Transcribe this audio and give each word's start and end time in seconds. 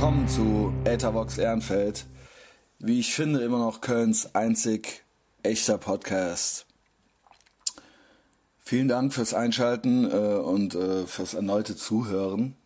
willkommen 0.00 0.28
zu 0.28 0.72
Ethervox 0.86 1.36
Ehrenfeld. 1.36 2.06
Wie 2.78 3.00
ich 3.00 3.12
finde, 3.12 3.40
immer 3.40 3.58
noch 3.58 3.82
Kölns 3.82 4.34
einzig 4.34 5.04
echter 5.42 5.76
Podcast. 5.76 6.64
Vielen 8.60 8.88
Dank 8.88 9.12
fürs 9.12 9.34
Einschalten 9.34 10.10
äh, 10.10 10.38
und 10.38 10.74
äh, 10.74 11.06
fürs 11.06 11.34
erneute 11.34 11.76
Zuhören. 11.76 12.56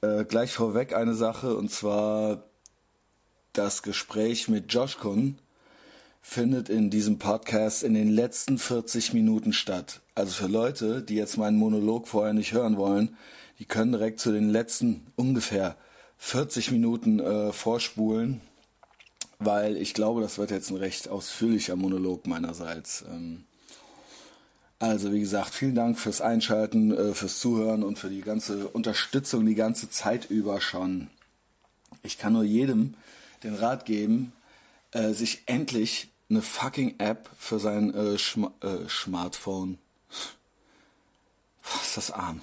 Äh, 0.00 0.24
gleich 0.24 0.52
vorweg 0.54 0.92
eine 0.92 1.14
Sache 1.14 1.56
und 1.56 1.70
zwar 1.70 2.42
das 3.52 3.84
Gespräch 3.84 4.48
mit 4.48 4.72
Josh 4.74 4.98
Kun 4.98 5.38
findet 6.20 6.68
in 6.68 6.90
diesem 6.90 7.20
Podcast 7.20 7.84
in 7.84 7.94
den 7.94 8.10
letzten 8.10 8.58
40 8.58 9.14
Minuten 9.14 9.52
statt. 9.52 10.00
Also 10.16 10.32
für 10.32 10.48
Leute, 10.48 11.00
die 11.00 11.14
jetzt 11.14 11.36
meinen 11.36 11.58
Monolog 11.58 12.08
vorher 12.08 12.32
nicht 12.32 12.54
hören 12.54 12.76
wollen, 12.76 13.16
die 13.60 13.66
können 13.66 13.92
direkt 13.92 14.18
zu 14.18 14.32
den 14.32 14.50
letzten 14.50 15.06
ungefähr 15.14 15.76
40 16.18 16.72
Minuten 16.72 17.20
äh, 17.20 17.52
vorspulen, 17.52 18.40
weil 19.38 19.76
ich 19.76 19.94
glaube, 19.94 20.20
das 20.20 20.36
wird 20.36 20.50
jetzt 20.50 20.70
ein 20.70 20.76
recht 20.76 21.08
ausführlicher 21.08 21.76
Monolog 21.76 22.26
meinerseits. 22.26 23.04
Ähm, 23.08 23.44
also 24.80 25.12
wie 25.12 25.20
gesagt, 25.20 25.54
vielen 25.54 25.74
Dank 25.74 25.98
fürs 25.98 26.20
Einschalten, 26.20 26.92
äh, 26.92 27.14
fürs 27.14 27.38
Zuhören 27.38 27.82
und 27.82 27.98
für 27.98 28.10
die 28.10 28.20
ganze 28.20 28.68
Unterstützung 28.68 29.46
die 29.46 29.54
ganze 29.54 29.90
Zeit 29.90 30.28
über 30.30 30.60
schon. 30.60 31.08
Ich 32.02 32.18
kann 32.18 32.34
nur 32.34 32.44
jedem 32.44 32.94
den 33.42 33.54
Rat 33.54 33.86
geben, 33.86 34.32
äh, 34.92 35.12
sich 35.12 35.42
endlich 35.46 36.10
eine 36.28 36.42
fucking 36.42 36.96
App 36.98 37.30
für 37.38 37.58
sein 37.58 37.94
äh, 37.94 38.18
Schma 38.18 38.52
äh, 38.60 38.88
Smartphone, 38.88 39.78
was 41.62 41.88
ist 41.88 41.96
das 41.96 42.10
arm, 42.10 42.40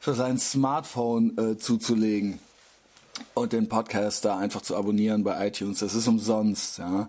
für 0.00 0.14
sein 0.14 0.38
Smartphone 0.38 1.36
äh, 1.38 1.58
zuzulegen 1.58 2.40
und 3.34 3.52
den 3.52 3.68
Podcast 3.68 4.24
da 4.24 4.38
einfach 4.38 4.62
zu 4.62 4.76
abonnieren 4.76 5.24
bei 5.24 5.46
iTunes. 5.46 5.80
Das 5.80 5.94
ist 5.94 6.08
umsonst. 6.08 6.78
Ja. 6.78 7.08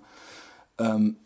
Ähm, 0.78 1.18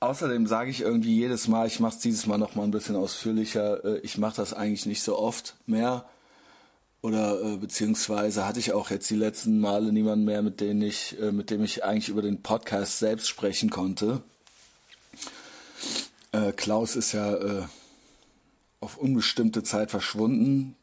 außerdem 0.00 0.46
sage 0.46 0.70
ich 0.70 0.80
irgendwie 0.80 1.16
jedes 1.16 1.48
Mal, 1.48 1.66
ich 1.66 1.80
mache 1.80 1.94
es 1.94 2.00
dieses 2.00 2.26
Mal 2.26 2.38
noch 2.38 2.54
mal 2.54 2.64
ein 2.64 2.70
bisschen 2.70 2.96
ausführlicher. 2.96 3.84
Äh, 3.84 3.98
ich 3.98 4.18
mache 4.18 4.36
das 4.36 4.54
eigentlich 4.54 4.86
nicht 4.86 5.02
so 5.02 5.18
oft 5.18 5.56
mehr. 5.66 6.04
Oder 7.02 7.40
äh, 7.42 7.56
beziehungsweise 7.56 8.46
hatte 8.46 8.60
ich 8.60 8.72
auch 8.72 8.90
jetzt 8.90 9.10
die 9.10 9.16
letzten 9.16 9.58
Male 9.58 9.92
niemanden 9.92 10.24
mehr, 10.24 10.40
mit 10.42 10.60
dem 10.60 10.80
ich, 10.82 11.20
äh, 11.20 11.32
mit 11.32 11.50
dem 11.50 11.64
ich 11.64 11.84
eigentlich 11.84 12.08
über 12.08 12.22
den 12.22 12.42
Podcast 12.42 13.00
selbst 13.00 13.28
sprechen 13.28 13.70
konnte. 13.70 14.22
Äh, 16.30 16.52
Klaus 16.52 16.96
ist 16.96 17.12
ja 17.12 17.34
äh, 17.34 17.62
auf 18.80 18.98
unbestimmte 18.98 19.62
Zeit 19.62 19.90
verschwunden. 19.90 20.76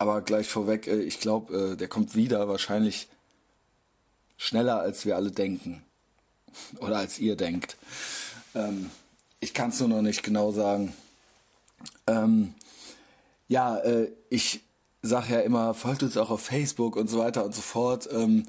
Aber 0.00 0.22
gleich 0.22 0.48
vorweg, 0.48 0.86
äh, 0.86 1.02
ich 1.02 1.20
glaube, 1.20 1.72
äh, 1.72 1.76
der 1.76 1.86
kommt 1.86 2.14
wieder 2.14 2.48
wahrscheinlich 2.48 3.08
schneller, 4.38 4.80
als 4.80 5.04
wir 5.04 5.14
alle 5.14 5.30
denken. 5.30 5.82
Oder 6.80 6.96
als 6.96 7.18
ihr 7.18 7.36
denkt. 7.36 7.76
Ähm, 8.54 8.90
ich 9.40 9.52
kann 9.52 9.68
es 9.68 9.78
nur 9.78 9.90
noch 9.90 10.00
nicht 10.00 10.22
genau 10.22 10.52
sagen. 10.52 10.94
Ähm, 12.06 12.54
ja, 13.46 13.76
äh, 13.76 14.10
ich 14.30 14.62
sage 15.02 15.34
ja 15.34 15.40
immer, 15.40 15.74
folgt 15.74 16.02
uns 16.02 16.16
auch 16.16 16.30
auf 16.30 16.40
Facebook 16.40 16.96
und 16.96 17.08
so 17.08 17.18
weiter 17.18 17.44
und 17.44 17.54
so 17.54 17.60
fort. 17.60 18.08
Ähm, 18.10 18.46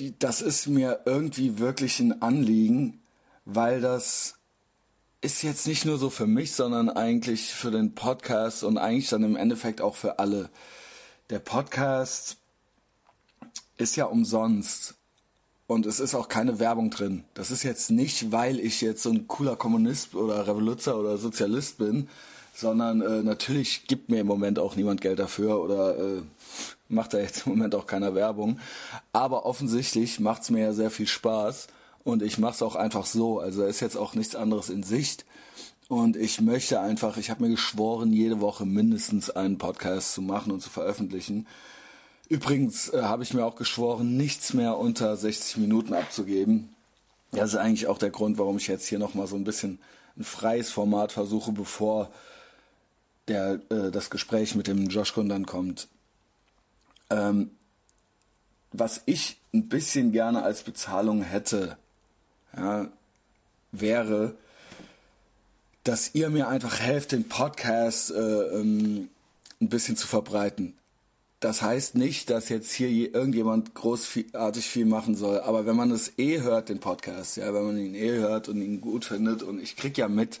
die, 0.00 0.18
das 0.18 0.42
ist 0.42 0.66
mir 0.66 1.02
irgendwie 1.04 1.60
wirklich 1.60 2.00
ein 2.00 2.20
Anliegen, 2.20 3.00
weil 3.44 3.80
das 3.80 4.39
ist 5.20 5.42
jetzt 5.42 5.66
nicht 5.66 5.84
nur 5.84 5.98
so 5.98 6.08
für 6.08 6.26
mich, 6.26 6.52
sondern 6.52 6.88
eigentlich 6.88 7.52
für 7.52 7.70
den 7.70 7.94
Podcast 7.94 8.64
und 8.64 8.78
eigentlich 8.78 9.10
dann 9.10 9.22
im 9.22 9.36
Endeffekt 9.36 9.80
auch 9.80 9.96
für 9.96 10.18
alle. 10.18 10.48
Der 11.28 11.40
Podcast 11.40 12.38
ist 13.76 13.96
ja 13.96 14.06
umsonst 14.06 14.94
und 15.66 15.84
es 15.86 16.00
ist 16.00 16.14
auch 16.14 16.28
keine 16.28 16.58
Werbung 16.58 16.90
drin. 16.90 17.24
Das 17.34 17.50
ist 17.50 17.62
jetzt 17.64 17.90
nicht, 17.90 18.32
weil 18.32 18.58
ich 18.58 18.80
jetzt 18.80 19.02
so 19.02 19.10
ein 19.10 19.28
cooler 19.28 19.56
Kommunist 19.56 20.14
oder 20.14 20.46
Revoluzer 20.46 20.98
oder 20.98 21.18
Sozialist 21.18 21.78
bin, 21.78 22.08
sondern 22.54 23.02
äh, 23.02 23.22
natürlich 23.22 23.86
gibt 23.86 24.08
mir 24.08 24.20
im 24.20 24.26
Moment 24.26 24.58
auch 24.58 24.74
niemand 24.74 25.02
Geld 25.02 25.18
dafür 25.18 25.60
oder 25.60 25.98
äh, 25.98 26.22
macht 26.88 27.12
da 27.12 27.18
jetzt 27.18 27.46
im 27.46 27.52
Moment 27.52 27.74
auch 27.74 27.86
keiner 27.86 28.14
Werbung. 28.14 28.58
Aber 29.12 29.44
offensichtlich 29.44 30.18
macht 30.18 30.42
es 30.42 30.50
mir 30.50 30.62
ja 30.62 30.72
sehr 30.72 30.90
viel 30.90 31.06
Spaß 31.06 31.68
und 32.04 32.22
ich 32.22 32.38
mache 32.38 32.54
es 32.54 32.62
auch 32.62 32.76
einfach 32.76 33.06
so. 33.06 33.40
Also 33.40 33.64
ist 33.64 33.80
jetzt 33.80 33.96
auch 33.96 34.14
nichts 34.14 34.34
anderes 34.34 34.70
in 34.70 34.82
Sicht. 34.82 35.24
Und 35.88 36.16
ich 36.16 36.40
möchte 36.40 36.80
einfach, 36.80 37.16
ich 37.16 37.30
habe 37.30 37.42
mir 37.42 37.50
geschworen, 37.50 38.12
jede 38.12 38.40
Woche 38.40 38.64
mindestens 38.64 39.28
einen 39.28 39.58
Podcast 39.58 40.14
zu 40.14 40.22
machen 40.22 40.52
und 40.52 40.60
zu 40.60 40.70
veröffentlichen. 40.70 41.46
Übrigens 42.28 42.90
äh, 42.90 43.02
habe 43.02 43.24
ich 43.24 43.34
mir 43.34 43.44
auch 43.44 43.56
geschworen, 43.56 44.16
nichts 44.16 44.54
mehr 44.54 44.78
unter 44.78 45.16
60 45.16 45.56
Minuten 45.56 45.94
abzugeben. 45.94 46.68
Das 47.32 47.50
ist 47.50 47.56
eigentlich 47.56 47.88
auch 47.88 47.98
der 47.98 48.10
Grund, 48.10 48.38
warum 48.38 48.56
ich 48.56 48.68
jetzt 48.68 48.86
hier 48.86 49.00
nochmal 49.00 49.26
so 49.26 49.36
ein 49.36 49.44
bisschen 49.44 49.80
ein 50.16 50.24
freies 50.24 50.70
Format 50.70 51.10
versuche, 51.10 51.50
bevor 51.50 52.10
der, 53.26 53.60
äh, 53.70 53.90
das 53.90 54.10
Gespräch 54.10 54.54
mit 54.54 54.68
dem 54.68 54.86
Josh 54.86 55.12
Kun 55.12 55.28
dann 55.28 55.46
kommt. 55.46 55.88
Ähm, 57.10 57.50
was 58.72 59.02
ich 59.06 59.38
ein 59.52 59.68
bisschen 59.68 60.12
gerne 60.12 60.44
als 60.44 60.62
Bezahlung 60.62 61.22
hätte, 61.22 61.76
ja, 62.56 62.88
wäre, 63.72 64.34
dass 65.84 66.14
ihr 66.14 66.30
mir 66.30 66.48
einfach 66.48 66.80
helft, 66.80 67.12
den 67.12 67.28
Podcast 67.28 68.10
äh, 68.10 68.14
ähm, 68.14 69.08
ein 69.60 69.68
bisschen 69.68 69.96
zu 69.96 70.06
verbreiten. 70.06 70.74
Das 71.40 71.62
heißt 71.62 71.94
nicht, 71.94 72.28
dass 72.28 72.50
jetzt 72.50 72.70
hier 72.72 72.90
irgendjemand 72.90 73.74
großartig 73.74 74.66
viel 74.66 74.84
machen 74.84 75.14
soll, 75.14 75.40
aber 75.40 75.64
wenn 75.64 75.74
man 75.74 75.90
es 75.90 76.18
eh 76.18 76.42
hört, 76.42 76.68
den 76.68 76.80
Podcast, 76.80 77.38
ja, 77.38 77.54
wenn 77.54 77.64
man 77.64 77.78
ihn 77.78 77.94
eh 77.94 78.12
hört 78.12 78.50
und 78.50 78.60
ihn 78.60 78.82
gut 78.82 79.06
findet 79.06 79.42
und 79.42 79.58
ich 79.58 79.76
krieg 79.76 79.96
ja 79.96 80.08
mit, 80.08 80.40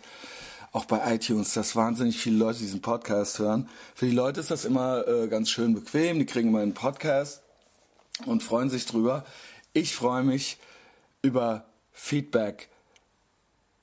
auch 0.72 0.84
bei 0.84 1.14
iTunes, 1.14 1.54
dass 1.54 1.74
wahnsinnig 1.74 2.18
viele 2.18 2.36
Leute 2.36 2.58
diesen 2.58 2.82
Podcast 2.82 3.38
hören. 3.38 3.68
Für 3.94 4.06
die 4.06 4.14
Leute 4.14 4.40
ist 4.40 4.50
das 4.50 4.64
immer 4.64 5.08
äh, 5.08 5.26
ganz 5.28 5.50
schön 5.50 5.74
bequem, 5.74 6.18
die 6.18 6.26
kriegen 6.26 6.50
immer 6.50 6.60
einen 6.60 6.74
Podcast 6.74 7.42
und 8.26 8.42
freuen 8.42 8.68
sich 8.68 8.84
drüber. 8.84 9.24
Ich 9.72 9.94
freue 9.96 10.22
mich 10.22 10.58
über 11.22 11.64
Feedback. 12.00 12.70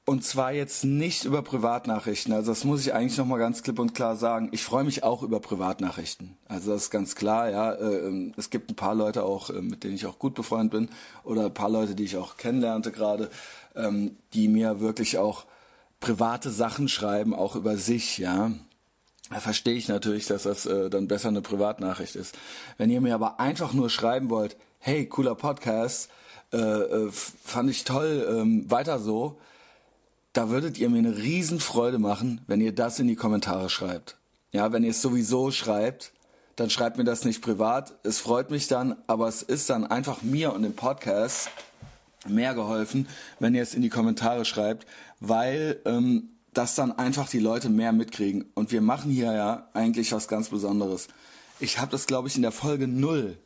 Und 0.03 0.23
zwar 0.23 0.51
jetzt 0.53 0.83
nicht 0.83 1.25
über 1.25 1.41
Privatnachrichten. 1.41 2.33
Also 2.33 2.51
das 2.51 2.63
muss 2.63 2.81
ich 2.81 2.93
eigentlich 2.93 3.17
nochmal 3.17 3.39
ganz 3.39 3.61
klipp 3.61 3.77
und 3.77 3.93
klar 3.93 4.15
sagen. 4.15 4.49
Ich 4.53 4.63
freue 4.63 4.83
mich 4.83 5.03
auch 5.03 5.21
über 5.21 5.39
Privatnachrichten. 5.39 6.35
Also 6.47 6.71
das 6.71 6.83
ist 6.83 6.89
ganz 6.89 7.15
klar, 7.15 7.49
ja. 7.49 7.75
Ähm, 7.77 8.33
es 8.35 8.49
gibt 8.49 8.71
ein 8.71 8.75
paar 8.75 8.95
Leute 8.95 9.23
auch, 9.23 9.49
äh, 9.49 9.61
mit 9.61 9.83
denen 9.83 9.95
ich 9.95 10.05
auch 10.05 10.17
gut 10.17 10.33
befreundet 10.33 10.71
bin. 10.71 10.89
Oder 11.23 11.45
ein 11.45 11.53
paar 11.53 11.69
Leute, 11.69 11.93
die 11.93 12.05
ich 12.05 12.17
auch 12.17 12.37
kennenlernte 12.37 12.91
gerade, 12.91 13.29
ähm, 13.75 14.17
die 14.33 14.47
mir 14.47 14.79
wirklich 14.79 15.17
auch 15.17 15.45
private 15.99 16.49
Sachen 16.49 16.87
schreiben, 16.87 17.35
auch 17.35 17.55
über 17.55 17.77
sich, 17.77 18.17
ja. 18.17 18.51
Da 19.29 19.39
verstehe 19.39 19.75
ich 19.75 19.89
natürlich, 19.89 20.25
dass 20.25 20.43
das 20.43 20.65
äh, 20.65 20.89
dann 20.89 21.07
besser 21.07 21.27
eine 21.27 21.41
Privatnachricht 21.41 22.15
ist. 22.15 22.37
Wenn 22.77 22.89
ihr 22.89 23.01
mir 23.01 23.13
aber 23.13 23.39
einfach 23.39 23.73
nur 23.73 23.89
schreiben 23.89 24.29
wollt, 24.29 24.57
hey, 24.79 25.05
cooler 25.05 25.35
Podcast, 25.35 26.09
äh, 26.53 26.57
äh, 26.57 27.11
fand 27.11 27.69
ich 27.69 27.83
toll, 27.83 28.25
ähm, 28.29 28.69
weiter 28.69 28.99
so, 28.99 29.39
da 30.33 30.49
würdet 30.49 30.77
ihr 30.77 30.89
mir 30.89 30.99
eine 30.99 31.17
Riesenfreude 31.17 31.99
machen, 31.99 32.41
wenn 32.47 32.61
ihr 32.61 32.73
das 32.73 32.99
in 32.99 33.07
die 33.07 33.15
Kommentare 33.15 33.69
schreibt. 33.69 34.17
Ja, 34.51 34.71
wenn 34.71 34.83
ihr 34.83 34.91
es 34.91 35.01
sowieso 35.01 35.51
schreibt, 35.51 36.13
dann 36.55 36.69
schreibt 36.69 36.97
mir 36.97 37.03
das 37.03 37.25
nicht 37.25 37.41
privat. 37.41 37.95
Es 38.03 38.19
freut 38.19 38.49
mich 38.49 38.67
dann, 38.67 38.95
aber 39.07 39.27
es 39.27 39.41
ist 39.41 39.69
dann 39.69 39.85
einfach 39.85 40.21
mir 40.21 40.53
und 40.53 40.61
dem 40.61 40.75
Podcast 40.75 41.49
mehr 42.27 42.53
geholfen, 42.53 43.07
wenn 43.39 43.55
ihr 43.55 43.61
es 43.61 43.73
in 43.73 43.81
die 43.81 43.89
Kommentare 43.89 44.45
schreibt, 44.45 44.87
weil 45.19 45.79
ähm, 45.85 46.29
das 46.53 46.75
dann 46.75 46.91
einfach 46.91 47.29
die 47.29 47.39
Leute 47.39 47.69
mehr 47.69 47.91
mitkriegen. 47.91 48.45
Und 48.53 48.71
wir 48.71 48.81
machen 48.81 49.11
hier 49.11 49.33
ja 49.33 49.67
eigentlich 49.73 50.11
was 50.11 50.27
ganz 50.27 50.49
Besonderes. 50.49 51.07
Ich 51.59 51.79
habe 51.79 51.91
das, 51.91 52.07
glaube 52.07 52.27
ich, 52.27 52.35
in 52.35 52.41
der 52.41 52.51
Folge 52.51 52.87
null 52.87 53.37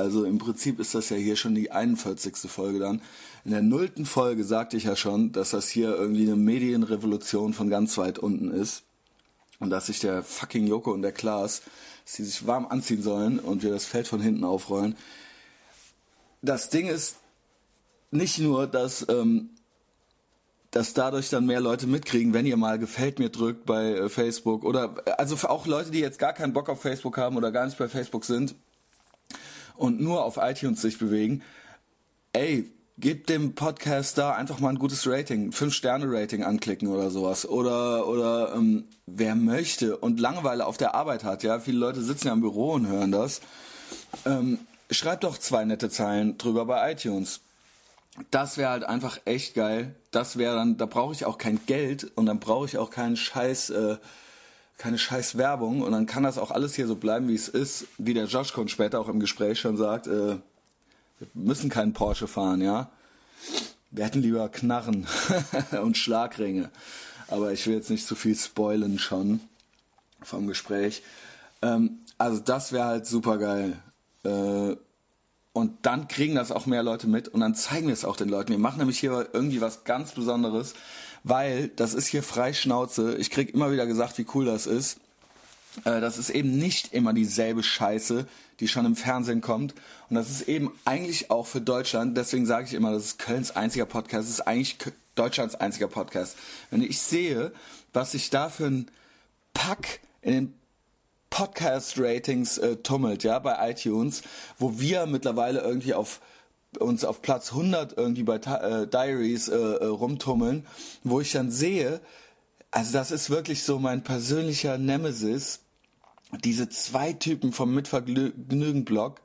also 0.00 0.24
im 0.24 0.38
Prinzip 0.38 0.80
ist 0.80 0.94
das 0.94 1.10
ja 1.10 1.16
hier 1.16 1.36
schon 1.36 1.54
die 1.54 1.70
41. 1.70 2.50
Folge 2.50 2.78
dann. 2.78 3.02
In 3.44 3.52
der 3.52 3.62
nullten 3.62 4.06
Folge 4.06 4.44
sagte 4.44 4.76
ich 4.76 4.84
ja 4.84 4.96
schon, 4.96 5.32
dass 5.32 5.50
das 5.50 5.68
hier 5.68 5.94
irgendwie 5.94 6.26
eine 6.26 6.36
Medienrevolution 6.36 7.54
von 7.54 7.70
ganz 7.70 7.96
weit 7.98 8.18
unten 8.18 8.50
ist. 8.50 8.82
Und 9.58 9.70
dass 9.70 9.86
sich 9.86 10.00
der 10.00 10.22
fucking 10.22 10.66
Joko 10.66 10.92
und 10.92 11.02
der 11.02 11.12
Klaas, 11.12 11.62
dass 12.04 12.14
die 12.16 12.24
sich 12.24 12.46
warm 12.46 12.66
anziehen 12.66 13.02
sollen 13.02 13.38
und 13.38 13.62
wir 13.62 13.70
das 13.70 13.84
Feld 13.84 14.08
von 14.08 14.20
hinten 14.20 14.44
aufrollen. 14.44 14.96
Das 16.42 16.70
Ding 16.70 16.88
ist 16.88 17.16
nicht 18.10 18.38
nur, 18.38 18.66
dass, 18.66 19.06
ähm, 19.08 19.50
dass 20.70 20.94
dadurch 20.94 21.28
dann 21.28 21.46
mehr 21.46 21.60
Leute 21.60 21.86
mitkriegen, 21.86 22.32
wenn 22.32 22.46
ihr 22.46 22.56
mal 22.56 22.78
gefällt 22.78 23.18
mir 23.18 23.28
drückt 23.28 23.66
bei 23.66 23.92
äh, 23.92 24.08
Facebook 24.08 24.64
oder 24.64 24.94
also 25.18 25.36
für 25.36 25.50
auch 25.50 25.66
Leute, 25.66 25.90
die 25.90 26.00
jetzt 26.00 26.18
gar 26.18 26.32
keinen 26.32 26.52
Bock 26.52 26.68
auf 26.68 26.80
Facebook 26.80 27.18
haben 27.18 27.36
oder 27.36 27.52
gar 27.52 27.66
nicht 27.66 27.78
bei 27.78 27.88
Facebook 27.88 28.24
sind, 28.24 28.54
und 29.80 30.00
nur 30.00 30.24
auf 30.24 30.36
iTunes 30.36 30.82
sich 30.82 30.98
bewegen, 30.98 31.42
ey, 32.32 32.70
gebt 32.98 33.30
dem 33.30 33.54
Podcast 33.54 34.18
da 34.18 34.34
einfach 34.34 34.60
mal 34.60 34.68
ein 34.68 34.78
gutes 34.78 35.06
Rating, 35.06 35.50
5-Sterne-Rating 35.52 36.44
anklicken 36.44 36.88
oder 36.88 37.10
sowas. 37.10 37.48
Oder, 37.48 38.06
oder 38.06 38.52
ähm, 38.54 38.84
wer 39.06 39.34
möchte 39.34 39.96
und 39.96 40.20
Langeweile 40.20 40.66
auf 40.66 40.76
der 40.76 40.94
Arbeit 40.94 41.24
hat, 41.24 41.42
ja, 41.42 41.60
viele 41.60 41.78
Leute 41.78 42.02
sitzen 42.02 42.28
ja 42.28 42.34
im 42.34 42.42
Büro 42.42 42.72
und 42.72 42.86
hören 42.86 43.10
das. 43.10 43.40
ähm, 44.26 44.58
schreibt 44.90 45.24
doch 45.24 45.38
zwei 45.38 45.64
nette 45.64 45.88
Zeilen 45.88 46.36
drüber 46.36 46.66
bei 46.66 46.92
iTunes. 46.92 47.40
Das 48.30 48.58
wäre 48.58 48.70
halt 48.70 48.84
einfach 48.84 49.18
echt 49.24 49.54
geil. 49.54 49.94
Das 50.10 50.36
wäre 50.36 50.56
dann, 50.56 50.76
da 50.76 50.84
brauche 50.84 51.14
ich 51.14 51.24
auch 51.24 51.38
kein 51.38 51.60
Geld 51.64 52.10
und 52.16 52.26
dann 52.26 52.38
brauche 52.38 52.66
ich 52.66 52.76
auch 52.76 52.90
keinen 52.90 53.16
Scheiß, 53.16 53.70
äh, 53.70 53.96
keine 54.80 54.96
scheiß 54.96 55.36
Werbung 55.36 55.82
und 55.82 55.92
dann 55.92 56.06
kann 56.06 56.22
das 56.22 56.38
auch 56.38 56.50
alles 56.50 56.74
hier 56.74 56.86
so 56.86 56.96
bleiben, 56.96 57.28
wie 57.28 57.34
es 57.34 57.48
ist, 57.48 57.84
wie 57.98 58.14
der 58.14 58.24
Josh 58.24 58.54
Con 58.54 58.68
später 58.68 58.98
auch 58.98 59.08
im 59.08 59.20
Gespräch 59.20 59.60
schon 59.60 59.76
sagt, 59.76 60.06
äh, 60.06 60.38
wir 61.18 61.28
müssen 61.34 61.68
keinen 61.68 61.92
Porsche 61.92 62.26
fahren, 62.26 62.62
ja. 62.62 62.90
Wir 63.90 64.06
hätten 64.06 64.22
lieber 64.22 64.48
Knarren 64.48 65.06
und 65.82 65.98
Schlagringe. 65.98 66.70
Aber 67.28 67.52
ich 67.52 67.66
will 67.66 67.74
jetzt 67.74 67.90
nicht 67.90 68.06
zu 68.06 68.14
viel 68.14 68.34
spoilen 68.34 68.98
schon 68.98 69.40
vom 70.22 70.46
Gespräch. 70.46 71.02
Ähm, 71.60 71.98
also 72.16 72.40
das 72.40 72.72
wäre 72.72 72.86
halt 72.86 73.06
super 73.06 73.36
geil. 73.36 73.76
Äh, 74.24 74.76
und 75.52 75.72
dann 75.82 76.08
kriegen 76.08 76.36
das 76.36 76.52
auch 76.52 76.64
mehr 76.64 76.82
Leute 76.82 77.06
mit 77.06 77.28
und 77.28 77.40
dann 77.40 77.54
zeigen 77.54 77.88
wir 77.88 77.92
es 77.92 78.06
auch 78.06 78.16
den 78.16 78.30
Leuten. 78.30 78.52
Wir 78.52 78.58
machen 78.58 78.78
nämlich 78.78 78.98
hier 78.98 79.28
irgendwie 79.34 79.60
was 79.60 79.84
ganz 79.84 80.12
Besonderes, 80.12 80.72
weil 81.24 81.68
das 81.68 81.94
ist 81.94 82.06
hier 82.06 82.22
frei 82.22 82.52
Schnauze. 82.52 83.16
Ich 83.16 83.30
krieg 83.30 83.54
immer 83.54 83.72
wieder 83.72 83.86
gesagt, 83.86 84.18
wie 84.18 84.26
cool 84.34 84.44
das 84.44 84.66
ist. 84.66 84.98
Äh, 85.84 86.00
das 86.00 86.18
ist 86.18 86.30
eben 86.30 86.58
nicht 86.58 86.92
immer 86.92 87.12
dieselbe 87.12 87.62
Scheiße, 87.62 88.26
die 88.60 88.68
schon 88.68 88.86
im 88.86 88.96
Fernsehen 88.96 89.40
kommt. 89.40 89.74
Und 90.08 90.16
das 90.16 90.30
ist 90.30 90.48
eben 90.48 90.72
eigentlich 90.84 91.30
auch 91.30 91.46
für 91.46 91.60
Deutschland, 91.60 92.16
deswegen 92.16 92.46
sage 92.46 92.66
ich 92.66 92.74
immer, 92.74 92.92
das 92.92 93.04
ist 93.04 93.18
Kölns 93.18 93.50
einziger 93.52 93.86
Podcast, 93.86 94.28
das 94.28 94.34
ist 94.34 94.46
eigentlich 94.46 94.78
Deutschlands 95.14 95.54
einziger 95.54 95.88
Podcast. 95.88 96.36
Wenn 96.70 96.82
ich 96.82 97.00
sehe, 97.00 97.52
was 97.92 98.12
sich 98.12 98.30
da 98.30 98.48
für 98.48 98.66
ein 98.66 98.90
Pack 99.54 100.00
in 100.22 100.32
den 100.32 100.54
Podcast-Ratings 101.30 102.58
äh, 102.58 102.76
tummelt, 102.76 103.22
ja, 103.22 103.38
bei 103.38 103.70
iTunes, 103.70 104.22
wo 104.58 104.78
wir 104.78 105.06
mittlerweile 105.06 105.60
irgendwie 105.60 105.94
auf 105.94 106.20
uns 106.78 107.04
auf 107.04 107.22
Platz 107.22 107.50
100 107.52 107.96
irgendwie 107.96 108.22
bei 108.22 108.36
äh, 108.36 108.86
Diaries 108.86 109.48
äh, 109.48 109.56
äh, 109.56 109.86
rumtummeln, 109.86 110.66
wo 111.02 111.20
ich 111.20 111.32
dann 111.32 111.50
sehe, 111.50 112.00
also 112.70 112.92
das 112.92 113.10
ist 113.10 113.30
wirklich 113.30 113.64
so 113.64 113.78
mein 113.78 114.04
persönlicher 114.04 114.78
Nemesis, 114.78 115.60
diese 116.44 116.68
zwei 116.68 117.12
Typen 117.12 117.52
vom 117.52 117.74
Mitvergnügen-Blog, 117.74 119.20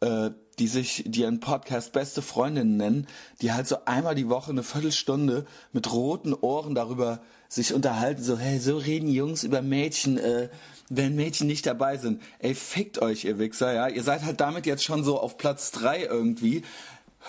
äh, 0.00 0.30
die 0.58 0.66
sich, 0.66 1.04
die 1.06 1.20
ihren 1.20 1.40
Podcast 1.40 1.92
beste 1.92 2.20
Freundinnen 2.20 2.76
nennen, 2.76 3.06
die 3.40 3.52
halt 3.52 3.68
so 3.68 3.84
einmal 3.84 4.14
die 4.14 4.28
Woche 4.28 4.50
eine 4.50 4.64
Viertelstunde 4.64 5.46
mit 5.72 5.92
roten 5.92 6.34
Ohren 6.34 6.74
darüber 6.74 7.20
sich 7.52 7.74
unterhalten, 7.74 8.22
so, 8.22 8.38
hey, 8.38 8.58
so 8.58 8.78
reden 8.78 9.08
Jungs 9.08 9.44
über 9.44 9.60
Mädchen, 9.60 10.16
äh, 10.18 10.48
wenn 10.88 11.14
Mädchen 11.14 11.46
nicht 11.46 11.66
dabei 11.66 11.96
sind. 11.96 12.22
Ey, 12.38 12.54
fickt 12.54 13.00
euch, 13.00 13.24
ihr 13.24 13.38
Wichser, 13.38 13.72
ja. 13.72 13.88
Ihr 13.88 14.02
seid 14.02 14.24
halt 14.24 14.40
damit 14.40 14.66
jetzt 14.66 14.84
schon 14.84 15.04
so 15.04 15.18
auf 15.18 15.36
Platz 15.36 15.70
drei 15.70 16.02
irgendwie. 16.04 16.62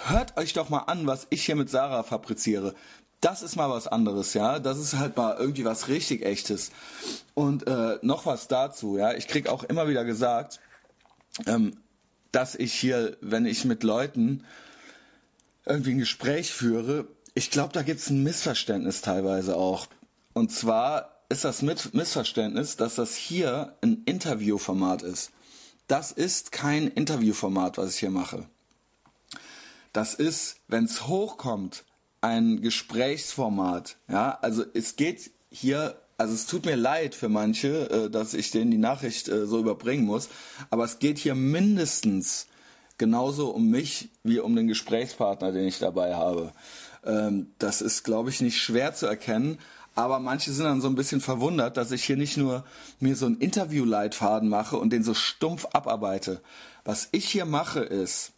Hört 0.06 0.38
euch 0.38 0.54
doch 0.54 0.70
mal 0.70 0.80
an, 0.80 1.08
was 1.08 1.28
ich 1.30 1.46
hier 1.46 1.56
mit 1.56 1.70
Sarah 1.70 2.04
fabriziere 2.04 2.74
das 3.24 3.42
ist 3.42 3.56
mal 3.56 3.70
was 3.70 3.88
anderes, 3.88 4.34
ja. 4.34 4.60
Das 4.60 4.78
ist 4.78 4.98
halt 4.98 5.16
mal 5.16 5.38
irgendwie 5.40 5.64
was 5.64 5.88
richtig 5.88 6.26
echtes. 6.26 6.72
Und 7.34 7.66
äh, 7.68 7.98
noch 8.02 8.26
was 8.26 8.48
dazu, 8.48 8.98
ja. 8.98 9.14
Ich 9.14 9.28
krieg 9.28 9.48
auch 9.48 9.64
immer 9.64 9.88
wieder 9.88 10.04
gesagt, 10.04 10.60
ähm, 11.46 11.78
dass 12.32 12.56
ich 12.56 12.74
hier, 12.74 13.18
wenn 13.22 13.46
ich 13.46 13.64
mit 13.64 13.84
Leuten 13.84 14.44
irgendwie 15.66 15.92
ein 15.92 16.00
Gespräch 16.00 16.52
führe, 16.52 17.08
ich 17.34 17.50
glaube, 17.50 17.72
da 17.72 17.82
gibt's 17.82 18.10
ein 18.10 18.24
Missverständnis 18.24 19.02
teilweise 19.02 19.56
auch. 19.56 19.88
Und 20.34 20.52
zwar 20.52 21.24
ist 21.30 21.46
das 21.46 21.62
Missverständnis, 21.62 22.76
dass 22.78 22.96
das 22.96 23.16
hier 23.16 23.76
ein 23.82 24.04
Interviewformat 24.06 25.02
ist. 25.02 25.32
Das 25.88 26.12
ist 26.12 26.52
kein 26.52 26.88
Interviewformat, 26.88 27.78
was 27.78 27.94
ich 27.94 28.00
hier 28.00 28.12
mache. 28.12 28.46
Das 29.92 30.16
ist, 30.16 30.58
wenn's 30.68 31.08
hochkommt, 31.08 31.84
ein 32.22 32.62
Gesprächsformat. 32.62 33.98
Ja, 34.08 34.38
also 34.42 34.64
es 34.74 34.96
geht 34.96 35.32
hier, 35.52 36.00
also 36.18 36.34
es 36.34 36.48
tut 36.48 36.66
mir 36.66 36.76
leid 36.76 37.16
für 37.16 37.30
manche, 37.30 37.90
äh, 37.90 38.10
dass 38.10 38.34
ich 38.34 38.50
denen 38.52 38.72
die 38.72 38.78
Nachricht 38.78 39.28
äh, 39.28 39.46
so 39.46 39.60
überbringen 39.60 40.06
muss, 40.06 40.30
aber 40.70 40.86
es 40.86 41.00
geht 41.00 41.20
hier 41.20 41.36
mindestens 41.36 42.48
genauso 42.98 43.50
um 43.50 43.70
mich 43.70 44.10
wie 44.24 44.40
um 44.40 44.56
den 44.56 44.68
Gesprächspartner, 44.68 45.52
den 45.52 45.68
ich 45.68 45.80
dabei 45.80 46.16
habe. 46.16 46.54
Ähm, 47.06 47.52
das 47.60 47.82
ist, 47.82 48.04
glaube 48.04 48.30
ich, 48.30 48.42
nicht 48.42 48.62
schwer 48.62 48.94
zu 48.94 49.06
erkennen. 49.06 49.60
Aber 49.96 50.20
manche 50.20 50.52
sind 50.52 50.66
dann 50.66 50.82
so 50.82 50.88
ein 50.88 50.96
bisschen 50.96 51.22
verwundert, 51.22 51.78
dass 51.78 51.92
ich 51.92 52.04
hier 52.04 52.18
nicht 52.18 52.38
nur 52.38 52.64
mir 53.00 53.16
so 53.16 53.28
einen 53.28 53.38
Interviewleitfaden 53.38 54.50
mache 54.50 54.78
und 54.78 54.92
den 54.92 55.04
so 55.04 55.14
stumpf 55.14 55.68
abarbeite. 55.74 56.42
Was 56.84 57.10
ich 57.12 57.30
hier 57.30 57.46
mache 57.46 57.82
ist, 57.82 58.32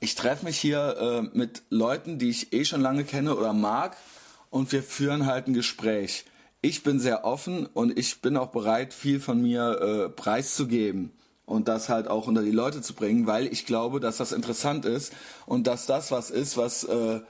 ich 0.00 0.14
treffe 0.14 0.46
mich 0.46 0.58
hier 0.58 0.96
äh, 0.98 1.36
mit 1.36 1.62
Leuten, 1.68 2.18
die 2.18 2.30
ich 2.30 2.52
eh 2.52 2.64
schon 2.64 2.80
lange 2.80 3.04
kenne 3.04 3.36
oder 3.36 3.52
mag 3.52 3.96
und 4.50 4.72
wir 4.72 4.82
führen 4.82 5.26
halt 5.26 5.48
ein 5.48 5.54
Gespräch. 5.54 6.24
Ich 6.62 6.82
bin 6.82 7.00
sehr 7.00 7.24
offen 7.24 7.66
und 7.66 7.98
ich 7.98 8.22
bin 8.22 8.36
auch 8.36 8.48
bereit, 8.48 8.94
viel 8.94 9.20
von 9.20 9.42
mir 9.42 9.80
äh, 9.80 10.08
preiszugeben 10.08 11.10
und 11.44 11.68
das 11.68 11.88
halt 11.88 12.08
auch 12.08 12.26
unter 12.26 12.42
die 12.42 12.50
Leute 12.50 12.80
zu 12.80 12.94
bringen, 12.94 13.26
weil 13.26 13.46
ich 13.46 13.66
glaube, 13.66 14.00
dass 14.00 14.16
das 14.16 14.32
interessant 14.32 14.84
ist 14.84 15.12
und 15.44 15.66
dass 15.66 15.86
das 15.86 16.10
was 16.10 16.30
ist, 16.30 16.56
was 16.56 16.84
äh, 16.84 17.20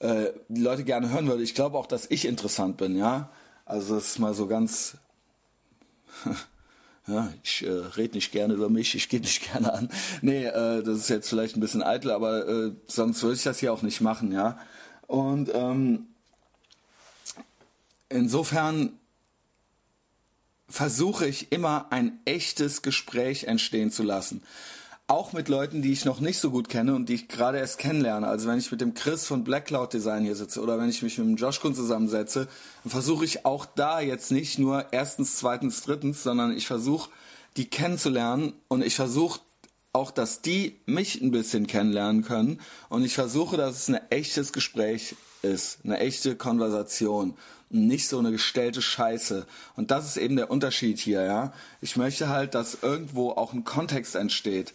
äh, 0.00 0.32
die 0.48 0.60
Leute 0.60 0.84
gerne 0.84 1.10
hören 1.10 1.26
würde. 1.26 1.42
Ich 1.42 1.54
glaube 1.54 1.78
auch, 1.78 1.86
dass 1.86 2.10
ich 2.10 2.24
interessant 2.24 2.76
bin, 2.76 2.96
ja. 2.96 3.30
Also 3.64 3.96
das 3.96 4.08
ist 4.08 4.18
mal 4.18 4.34
so 4.34 4.46
ganz 4.46 4.96
Ja, 7.08 7.32
ich 7.44 7.64
äh, 7.64 7.70
rede 7.70 8.14
nicht 8.14 8.32
gerne 8.32 8.54
über 8.54 8.68
mich, 8.68 8.96
ich 8.96 9.08
gehe 9.08 9.20
nicht 9.20 9.52
gerne 9.52 9.72
an. 9.72 9.88
Nee, 10.22 10.46
äh, 10.46 10.82
das 10.82 10.98
ist 10.98 11.08
jetzt 11.08 11.28
vielleicht 11.28 11.56
ein 11.56 11.60
bisschen 11.60 11.82
eitel, 11.82 12.10
aber 12.10 12.48
äh, 12.48 12.72
sonst 12.86 13.22
würde 13.22 13.36
ich 13.36 13.44
das 13.44 13.60
hier 13.60 13.72
auch 13.72 13.82
nicht 13.82 14.00
machen, 14.00 14.32
ja. 14.32 14.58
Und 15.06 15.50
ähm, 15.54 16.08
insofern 18.08 18.98
versuche 20.68 21.28
ich 21.28 21.52
immer 21.52 21.86
ein 21.90 22.18
echtes 22.24 22.82
Gespräch 22.82 23.44
entstehen 23.44 23.92
zu 23.92 24.02
lassen 24.02 24.42
auch 25.08 25.32
mit 25.32 25.48
Leuten, 25.48 25.82
die 25.82 25.92
ich 25.92 26.04
noch 26.04 26.18
nicht 26.18 26.38
so 26.38 26.50
gut 26.50 26.68
kenne 26.68 26.94
und 26.94 27.08
die 27.08 27.14
ich 27.14 27.28
gerade 27.28 27.58
erst 27.58 27.78
kennenlerne. 27.78 28.26
Also 28.26 28.48
wenn 28.48 28.58
ich 28.58 28.70
mit 28.72 28.80
dem 28.80 28.94
Chris 28.94 29.24
von 29.24 29.44
Black 29.44 29.66
Cloud 29.66 29.92
Design 29.92 30.24
hier 30.24 30.34
sitze 30.34 30.60
oder 30.60 30.78
wenn 30.78 30.88
ich 30.88 31.02
mich 31.02 31.18
mit 31.18 31.28
dem 31.28 31.36
Josh 31.36 31.60
Kun 31.60 31.74
zusammensetze, 31.74 32.48
versuche 32.84 33.24
ich 33.24 33.44
auch 33.44 33.66
da 33.66 34.00
jetzt 34.00 34.32
nicht 34.32 34.58
nur 34.58 34.86
erstens, 34.92 35.36
zweitens, 35.36 35.82
drittens, 35.82 36.24
sondern 36.24 36.56
ich 36.56 36.66
versuche, 36.66 37.10
die 37.56 37.70
kennenzulernen 37.70 38.52
und 38.66 38.84
ich 38.84 38.96
versuche 38.96 39.40
auch, 39.92 40.10
dass 40.10 40.42
die 40.42 40.76
mich 40.86 41.22
ein 41.22 41.30
bisschen 41.30 41.68
kennenlernen 41.68 42.22
können 42.22 42.60
und 42.88 43.04
ich 43.04 43.14
versuche, 43.14 43.56
dass 43.56 43.76
es 43.76 43.88
ein 43.88 44.00
echtes 44.10 44.52
Gespräch 44.52 45.14
ist, 45.42 45.78
eine 45.84 45.98
echte 45.98 46.34
Konversation 46.34 47.34
nicht 47.70 48.08
so 48.08 48.18
eine 48.18 48.30
gestellte 48.32 48.82
Scheiße. 48.82 49.46
Und 49.74 49.90
das 49.90 50.06
ist 50.06 50.16
eben 50.16 50.36
der 50.36 50.50
Unterschied 50.50 50.98
hier, 50.98 51.22
ja. 51.22 51.52
Ich 51.80 51.96
möchte 51.96 52.28
halt, 52.28 52.54
dass 52.54 52.78
irgendwo 52.82 53.30
auch 53.30 53.52
ein 53.52 53.64
Kontext 53.64 54.14
entsteht. 54.14 54.72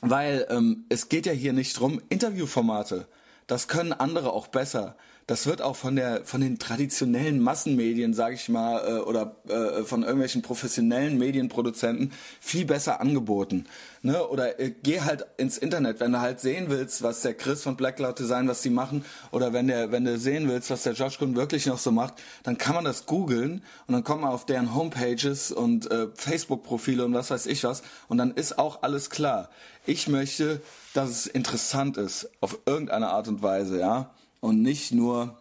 Weil 0.00 0.46
ähm, 0.50 0.84
es 0.88 1.08
geht 1.08 1.26
ja 1.26 1.32
hier 1.32 1.52
nicht 1.52 1.78
drum, 1.78 2.00
Interviewformate. 2.08 3.06
Das 3.46 3.68
können 3.68 3.92
andere 3.92 4.32
auch 4.32 4.48
besser 4.48 4.96
das 5.26 5.46
wird 5.46 5.62
auch 5.62 5.76
von 5.76 5.96
der 5.96 6.24
von 6.24 6.40
den 6.40 6.58
traditionellen 6.58 7.40
Massenmedien, 7.40 8.12
sage 8.12 8.34
ich 8.34 8.48
mal, 8.48 8.86
äh, 8.86 9.00
oder 9.00 9.36
äh, 9.48 9.82
von 9.82 10.02
irgendwelchen 10.02 10.42
professionellen 10.42 11.18
Medienproduzenten 11.18 12.12
viel 12.40 12.66
besser 12.66 13.00
angeboten. 13.00 13.64
Ne? 14.02 14.26
Oder 14.26 14.60
äh, 14.60 14.70
geh 14.82 15.00
halt 15.00 15.24
ins 15.38 15.56
Internet, 15.56 16.00
wenn 16.00 16.12
du 16.12 16.20
halt 16.20 16.40
sehen 16.40 16.66
willst, 16.68 17.02
was 17.02 17.22
der 17.22 17.34
Chris 17.34 17.62
von 17.62 17.76
Black 17.76 17.96
Cloud 17.96 18.18
Design, 18.18 18.48
was 18.48 18.60
die 18.60 18.70
machen, 18.70 19.04
oder 19.30 19.52
wenn 19.52 19.68
der, 19.68 19.92
wenn 19.92 20.04
du 20.04 20.18
sehen 20.18 20.48
willst, 20.48 20.70
was 20.70 20.82
der 20.82 20.92
Josh 20.92 21.18
Kuhn 21.18 21.36
wirklich 21.36 21.66
noch 21.66 21.78
so 21.78 21.90
macht, 21.90 22.14
dann 22.42 22.58
kann 22.58 22.74
man 22.74 22.84
das 22.84 23.06
googeln 23.06 23.62
und 23.86 23.94
dann 23.94 24.04
kommt 24.04 24.22
man 24.22 24.30
auf 24.30 24.44
deren 24.44 24.74
Homepages 24.74 25.52
und 25.52 25.90
äh, 25.90 26.08
Facebook-Profile 26.14 27.04
und 27.04 27.14
was 27.14 27.30
weiß 27.30 27.46
ich 27.46 27.64
was 27.64 27.82
und 28.08 28.18
dann 28.18 28.32
ist 28.32 28.58
auch 28.58 28.82
alles 28.82 29.08
klar. 29.08 29.48
Ich 29.86 30.08
möchte, 30.08 30.62
dass 30.94 31.10
es 31.10 31.26
interessant 31.26 31.96
ist, 31.96 32.30
auf 32.40 32.58
irgendeine 32.66 33.10
Art 33.10 33.28
und 33.28 33.42
Weise, 33.42 33.78
ja 33.78 34.10
und 34.44 34.60
nicht 34.60 34.92
nur 34.92 35.38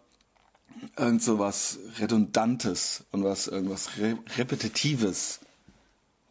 irgend 0.97 1.21
so 1.21 1.37
was 1.37 1.77
Redundantes 1.99 3.03
und 3.11 3.25
was 3.25 3.47
irgendwas 3.47 3.97
Re 3.97 4.17
Repetitives. 4.37 5.41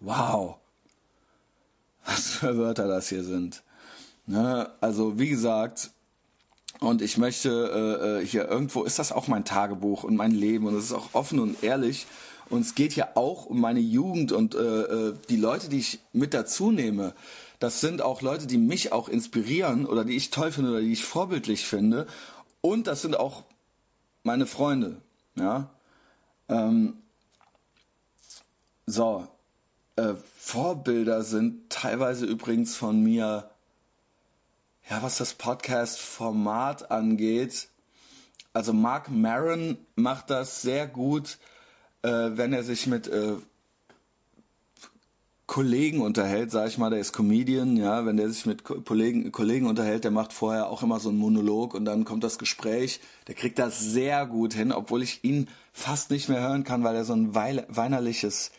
Wow. 0.01 0.57
Was 2.07 2.31
für 2.31 2.57
Wörter 2.57 2.89
das 2.89 3.11
hier 3.11 3.23
sind. 3.23 3.63
Ne? 4.27 4.71
Also 4.81 5.19
wie 5.19 5.29
gesagt, 5.29 5.91
und 6.81 7.03
ich 7.03 7.19
möchte 7.19 7.51
äh, 7.51 8.23
äh, 8.23 8.27
hier 8.27 8.49
irgendwo, 8.49 8.85
ist 8.85 8.99
das 8.99 9.13
auch 9.13 9.29
mein 9.29 9.45
Tagebuch 9.45 10.03
und 10.03 10.17
mein 10.17 10.33
Leben 10.33 10.67
und 10.67 10.75
es 10.75 10.85
ist 10.87 10.93
auch 10.95 11.11
offen 11.13 11.39
und 11.41 11.63
ehrlich. 11.63 12.07
Und 12.49 12.63
es 12.63 12.75
geht 12.75 12.97
ja 12.97 13.11
auch 13.15 13.45
um 13.45 13.61
meine 13.61 13.81
Jugend 13.81 14.33
und 14.33 14.55
äh, 14.55 14.59
äh, 14.59 15.15
die 15.29 15.37
Leute, 15.37 15.69
die 15.69 15.79
ich 15.79 16.01
mit 16.13 16.33
dazu 16.33 16.73
nehme. 16.73 17.15
Das 17.63 17.81
sind 17.81 18.03
auch 18.03 18.23
Leute, 18.23 18.49
die 18.49 18.59
mich 18.59 18.91
auch 18.91 19.09
inspirieren 19.09 19.87
oder 19.87 20.05
die 20.05 20.17
ich 20.17 20.31
toll 20.31 20.51
finde 20.51 20.73
oder 20.73 20.81
die 20.81 20.91
ich 20.93 21.05
vorbildlich 21.05 21.65
finde. 21.65 22.09
Und 22.61 22.89
das 22.89 23.03
sind 23.03 23.17
auch 23.17 23.45
meine 24.25 24.47
Freunde. 24.47 25.01
Ja. 25.37 25.71
Ähm, 26.49 26.97
so. 28.85 29.29
Äh, 29.95 30.15
Vorbilder 30.37 31.23
sind 31.23 31.71
teilweise 31.71 32.27
übrigens 32.27 32.75
von 32.75 33.01
mir, 33.01 33.49
ja, 34.91 35.03
was 35.05 35.19
das 35.19 35.35
Podcast-Format 35.35 36.91
angeht. 36.91 37.69
Also 38.53 38.73
Mark 38.73 39.09
Maron 39.09 39.79
macht 39.95 40.31
das 40.31 40.63
sehr 40.63 40.89
gut, 40.89 41.39
äh, 42.03 42.09
wenn 42.09 42.53
er 42.55 42.65
sich 42.65 42.89
mit 42.89 43.07
äh, 43.07 43.37
Kollegen 45.53 46.01
unterhält, 46.01 46.51
sag 46.51 46.69
ich 46.69 46.79
mal, 46.79 46.89
der 46.89 46.99
ist 46.99 47.13
Comedian, 47.13 47.77
ja, 47.77 48.07
wenn 48.07 48.17
der 48.17 48.31
sich 48.31 48.47
mit 48.47 48.65
Kollegen, 48.65 49.33
Kollegen 49.33 49.67
unterhält, 49.67 50.03
der 50.03 50.11
macht 50.11 50.33
vorher 50.33 50.71
auch 50.71 50.83
immer 50.83 50.99
so 50.99 51.11
einen 51.11 51.19
Monolog 51.19 51.75
und 51.75 51.85
dann 51.85 52.07
kommt 52.07 52.25
das 52.25 52.39
Gespräch, 52.39 53.01
der 53.27 53.35
kriegt 53.35 53.59
das 53.59 53.79
sehr 53.79 54.25
gut 54.25 54.55
hin, 54.55 54.73
obwohl 54.73 55.03
ich 55.03 55.23
ihn 55.25 55.49
fast 55.75 56.11
nicht 56.11 56.31
mehr 56.31 56.41
hören 56.41 56.65
kann, 56.65 56.85
weil 56.85 56.97
er 56.97 57.05
so 57.05 57.13
ein 57.13 57.35
weinerliches, 57.35 58.51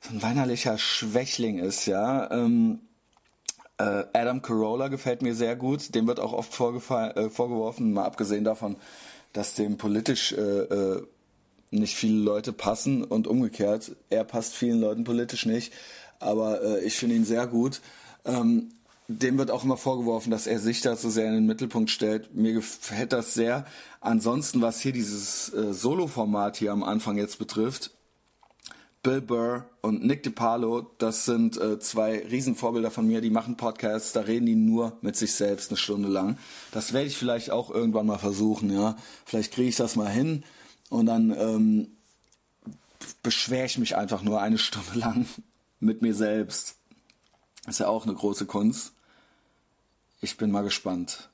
so 0.00 0.14
ein 0.14 0.22
weinerlicher 0.22 0.78
Schwächling 0.78 1.58
ist, 1.58 1.86
ja. 1.86 2.30
Ähm, 2.30 2.78
äh, 3.78 4.04
Adam 4.12 4.40
Carolla 4.40 4.86
gefällt 4.86 5.22
mir 5.22 5.34
sehr 5.34 5.56
gut, 5.56 5.96
dem 5.96 6.06
wird 6.06 6.20
auch 6.20 6.32
oft 6.32 6.52
äh, 6.52 7.28
vorgeworfen, 7.28 7.92
mal 7.92 8.04
abgesehen 8.04 8.44
davon, 8.44 8.76
dass 9.32 9.54
dem 9.54 9.78
politisch 9.78 10.30
äh, 10.32 10.36
äh, 10.36 11.02
nicht 11.70 11.96
viele 11.96 12.20
Leute 12.20 12.52
passen 12.52 13.04
und 13.04 13.26
umgekehrt. 13.26 13.96
Er 14.10 14.24
passt 14.24 14.54
vielen 14.54 14.80
Leuten 14.80 15.04
politisch 15.04 15.46
nicht, 15.46 15.72
aber 16.18 16.62
äh, 16.62 16.84
ich 16.84 16.96
finde 16.96 17.16
ihn 17.16 17.24
sehr 17.24 17.46
gut. 17.46 17.80
Ähm, 18.24 18.70
dem 19.08 19.38
wird 19.38 19.50
auch 19.50 19.64
immer 19.64 19.78
vorgeworfen, 19.78 20.30
dass 20.30 20.46
er 20.46 20.58
sich 20.58 20.82
da 20.82 20.94
so 20.94 21.08
sehr 21.08 21.28
in 21.28 21.34
den 21.34 21.46
Mittelpunkt 21.46 21.90
stellt. 21.90 22.34
Mir 22.34 22.52
gefällt 22.52 23.12
das 23.12 23.32
sehr. 23.32 23.64
Ansonsten, 24.00 24.60
was 24.60 24.80
hier 24.80 24.92
dieses 24.92 25.52
äh, 25.54 25.72
Solo-Format 25.72 26.58
hier 26.58 26.72
am 26.72 26.82
Anfang 26.82 27.16
jetzt 27.16 27.38
betrifft, 27.38 27.90
Bill 29.02 29.22
Burr 29.22 29.64
und 29.80 30.04
Nick 30.04 30.24
DiPaolo, 30.24 30.90
das 30.98 31.24
sind 31.24 31.56
äh, 31.56 31.78
zwei 31.78 32.18
Riesenvorbilder 32.30 32.90
von 32.90 33.06
mir, 33.06 33.22
die 33.22 33.30
machen 33.30 33.56
Podcasts, 33.56 34.12
da 34.12 34.20
reden 34.20 34.44
die 34.44 34.56
nur 34.56 34.98
mit 35.00 35.16
sich 35.16 35.32
selbst 35.32 35.70
eine 35.70 35.78
Stunde 35.78 36.08
lang. 36.08 36.36
Das 36.72 36.92
werde 36.92 37.06
ich 37.06 37.16
vielleicht 37.16 37.50
auch 37.50 37.70
irgendwann 37.70 38.06
mal 38.06 38.18
versuchen, 38.18 38.70
ja. 38.70 38.96
Vielleicht 39.24 39.54
kriege 39.54 39.68
ich 39.68 39.76
das 39.76 39.96
mal 39.96 40.10
hin. 40.10 40.44
Und 40.90 41.06
dann 41.06 41.30
ähm, 41.30 41.96
beschwere 43.22 43.66
ich 43.66 43.78
mich 43.78 43.96
einfach 43.96 44.22
nur 44.22 44.40
eine 44.40 44.58
Stunde 44.58 44.94
lang 44.98 45.26
mit 45.80 46.02
mir 46.02 46.14
selbst. 46.14 46.76
Ist 47.66 47.80
ja 47.80 47.88
auch 47.88 48.04
eine 48.04 48.14
große 48.14 48.46
Kunst. 48.46 48.92
Ich 50.20 50.36
bin 50.36 50.50
mal 50.50 50.64
gespannt, 50.64 51.28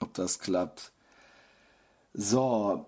ob 0.00 0.14
das 0.14 0.38
klappt. 0.38 0.90
So, 2.12 2.86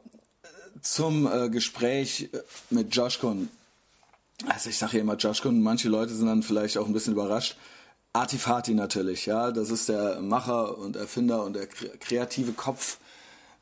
zum 0.80 1.30
äh, 1.30 1.48
Gespräch 1.48 2.30
mit 2.70 2.94
Josh 2.94 3.20
Kuhn. 3.20 3.48
Also 4.46 4.70
ich 4.70 4.78
sage 4.78 4.92
hier 4.92 5.00
immer 5.02 5.16
Josh 5.16 5.42
Kuhn, 5.42 5.62
manche 5.62 5.88
Leute 5.88 6.14
sind 6.14 6.26
dann 6.26 6.42
vielleicht 6.42 6.78
auch 6.78 6.86
ein 6.86 6.92
bisschen 6.92 7.12
überrascht. 7.12 7.56
Artifati 8.12 8.74
natürlich, 8.74 9.26
ja, 9.26 9.52
das 9.52 9.70
ist 9.70 9.88
der 9.88 10.20
Macher 10.20 10.76
und 10.76 10.96
Erfinder 10.96 11.44
und 11.44 11.54
der 11.54 11.66
kreative 11.66 12.52
Kopf 12.52 12.98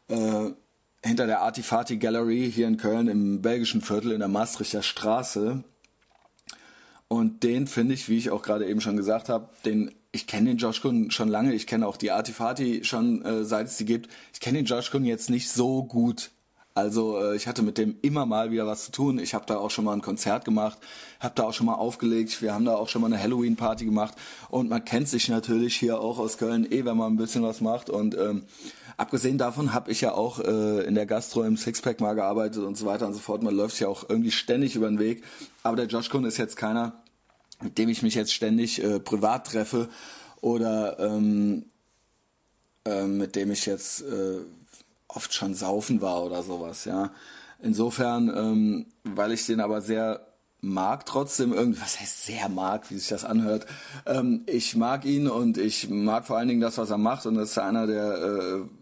äh, 0.09 0.51
hinter 1.04 1.26
der 1.26 1.40
Artifati 1.40 1.97
Gallery 1.97 2.50
hier 2.54 2.69
in 2.69 2.76
Köln 2.76 3.09
im 3.09 3.42
belgischen 3.42 3.80
Viertel 3.80 4.12
in 4.12 4.21
der 4.21 4.28
Maastrichter 4.28 4.83
Straße. 4.83 5.64
Und 7.09 7.42
den 7.42 7.66
finde 7.66 7.95
ich, 7.95 8.09
wie 8.09 8.19
ich 8.19 8.30
auch 8.30 8.42
gerade 8.42 8.69
eben 8.69 8.80
schon 8.80 8.97
gesagt 8.97 9.28
habe, 9.28 9.49
den 9.64 9.95
ich 10.12 10.26
kenne 10.26 10.50
den 10.50 10.59
Josh 10.59 10.80
Kuhn 10.80 11.11
schon 11.11 11.28
lange, 11.28 11.54
ich 11.54 11.66
kenne 11.66 11.87
auch 11.87 11.97
die 11.97 12.11
Artifati 12.11 12.85
schon 12.85 13.25
äh, 13.25 13.45
seit 13.45 13.69
es 13.69 13.78
sie 13.78 13.85
gibt. 13.85 14.11
Ich 14.33 14.40
kenne 14.40 14.59
den 14.59 14.66
Josh 14.66 14.90
Kuhn 14.90 15.04
jetzt 15.04 15.30
nicht 15.30 15.50
so 15.50 15.85
gut. 15.85 16.30
Also 16.75 17.21
äh, 17.21 17.37
ich 17.37 17.47
hatte 17.47 17.62
mit 17.62 17.78
dem 17.78 17.97
immer 18.02 18.26
mal 18.26 18.50
wieder 18.50 18.66
was 18.66 18.87
zu 18.87 18.92
tun. 18.92 19.19
Ich 19.19 19.35
habe 19.35 19.45
da 19.47 19.59
auch 19.59 19.71
schon 19.71 19.85
mal 19.85 19.92
ein 19.92 20.02
Konzert 20.02 20.45
gemacht, 20.45 20.78
habe 21.19 21.35
da 21.35 21.45
auch 21.45 21.52
schon 21.52 21.66
mal 21.66 21.75
aufgelegt. 21.75 22.42
Wir 22.42 22.54
haben 22.54 22.64
da 22.64 22.76
auch 22.76 22.88
schon 22.88 23.02
mal 23.02 23.09
eine 23.09 23.23
Halloween-Party 23.23 23.85
gemacht. 23.85 24.14
Und 24.49 24.69
man 24.69 24.85
kennt 24.85 25.09
sich 25.09 25.28
natürlich 25.28 25.76
hier 25.76 26.00
auch 26.00 26.19
aus 26.19 26.38
Köln 26.38 26.71
eh, 26.71 26.85
wenn 26.85 26.97
man 26.97 27.12
ein 27.12 27.16
bisschen 27.16 27.42
was 27.42 27.61
macht. 27.61 27.90
Und 27.90 28.16
ähm, 28.16 28.45
abgesehen 29.00 29.38
davon 29.38 29.73
habe 29.73 29.90
ich 29.90 30.02
ja 30.02 30.12
auch 30.12 30.40
äh, 30.40 30.85
in 30.85 30.95
der 30.95 31.07
Gastro 31.07 31.42
im 31.42 31.57
Sixpack 31.57 32.00
mal 32.00 32.14
gearbeitet 32.14 32.62
und 32.62 32.76
so 32.76 32.85
weiter 32.85 33.07
und 33.07 33.14
so 33.14 33.19
fort. 33.19 33.42
Man 33.42 33.54
läuft 33.54 33.80
ja 33.80 33.88
auch 33.88 34.04
irgendwie 34.09 34.30
ständig 34.30 34.76
über 34.76 34.88
den 34.88 34.99
Weg. 34.99 35.25
Aber 35.62 35.76
der 35.76 35.87
Josh 35.87 36.11
Kuhn 36.11 36.25
ist 36.25 36.37
jetzt 36.37 36.57
keiner, 36.57 36.92
mit 37.62 37.78
dem 37.78 37.88
ich 37.88 38.02
mich 38.02 38.14
jetzt 38.14 38.33
ständig 38.33 38.83
äh, 38.85 39.00
privat 39.00 39.47
treffe 39.47 39.88
oder 40.42 40.99
ähm, 41.00 41.64
äh, 42.85 43.04
mit 43.04 43.37
dem 43.37 43.50
ich 43.50 43.64
jetzt 43.64 44.02
äh, 44.02 44.40
oft 45.09 45.33
schon 45.33 45.54
saufen 45.54 46.02
war 46.02 46.23
oder 46.23 46.42
sowas, 46.42 46.85
ja. 46.85 47.11
Insofern, 47.62 48.28
ähm, 48.35 48.87
weil 49.04 49.33
ich 49.33 49.47
den 49.47 49.61
aber 49.61 49.80
sehr 49.80 50.26
mag 50.62 51.07
trotzdem 51.07 51.54
irgendwie, 51.54 51.80
was 51.80 52.00
heißt 52.00 52.26
sehr 52.26 52.50
mag, 52.50 52.90
wie 52.90 52.99
sich 52.99 53.09
das 53.09 53.25
anhört. 53.25 53.66
Ähm, 54.04 54.42
ich 54.47 54.76
mag 54.76 55.07
ihn 55.07 55.26
und 55.26 55.57
ich 55.57 55.88
mag 55.88 56.26
vor 56.26 56.37
allen 56.37 56.49
Dingen 56.49 56.61
das, 56.61 56.76
was 56.76 56.90
er 56.90 56.99
macht 56.99 57.25
und 57.25 57.35
das 57.35 57.52
ist 57.52 57.59
einer 57.59 57.87
der 57.87 58.12
äh, 58.12 58.80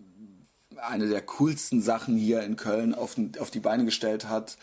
eine 0.82 1.08
der 1.08 1.23
coolsten 1.23 1.82
Sachen 1.82 2.16
hier 2.16 2.42
in 2.42 2.56
Köln 2.56 2.94
auf, 2.94 3.16
auf 3.38 3.50
die 3.50 3.61
Beine 3.61 3.85
gestellt 3.85 4.28
hat, 4.28 4.56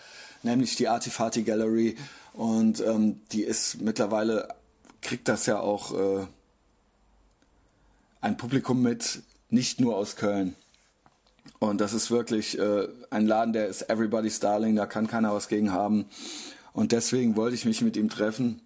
nämlich 0.43 0.75
die 0.75 0.87
Artifati 0.87 1.43
Gallery 1.43 1.97
und 2.33 2.81
ähm, 2.81 3.21
die 3.31 3.43
ist 3.43 3.81
mittlerweile 3.81 4.49
kriegt 5.05 5.27
das 5.27 5.45
ja 5.45 5.59
auch 5.59 5.93
äh, 5.93 6.25
ein 8.21 8.37
Publikum 8.37 8.81
mit, 8.81 9.21
nicht 9.49 9.79
nur 9.79 9.95
aus 9.95 10.15
Köln. 10.15 10.55
Und 11.59 11.79
das 11.79 11.93
ist 11.93 12.09
wirklich 12.09 12.57
äh, 12.57 12.87
ein 13.11 13.27
Laden, 13.27 13.53
der 13.53 13.67
ist 13.67 13.83
everybody's 13.83 14.39
darling, 14.39 14.75
da 14.75 14.87
kann 14.87 15.07
keiner 15.07 15.33
was 15.33 15.47
gegen 15.47 15.71
haben. 15.71 16.07
Und 16.73 16.91
deswegen 16.91 17.35
wollte 17.35 17.55
ich 17.55 17.65
mich 17.65 17.81
mit 17.81 17.97
ihm 17.97 18.09
treffen 18.09 18.61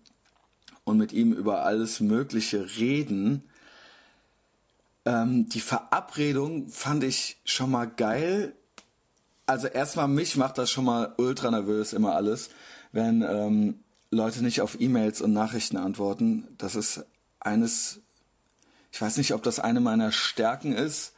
und 0.86 0.98
mit 0.98 1.12
ihm 1.12 1.34
über 1.34 1.64
alles 1.66 2.00
Mögliche 2.00 2.78
reden. 2.78 3.44
Ähm, 5.10 5.50
die 5.50 5.60
Verabredung 5.60 6.70
fand 6.70 7.04
ich 7.04 7.42
schon 7.44 7.72
mal 7.72 7.86
geil. 7.86 8.54
Also 9.48 9.66
erstmal 9.66 10.08
mich 10.08 10.38
macht 10.38 10.60
das 10.60 10.70
schon 10.70 10.86
mal 10.86 11.16
ultra 11.18 11.50
nervös 11.50 11.94
immer 11.94 12.14
alles, 12.14 12.52
wenn 12.92 13.24
ähm, 13.24 13.80
Leute 14.12 14.44
nicht 14.44 14.62
auf 14.62 14.80
E-Mails 14.80 15.22
und 15.22 15.34
Nachrichten 15.34 15.78
antworten. 15.78 16.48
Das 16.60 16.76
ist 16.76 17.06
eines, 17.40 18.02
ich 18.92 19.02
weiß 19.02 19.18
nicht, 19.18 19.34
ob 19.34 19.42
das 19.42 19.60
eine 19.60 19.80
meiner 19.80 20.12
Stärken 20.12 20.74
ist 20.74 21.14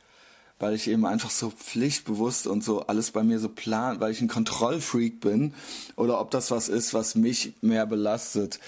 weil 0.62 0.75
ich 0.75 0.88
eben 0.88 1.05
einfach 1.05 1.31
so 1.31 1.50
pflichtbewusst 1.50 2.48
und 2.48 2.63
so 2.63 2.81
alles 2.81 3.12
bei 3.12 3.24
mir 3.24 3.39
so 3.39 3.50
plan, 3.50 4.00
weil 4.00 4.12
ich 4.12 4.21
ein 4.21 4.27
Kontrollfreak 4.27 5.19
bin 5.19 5.53
oder 5.95 6.21
ob 6.21 6.29
das 6.31 6.51
was 6.51 6.69
ist, 6.69 6.93
was 6.93 7.15
mich 7.15 7.53
mehr 7.62 7.86
belastet. 7.88 8.60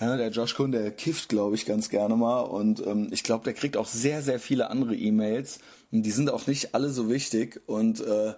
Ja, 0.00 0.16
der 0.16 0.30
Josh 0.30 0.54
Kuhn, 0.54 0.72
der 0.72 0.90
kifft, 0.90 1.28
glaube 1.28 1.54
ich, 1.54 1.66
ganz 1.66 1.90
gerne 1.90 2.16
mal 2.16 2.40
und 2.40 2.84
ähm, 2.86 3.08
ich 3.12 3.22
glaube, 3.22 3.44
der 3.44 3.52
kriegt 3.52 3.76
auch 3.76 3.86
sehr, 3.86 4.22
sehr 4.22 4.40
viele 4.40 4.70
andere 4.70 4.96
E-Mails 4.96 5.60
und 5.92 6.02
die 6.02 6.10
sind 6.10 6.30
auch 6.30 6.46
nicht 6.46 6.74
alle 6.74 6.90
so 6.90 7.10
wichtig 7.10 7.60
und 7.66 8.00
äh, 8.00 8.34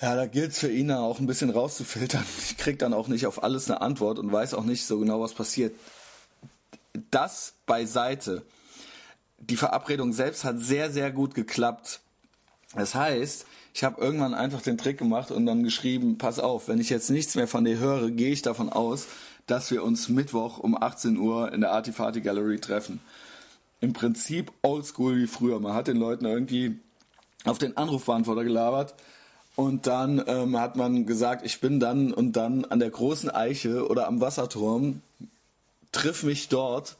ja, 0.00 0.16
da 0.16 0.26
gilt 0.26 0.50
es 0.50 0.58
für 0.58 0.70
ihn 0.70 0.90
auch 0.90 1.20
ein 1.20 1.26
bisschen 1.26 1.50
rauszufiltern. 1.50 2.24
Ich 2.50 2.56
krieg 2.56 2.78
dann 2.78 2.94
auch 2.94 3.08
nicht 3.08 3.26
auf 3.26 3.42
alles 3.44 3.70
eine 3.70 3.80
Antwort 3.80 4.18
und 4.18 4.32
weiß 4.32 4.54
auch 4.54 4.64
nicht 4.64 4.86
so 4.86 4.98
genau, 4.98 5.20
was 5.20 5.34
passiert. 5.34 5.74
Das 7.10 7.54
beiseite 7.66 8.42
die 9.50 9.56
Verabredung 9.56 10.12
selbst 10.12 10.44
hat 10.44 10.58
sehr, 10.58 10.90
sehr 10.90 11.10
gut 11.10 11.34
geklappt. 11.34 12.00
Das 12.74 12.94
heißt, 12.94 13.46
ich 13.72 13.84
habe 13.84 14.00
irgendwann 14.00 14.34
einfach 14.34 14.62
den 14.62 14.78
Trick 14.78 14.98
gemacht 14.98 15.30
und 15.30 15.46
dann 15.46 15.62
geschrieben, 15.62 16.18
pass 16.18 16.38
auf, 16.38 16.68
wenn 16.68 16.80
ich 16.80 16.90
jetzt 16.90 17.10
nichts 17.10 17.34
mehr 17.34 17.48
von 17.48 17.64
dir 17.64 17.78
höre, 17.78 18.10
gehe 18.10 18.32
ich 18.32 18.42
davon 18.42 18.68
aus, 18.68 19.06
dass 19.46 19.70
wir 19.70 19.84
uns 19.84 20.08
Mittwoch 20.08 20.58
um 20.58 20.80
18 20.80 21.16
Uhr 21.18 21.52
in 21.52 21.60
der 21.60 21.72
Artifati 21.72 22.20
Gallery 22.20 22.58
treffen. 22.58 23.00
Im 23.80 23.92
Prinzip 23.92 24.52
oldschool 24.62 25.16
wie 25.16 25.26
früher. 25.26 25.60
Man 25.60 25.74
hat 25.74 25.88
den 25.88 25.98
Leuten 25.98 26.24
irgendwie 26.24 26.78
auf 27.44 27.58
den 27.58 27.76
Anrufbeantworter 27.76 28.44
gelabert 28.44 28.94
und 29.56 29.86
dann 29.86 30.22
ähm, 30.26 30.58
hat 30.58 30.76
man 30.76 31.06
gesagt, 31.06 31.44
ich 31.44 31.60
bin 31.60 31.78
dann 31.80 32.12
und 32.12 32.32
dann 32.32 32.64
an 32.64 32.78
der 32.78 32.90
großen 32.90 33.30
Eiche 33.30 33.86
oder 33.88 34.08
am 34.08 34.20
Wasserturm, 34.20 35.02
triff 35.92 36.22
mich 36.22 36.48
dort 36.48 36.96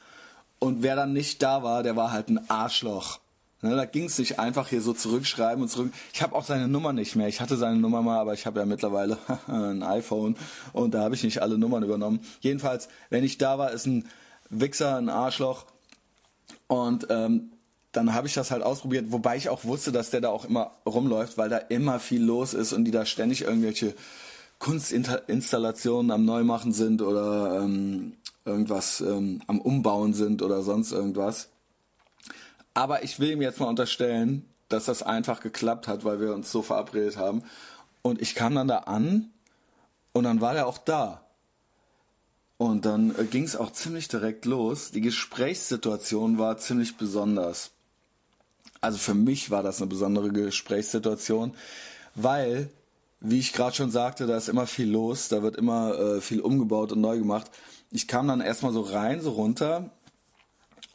und 0.59 0.83
wer 0.83 0.97
dann 0.97 1.13
nicht 1.13 1.43
da 1.43 1.63
war, 1.63 1.83
der 1.83 1.97
war 1.97 2.13
halt 2.13 2.29
ein 2.29 2.49
Arschloch. 2.51 3.19
Ne, 3.65 3.75
da 3.77 3.87
ging 3.87 4.05
es 4.05 4.19
nicht 4.19 4.39
einfach 4.39 4.69
hier 4.69 4.83
so 4.83 4.93
zurückschreiben 4.93 5.63
und 5.63 5.71
zurück. 5.71 5.91
Ich 6.13 6.21
habe 6.21 6.35
auch 6.35 6.45
seine 6.45 6.69
Nummer 6.69 6.93
nicht 6.93 7.17
mehr. 7.17 7.29
Ich 7.29 7.41
hatte 7.41 7.57
seine 7.57 7.79
Nummer 7.79 8.03
mal, 8.03 8.19
aber 8.19 8.35
ich 8.35 8.45
habe 8.45 8.61
ja 8.61 8.67
mittlerweile 8.67 9.17
ein 9.47 9.83
iPhone 9.83 10.37
und 10.75 10.93
da 10.93 11.01
habe 11.01 11.15
ich 11.15 11.25
nicht 11.25 11.41
alle 11.41 11.57
Nummern 11.57 11.83
übernommen. 11.83 12.21
Jedenfalls, 12.41 12.89
wenn 13.09 13.25
ich 13.25 13.39
da 13.39 13.57
war, 13.57 13.71
ist 13.71 13.87
ein 13.87 14.07
Wichser, 14.51 14.99
ein 14.99 15.09
Arschloch. 15.09 15.65
Und 16.67 17.07
ähm, 17.09 17.53
dann 17.93 18.13
habe 18.13 18.27
ich 18.27 18.35
das 18.35 18.51
halt 18.51 18.63
ausprobiert, 18.63 19.07
wobei 19.09 19.39
ich 19.39 19.49
auch 19.49 19.65
wusste, 19.65 19.93
dass 19.93 20.11
der 20.11 20.21
da 20.21 20.29
auch 20.29 20.45
immer 20.45 20.73
rumläuft, 20.85 21.39
weil 21.39 21.49
da 21.49 21.57
immer 21.57 22.01
viel 22.01 22.23
los 22.23 22.53
ist 22.53 22.75
und 22.75 22.85
die 22.85 22.91
da 22.91 23.07
ständig 23.07 23.45
irgendwelche 23.45 23.95
Kunstinstallationen 24.59 26.11
am 26.11 26.27
Neumachen 26.27 26.75
sind 26.75 27.01
oder 27.01 27.63
ähm, 27.63 28.13
irgendwas 28.45 29.01
ähm, 29.01 29.41
am 29.47 29.59
Umbauen 29.59 30.13
sind 30.13 30.43
oder 30.43 30.61
sonst 30.61 30.93
irgendwas. 30.93 31.49
Aber 32.75 33.05
ich 33.05 33.21
will 33.21 33.31
ihm 33.31 33.43
jetzt 33.43 33.61
mal 33.61 33.67
unterstellen, 33.67 34.49
dass 34.69 34.87
das 34.87 35.03
einfach 35.03 35.41
geklappt 35.41 35.87
hat, 35.89 36.05
weil 36.05 36.21
wir 36.21 36.35
uns 36.35 36.51
so 36.51 36.63
verabredet 36.63 37.17
haben. 37.17 37.45
Und 38.03 38.21
ich 38.21 38.35
kam 38.35 38.55
dann 38.55 38.69
da 38.69 38.79
an 38.79 39.31
und 40.13 40.25
dann 40.25 40.41
war 40.41 40.57
er 40.57 40.67
auch 40.67 40.79
da. 40.79 41.25
Und 42.57 42.85
dann 42.85 43.15
äh, 43.17 43.25
ging 43.25 43.45
es 43.45 43.57
auch 43.57 43.73
ziemlich 43.73 44.09
direkt 44.09 44.45
los. 44.45 44.91
Die 44.91 45.01
Gesprächssituation 45.01 46.39
war 46.39 46.59
ziemlich 46.59 46.97
besonders. 46.97 47.71
Also 48.81 48.99
für 48.99 49.15
mich 49.15 49.51
war 49.51 49.63
das 49.63 49.81
eine 49.81 49.89
besondere 49.89 50.31
Gesprächssituation, 50.31 51.55
weil, 52.15 52.71
wie 53.21 53.39
ich 53.39 53.53
gerade 53.53 53.75
schon 53.75 53.91
sagte, 53.91 54.27
da 54.27 54.37
ist 54.37 54.49
immer 54.49 54.67
viel 54.67 54.91
los, 54.91 55.29
da 55.29 55.43
wird 55.43 55.57
immer 55.57 55.99
äh, 55.99 56.21
viel 56.21 56.41
umgebaut 56.41 56.93
und 56.93 57.01
neu 57.01 57.19
gemacht. 57.19 57.51
Ich 57.91 58.07
kam 58.09 58.29
dann 58.29 58.41
erstmal 58.41 58.73
so 58.73 58.83
rein, 58.83 59.21
so 59.21 59.31
runter 59.31 59.91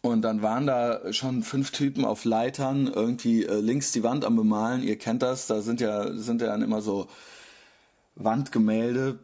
und 0.01 0.21
dann 0.21 0.41
waren 0.41 0.65
da 0.65 1.11
schon 1.11 1.43
fünf 1.43 1.71
Typen 1.71 2.05
auf 2.05 2.23
Leitern, 2.23 2.87
irgendwie 2.87 3.45
äh, 3.45 3.59
links 3.59 3.91
die 3.91 4.03
Wand 4.03 4.23
am 4.23 4.35
Bemalen. 4.35 4.83
Ihr 4.83 4.97
kennt 4.97 5.21
das, 5.21 5.47
da 5.47 5.61
sind 5.61 5.81
ja, 5.81 6.13
sind 6.13 6.41
ja 6.41 6.47
dann 6.47 6.61
immer 6.61 6.81
so 6.81 7.07
Wandgemälde 8.15 9.19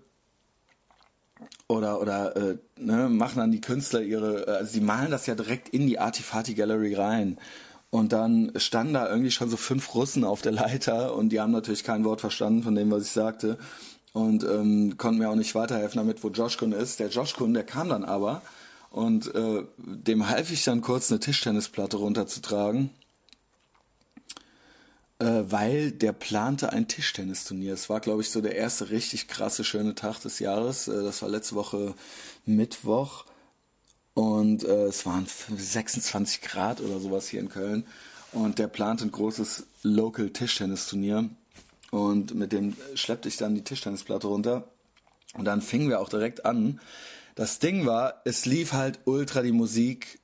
oder 1.67 2.01
oder 2.01 2.36
äh, 2.36 2.58
ne, 2.77 3.10
machen 3.10 3.38
dann 3.38 3.51
die 3.51 3.62
Künstler 3.62 4.01
ihre, 4.01 4.48
äh, 4.48 4.51
also 4.51 4.74
sie 4.74 4.82
malen 4.82 5.12
das 5.12 5.27
ja 5.27 5.36
direkt 5.36 5.70
in 5.70 5.88
die 5.88 6.00
Artifati 6.00 6.53
Gallery 6.53 6.94
rein. 6.96 7.38
Und 7.89 8.12
dann 8.12 8.51
standen 8.58 8.94
da 8.94 9.10
irgendwie 9.10 9.32
schon 9.32 9.50
so 9.50 9.55
fünf 9.55 9.96
Russen 9.96 10.25
auf 10.25 10.41
der 10.41 10.51
Leiter 10.51 11.15
und 11.15 11.29
die 11.29 11.39
haben 11.39 11.51
natürlich 11.51 11.86
kein 11.86 12.03
Wort 12.03 12.20
verstanden 12.20 12.63
von 12.63 12.75
dem, 12.75 12.91
was 12.91 13.03
ich 13.03 13.12
sagte. 13.12 13.58
Und 14.12 14.44
ähm, 14.44 14.98
konnten 14.98 15.20
mir 15.20 15.29
auch 15.29 15.36
nicht 15.36 15.55
weiterhelfen 15.55 16.00
damit, 16.00 16.24
wo 16.24 16.29
Joshkun 16.29 16.74
ist. 16.74 17.00
Der 17.00 17.10
Joshkun, 17.10 17.53
der 17.53 17.63
kam 17.63 17.89
dann 17.89 18.03
aber 18.03 18.41
und 18.96 19.36
äh, 19.36 19.66
dem 19.78 20.30
half 20.30 20.52
ich 20.52 20.64
dann 20.64 20.80
kurz 20.80 21.12
eine 21.12 21.20
Tischtennisplatte 21.20 21.98
runterzutragen 21.98 22.92
äh, 25.20 25.44
weil 25.50 25.92
der 25.92 26.12
plante 26.12 26.72
ein 26.74 26.88
Tischtennisturnier. 26.88 27.74
Es 27.74 27.90
war, 27.90 28.00
glaube 28.00 28.22
ich, 28.22 28.30
so 28.30 28.42
der 28.42 28.56
erste 28.56 28.90
richtig 28.90 29.28
krasse, 29.28 29.64
schöne 29.64 29.96
Tag 29.96 30.20
des 30.22 30.40
Jahres. 30.40 30.88
Äh, 30.88 31.04
das 31.04 31.22
war 31.22 31.30
letzte 31.30 31.56
Woche 31.56 31.94
Mittwoch 32.46 33.25
und 34.14 34.64
äh, 34.64 34.86
es 34.86 35.06
waren 35.06 35.25
26 35.25 36.42
Grad 36.42 36.82
oder 36.82 37.00
sowas 37.00 37.28
hier 37.28 37.40
in 37.40 37.50
Köln. 37.50 37.86
Und 38.32 38.60
der 38.60 38.68
plante 38.68 39.06
ein 39.06 39.12
großes 39.12 39.68
Local 39.84 40.30
Tischtennisturnier. 40.30 41.30
Und 41.92 42.36
mit 42.36 42.52
dem 42.52 42.75
schleppte 42.96 43.30
ich 43.30 43.38
dann 43.38 43.56
die 43.56 43.64
Tischtennisplatte 43.64 44.28
runter. 44.28 44.68
Und 45.34 45.46
dann 45.46 45.62
fingen 45.62 45.90
wir 45.90 46.02
auch 46.02 46.10
direkt 46.10 46.46
an. 46.46 46.80
Das 47.36 47.60
Ding 47.60 47.86
war, 47.86 48.22
es 48.24 48.46
lief 48.46 48.72
halt 48.72 49.00
ultra 49.04 49.42
die 49.42 49.51
Musik 49.51 50.22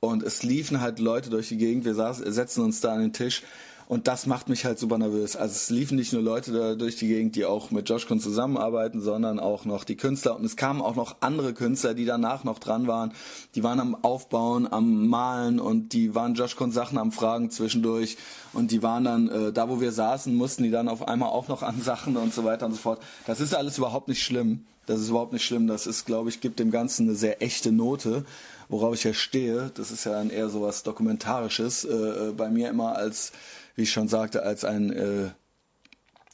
und 0.00 0.22
es 0.22 0.42
liefen 0.42 0.80
halt 0.80 0.98
Leute 0.98 1.28
durch 1.28 1.48
die 1.48 1.58
Gegend. 1.58 1.84
Wir 1.84 1.94
saßen, 1.94 2.30
setzen 2.32 2.64
uns 2.64 2.80
da 2.80 2.94
an 2.94 3.00
den 3.00 3.12
Tisch 3.12 3.42
und 3.86 4.08
das 4.08 4.26
macht 4.26 4.48
mich 4.48 4.64
halt 4.64 4.78
super 4.78 4.96
nervös. 4.96 5.36
Also 5.36 5.52
es 5.52 5.68
liefen 5.68 5.96
nicht 5.96 6.14
nur 6.14 6.22
Leute 6.22 6.52
da 6.52 6.74
durch 6.74 6.96
die 6.96 7.06
Gegend, 7.06 7.36
die 7.36 7.44
auch 7.44 7.70
mit 7.70 7.88
Joshkon 7.90 8.18
zusammenarbeiten, 8.18 9.02
sondern 9.02 9.38
auch 9.38 9.66
noch 9.66 9.84
die 9.84 9.96
Künstler. 9.96 10.36
Und 10.36 10.44
es 10.44 10.56
kamen 10.56 10.80
auch 10.80 10.94
noch 10.94 11.16
andere 11.20 11.52
Künstler, 11.52 11.92
die 11.92 12.06
danach 12.06 12.44
noch 12.44 12.58
dran 12.58 12.86
waren. 12.86 13.12
Die 13.54 13.62
waren 13.62 13.80
am 13.80 13.94
Aufbauen, 14.02 14.66
am 14.72 15.06
Malen 15.06 15.60
und 15.60 15.92
die 15.92 16.14
waren 16.14 16.34
Joshkon 16.34 16.72
Sachen 16.72 16.96
am 16.96 17.12
Fragen 17.12 17.50
zwischendurch. 17.50 18.16
Und 18.54 18.70
die 18.70 18.82
waren 18.82 19.04
dann, 19.04 19.28
äh, 19.28 19.52
da 19.52 19.68
wo 19.68 19.82
wir 19.82 19.92
saßen, 19.92 20.34
mussten 20.34 20.62
die 20.62 20.70
dann 20.70 20.88
auf 20.88 21.06
einmal 21.06 21.28
auch 21.28 21.48
noch 21.48 21.62
an 21.62 21.82
Sachen 21.82 22.16
und 22.16 22.32
so 22.32 22.44
weiter 22.44 22.64
und 22.64 22.72
so 22.72 22.78
fort. 22.78 23.02
Das 23.26 23.40
ist 23.40 23.54
alles 23.54 23.76
überhaupt 23.76 24.08
nicht 24.08 24.22
schlimm. 24.22 24.64
Das 24.86 25.00
ist 25.00 25.08
überhaupt 25.08 25.32
nicht 25.32 25.44
schlimm. 25.44 25.66
Das 25.66 25.86
ist, 25.86 26.06
glaube 26.06 26.28
ich, 26.28 26.40
gibt 26.40 26.58
dem 26.58 26.70
Ganzen 26.70 27.08
eine 27.08 27.16
sehr 27.16 27.42
echte 27.42 27.72
Note, 27.72 28.24
worauf 28.68 28.94
ich 28.94 29.04
ja 29.04 29.14
stehe. 29.14 29.70
Das 29.74 29.90
ist 29.90 30.04
ja 30.04 30.12
dann 30.12 30.30
eher 30.30 30.48
so 30.48 30.62
was 30.62 30.82
Dokumentarisches 30.82 31.84
äh, 31.84 31.92
äh 31.92 32.32
bei 32.32 32.50
mir 32.50 32.68
immer 32.68 32.96
als 32.96 33.32
wie 33.74 33.82
ich 33.82 33.92
schon 33.92 34.08
sagte, 34.08 34.42
als 34.42 34.64
ein 34.64 34.90
äh, 34.92 35.30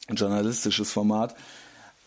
journalistisches 0.09 0.91
Format. 0.91 1.35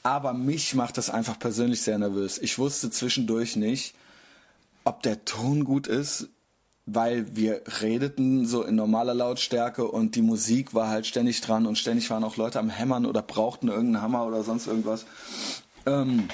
Aber 0.02 0.34
mich 0.34 0.74
macht 0.74 0.98
das 0.98 1.10
einfach 1.10 1.38
persönlich 1.38 1.82
sehr 1.82 1.98
nervös. 1.98 2.38
Ich 2.38 2.58
wusste 2.58 2.90
zwischendurch 2.90 3.56
nicht, 3.56 3.94
ob 4.84 5.02
der 5.02 5.24
Ton 5.24 5.64
gut 5.64 5.86
ist, 5.86 6.28
weil 6.86 7.34
wir 7.34 7.62
redeten 7.80 8.46
so 8.46 8.62
in 8.62 8.74
normaler 8.74 9.14
Lautstärke 9.14 9.88
und 9.88 10.16
die 10.16 10.22
Musik 10.22 10.74
war 10.74 10.88
halt 10.88 11.06
ständig 11.06 11.40
dran 11.40 11.66
und 11.66 11.78
ständig 11.78 12.10
waren 12.10 12.24
auch 12.24 12.36
Leute 12.36 12.58
am 12.58 12.68
Hämmern 12.68 13.06
oder 13.06 13.22
brauchten 13.22 13.68
irgendeinen 13.68 14.02
Hammer 14.02 14.26
oder 14.26 14.44
sonst 14.44 14.66
irgendwas. 14.66 15.06
Ähm, 15.86 16.28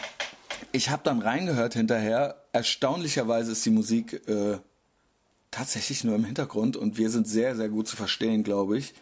ich 0.72 0.90
habe 0.90 1.02
dann 1.04 1.20
reingehört 1.20 1.74
hinterher. 1.74 2.36
Erstaunlicherweise 2.52 3.52
ist 3.52 3.64
die 3.64 3.70
Musik 3.70 4.26
äh, 4.28 4.58
tatsächlich 5.50 6.04
nur 6.04 6.14
im 6.14 6.24
Hintergrund 6.24 6.76
und 6.76 6.98
wir 6.98 7.10
sind 7.10 7.26
sehr, 7.26 7.56
sehr 7.56 7.68
gut 7.68 7.88
zu 7.88 7.96
verstehen, 7.96 8.44
glaube 8.44 8.78
ich. 8.78 8.94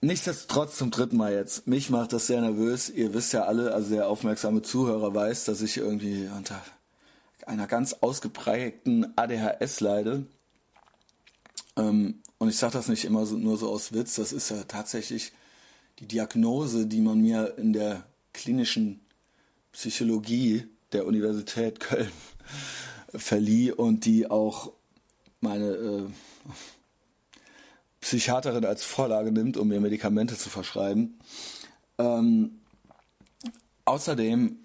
Nichtsdestotrotz 0.00 0.76
zum 0.76 0.90
dritten 0.90 1.16
Mal 1.16 1.32
jetzt. 1.32 1.66
Mich 1.66 1.90
macht 1.90 2.12
das 2.12 2.28
sehr 2.28 2.40
nervös. 2.40 2.88
Ihr 2.88 3.14
wisst 3.14 3.32
ja 3.32 3.44
alle, 3.44 3.74
also 3.74 3.94
der 3.94 4.06
aufmerksame 4.08 4.62
Zuhörer 4.62 5.12
weiß, 5.12 5.44
dass 5.44 5.60
ich 5.60 5.76
irgendwie 5.76 6.28
unter 6.36 6.62
einer 7.46 7.66
ganz 7.66 7.94
ausgeprägten 7.94 9.12
ADHS 9.16 9.80
leide. 9.80 10.26
Ähm, 11.76 12.22
und 12.38 12.48
ich 12.48 12.56
sage 12.56 12.74
das 12.74 12.88
nicht 12.88 13.04
immer 13.04 13.26
so, 13.26 13.36
nur 13.36 13.56
so 13.56 13.68
aus 13.70 13.92
Witz, 13.92 14.14
das 14.14 14.32
ist 14.32 14.50
ja 14.50 14.62
tatsächlich 14.64 15.32
die 15.98 16.06
Diagnose, 16.06 16.86
die 16.86 17.00
man 17.00 17.20
mir 17.20 17.54
in 17.56 17.72
der 17.72 18.04
klinischen 18.32 19.00
Psychologie 19.72 20.66
der 20.92 21.06
Universität 21.06 21.80
Köln 21.80 22.10
verlieh 23.14 23.72
und 23.72 24.04
die 24.04 24.30
auch 24.30 24.72
meine 25.40 25.66
äh, 25.66 26.02
Psychiaterin 28.00 28.64
als 28.64 28.84
Vorlage 28.84 29.32
nimmt, 29.32 29.56
um 29.56 29.68
mir 29.68 29.80
Medikamente 29.80 30.36
zu 30.36 30.48
verschreiben. 30.48 31.18
Ähm, 31.98 32.60
außerdem 33.84 34.58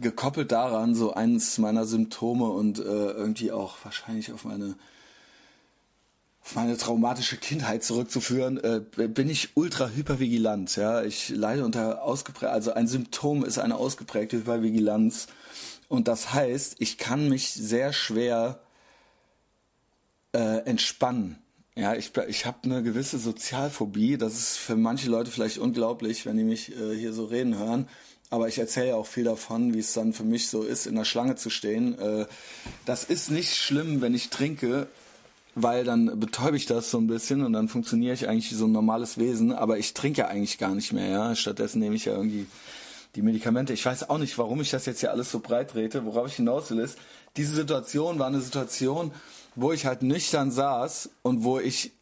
gekoppelt 0.00 0.52
daran 0.52 0.94
so 0.94 1.12
eines 1.14 1.58
meiner 1.58 1.84
Symptome 1.84 2.48
und 2.48 2.78
äh, 2.78 2.82
irgendwie 2.82 3.52
auch 3.52 3.76
wahrscheinlich 3.82 4.32
auf 4.32 4.44
meine 4.44 4.76
meine 6.54 6.76
traumatische 6.76 7.36
Kindheit 7.36 7.82
zurückzuführen, 7.82 8.58
äh, 8.62 8.80
bin 9.08 9.28
ich 9.28 9.56
ultra 9.56 9.88
hypervigilant. 9.88 10.76
Ja, 10.76 11.02
ich 11.02 11.30
leide 11.30 11.64
unter 11.64 12.02
ausgeprägt, 12.02 12.52
also 12.52 12.72
ein 12.72 12.86
Symptom 12.86 13.44
ist 13.44 13.58
eine 13.58 13.76
ausgeprägte 13.76 14.38
Hypervigilanz 14.38 15.28
und 15.88 16.08
das 16.08 16.32
heißt, 16.32 16.76
ich 16.78 16.98
kann 16.98 17.28
mich 17.28 17.52
sehr 17.52 17.92
schwer 17.92 18.60
äh, 20.32 20.58
entspannen. 20.64 21.38
Ja, 21.74 21.94
ich, 21.94 22.12
ich 22.28 22.46
habe 22.46 22.58
eine 22.64 22.82
gewisse 22.82 23.18
Sozialphobie. 23.18 24.16
Das 24.16 24.32
ist 24.32 24.56
für 24.56 24.76
manche 24.76 25.10
Leute 25.10 25.30
vielleicht 25.30 25.58
unglaublich, 25.58 26.24
wenn 26.24 26.38
die 26.38 26.44
mich 26.44 26.74
äh, 26.74 26.96
hier 26.96 27.12
so 27.12 27.26
reden 27.26 27.58
hören. 27.58 27.86
Aber 28.30 28.48
ich 28.48 28.58
erzähle 28.58 28.88
ja 28.88 28.94
auch 28.96 29.06
viel 29.06 29.24
davon, 29.24 29.74
wie 29.74 29.78
es 29.78 29.92
dann 29.92 30.12
für 30.12 30.24
mich 30.24 30.48
so 30.48 30.62
ist, 30.62 30.86
in 30.86 30.96
der 30.96 31.04
Schlange 31.04 31.36
zu 31.36 31.50
stehen. 31.50 31.98
Äh, 31.98 32.26
das 32.86 33.04
ist 33.04 33.30
nicht 33.30 33.54
schlimm, 33.54 34.00
wenn 34.00 34.14
ich 34.14 34.30
trinke, 34.30 34.88
weil 35.58 35.84
dann 35.84 36.20
betäube 36.20 36.58
ich 36.58 36.66
das 36.66 36.90
so 36.90 36.98
ein 36.98 37.06
bisschen 37.06 37.42
und 37.42 37.54
dann 37.54 37.68
funktioniere 37.68 38.12
ich 38.12 38.28
eigentlich 38.28 38.50
wie 38.50 38.56
so 38.56 38.66
ein 38.66 38.72
normales 38.72 39.16
Wesen. 39.16 39.52
Aber 39.52 39.78
ich 39.78 39.94
trinke 39.94 40.20
ja 40.20 40.28
eigentlich 40.28 40.58
gar 40.58 40.74
nicht 40.74 40.92
mehr. 40.92 41.08
Ja, 41.08 41.34
stattdessen 41.34 41.78
nehme 41.78 41.96
ich 41.96 42.04
ja 42.04 42.12
irgendwie 42.12 42.46
die 43.14 43.22
Medikamente. 43.22 43.72
Ich 43.72 43.84
weiß 43.84 44.10
auch 44.10 44.18
nicht, 44.18 44.36
warum 44.36 44.60
ich 44.60 44.70
das 44.70 44.84
jetzt 44.84 45.00
hier 45.00 45.10
alles 45.10 45.30
so 45.30 45.40
breit 45.40 45.70
trete. 45.70 46.04
Worauf 46.04 46.28
ich 46.28 46.34
hinaus 46.34 46.70
will 46.70 46.78
ist, 46.78 46.98
diese 47.38 47.54
Situation 47.54 48.18
war 48.18 48.26
eine 48.26 48.42
Situation, 48.42 49.12
wo 49.54 49.72
ich 49.72 49.86
halt 49.86 50.02
nüchtern 50.02 50.50
saß 50.50 51.08
und 51.22 51.42
wo 51.42 51.58
ich 51.58 51.92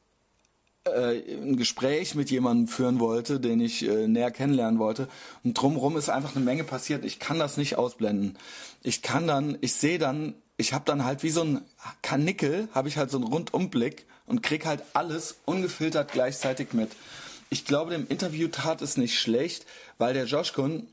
äh, 0.82 1.20
ein 1.36 1.56
Gespräch 1.56 2.16
mit 2.16 2.32
jemandem 2.32 2.66
führen 2.66 2.98
wollte, 2.98 3.38
den 3.38 3.60
ich 3.60 3.88
äh, 3.88 4.08
näher 4.08 4.32
kennenlernen 4.32 4.80
wollte. 4.80 5.06
Und 5.44 5.54
drumherum 5.54 5.96
ist 5.96 6.08
einfach 6.08 6.34
eine 6.34 6.44
Menge 6.44 6.64
passiert. 6.64 7.04
Ich 7.04 7.20
kann 7.20 7.38
das 7.38 7.56
nicht 7.56 7.78
ausblenden. 7.78 8.36
Ich 8.82 9.00
kann 9.00 9.28
dann, 9.28 9.56
ich 9.60 9.74
sehe 9.74 10.00
dann, 10.00 10.34
ich 10.56 10.72
habe 10.72 10.84
dann 10.84 11.04
halt 11.04 11.22
wie 11.22 11.30
so 11.30 11.42
ein 11.42 11.62
Kanickel, 12.02 12.68
habe 12.72 12.88
ich 12.88 12.96
halt 12.96 13.10
so 13.10 13.18
einen 13.18 13.26
Rundumblick 13.26 14.06
und 14.26 14.42
krieg 14.42 14.66
halt 14.66 14.82
alles 14.94 15.36
ungefiltert 15.44 16.12
gleichzeitig 16.12 16.72
mit. 16.72 16.90
Ich 17.50 17.64
glaube, 17.64 17.90
dem 17.92 18.08
Interview 18.08 18.48
tat 18.48 18.82
es 18.82 18.96
nicht 18.96 19.18
schlecht, 19.18 19.66
weil 19.98 20.14
der 20.14 20.24
Joshkun 20.24 20.88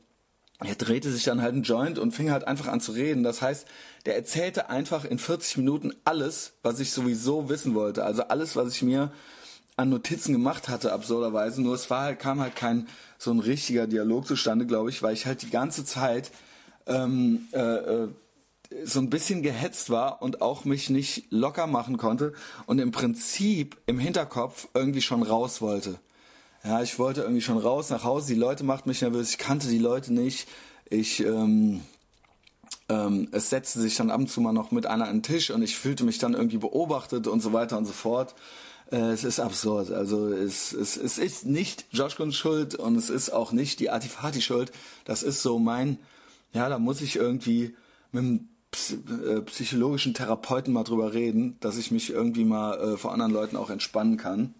er 0.64 0.74
drehte 0.76 1.10
sich 1.10 1.24
dann 1.24 1.42
halt 1.42 1.54
ein 1.54 1.62
Joint 1.62 1.98
und 1.98 2.12
fing 2.12 2.30
halt 2.30 2.46
einfach 2.46 2.68
an 2.68 2.80
zu 2.80 2.92
reden. 2.92 3.22
Das 3.22 3.42
heißt, 3.42 3.66
der 4.06 4.16
erzählte 4.16 4.70
einfach 4.70 5.04
in 5.04 5.18
40 5.18 5.56
Minuten 5.56 5.92
alles, 6.04 6.52
was 6.62 6.78
ich 6.80 6.92
sowieso 6.92 7.48
wissen 7.48 7.74
wollte. 7.74 8.04
Also 8.04 8.22
alles, 8.24 8.54
was 8.56 8.74
ich 8.74 8.82
mir 8.82 9.12
an 9.76 9.88
Notizen 9.88 10.32
gemacht 10.32 10.68
hatte, 10.68 10.92
absurderweise. 10.92 11.62
Nur 11.62 11.74
es 11.74 11.90
war 11.90 12.02
halt, 12.02 12.18
kam 12.18 12.40
halt 12.40 12.56
kein 12.56 12.86
so 13.18 13.32
ein 13.32 13.40
richtiger 13.40 13.86
Dialog 13.86 14.26
zustande, 14.26 14.66
glaube 14.66 14.90
ich, 14.90 15.02
weil 15.02 15.14
ich 15.14 15.26
halt 15.26 15.42
die 15.42 15.50
ganze 15.50 15.84
Zeit 15.84 16.30
ähm, 16.86 17.48
äh, 17.52 17.58
äh, 17.58 18.08
so 18.84 19.00
ein 19.00 19.10
bisschen 19.10 19.42
gehetzt 19.42 19.90
war 19.90 20.22
und 20.22 20.42
auch 20.42 20.64
mich 20.64 20.90
nicht 20.90 21.26
locker 21.30 21.66
machen 21.66 21.96
konnte 21.96 22.32
und 22.66 22.78
im 22.78 22.90
Prinzip 22.90 23.76
im 23.86 23.98
Hinterkopf 23.98 24.68
irgendwie 24.74 25.02
schon 25.02 25.22
raus 25.22 25.60
wollte. 25.60 25.98
Ja, 26.64 26.80
ich 26.80 26.98
wollte 26.98 27.22
irgendwie 27.22 27.40
schon 27.40 27.58
raus 27.58 27.90
nach 27.90 28.04
Hause. 28.04 28.34
Die 28.34 28.38
Leute 28.38 28.62
machten 28.62 28.88
mich 28.88 29.02
nervös. 29.02 29.30
Ich 29.30 29.38
kannte 29.38 29.68
die 29.68 29.78
Leute 29.78 30.12
nicht. 30.12 30.48
Ich, 30.88 31.24
ähm, 31.24 31.80
ähm, 32.88 33.28
es 33.32 33.50
setzte 33.50 33.80
sich 33.80 33.96
dann 33.96 34.10
ab 34.10 34.20
und 34.20 34.30
zu 34.30 34.40
mal 34.40 34.52
noch 34.52 34.70
mit 34.70 34.86
einer 34.86 35.08
an 35.08 35.16
den 35.16 35.22
Tisch 35.22 35.50
und 35.50 35.62
ich 35.62 35.76
fühlte 35.76 36.04
mich 36.04 36.18
dann 36.18 36.34
irgendwie 36.34 36.58
beobachtet 36.58 37.26
und 37.26 37.40
so 37.40 37.52
weiter 37.52 37.78
und 37.78 37.86
so 37.86 37.92
fort. 37.92 38.34
Äh, 38.92 39.10
es 39.10 39.24
ist 39.24 39.40
absurd. 39.40 39.90
Also 39.90 40.28
es, 40.28 40.72
es, 40.72 40.96
es 40.96 41.18
ist 41.18 41.46
nicht 41.46 41.86
Josh 41.90 42.16
Guns 42.16 42.36
Schuld 42.36 42.76
und 42.76 42.94
es 42.94 43.10
ist 43.10 43.30
auch 43.30 43.50
nicht 43.50 43.80
die 43.80 43.90
Artifati 43.90 44.40
Schuld. 44.40 44.70
Das 45.04 45.24
ist 45.24 45.42
so 45.42 45.58
mein, 45.58 45.98
ja, 46.52 46.68
da 46.68 46.78
muss 46.78 47.00
ich 47.00 47.16
irgendwie 47.16 47.74
mit 48.12 48.22
einem 48.22 48.48
äh, 48.90 49.40
psychologischen 49.42 50.14
Therapeuten 50.14 50.72
mal 50.72 50.84
drüber 50.84 51.14
reden, 51.14 51.56
dass 51.60 51.76
ich 51.76 51.90
mich 51.90 52.10
irgendwie 52.10 52.44
mal 52.44 52.78
äh, 52.78 52.96
vor 52.96 53.12
anderen 53.12 53.32
Leuten 53.32 53.56
auch 53.56 53.70
entspannen 53.70 54.16
kann. 54.16 54.54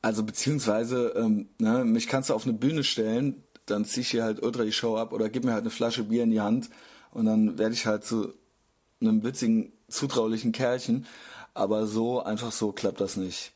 Also 0.00 0.24
beziehungsweise, 0.24 1.14
ähm, 1.16 1.48
ne, 1.58 1.84
mich 1.84 2.08
kannst 2.08 2.30
du 2.30 2.34
auf 2.34 2.44
eine 2.44 2.54
Bühne 2.54 2.82
stellen, 2.82 3.44
dann 3.66 3.84
zieh 3.84 4.00
ich 4.00 4.10
hier 4.10 4.24
halt 4.24 4.42
ultra 4.42 4.64
die 4.64 4.72
Show 4.72 4.96
ab 4.96 5.12
oder 5.12 5.28
gib 5.28 5.44
mir 5.44 5.52
halt 5.52 5.62
eine 5.62 5.70
Flasche 5.70 6.04
Bier 6.04 6.24
in 6.24 6.30
die 6.30 6.40
Hand 6.40 6.70
und 7.12 7.26
dann 7.26 7.58
werde 7.58 7.74
ich 7.74 7.86
halt 7.86 8.04
zu 8.04 8.32
einem 9.00 9.22
witzigen, 9.22 9.72
zutraulichen 9.88 10.52
Kerlchen. 10.52 11.06
Aber 11.54 11.86
so, 11.86 12.22
einfach 12.22 12.50
so 12.50 12.72
klappt 12.72 13.00
das 13.00 13.16
nicht. 13.16 13.52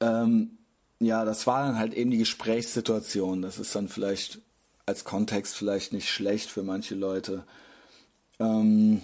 Ähm, 0.00 0.58
ja, 0.98 1.24
das 1.24 1.46
war 1.46 1.66
dann 1.66 1.78
halt 1.78 1.94
eben 1.94 2.10
die 2.10 2.18
Gesprächssituation. 2.18 3.42
Das 3.42 3.58
ist 3.58 3.74
dann 3.74 3.88
vielleicht 3.88 4.40
als 4.86 5.04
Kontext 5.04 5.56
vielleicht 5.56 5.92
nicht 5.92 6.08
schlecht 6.08 6.50
für 6.50 6.62
manche 6.62 6.94
Leute. 6.94 7.44
Ähm, 8.38 9.02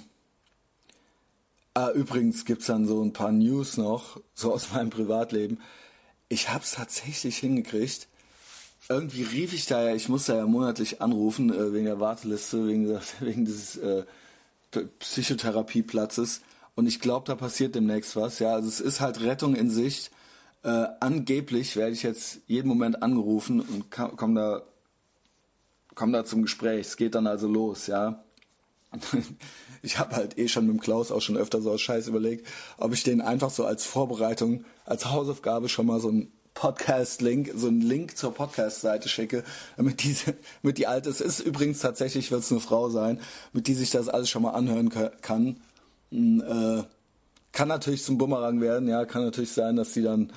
ah, 1.74 1.90
übrigens 1.90 2.44
gibt's 2.44 2.66
dann 2.66 2.86
so 2.86 3.02
ein 3.02 3.12
paar 3.12 3.32
News 3.32 3.76
noch, 3.76 4.20
so 4.34 4.52
aus 4.52 4.72
meinem 4.72 4.90
Privatleben. 4.90 5.60
Ich 6.28 6.52
hab's 6.52 6.72
tatsächlich 6.72 7.38
hingekriegt. 7.38 8.08
Irgendwie 8.88 9.22
rief 9.22 9.52
ich 9.52 9.66
da 9.66 9.82
ja, 9.82 9.94
ich 9.94 10.08
musste 10.08 10.34
ja 10.34 10.46
monatlich 10.46 11.00
anrufen, 11.00 11.52
äh, 11.52 11.72
wegen 11.72 11.86
der 11.86 12.00
Warteliste, 12.00 12.66
wegen, 12.66 12.88
wegen 13.20 13.44
dieses 13.44 13.76
äh, 13.76 14.04
Psychotherapieplatzes. 14.98 16.42
Und 16.74 16.86
ich 16.86 17.00
glaube, 17.00 17.26
da 17.26 17.34
passiert 17.34 17.74
demnächst 17.74 18.16
was. 18.16 18.38
Ja, 18.38 18.54
also 18.54 18.68
es 18.68 18.80
ist 18.80 19.00
halt 19.00 19.20
Rettung 19.20 19.54
in 19.54 19.70
Sicht. 19.70 20.10
Äh, 20.62 20.86
angeblich 21.00 21.76
werde 21.76 21.92
ich 21.92 22.02
jetzt 22.02 22.40
jeden 22.46 22.68
Moment 22.68 23.02
angerufen 23.02 23.60
und 23.60 23.90
komme 23.90 24.40
da, 24.40 24.62
komm 26.00 26.14
da 26.14 26.24
zum 26.24 26.40
Gespräch. 26.40 26.86
Es 26.86 26.96
geht 26.96 27.14
dann 27.14 27.26
also 27.26 27.46
los, 27.46 27.86
ja. 27.86 28.24
ich 29.82 29.98
habe 29.98 30.16
halt 30.16 30.38
eh 30.38 30.48
schon 30.48 30.66
mit 30.66 30.74
dem 30.74 30.80
Klaus 30.80 31.12
auch 31.12 31.20
schon 31.20 31.36
öfter 31.36 31.60
so 31.60 31.70
aus 31.72 31.82
Scheiß 31.82 32.08
überlegt, 32.08 32.46
ob 32.78 32.94
ich 32.94 33.02
den 33.02 33.20
einfach 33.20 33.50
so 33.50 33.66
als 33.66 33.84
Vorbereitung, 33.84 34.64
als 34.86 35.10
Hausaufgabe 35.10 35.68
schon 35.68 35.84
mal 35.84 36.00
so 36.00 36.08
ein 36.10 36.32
Podcast-Link, 36.54 37.52
so 37.54 37.68
einen 37.68 37.82
Link 37.82 38.16
zur 38.16 38.32
Podcast-Seite 38.32 39.10
schicke, 39.10 39.44
damit 39.76 40.02
diese, 40.02 40.34
mit 40.62 40.78
die 40.78 40.86
alte, 40.86 41.10
es 41.10 41.20
ist 41.20 41.40
übrigens 41.40 41.80
tatsächlich, 41.80 42.30
wird 42.30 42.44
es 42.44 42.50
eine 42.50 42.60
Frau 42.60 42.88
sein, 42.88 43.20
mit 43.52 43.66
die 43.66 43.74
sich 43.74 43.90
das 43.90 44.08
alles 44.08 44.30
schon 44.30 44.40
mal 44.40 44.52
anhören 44.52 44.88
kann. 45.20 45.60
Hm, 46.12 46.40
äh, 46.40 46.82
kann 47.52 47.68
natürlich 47.68 48.04
zum 48.04 48.16
Bumerang 48.16 48.62
werden, 48.62 48.88
ja, 48.88 49.04
kann 49.04 49.22
natürlich 49.22 49.52
sein, 49.52 49.76
dass 49.76 49.92
sie 49.92 50.02
dann 50.02 50.32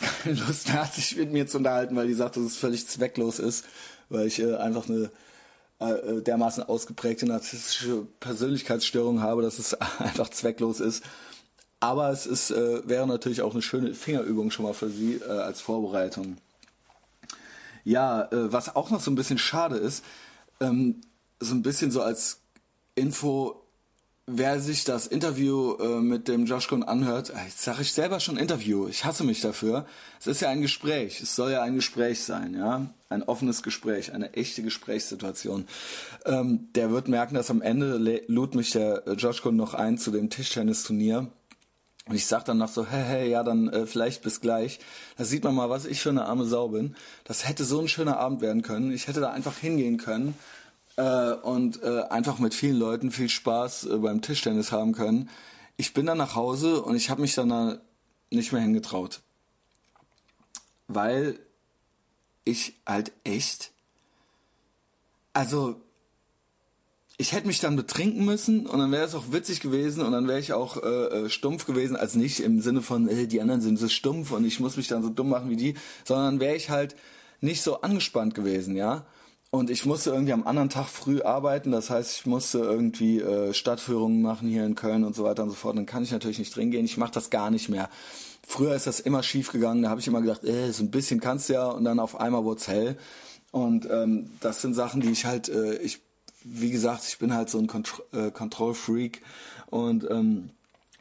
keine 0.22 0.34
Lust 0.34 0.68
mehr 0.68 0.84
hat, 0.84 0.92
sich 0.92 1.16
mit 1.16 1.32
mir 1.32 1.46
zu 1.46 1.56
unterhalten, 1.56 1.96
weil 1.96 2.06
die 2.06 2.14
sagt, 2.14 2.36
dass 2.36 2.44
es 2.44 2.56
völlig 2.56 2.86
zwecklos 2.86 3.38
ist, 3.38 3.64
weil 4.08 4.26
ich 4.26 4.40
äh, 4.40 4.56
einfach 4.56 4.88
eine 4.88 5.10
äh, 5.80 6.22
dermaßen 6.22 6.62
ausgeprägte 6.62 7.26
narzisstische 7.26 8.06
Persönlichkeitsstörung 8.20 9.20
habe, 9.20 9.42
dass 9.42 9.58
es 9.58 9.74
einfach 9.98 10.28
zwecklos 10.30 10.80
ist. 10.80 11.04
Aber 11.80 12.10
es 12.10 12.26
ist, 12.26 12.50
äh, 12.50 12.88
wäre 12.88 13.06
natürlich 13.06 13.42
auch 13.42 13.52
eine 13.52 13.62
schöne 13.62 13.94
Fingerübung 13.94 14.50
schon 14.50 14.64
mal 14.64 14.72
für 14.72 14.88
Sie 14.88 15.16
äh, 15.16 15.28
als 15.28 15.60
Vorbereitung. 15.60 16.38
Ja, 17.84 18.22
äh, 18.22 18.52
was 18.52 18.74
auch 18.74 18.90
noch 18.90 19.00
so 19.00 19.10
ein 19.10 19.16
bisschen 19.16 19.38
schade 19.38 19.76
ist, 19.76 20.02
ähm, 20.60 21.02
so 21.40 21.54
ein 21.54 21.62
bisschen 21.62 21.90
so 21.90 22.00
als 22.00 22.40
Info, 22.94 23.63
wer 24.26 24.60
sich 24.60 24.84
das 24.84 25.06
Interview 25.06 25.74
äh, 25.74 26.00
mit 26.00 26.28
dem 26.28 26.46
Josh 26.46 26.68
Kuhn 26.68 26.82
anhört, 26.82 27.30
äh, 27.30 27.44
jetzt 27.46 27.62
sage 27.62 27.82
ich 27.82 27.92
selber 27.92 28.20
schon 28.20 28.36
Interview, 28.36 28.88
ich 28.88 29.04
hasse 29.04 29.24
mich 29.24 29.40
dafür. 29.40 29.86
Es 30.18 30.26
ist 30.26 30.40
ja 30.40 30.48
ein 30.48 30.62
Gespräch, 30.62 31.20
es 31.20 31.36
soll 31.36 31.52
ja 31.52 31.62
ein 31.62 31.74
Gespräch 31.74 32.22
sein, 32.22 32.54
ja, 32.54 32.86
ein 33.10 33.22
offenes 33.22 33.62
Gespräch, 33.62 34.12
eine 34.12 34.32
echte 34.32 34.62
Gesprächssituation. 34.62 35.66
Ähm, 36.24 36.68
der 36.74 36.90
wird 36.90 37.08
merken, 37.08 37.34
dass 37.34 37.50
am 37.50 37.62
Ende 37.62 38.22
lud 38.26 38.54
mich 38.54 38.70
der 38.70 39.06
äh, 39.06 39.12
Josh 39.12 39.42
Kuhn 39.42 39.56
noch 39.56 39.74
ein 39.74 39.98
zu 39.98 40.10
dem 40.10 40.30
Tischtennisturnier. 40.30 41.30
Und 42.06 42.16
ich 42.16 42.26
sag 42.26 42.44
dann 42.44 42.58
noch 42.58 42.68
so, 42.68 42.86
hey, 42.86 43.02
hey, 43.02 43.30
ja, 43.30 43.42
dann 43.42 43.68
äh, 43.70 43.86
vielleicht 43.86 44.22
bis 44.22 44.42
gleich. 44.42 44.78
Da 45.16 45.24
sieht 45.24 45.42
man 45.42 45.54
mal, 45.54 45.70
was 45.70 45.86
ich 45.86 46.02
für 46.02 46.10
eine 46.10 46.26
arme 46.26 46.44
Sau 46.44 46.68
bin. 46.68 46.96
Das 47.24 47.48
hätte 47.48 47.64
so 47.64 47.80
ein 47.80 47.88
schöner 47.88 48.18
Abend 48.18 48.42
werden 48.42 48.60
können. 48.60 48.92
Ich 48.92 49.08
hätte 49.08 49.20
da 49.20 49.30
einfach 49.30 49.56
hingehen 49.56 49.96
können 49.96 50.34
äh, 50.96 51.32
und 51.32 51.82
äh, 51.82 52.02
einfach 52.10 52.38
mit 52.38 52.54
vielen 52.54 52.76
Leuten 52.76 53.10
viel 53.10 53.28
Spaß 53.28 53.86
äh, 53.86 53.96
beim 53.98 54.22
Tischtennis 54.22 54.72
haben 54.72 54.92
können. 54.92 55.28
Ich 55.76 55.94
bin 55.94 56.06
dann 56.06 56.18
nach 56.18 56.34
Hause 56.34 56.82
und 56.82 56.96
ich 56.96 57.10
habe 57.10 57.20
mich 57.20 57.34
dann 57.34 57.48
da 57.48 57.78
nicht 58.30 58.52
mehr 58.52 58.62
hingetraut. 58.62 59.22
Weil 60.86 61.38
ich 62.44 62.74
halt 62.86 63.12
echt, 63.24 63.72
also 65.32 65.80
ich 67.16 67.32
hätte 67.32 67.46
mich 67.46 67.60
dann 67.60 67.76
betrinken 67.76 68.24
müssen 68.24 68.66
und 68.66 68.78
dann 68.78 68.90
wäre 68.90 69.04
es 69.04 69.14
auch 69.14 69.30
witzig 69.30 69.60
gewesen 69.60 70.04
und 70.04 70.12
dann 70.12 70.26
wäre 70.26 70.40
ich 70.40 70.52
auch 70.52 70.82
äh, 70.82 70.88
äh, 70.88 71.30
stumpf 71.30 71.64
gewesen, 71.64 71.96
als 71.96 72.14
nicht 72.14 72.40
im 72.40 72.60
Sinne 72.60 72.82
von, 72.82 73.08
äh, 73.08 73.26
die 73.26 73.40
anderen 73.40 73.60
sind 73.60 73.78
so 73.78 73.88
stumpf 73.88 74.32
und 74.32 74.44
ich 74.44 74.60
muss 74.60 74.76
mich 74.76 74.88
dann 74.88 75.02
so 75.02 75.10
dumm 75.10 75.28
machen 75.28 75.48
wie 75.48 75.56
die, 75.56 75.74
sondern 76.04 76.40
wäre 76.40 76.56
ich 76.56 76.70
halt 76.70 76.96
nicht 77.40 77.62
so 77.62 77.80
angespannt 77.82 78.34
gewesen, 78.34 78.74
ja. 78.76 79.06
Und 79.54 79.70
ich 79.70 79.86
musste 79.86 80.10
irgendwie 80.10 80.32
am 80.32 80.48
anderen 80.48 80.68
Tag 80.68 80.88
früh 80.88 81.22
arbeiten, 81.22 81.70
das 81.70 81.88
heißt, 81.88 82.18
ich 82.18 82.26
musste 82.26 82.58
irgendwie 82.58 83.20
äh, 83.20 83.54
Stadtführungen 83.54 84.20
machen 84.20 84.48
hier 84.48 84.66
in 84.66 84.74
Köln 84.74 85.04
und 85.04 85.14
so 85.14 85.22
weiter 85.22 85.44
und 85.44 85.50
so 85.50 85.54
fort. 85.54 85.76
Dann 85.76 85.86
kann 85.86 86.02
ich 86.02 86.10
natürlich 86.10 86.40
nicht 86.40 86.56
drin 86.56 86.72
gehen, 86.72 86.84
ich 86.84 86.96
mache 86.96 87.12
das 87.12 87.30
gar 87.30 87.52
nicht 87.52 87.68
mehr. 87.68 87.88
Früher 88.44 88.74
ist 88.74 88.88
das 88.88 88.98
immer 88.98 89.22
schief 89.22 89.52
gegangen, 89.52 89.82
da 89.82 89.90
habe 89.90 90.00
ich 90.00 90.08
immer 90.08 90.22
gedacht, 90.22 90.42
äh, 90.42 90.72
so 90.72 90.82
ein 90.82 90.90
bisschen 90.90 91.20
kannst 91.20 91.48
du 91.48 91.52
ja 91.52 91.68
und 91.68 91.84
dann 91.84 92.00
auf 92.00 92.18
einmal 92.18 92.42
wurde 92.42 92.62
hell. 92.66 92.96
Und 93.52 93.88
ähm, 93.88 94.28
das 94.40 94.60
sind 94.60 94.74
Sachen, 94.74 95.00
die 95.00 95.12
ich 95.12 95.24
halt, 95.24 95.48
äh, 95.48 95.76
ich, 95.76 96.00
wie 96.42 96.72
gesagt, 96.72 97.04
ich 97.06 97.18
bin 97.18 97.32
halt 97.32 97.48
so 97.48 97.60
ein 97.60 97.68
Contro 97.68 98.02
äh, 98.12 98.32
Control-Freak 98.32 99.22
und 99.70 100.04
ähm, 100.10 100.50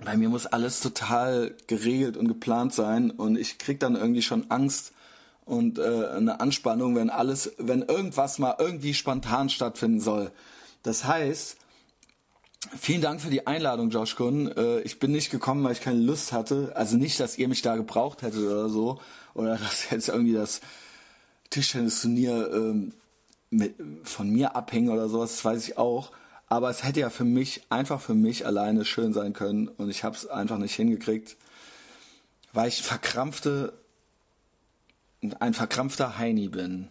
bei 0.05 0.15
mir 0.15 0.29
muss 0.29 0.45
alles 0.45 0.79
total 0.79 1.55
geregelt 1.65 2.17
und 2.17 2.27
geplant 2.27 2.71
sein 2.71 3.09
und 3.09 3.35
ich 3.35 3.57
krieg 3.57 3.79
dann 3.79 3.95
irgendwie 3.95 4.21
schon 4.21 4.51
Angst, 4.51 4.93
und 5.45 5.79
äh, 5.79 6.07
eine 6.09 6.39
Anspannung, 6.39 6.95
wenn 6.95 7.09
alles, 7.09 7.53
wenn 7.57 7.81
irgendwas 7.81 8.39
mal 8.39 8.55
irgendwie 8.59 8.93
spontan 8.93 9.49
stattfinden 9.49 9.99
soll. 9.99 10.31
Das 10.83 11.05
heißt, 11.05 11.57
vielen 12.79 13.01
Dank 13.01 13.21
für 13.21 13.29
die 13.29 13.47
Einladung, 13.47 13.89
Josh 13.89 14.15
Kuhn. 14.15 14.51
Äh, 14.55 14.81
ich 14.81 14.99
bin 14.99 15.11
nicht 15.11 15.31
gekommen, 15.31 15.63
weil 15.63 15.73
ich 15.73 15.81
keine 15.81 15.99
Lust 15.99 16.31
hatte. 16.31 16.73
Also 16.75 16.97
nicht, 16.97 17.19
dass 17.19 17.37
ihr 17.37 17.47
mich 17.47 17.61
da 17.61 17.75
gebraucht 17.75 18.21
hättet 18.21 18.41
oder 18.41 18.69
so. 18.69 18.99
Oder 19.33 19.57
dass 19.57 19.89
jetzt 19.89 20.09
irgendwie 20.09 20.33
das 20.33 20.61
Tischtennisturnier 21.49 22.51
ähm, 22.53 22.93
von 24.03 24.29
mir 24.29 24.55
abhängen 24.55 24.89
oder 24.89 25.07
sowas, 25.09 25.33
das 25.33 25.45
weiß 25.45 25.67
ich 25.67 25.77
auch. 25.77 26.11
Aber 26.47 26.69
es 26.69 26.83
hätte 26.83 26.99
ja 26.99 27.09
für 27.09 27.23
mich, 27.23 27.63
einfach 27.69 28.01
für 28.01 28.13
mich 28.13 28.45
alleine 28.45 28.85
schön 28.85 29.13
sein 29.13 29.33
können. 29.33 29.67
Und 29.67 29.89
ich 29.89 30.03
habe 30.03 30.15
es 30.15 30.27
einfach 30.27 30.57
nicht 30.57 30.75
hingekriegt, 30.75 31.37
weil 32.53 32.67
ich 32.67 32.81
verkrampfte 32.81 33.73
ein 35.39 35.53
verkrampfter 35.53 36.17
Heini 36.17 36.49
bin. 36.49 36.89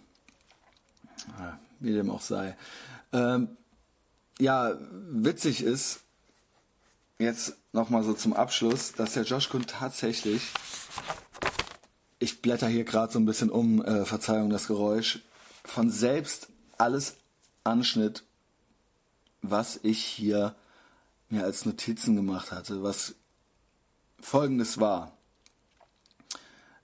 Wie 1.81 1.92
dem 1.92 2.11
auch 2.11 2.21
sei. 2.21 2.57
Ähm, 3.12 3.57
ja, 4.38 4.75
witzig 5.11 5.62
ist, 5.62 6.01
jetzt 7.18 7.57
nochmal 7.73 8.03
so 8.03 8.14
zum 8.14 8.33
Abschluss, 8.33 8.92
dass 8.92 9.14
der 9.14 9.25
Josh 9.25 9.49
Kuhn 9.49 9.66
tatsächlich, 9.66 10.42
ich 12.18 12.42
blätter 12.42 12.68
hier 12.68 12.85
gerade 12.85 13.12
so 13.12 13.18
ein 13.18 13.25
bisschen 13.25 13.51
um, 13.51 13.85
äh, 13.85 14.05
Verzeihung 14.05 14.51
das 14.51 14.66
Geräusch, 14.66 15.21
von 15.64 15.90
selbst 15.90 16.49
alles 16.79 17.16
anschnitt, 17.64 18.25
was 19.42 19.79
ich 19.83 20.03
hier 20.03 20.55
mir 21.29 21.45
als 21.45 21.64
Notizen 21.64 22.16
gemacht 22.16 22.53
hatte, 22.53 22.83
was 22.83 23.14
folgendes 24.21 24.79
war. 24.79 25.16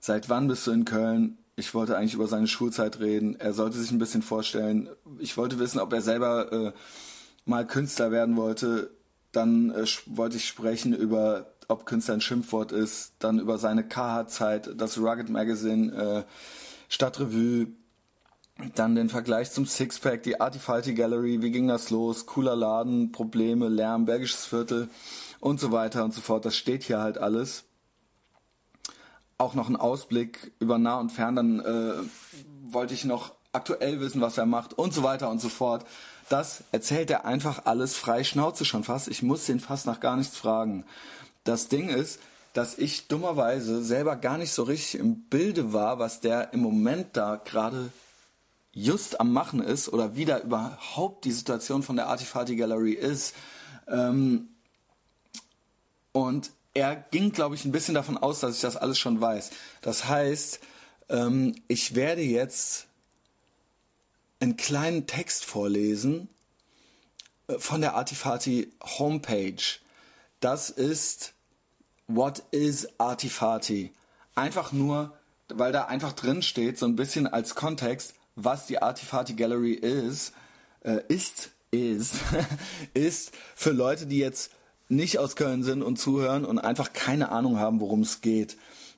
Seit 0.00 0.28
wann 0.28 0.48
bist 0.48 0.66
du 0.66 0.70
in 0.70 0.84
Köln? 0.84 1.38
Ich 1.56 1.74
wollte 1.74 1.96
eigentlich 1.96 2.14
über 2.14 2.28
seine 2.28 2.46
Schulzeit 2.46 3.00
reden. 3.00 3.34
Er 3.40 3.52
sollte 3.52 3.78
sich 3.78 3.90
ein 3.90 3.98
bisschen 3.98 4.22
vorstellen. 4.22 4.88
Ich 5.18 5.36
wollte 5.36 5.58
wissen, 5.58 5.80
ob 5.80 5.92
er 5.92 6.02
selber 6.02 6.52
äh, 6.52 6.72
mal 7.44 7.66
Künstler 7.66 8.12
werden 8.12 8.36
wollte. 8.36 8.90
Dann 9.32 9.70
äh, 9.70 9.84
wollte 10.06 10.36
ich 10.36 10.46
sprechen 10.46 10.94
über, 10.94 11.52
ob 11.66 11.84
Künstler 11.84 12.14
ein 12.14 12.20
Schimpfwort 12.20 12.70
ist. 12.70 13.14
Dann 13.18 13.40
über 13.40 13.58
seine 13.58 13.82
KH-Zeit, 13.82 14.70
das 14.76 14.98
Rugged 14.98 15.30
Magazine, 15.30 15.92
äh, 15.92 16.22
Stadtrevue. 16.88 17.68
Dann 18.74 18.94
den 18.94 19.08
Vergleich 19.08 19.50
zum 19.50 19.66
Sixpack, 19.66 20.22
die 20.24 20.40
Artifalty 20.40 20.94
Gallery, 20.94 21.42
wie 21.42 21.50
ging 21.52 21.68
das 21.68 21.90
los, 21.90 22.26
cooler 22.26 22.56
Laden, 22.56 23.12
Probleme, 23.12 23.68
Lärm, 23.68 24.04
Bergisches 24.04 24.46
Viertel 24.46 24.88
und 25.38 25.60
so 25.60 25.70
weiter 25.70 26.04
und 26.04 26.12
so 26.12 26.20
fort. 26.20 26.44
Das 26.44 26.56
steht 26.56 26.82
hier 26.82 26.98
halt 26.98 27.18
alles 27.18 27.67
auch 29.38 29.54
noch 29.54 29.68
einen 29.68 29.76
Ausblick 29.76 30.52
über 30.58 30.78
nah 30.78 30.98
und 30.98 31.10
fern, 31.10 31.36
dann 31.36 31.60
äh, 31.60 32.72
wollte 32.72 32.94
ich 32.94 33.04
noch 33.04 33.34
aktuell 33.52 34.00
wissen, 34.00 34.20
was 34.20 34.36
er 34.36 34.46
macht 34.46 34.74
und 34.74 34.92
so 34.92 35.04
weiter 35.04 35.30
und 35.30 35.40
so 35.40 35.48
fort. 35.48 35.86
Das 36.28 36.64
erzählt 36.72 37.10
er 37.10 37.24
einfach 37.24 37.64
alles 37.64 37.96
frei 37.96 38.24
Schnauze 38.24 38.64
schon 38.64 38.84
fast. 38.84 39.08
Ich 39.08 39.22
muss 39.22 39.46
den 39.46 39.60
fast 39.60 39.86
nach 39.86 40.00
gar 40.00 40.16
nichts 40.16 40.36
fragen. 40.36 40.84
Das 41.44 41.68
Ding 41.68 41.88
ist, 41.88 42.20
dass 42.52 42.76
ich 42.76 43.06
dummerweise 43.06 43.82
selber 43.84 44.16
gar 44.16 44.38
nicht 44.38 44.52
so 44.52 44.64
richtig 44.64 45.00
im 45.00 45.22
Bilde 45.28 45.72
war, 45.72 45.98
was 46.00 46.20
der 46.20 46.52
im 46.52 46.60
Moment 46.60 47.16
da 47.16 47.36
gerade 47.36 47.90
just 48.72 49.20
am 49.20 49.32
Machen 49.32 49.62
ist 49.62 49.88
oder 49.88 50.16
wie 50.16 50.24
da 50.24 50.40
überhaupt 50.40 51.24
die 51.24 51.32
Situation 51.32 51.82
von 51.82 51.96
der 51.96 52.08
Artifati 52.08 52.56
Gallery 52.56 52.92
ist. 52.92 53.34
Ähm, 53.86 54.48
und 56.12 56.50
er 56.78 56.96
ging, 57.10 57.32
glaube 57.32 57.56
ich, 57.56 57.64
ein 57.64 57.72
bisschen 57.72 57.94
davon 57.94 58.16
aus, 58.16 58.40
dass 58.40 58.54
ich 58.54 58.60
das 58.60 58.76
alles 58.76 58.98
schon 58.98 59.20
weiß. 59.20 59.50
Das 59.82 60.06
heißt, 60.06 60.60
ähm, 61.08 61.56
ich 61.66 61.94
werde 61.94 62.22
jetzt 62.22 62.86
einen 64.40 64.56
kleinen 64.56 65.06
Text 65.06 65.44
vorlesen 65.44 66.28
äh, 67.48 67.58
von 67.58 67.80
der 67.80 67.94
Artifati 67.94 68.72
Homepage. 68.98 69.62
Das 70.40 70.70
ist 70.70 71.34
What 72.06 72.44
is 72.52 72.88
Artifati? 72.98 73.92
Einfach 74.36 74.72
nur, 74.72 75.18
weil 75.48 75.72
da 75.72 75.86
einfach 75.86 76.12
drin 76.12 76.42
steht, 76.42 76.78
so 76.78 76.86
ein 76.86 76.96
bisschen 76.96 77.26
als 77.26 77.56
Kontext, 77.56 78.14
was 78.36 78.66
die 78.66 78.80
Artifati 78.80 79.34
Gallery 79.34 79.72
ist, 79.72 80.32
äh, 80.82 81.00
ist, 81.08 81.50
ist, 81.72 82.14
ist 82.94 83.32
für 83.56 83.72
Leute, 83.72 84.06
die 84.06 84.18
jetzt 84.18 84.52
nicht 84.88 85.18
aus 85.18 85.36
Köln 85.36 85.62
sind 85.62 85.82
und 85.82 85.98
zuhören 85.98 86.44
und 86.44 86.58
einfach 86.58 86.92
keine 86.92 87.30
Ahnung 87.30 87.58
haben, 87.58 87.80
worum 87.80 88.00
es 88.00 88.20
geht. 88.20 88.56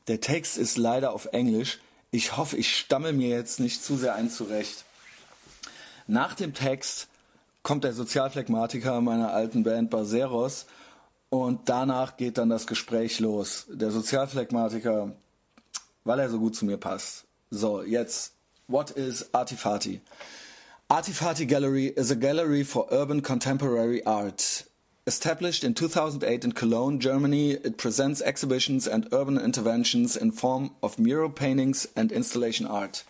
Der 0.09 0.20
Text 0.20 0.57
ist 0.57 0.76
leider 0.76 1.12
auf 1.12 1.26
Englisch. 1.33 1.79
Ich 2.11 2.37
hoffe, 2.37 2.57
ich 2.57 2.76
stammel 2.76 3.12
mir 3.12 3.29
jetzt 3.29 3.61
nicht 3.61 3.83
zu 3.83 3.96
sehr 3.96 4.14
ein 4.14 4.31
zurecht. 4.31 4.85
Nach 6.07 6.35
dem 6.35 6.55
Text 6.55 7.09
kommt 7.62 7.85
der 7.85 7.92
Sozialphlegmatiker 7.92 9.00
meiner 9.00 9.33
alten 9.33 9.62
Band 9.62 9.90
Baseros 9.90 10.66
und 11.29 11.68
danach 11.68 12.16
geht 12.16 12.38
dann 12.38 12.48
das 12.48 12.66
Gespräch 12.66 13.20
los. 13.20 13.66
Der 13.68 13.90
Sozialphlegmatiker, 13.90 15.12
weil 16.05 16.18
er 16.18 16.31
so 16.31 16.38
gut 16.38 16.57
zu 16.57 16.64
mir 16.64 16.79
passt. 16.79 17.24
So, 17.50 17.83
jetzt, 17.83 18.33
what 18.66 18.90
is 18.90 19.33
Artifati? 19.33 20.00
Artifati 20.88 21.46
Gallery 21.46 21.87
is 21.87 22.11
a 22.11 22.16
gallery 22.16 22.64
for 22.64 22.88
urban 22.90 23.22
contemporary 23.22 24.05
art. 24.05 24.66
Established 25.11 25.64
in 25.64 25.75
2008 25.75 26.44
in 26.44 26.53
Cologne, 26.53 27.01
Germany, 27.01 27.51
it 27.51 27.77
presents 27.77 28.23
exhibitions 28.23 28.87
and 28.87 29.09
urban 29.11 29.38
interventions 29.38 30.16
in 30.16 30.31
form 30.31 30.70
of 30.85 31.01
mural 31.01 31.29
paintings 31.29 31.85
and 31.96 32.12
installation 32.12 32.64
art. 32.64 33.03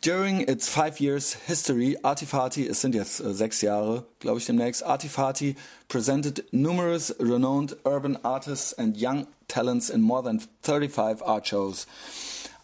During 0.00 0.40
its 0.40 0.68
five 0.68 0.98
years 0.98 1.34
history, 1.34 1.96
Artifati, 2.02 2.68
es 2.68 2.80
sind 2.80 2.96
jetzt 2.96 3.20
äh, 3.20 3.32
sechs 3.32 3.62
Jahre, 3.62 4.04
glaube 4.18 4.38
ich 4.40 4.46
demnächst, 4.46 4.84
Artifati 4.84 5.54
presented 5.86 6.44
numerous 6.50 7.14
renowned 7.20 7.76
urban 7.84 8.18
artists 8.24 8.72
and 8.72 8.96
young 8.96 9.28
talents 9.46 9.90
in 9.90 10.02
more 10.02 10.24
than 10.24 10.40
35 10.62 11.22
art 11.22 11.46
shows. 11.46 11.86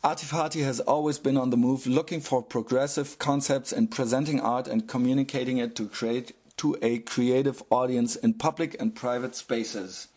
Artifati 0.03 0.65
has 0.65 0.81
always 0.81 1.21
been 1.21 1.37
on 1.37 1.51
the 1.51 1.57
move, 1.57 1.87
looking 1.87 2.21
for 2.21 2.43
progressive 2.43 3.21
concepts 3.21 3.73
and 3.73 3.93
presenting 3.93 4.41
art 4.41 4.67
and 4.67 4.89
communicating 4.89 5.59
it 5.59 5.77
to 5.77 5.87
create 5.87 6.35
to 6.59 6.77
a 6.83 6.99
creative 7.01 7.63
audience 7.71 8.17
in 8.17 8.35
public 8.35 8.77
and 8.81 8.95
private 8.95 9.35
spaces. 9.35 10.09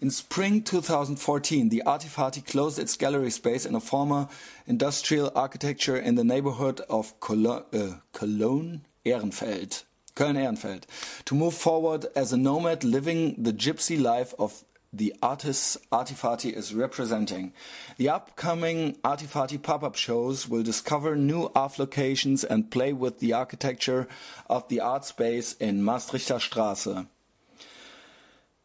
In 0.00 0.10
spring 0.10 0.62
2014, 0.62 1.68
the 1.68 1.82
Artifati 1.86 2.44
closed 2.44 2.78
its 2.78 2.96
gallery 2.96 3.30
space 3.30 3.64
in 3.64 3.74
a 3.74 3.80
former 3.80 4.28
industrial 4.66 5.30
architecture 5.34 5.96
in 5.96 6.16
the 6.16 6.24
neighborhood 6.24 6.80
of 6.90 7.18
Cologne, 7.20 7.64
uh, 7.72 7.94
Cologne 8.12 8.82
Ehrenfeld, 9.06 9.84
Köln-Ehrenfeld, 10.16 10.82
to 11.24 11.34
move 11.34 11.54
forward 11.54 12.06
as 12.16 12.32
a 12.32 12.36
nomad 12.36 12.82
living 12.82 13.42
the 13.42 13.52
gypsy 13.52 14.00
life 14.00 14.34
of 14.38 14.64
the 14.96 15.14
artists 15.22 15.76
Artifati 15.90 16.52
is 16.52 16.74
representing. 16.74 17.52
The 17.96 18.10
upcoming 18.10 18.94
Artifati 19.02 19.60
pop-up 19.60 19.96
shows 19.96 20.48
will 20.48 20.62
discover 20.62 21.16
new 21.16 21.50
art 21.54 21.78
locations 21.78 22.44
and 22.44 22.70
play 22.70 22.92
with 22.92 23.18
the 23.18 23.32
architecture 23.32 24.06
of 24.48 24.68
the 24.68 24.80
art 24.80 25.04
space 25.04 25.54
in 25.54 25.82
Maastrichter 25.82 26.38
Straße. 26.40 27.06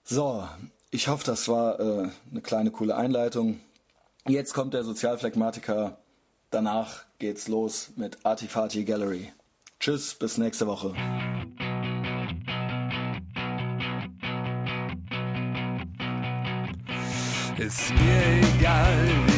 So, 0.03 0.47
ich 0.91 1.07
hoffe, 1.07 1.23
das 1.25 1.47
war 1.47 1.79
äh, 1.79 2.09
eine 2.31 2.41
kleine 2.41 2.71
coole 2.71 2.95
Einleitung. 2.95 3.59
Jetzt 4.27 4.53
kommt 4.53 4.73
der 4.73 4.83
Sozialphlegmatiker. 4.83 5.97
Danach 6.51 7.05
geht's 7.19 7.47
los 7.47 7.91
mit 7.95 8.25
Artifati 8.25 8.85
Gallery. 8.85 9.31
Tschüss, 9.79 10.15
bis 10.15 10.37
nächste 10.37 10.67
Woche. 10.67 10.93
Ist 17.59 17.91
mir 17.91 18.39
egal, 18.55 19.28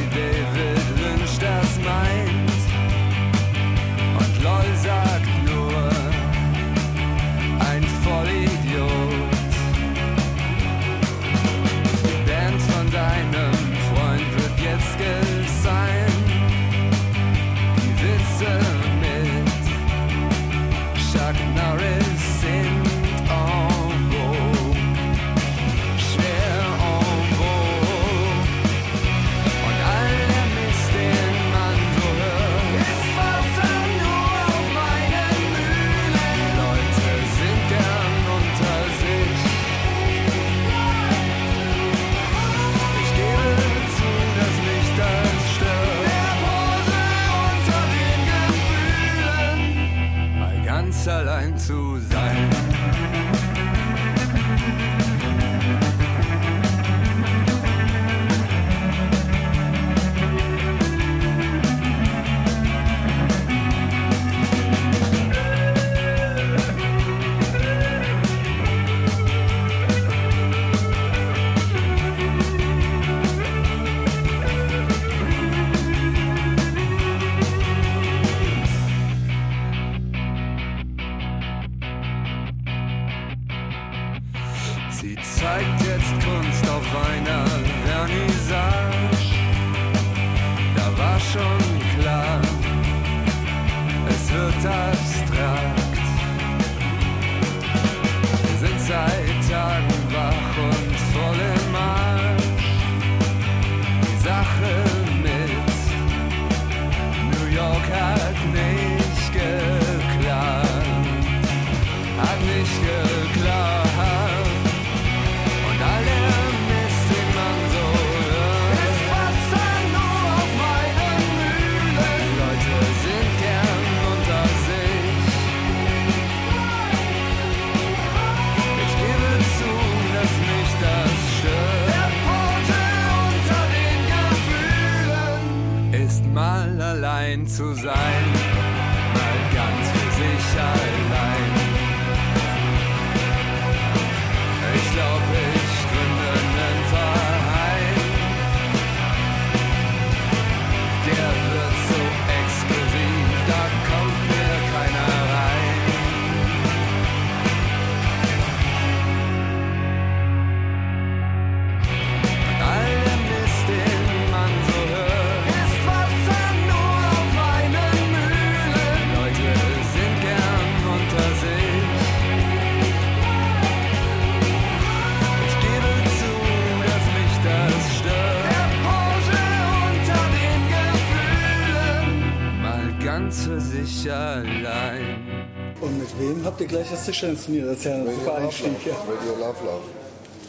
gleich 186.72 186.90
das 186.92 187.06
Tischtennisturnier? 187.06 187.66
Das 187.68 187.78
ist 187.78 187.86
ja 187.86 187.94
ein 187.96 188.02
Radio 188.08 188.20
super 188.20 188.36
Einstieg. 188.36 188.68
Love. 188.68 188.90
Ja. 188.90 188.96
Radio 188.96 189.32
Love 189.48 189.66
Love. 189.66 189.84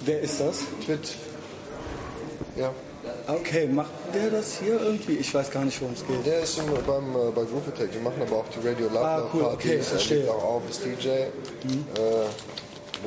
Wer 0.04 0.20
ist 0.20 0.40
das? 0.40 0.56
Twit. 0.85 1.14
Ja, 2.56 2.72
Okay, 3.26 3.66
macht 3.66 3.90
der 4.14 4.30
das 4.30 4.58
hier 4.58 4.80
irgendwie? 4.80 5.14
Ich 5.14 5.32
weiß 5.32 5.50
gar 5.50 5.64
nicht, 5.64 5.80
worum 5.80 5.94
es 5.94 6.04
geht. 6.06 6.24
der 6.26 6.40
ist 6.42 6.58
im, 6.58 6.64
beim, 6.87 7.14
äh, 7.14 7.30
bei 7.35 7.42
Groove 7.42 7.68
Attack. 7.68 7.90
Die 7.92 7.98
machen 7.98 8.20
aber 8.22 8.37
auch 8.37 8.44
die 8.48 8.66
Radio 8.66 8.87
Love 8.87 8.98
Ah, 9.06 9.18
Love 9.18 9.28
cool, 9.35 9.42
Partys. 9.42 9.58
okay, 9.66 9.76
Er 9.76 9.82
verstehe. 9.85 10.18
legt 10.18 10.30
auch 10.30 10.44
auf, 10.44 10.62
ist 10.70 10.85
DJ. 10.85 11.08
Äh, 11.08 11.28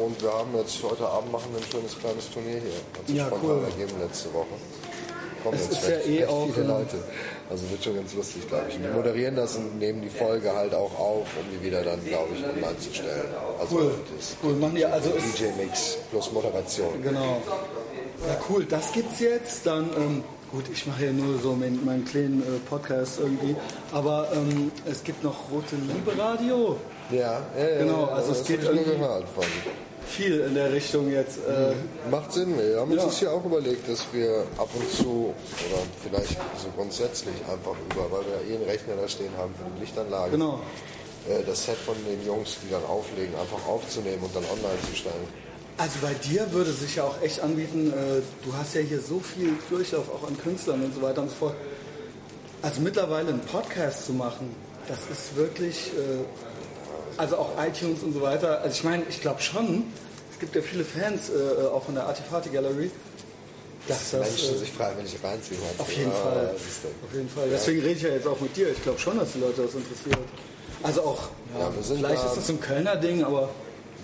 und 0.01 0.21
wir 0.21 0.32
haben 0.34 0.56
jetzt 0.58 0.82
heute 0.84 1.08
Abend 1.08 1.32
machen 1.32 1.49
wir 1.54 1.60
ein 1.62 1.71
schönes 1.71 1.97
kleines 1.99 2.30
Turnier 2.32 2.60
hier. 2.60 2.80
Hat 2.97 3.08
sich 3.08 3.15
Ja, 3.15 3.30
cool. 3.43 3.60
ergeben 3.69 3.99
letzte 4.01 4.34
Woche. 4.34 4.47
Kommen 5.43 5.56
Es 5.58 5.63
jetzt 5.65 5.73
ist 5.73 5.89
ja 5.89 5.95
recht, 5.95 6.08
eh 6.08 6.17
recht 6.19 6.30
auch, 6.30 6.47
viele 6.54 6.67
Leute. 6.67 6.97
Also 7.50 7.70
wird 7.70 7.84
schon 7.84 7.96
ganz 7.96 8.14
lustig, 8.16 8.48
glaube 8.48 8.66
ich. 8.70 8.76
Und 8.78 8.84
die 8.84 8.90
moderieren 8.90 9.36
das 9.36 9.56
und 9.56 9.78
nehmen 9.78 10.02
die 10.02 10.10
Folge 10.10 10.52
halt 10.52 10.74
auch 10.74 10.98
auf, 11.00 11.28
um 11.40 11.46
die 11.54 11.64
wieder 11.66 11.84
dann, 11.84 12.04
glaube 12.04 12.30
ich, 12.36 12.44
online 12.44 12.80
zu 12.80 12.94
stellen. 12.94 13.26
Also 13.60 13.76
Cool. 13.78 13.92
das 14.18 14.36
Cool, 14.44 14.54
machen 14.54 14.76
die 14.76 14.86
also 14.86 15.12
DJ-Mix 15.12 15.98
plus 16.10 16.32
Moderation. 16.32 17.02
Genau. 17.04 17.42
Ja, 18.28 18.38
cool, 18.50 18.66
das 18.66 18.92
gibt's 18.94 19.20
jetzt. 19.20 19.66
Dann, 19.68 19.90
ähm, 19.96 20.24
gut, 20.52 20.64
ich 20.74 20.88
mache 20.88 21.06
ja 21.06 21.12
nur 21.12 21.38
so 21.40 21.54
meinen, 21.54 21.86
meinen 21.86 22.04
kleinen 22.06 22.42
äh, 22.42 22.60
Podcast 22.68 23.20
irgendwie. 23.20 23.56
Aber 23.92 24.28
ähm, 24.34 24.72
es 24.90 25.04
gibt 25.04 25.24
noch 25.24 25.52
Rote 25.52 25.76
Liebe 25.76 26.20
Radio. 26.20 26.78
Ja, 27.12 27.42
ja, 27.56 27.68
ja. 27.70 27.78
Genau, 27.78 28.06
also 28.06 28.32
es 28.32 28.40
das 28.40 28.48
geht 28.48 28.60
ich 28.62 28.66
nur 28.66 28.74
irgendwie- 28.74 28.98
gehört 28.98 29.30
von. 29.30 29.44
Viel 30.08 30.39
in 30.41 30.56
der 30.56 30.72
Richtung 30.72 31.12
jetzt. 31.12 31.38
Äh, 31.39 31.74
Macht 32.10 32.32
Sinn. 32.32 32.58
Wir 32.58 32.80
haben 32.80 32.91
uns 32.91 33.02
Ja. 33.02 33.08
das 33.08 33.20
hier 33.20 33.32
auch 33.32 33.44
überlegt, 33.44 33.89
dass 33.89 34.06
wir 34.13 34.46
ab 34.58 34.70
und 34.74 34.89
zu 34.91 35.34
oder 35.70 35.82
vielleicht 36.04 36.38
so 36.58 36.70
grundsätzlich 36.76 37.36
einfach 37.52 37.76
über, 37.91 38.12
weil 38.12 38.22
wir 38.26 38.52
eh 38.52 38.56
einen 38.56 38.65
Rechner 38.65 38.96
da 39.02 39.08
stehen 39.08 39.32
haben 39.38 39.54
für 39.56 39.63
die 39.76 39.82
Lichtanlage, 39.82 40.32
genau. 40.32 40.60
äh, 41.28 41.44
das 41.46 41.65
Set 41.65 41.76
von 41.78 41.96
den 42.08 42.26
Jungs, 42.26 42.58
die 42.63 42.72
dann 42.72 42.86
auflegen, 42.86 43.34
einfach 43.36 43.68
aufzunehmen 43.68 44.24
und 44.24 44.36
dann 44.36 44.44
online 44.46 44.80
zu 44.89 44.96
stellen. 44.96 45.28
Also 45.78 45.96
bei 46.02 46.13
dir 46.13 46.50
würde 46.54 46.72
sich 46.72 46.96
ja 46.96 47.04
auch 47.04 47.22
echt 47.22 47.41
anbieten, 47.41 47.91
äh, 47.91 48.22
du 48.46 48.54
hast 48.58 48.76
ja 48.76 48.82
hier 48.82 49.02
so 49.02 49.20
viel 49.20 49.54
Durchlauf 49.70 50.06
auch 50.13 50.26
an 50.28 50.38
Künstlern 50.38 50.82
und 50.84 50.96
so 50.96 51.02
weiter 51.02 51.22
und 51.22 51.30
so 51.30 51.36
fort. 51.36 51.56
Also 52.62 52.80
mittlerweile 52.82 53.30
einen 53.30 53.41
Podcast 53.41 54.06
zu 54.06 54.13
machen, 54.13 54.56
das 54.88 55.00
ist 55.12 55.36
wirklich, 55.36 55.91
äh, 55.98 56.24
also 57.17 57.38
auch 57.38 57.49
iTunes 57.65 58.04
und 58.04 58.13
so 58.13 58.21
weiter. 58.21 58.60
Also 58.62 58.73
ich 58.75 58.84
meine, 58.84 59.04
ich 59.10 59.21
glaube 59.21 59.41
schon, 59.41 59.84
es 60.32 60.39
gibt 60.39 60.56
ja 60.56 60.62
viele 60.62 60.84
Fans 60.84 61.30
äh, 61.30 61.67
auch 61.67 61.84
von 61.84 61.95
der 61.95 62.06
Artifati 62.08 62.49
Gallery, 62.49 62.91
dass 63.88 64.12
das 64.12 64.21
Menschen 64.30 64.56
äh, 64.56 64.58
sich 64.58 64.71
freiwillig 64.71 65.15
reinziehen. 65.23 65.60
meinst 65.62 65.80
auf 65.80 65.91
jeden 65.91 66.12
Ja, 66.12 66.17
Fall, 66.17 66.56
ist 66.56 66.84
der- 66.84 66.91
auf 67.08 67.13
jeden 67.15 67.30
Fall. 67.30 67.49
Deswegen 67.51 67.82
rede 67.82 67.93
ich 67.93 68.01
ja 68.01 68.10
jetzt 68.10 68.28
auch 68.28 68.39
mit 68.39 68.56
dir. 68.58 68.69
Ich 68.71 68.82
glaube 68.82 68.99
schon, 68.99 69.17
dass 69.19 69.32
die 69.34 69.39
Leute 69.39 69.62
das 69.63 69.73
interessiert. 69.73 70.17
Also 70.84 71.01
auch, 71.01 71.21
ja, 71.54 71.62
Ja, 71.67 71.75
wir 71.75 71.84
sind 71.84 71.97
vielleicht 71.97 72.23
da- 72.23 72.28
ist 72.28 72.38
das 72.38 72.47
so 72.47 72.54
ein 72.54 72.60
Kölner 72.62 72.95
Ding, 72.95 73.23
aber 73.23 73.49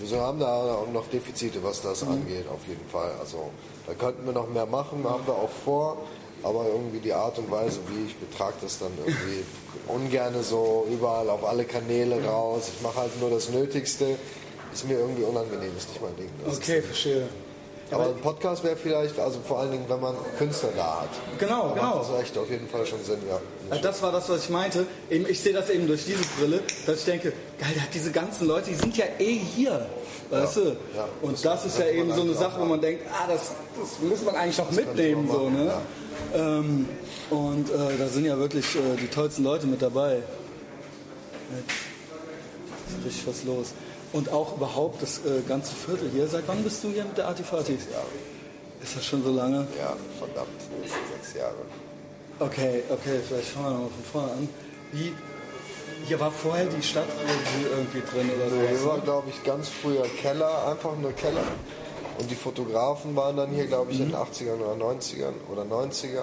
Wir 0.03 0.19
haben 0.19 0.39
da 0.39 0.47
auch 0.47 0.87
noch 0.91 1.07
Defizite, 1.09 1.61
was 1.63 1.81
das 1.81 2.01
angeht, 2.01 2.45
auf 2.49 2.61
jeden 2.67 2.87
Fall. 2.89 3.11
Also 3.19 3.51
da 3.85 3.93
könnten 3.93 4.25
wir 4.25 4.33
noch 4.33 4.49
mehr 4.49 4.65
machen, 4.65 5.03
haben 5.07 5.27
wir 5.27 5.33
auch 5.35 5.49
vor. 5.63 5.97
Aber 6.43 6.65
irgendwie 6.67 6.99
die 6.99 7.13
Art 7.13 7.37
und 7.37 7.51
Weise, 7.51 7.79
wie 7.87 8.07
ich 8.07 8.15
betrage 8.15 8.55
das 8.61 8.79
dann 8.79 8.91
irgendwie 8.97 9.43
ungerne 9.87 10.41
so 10.43 10.87
überall 10.91 11.29
auf 11.29 11.45
alle 11.45 11.65
Kanäle 11.65 12.23
raus. 12.23 12.71
Ich 12.75 12.81
mache 12.81 12.97
halt 12.97 13.19
nur 13.19 13.29
das 13.29 13.49
Nötigste. 13.49 14.17
Ist 14.73 14.87
mir 14.87 14.97
irgendwie 14.97 15.23
unangenehm, 15.23 15.71
ist 15.77 15.89
nicht 15.89 16.01
mein 16.01 16.15
Ding. 16.15 16.29
Das 16.45 16.57
okay, 16.57 16.81
verstehe. 16.81 17.27
aber 17.91 18.05
ein 18.05 18.21
Podcast 18.21 18.63
wäre 18.63 18.77
vielleicht, 18.77 19.19
also 19.19 19.39
vor 19.45 19.59
allen 19.59 19.71
Dingen, 19.71 19.85
wenn 19.89 19.99
man 19.99 20.15
Künstler 20.37 20.69
da 20.77 21.01
hat. 21.01 21.09
Genau, 21.39 21.69
Da 21.69 21.73
genau. 21.73 21.97
Das 21.99 22.21
echt 22.21 22.37
auf 22.37 22.49
jeden 22.49 22.69
Fall 22.69 22.85
schon 22.85 23.03
Sinn, 23.03 23.19
ja. 23.27 23.41
Ja, 23.75 23.81
Das 23.81 24.01
war 24.01 24.13
das, 24.13 24.29
was 24.29 24.45
ich 24.45 24.49
meinte. 24.49 24.85
Eben, 25.09 25.27
ich 25.27 25.41
sehe 25.41 25.51
das 25.51 25.69
eben 25.69 25.87
durch 25.87 26.05
diese 26.05 26.23
Brille, 26.39 26.61
dass 26.85 26.99
ich 26.99 27.05
denke, 27.05 27.33
geil, 27.59 27.73
diese 27.93 28.11
ganzen 28.11 28.47
Leute, 28.47 28.69
die 28.69 28.75
sind 28.75 28.95
ja 28.95 29.05
eh 29.19 29.33
hier. 29.33 29.85
Weißt 30.29 30.55
du? 30.55 30.61
ja. 30.95 31.09
Und 31.21 31.43
das, 31.43 31.65
ist 31.65 31.77
ja 31.77 31.87
eben 31.87 32.13
so 32.13 32.21
eine 32.21 32.33
Sache, 32.33 32.61
wo 32.61 32.65
man 32.65 32.79
denkt, 32.79 33.03
ah, 33.11 33.27
das, 33.27 33.51
das 33.77 34.09
muss 34.09 34.21
man 34.23 34.35
eigentlich 34.35 34.57
noch 34.57 34.71
mitnehmen. 34.71 35.29
So, 35.29 35.49
ne? 35.49 35.73
Ähm, 36.33 36.87
und 37.29 37.69
äh, 37.69 37.97
da 37.97 38.07
sind 38.07 38.25
ja 38.25 38.37
wirklich 38.37 38.75
äh, 38.75 38.97
die 38.99 39.07
tollsten 39.07 39.43
Leute 39.43 39.67
mit 39.67 39.81
dabei. 39.81 40.23
Jetzt 41.55 42.99
ist 42.99 43.05
richtig 43.05 43.27
was 43.27 43.43
los. 43.43 43.73
Und 44.13 44.29
auch 44.31 44.57
überhaupt 44.57 45.01
das 45.01 45.19
äh, 45.19 45.41
ganze 45.47 45.73
Viertel 45.75 46.09
hier. 46.13 46.27
Seit 46.27 46.47
wann 46.47 46.63
bist 46.63 46.83
du 46.83 46.89
hier 46.89 47.05
mit 47.05 47.17
der 47.17 47.27
Artifati? 47.27 47.77
Ist 48.81 48.95
das 48.95 49.05
schon 49.05 49.23
so 49.23 49.31
lange? 49.31 49.67
Ja, 49.77 49.95
verdammt, 50.17 50.49
sechs 51.13 51.35
Jahre. 51.35 51.55
Okay, 52.39 52.83
okay, 52.89 53.19
vielleicht 53.27 53.49
fangen 53.49 53.65
wir 53.65 53.71
nochmal 53.71 53.89
von 53.89 54.03
vorne 54.11 54.31
an. 54.31 54.49
Wie, 54.91 55.13
hier 56.07 56.19
war 56.19 56.31
vorher 56.31 56.65
die 56.65 56.81
Stadtregie 56.81 57.67
irgendwie 57.69 58.01
drin 58.01 58.29
oder 58.35 58.67
Hier 58.67 58.77
so. 58.79 58.87
war, 58.87 58.99
glaube 58.99 59.29
ich, 59.29 59.43
ganz 59.43 59.69
früher 59.69 60.03
Keller, 60.21 60.67
einfach 60.67 60.97
nur 60.97 61.13
Keller. 61.13 61.43
Und 62.21 62.29
die 62.29 62.35
Fotografen 62.35 63.15
waren 63.15 63.35
dann 63.35 63.49
hier, 63.49 63.65
glaube 63.65 63.91
ich, 63.91 63.99
in 63.99 64.11
den 64.11 64.15
80ern 64.15 64.59
oder 64.59 64.85
90ern 64.85 65.33
oder 65.51 65.63
90er. 65.63 66.21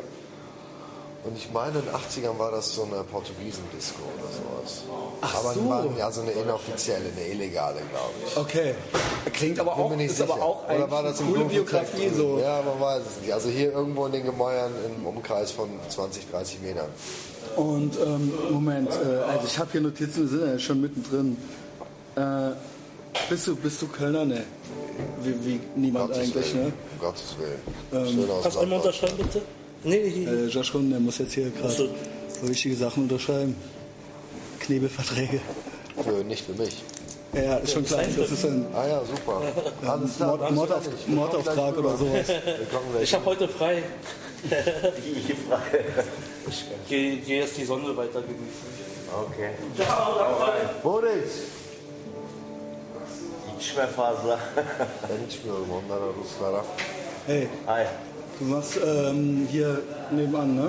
Und 1.25 1.37
ich 1.37 1.51
meine, 1.53 1.81
in 1.81 1.87
den 1.87 1.93
80ern 1.93 2.39
war 2.39 2.53
das 2.53 2.73
so 2.73 2.85
eine 2.85 3.03
Portugiesendisco 3.03 3.99
oder 4.17 4.31
sowas. 4.33 4.85
Ach 5.21 5.35
aber 5.35 5.55
so. 5.55 5.69
war, 5.69 5.85
ja, 5.99 6.09
so 6.13 6.21
eine 6.21 6.31
inoffizielle, 6.31 7.07
eine 7.17 7.27
illegale, 7.27 7.81
glaube 7.91 8.13
ich. 8.25 8.37
Okay, 8.37 8.75
klingt 9.33 9.59
aber 9.59 9.77
auch, 9.77 9.91
ist 9.99 10.19
sicher. 10.19 10.33
aber 10.33 10.41
auch 10.41 10.65
oder 10.67 10.75
eigentlich 10.75 10.91
war 10.93 11.03
das 11.03 11.19
eine 11.19 11.29
im 11.31 11.35
coole 11.35 11.45
Biografie 11.47 12.09
so. 12.11 12.39
Ja, 12.39 12.63
man 12.63 12.81
weiß 12.81 13.03
es 13.05 13.21
nicht. 13.21 13.33
Also 13.33 13.49
hier 13.49 13.73
irgendwo 13.73 14.07
in 14.07 14.13
den 14.13 14.25
Gemäuern 14.25 14.71
im 14.87 15.05
Umkreis 15.05 15.51
von 15.51 15.69
20, 15.89 16.31
30 16.31 16.61
Metern. 16.61 16.91
Und 17.57 17.99
ähm, 18.07 18.33
Moment, 18.53 18.91
äh, 18.93 19.17
also 19.29 19.49
ich 19.49 19.59
habe 19.59 19.73
hier 19.73 19.81
Notizen, 19.81 20.31
wir 20.31 20.39
sind 20.39 20.49
ja 20.49 20.59
schon 20.61 20.81
mittendrin. 20.81 21.37
Äh, 22.15 22.51
bist 23.29 23.49
du, 23.49 23.57
bist 23.57 23.83
du 23.83 23.89
Kölner? 23.89 24.25
Ne. 24.25 24.45
Wie, 25.23 25.35
wie 25.45 25.61
niemand 25.77 26.09
Gottes 26.09 26.23
eigentlich, 26.23 26.55
Willen. 26.55 26.67
ne? 26.67 26.73
Um 26.95 26.99
Gottes 27.01 27.37
Willen. 27.39 28.31
Aus 28.31 28.43
Kannst 28.43 28.57
du 28.57 28.61
einmal 28.61 28.79
unterschreiben, 28.79 29.17
bitte? 29.17 29.43
Nee, 29.85 30.11
hier. 30.11 30.29
Äh, 30.29 30.47
Josh 30.47 30.75
Runden, 30.75 30.91
der 30.91 31.01
muss 31.01 31.19
jetzt 31.19 31.33
hier 31.33 31.51
gerade 31.51 31.73
so. 31.73 31.89
wichtige 32.43 32.77
Sachen 32.77 33.05
unterschreiben. 33.05 33.57
Knebelverträge. 34.61 35.41
Für, 36.03 36.25
nicht 36.25 36.45
für 36.45 36.53
mich. 36.53 36.83
Ja, 37.33 37.43
ja, 37.43 37.57
ist 37.57 37.73
schon 37.73 37.85
klar. 37.85 38.01
Das 38.17 38.31
ist 38.31 38.45
ein 38.47 38.67
Ah 38.75 38.87
ja, 38.87 39.03
super. 39.05 39.43
Alles 39.87 40.17
klar. 40.17 40.51
Mord. 40.51 40.71
Wir 40.71 40.77
kommen 40.77 41.15
Mordauftrag 41.15 41.77
oder 41.79 41.97
sowas. 41.97 42.27
Ich 43.03 43.15
habe 43.15 43.25
heute 43.27 43.49
frei. 43.49 43.83
Ich 46.49 46.65
gehe 46.89 47.17
geh 47.17 47.41
jetzt 47.41 47.57
die 47.59 47.65
Sonne 47.65 47.95
weiter 47.97 48.23
genießen. 48.23 48.89
Okay. 49.27 49.51
Boris! 50.83 51.58
İçme 53.61 53.87
fazla. 53.87 54.38
Ben 55.03 55.27
içmiyorum 55.29 55.66
onlara 55.71 56.05
Ruslara. 56.21 56.64
Hey, 57.27 57.47
Hi. 57.66 57.87
du 58.41 58.45
machst 58.45 58.76
ähm, 58.76 59.49
hier 59.53 59.68
nebenan, 60.12 60.57
ne? 60.57 60.68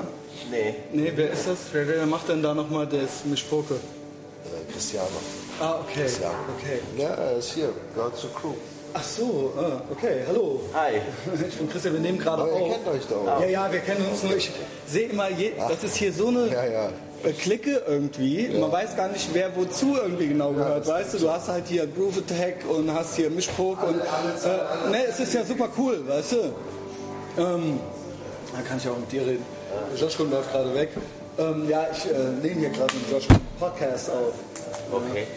Nee. 0.52 0.76
Nee, 0.94 1.14
wer 1.18 1.30
ist 1.32 1.48
das? 1.48 1.58
Wer, 1.74 1.88
wer 1.88 2.06
macht 2.06 2.28
denn 2.30 2.44
da 2.44 2.54
nochmal 2.54 2.88
das 2.88 3.26
Mischpoke? 3.26 3.74
Äh, 3.74 4.72
Cristiano. 4.74 5.08
Ah, 5.62 5.76
okay. 5.84 6.08
Ja. 6.22 6.32
okay. 6.58 6.80
Ja, 6.98 7.10
er 7.10 7.38
ist 7.38 7.54
hier. 7.54 7.70
Gehört 7.96 8.18
zur 8.18 8.34
Crew. 8.34 8.54
Ach 8.94 9.04
so, 9.04 9.54
ah, 9.58 9.82
okay, 9.92 10.24
hallo. 10.28 10.62
Hi. 10.74 11.02
Ich 11.50 11.56
bin 11.58 11.70
Christian, 11.70 11.94
wir 11.94 12.02
nehmen 12.02 12.18
gerade 12.18 12.42
Aber 12.42 12.52
ihr 12.52 12.58
auf. 12.58 12.72
kennt 12.74 12.88
euch 12.88 13.06
doch. 13.08 13.26
Ja, 13.42 13.46
ja, 13.46 13.72
wir 13.72 13.80
kennen 13.82 14.06
uns 14.12 14.24
nur. 14.24 14.36
Ich 14.36 14.50
sehe 14.88 15.10
immer, 15.10 15.30
je, 15.30 15.52
das 15.70 15.84
ist 15.84 15.96
hier 15.98 16.12
so 16.14 16.28
eine 16.30 16.48
Ja, 16.48 16.66
ja. 16.66 16.90
Äh, 17.24 17.32
Clique 17.32 17.82
irgendwie. 17.88 18.50
Man 18.60 18.72
weiß 18.72 18.96
gar 18.96 19.10
nicht, 19.10 19.30
wer 19.34 19.56
wozu 19.56 19.96
irgendwie 19.96 20.28
genau 20.28 20.52
gehört. 20.52 20.88
weißt 20.88 21.14
du, 21.14 21.20
du 21.20 21.30
hast 21.30 21.48
halt 21.48 21.68
hier 21.68 21.88
Groove 21.88 22.20
Attack 22.20 22.66
und 22.70 22.94
hast 22.94 23.16
hier 23.16 23.30
Mischpoke 23.30 23.86
und 23.86 24.00
äh, 24.00 24.90
ne, 24.92 25.06
es 25.08 25.20
ist 25.20 25.34
ja 25.34 25.44
super 25.44 25.70
cool, 25.78 26.02
weißt 26.08 26.32
du. 26.34 26.38
Ähm, 27.42 27.80
da 28.54 28.62
kann 28.68 28.78
ich 28.78 28.88
auch 28.88 28.98
mit 28.98 29.12
dir 29.12 29.22
reden. 29.22 29.46
Josh 29.96 30.18
läuft 30.18 30.52
gerade 30.52 30.74
weg. 30.74 30.90
Ähm, 31.38 31.70
ja, 31.70 31.88
ich 31.92 32.06
äh, 32.06 32.18
nehme 32.42 32.60
hier 32.60 32.70
gerade 32.70 32.94
mit 32.96 33.12
Josh 33.12 33.30
einen 33.30 33.40
Podcast 33.60 34.10
auf. 34.10 34.34
Okay. 34.92 35.28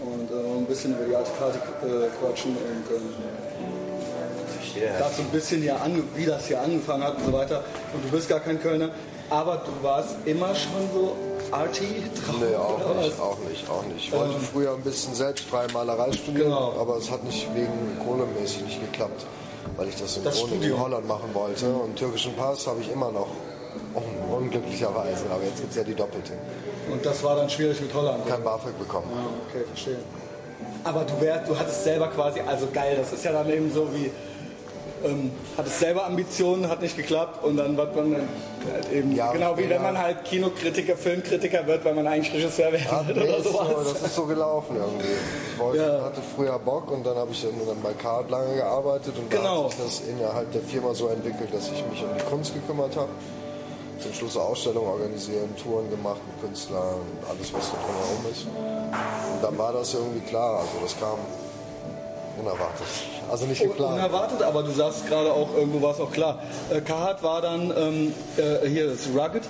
Und 0.00 0.30
äh, 0.30 0.58
ein 0.58 0.66
bisschen 0.66 0.96
über 0.96 1.04
die 1.04 1.14
Artefakte 1.14 1.86
äh, 1.86 2.08
quatschen 2.18 2.52
und 2.52 2.96
ähm, 2.96 3.14
Verstehe. 4.58 4.90
so 5.16 5.22
ein 5.22 5.28
bisschen 5.28 5.62
hier 5.62 5.80
ange 5.80 6.02
wie 6.14 6.24
das 6.24 6.46
hier 6.46 6.60
angefangen 6.60 7.02
hat 7.02 7.16
und 7.18 7.26
so 7.26 7.32
weiter. 7.32 7.64
Und 7.92 8.04
du 8.04 8.10
bist 8.10 8.28
gar 8.28 8.40
kein 8.40 8.60
Kölner, 8.60 8.90
aber 9.28 9.62
du 9.66 9.84
warst 9.84 10.16
immer 10.24 10.54
schon 10.54 10.88
so 10.94 11.16
arty 11.52 12.02
drauf. 12.14 12.36
Nee, 12.40 12.54
auch 12.56 12.78
nicht, 12.96 13.10
was? 13.18 13.20
auch 13.20 13.38
nicht, 13.48 13.70
auch 13.70 13.82
nicht. 13.84 14.06
Ich 14.06 14.12
wollte 14.12 14.38
früher 14.40 14.74
ein 14.74 14.82
bisschen 14.82 15.14
selbstfreie 15.14 15.68
Malerei 15.72 16.12
studieren, 16.12 16.48
Genau. 16.50 16.74
aber 16.80 16.96
es 16.96 17.10
hat 17.10 17.22
nicht 17.24 17.46
wegen 17.54 17.98
kohlemäßig 18.04 18.62
nicht 18.62 18.80
geklappt, 18.80 19.24
weil 19.76 19.88
ich 19.88 19.96
das 19.96 20.22
Das 20.22 20.38
synchron 20.38 20.62
in. 20.62 20.78
Holland 20.80 21.06
machen 21.08 21.30
wollte. 21.34 21.68
Und 21.68 21.96
türkischen 21.96 22.34
Pass 22.34 22.66
habe 22.66 22.80
ich 22.80 22.90
immer 22.90 23.10
noch, 23.10 23.28
un 23.94 24.36
unglücklicherweise, 24.42 25.24
aber 25.32 25.44
jetzt 25.44 25.58
gibt 25.60 25.70
es 25.70 25.76
ja 25.76 25.84
die 25.84 25.94
doppelte. 25.94 26.32
Und 26.90 27.04
das 27.04 27.22
war 27.22 27.36
dann 27.36 27.48
schwierig 27.50 27.80
mit 27.80 27.92
Holland. 27.94 28.26
Kein 28.26 28.42
BAföG 28.42 28.78
bekommen. 28.78 29.06
Ah, 29.14 29.28
okay, 29.48 29.64
verstehe. 29.66 29.98
Aber 30.84 31.04
du, 31.04 31.20
wär, 31.20 31.38
du 31.38 31.58
hattest 31.58 31.84
selber 31.84 32.08
quasi, 32.08 32.40
also 32.40 32.66
geil, 32.72 32.96
das 32.98 33.12
ist 33.12 33.24
ja 33.24 33.32
dann 33.32 33.48
eben 33.50 33.70
so 33.72 33.86
wie, 33.94 34.10
ähm, 35.04 35.30
hattest 35.56 35.80
selber 35.80 36.06
Ambitionen, 36.06 36.68
hat 36.68 36.82
nicht 36.82 36.96
geklappt 36.96 37.42
und 37.44 37.56
dann 37.56 37.76
wird 37.76 37.94
man 37.96 38.14
halt 38.14 38.92
eben, 38.92 39.14
Ja, 39.14 39.32
genau 39.32 39.56
wie 39.56 39.62
ja. 39.62 39.70
wenn 39.70 39.82
man 39.82 39.98
halt 39.98 40.24
Kinokritiker, 40.24 40.96
Filmkritiker 40.96 41.66
wird, 41.66 41.84
weil 41.84 41.94
man 41.94 42.06
eigentlich 42.06 42.32
Regisseur 42.34 42.72
werden 42.72 42.86
Ja, 42.90 43.06
will 43.08 43.22
oder 43.22 43.36
ist 43.38 43.44
so, 43.44 43.50
sowas. 43.52 43.92
das 43.92 44.02
ist 44.02 44.14
so 44.14 44.26
gelaufen 44.26 44.76
irgendwie. 44.76 45.06
Ich 45.54 45.58
wollte, 45.58 45.82
Ja. 45.82 46.02
hatte 46.04 46.20
früher 46.36 46.58
Bock 46.58 46.90
und 46.90 47.04
dann 47.06 47.16
habe 47.16 47.30
ich 47.32 47.42
dann 47.42 47.52
bei 47.82 47.92
Card 47.94 48.30
lange 48.30 48.54
gearbeitet 48.56 49.14
und 49.18 49.30
Genau. 49.30 49.42
da 49.58 49.64
hat 49.64 49.70
sich 49.72 49.80
das 49.84 50.00
innerhalb 50.08 50.52
der 50.52 50.62
Firma 50.62 50.94
so 50.94 51.08
entwickelt, 51.08 51.52
dass 51.52 51.66
ich 51.70 51.84
mich 51.90 52.02
um 52.02 52.10
die 52.16 52.24
Kunst 52.24 52.54
gekümmert 52.54 52.96
habe. 52.96 53.08
Zum 54.02 54.14
Schluss 54.14 54.34
Ausstellungen 54.38 54.88
organisieren, 54.88 55.54
Touren 55.62 55.90
gemacht 55.90 56.20
mit 56.26 56.40
Künstlern, 56.48 57.00
alles 57.28 57.52
was 57.52 57.70
da 57.70 57.76
drumherum 57.84 58.32
ist. 58.32 58.46
Und 58.46 59.42
dann 59.42 59.58
war 59.58 59.74
das 59.74 59.92
irgendwie 59.92 60.20
klar, 60.20 60.60
also 60.60 60.70
das 60.82 60.98
kam 60.98 61.18
unerwartet. 62.40 62.86
Also 63.30 63.46
nicht 63.46 63.62
geplant. 63.62 63.94
Unerwartet, 63.94 64.42
aber 64.42 64.62
du 64.62 64.70
sagst 64.72 65.06
gerade 65.08 65.32
auch, 65.32 65.54
irgendwo 65.56 65.80
war 65.82 65.92
es 65.94 66.00
auch 66.00 66.10
klar. 66.10 66.38
Äh, 66.70 66.80
Carhartt 66.80 67.22
war 67.22 67.40
dann, 67.42 67.72
ähm, 67.76 68.14
äh, 68.36 68.66
hier 68.68 68.86
ist 68.92 69.08
Rugged. 69.14 69.42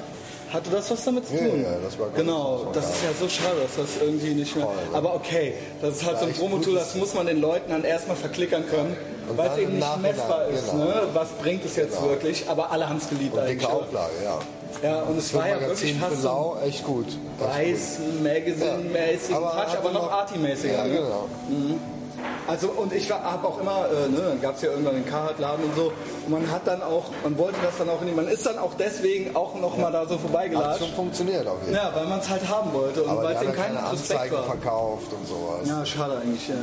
Hatte 0.53 0.69
das 0.71 0.91
was 0.91 1.05
damit 1.05 1.29
zu 1.29 1.35
Ja, 1.35 1.47
tun? 1.49 1.63
ja, 1.63 1.77
das 1.81 1.97
war 1.97 2.09
Genau, 2.09 2.67
das 2.73 2.87
das 2.87 2.97
ist 2.97 3.05
ja 3.05 3.11
so 3.21 3.29
schade, 3.29 3.55
dass 3.63 3.77
das 3.77 4.03
irgendwie 4.03 4.35
nicht 4.35 4.57
mehr. 4.57 4.67
Voll? 4.67 4.75
Aber 4.97 5.15
okay, 5.15 5.55
das 5.81 5.95
ist 5.99 6.05
halt 6.05 6.19
so 6.19 6.27
ein 6.27 6.33
Promotool, 6.33 6.75
das 6.75 6.97
muss 6.97 7.15
man 7.15 7.27
den 7.29 7.41
Leuten 7.41 7.71
dann 7.71 7.85
erstmal 7.85 8.17
verklickern 8.17 8.65
können, 8.69 8.97
Und 9.29 9.39
weil 9.39 9.49
es 9.53 9.59
eben 9.59 9.75
nicht 9.79 10.03
messbar 10.03 10.49
ist. 10.49 10.73
genau. 10.73 10.85
Ne? 10.87 10.95
Was 11.15 11.29
bringt 11.41 11.65
es 11.65 11.77
jetzt 11.77 11.95
Genau. 11.99 12.09
wirklich? 12.11 12.45
Aber 12.49 12.73
alle 12.73 12.89
haben 12.89 12.97
es 12.97 13.09
geliebt 13.09 13.35
Und 13.35 13.39
eigentlich. 13.39 13.59
dicke 13.61 13.73
Auflage, 13.73 14.11
ja. 14.25 14.39
Ja, 14.83 15.03
und 15.03 15.19
es 15.19 15.33
war 15.35 15.49
ja 15.49 15.61
wirklich 15.61 15.95
fast 15.95 16.15
für 16.17 16.21
so 16.21 16.27
Lau, 16.29 16.59
echt 16.67 16.85
gut. 16.85 17.07
Weiß 17.39 17.99
Magazine-mäßigen 18.21 19.37
Aber 19.37 19.51
Quatsch, 19.53 19.69
hatte 19.69 19.79
aber 19.79 19.93
noch 19.93 20.11
Arty-mäßiger. 20.11 20.73
Ja, 20.75 20.85
ne? 20.85 20.95
genau. 20.95 21.29
Also 22.47 22.69
und 22.69 22.93
ich 22.93 23.11
habe 23.11 23.47
auch 23.47 23.61
immer, 23.61 23.87
äh, 23.91 24.09
ne, 24.09 24.21
dann 24.29 24.41
gab 24.41 24.57
es 24.57 24.63
ja 24.63 24.71
irgendwann 24.71 24.95
den 24.95 25.07
Carhartt-Laden 25.07 25.65
und 25.65 25.77
so. 25.77 25.93
Und 26.27 26.31
man 26.33 26.51
hat 26.51 26.67
dann 26.67 26.83
auch, 26.83 27.05
man 27.23 27.39
wollte 27.39 27.59
das 27.63 27.77
dann 27.79 27.89
auch 27.89 28.01
in 28.01 28.09
die, 28.09 28.13
man 28.15 28.27
ist 28.29 28.45
dann 28.45 28.59
auch 28.59 28.73
deswegen 28.79 29.37
auch 29.37 29.55
noch 29.61 29.77
mal 29.77 29.93
da 29.93 30.05
so 30.07 30.15
Hat 30.15 30.21
vorbeigelatscht. 30.21 30.81
schon 30.81 30.93
funktioniert 30.95 31.47
auf 31.47 31.59
jeden 31.65 31.77
Fall. 31.77 31.91
Ja, 31.91 31.95
weil 31.97 32.07
man 32.07 32.19
es 32.21 32.29
halt 32.29 32.49
haben 32.49 32.73
wollte 32.73 33.03
und 33.05 33.17
weil 33.17 33.37
es 33.37 33.43
eben 33.43 33.51
ja 33.51 33.57
keine 33.57 33.83
Anzeigen 33.83 34.35
war. 34.35 34.45
verkauft 34.45 35.13
und 35.13 35.27
sowas. 35.29 35.67
Ja, 35.69 35.85
schade 35.87 36.19
eigentlich. 36.23 36.49
Ja. 36.49 36.55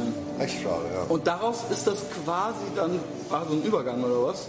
Echt 0.43 0.61
schade, 0.61 0.83
ja. 0.93 1.03
Und 1.07 1.25
daraus 1.25 1.57
ist 1.71 1.87
das 1.87 1.97
quasi 2.25 2.65
dann, 2.75 2.99
war 3.29 3.45
so 3.47 3.53
ein 3.53 3.63
Übergang 3.63 4.03
oder 4.03 4.27
was? 4.27 4.47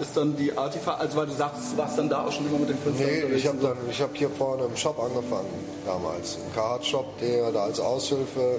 Ist 0.00 0.16
dann 0.16 0.36
die 0.36 0.56
Artifa, 0.58 0.94
also 0.94 1.16
weil 1.16 1.26
du 1.26 1.32
sagst, 1.34 1.72
du 1.72 1.78
warst 1.78 1.96
dann 1.96 2.08
da 2.08 2.26
auch 2.26 2.32
schon 2.32 2.46
immer 2.48 2.58
mit 2.58 2.68
den 2.68 2.82
Künstlern 2.82 3.08
Nee, 3.10 3.36
ich 3.36 3.46
habe 3.46 3.58
so. 3.60 3.68
dann, 3.68 3.76
ich 3.88 4.02
habe 4.02 4.10
hier 4.14 4.28
vorne 4.28 4.64
im 4.64 4.76
Shop 4.76 4.98
angefangen 5.00 5.46
damals, 5.86 6.34
im 6.44 6.52
Carhartt-Shop, 6.52 7.06
der 7.20 7.52
da 7.52 7.62
als 7.62 7.78
Aushilfe 7.78 8.58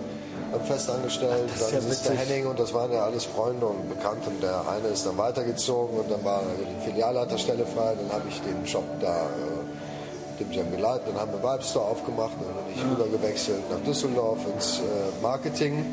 fest 0.66 0.90
angestellt. 0.90 1.50
das 1.50 1.62
ist 1.62 1.74
dann 1.74 1.84
ja 1.84 1.90
ist 1.90 2.06
der 2.06 2.12
witzig. 2.14 2.30
Henning 2.30 2.48
und 2.48 2.60
das 2.60 2.74
waren 2.74 2.92
ja 2.92 3.04
alles 3.04 3.26
Freunde 3.26 3.66
und 3.66 3.90
Bekannte. 3.90 4.30
Und 4.30 4.42
der 4.42 4.68
eine 4.70 4.88
ist 4.90 5.06
dann 5.06 5.18
weitergezogen 5.18 6.00
und 6.00 6.10
dann 6.10 6.24
war 6.24 6.42
die 6.60 6.90
Filialleiterstelle 6.90 7.66
frei. 7.66 7.96
Dann 7.96 8.12
habe 8.12 8.28
ich 8.30 8.42
den 8.42 8.66
Shop 8.68 8.84
da, 9.02 9.24
äh, 9.24 10.40
dem 10.40 10.52
Jam 10.52 10.72
geleitet. 10.72 11.08
Dann 11.08 11.20
haben 11.20 11.32
wir 11.32 11.42
Vibe 11.42 11.64
Store 11.64 11.86
aufgemacht 11.86 12.34
und 12.40 12.48
dann 12.48 12.66
bin 12.66 12.76
ich 12.76 12.84
rübergewechselt 12.92 13.70
nach 13.70 13.80
Düsseldorf 13.80 14.40
ins 14.54 14.80
äh, 14.80 15.22
Marketing. 15.22 15.86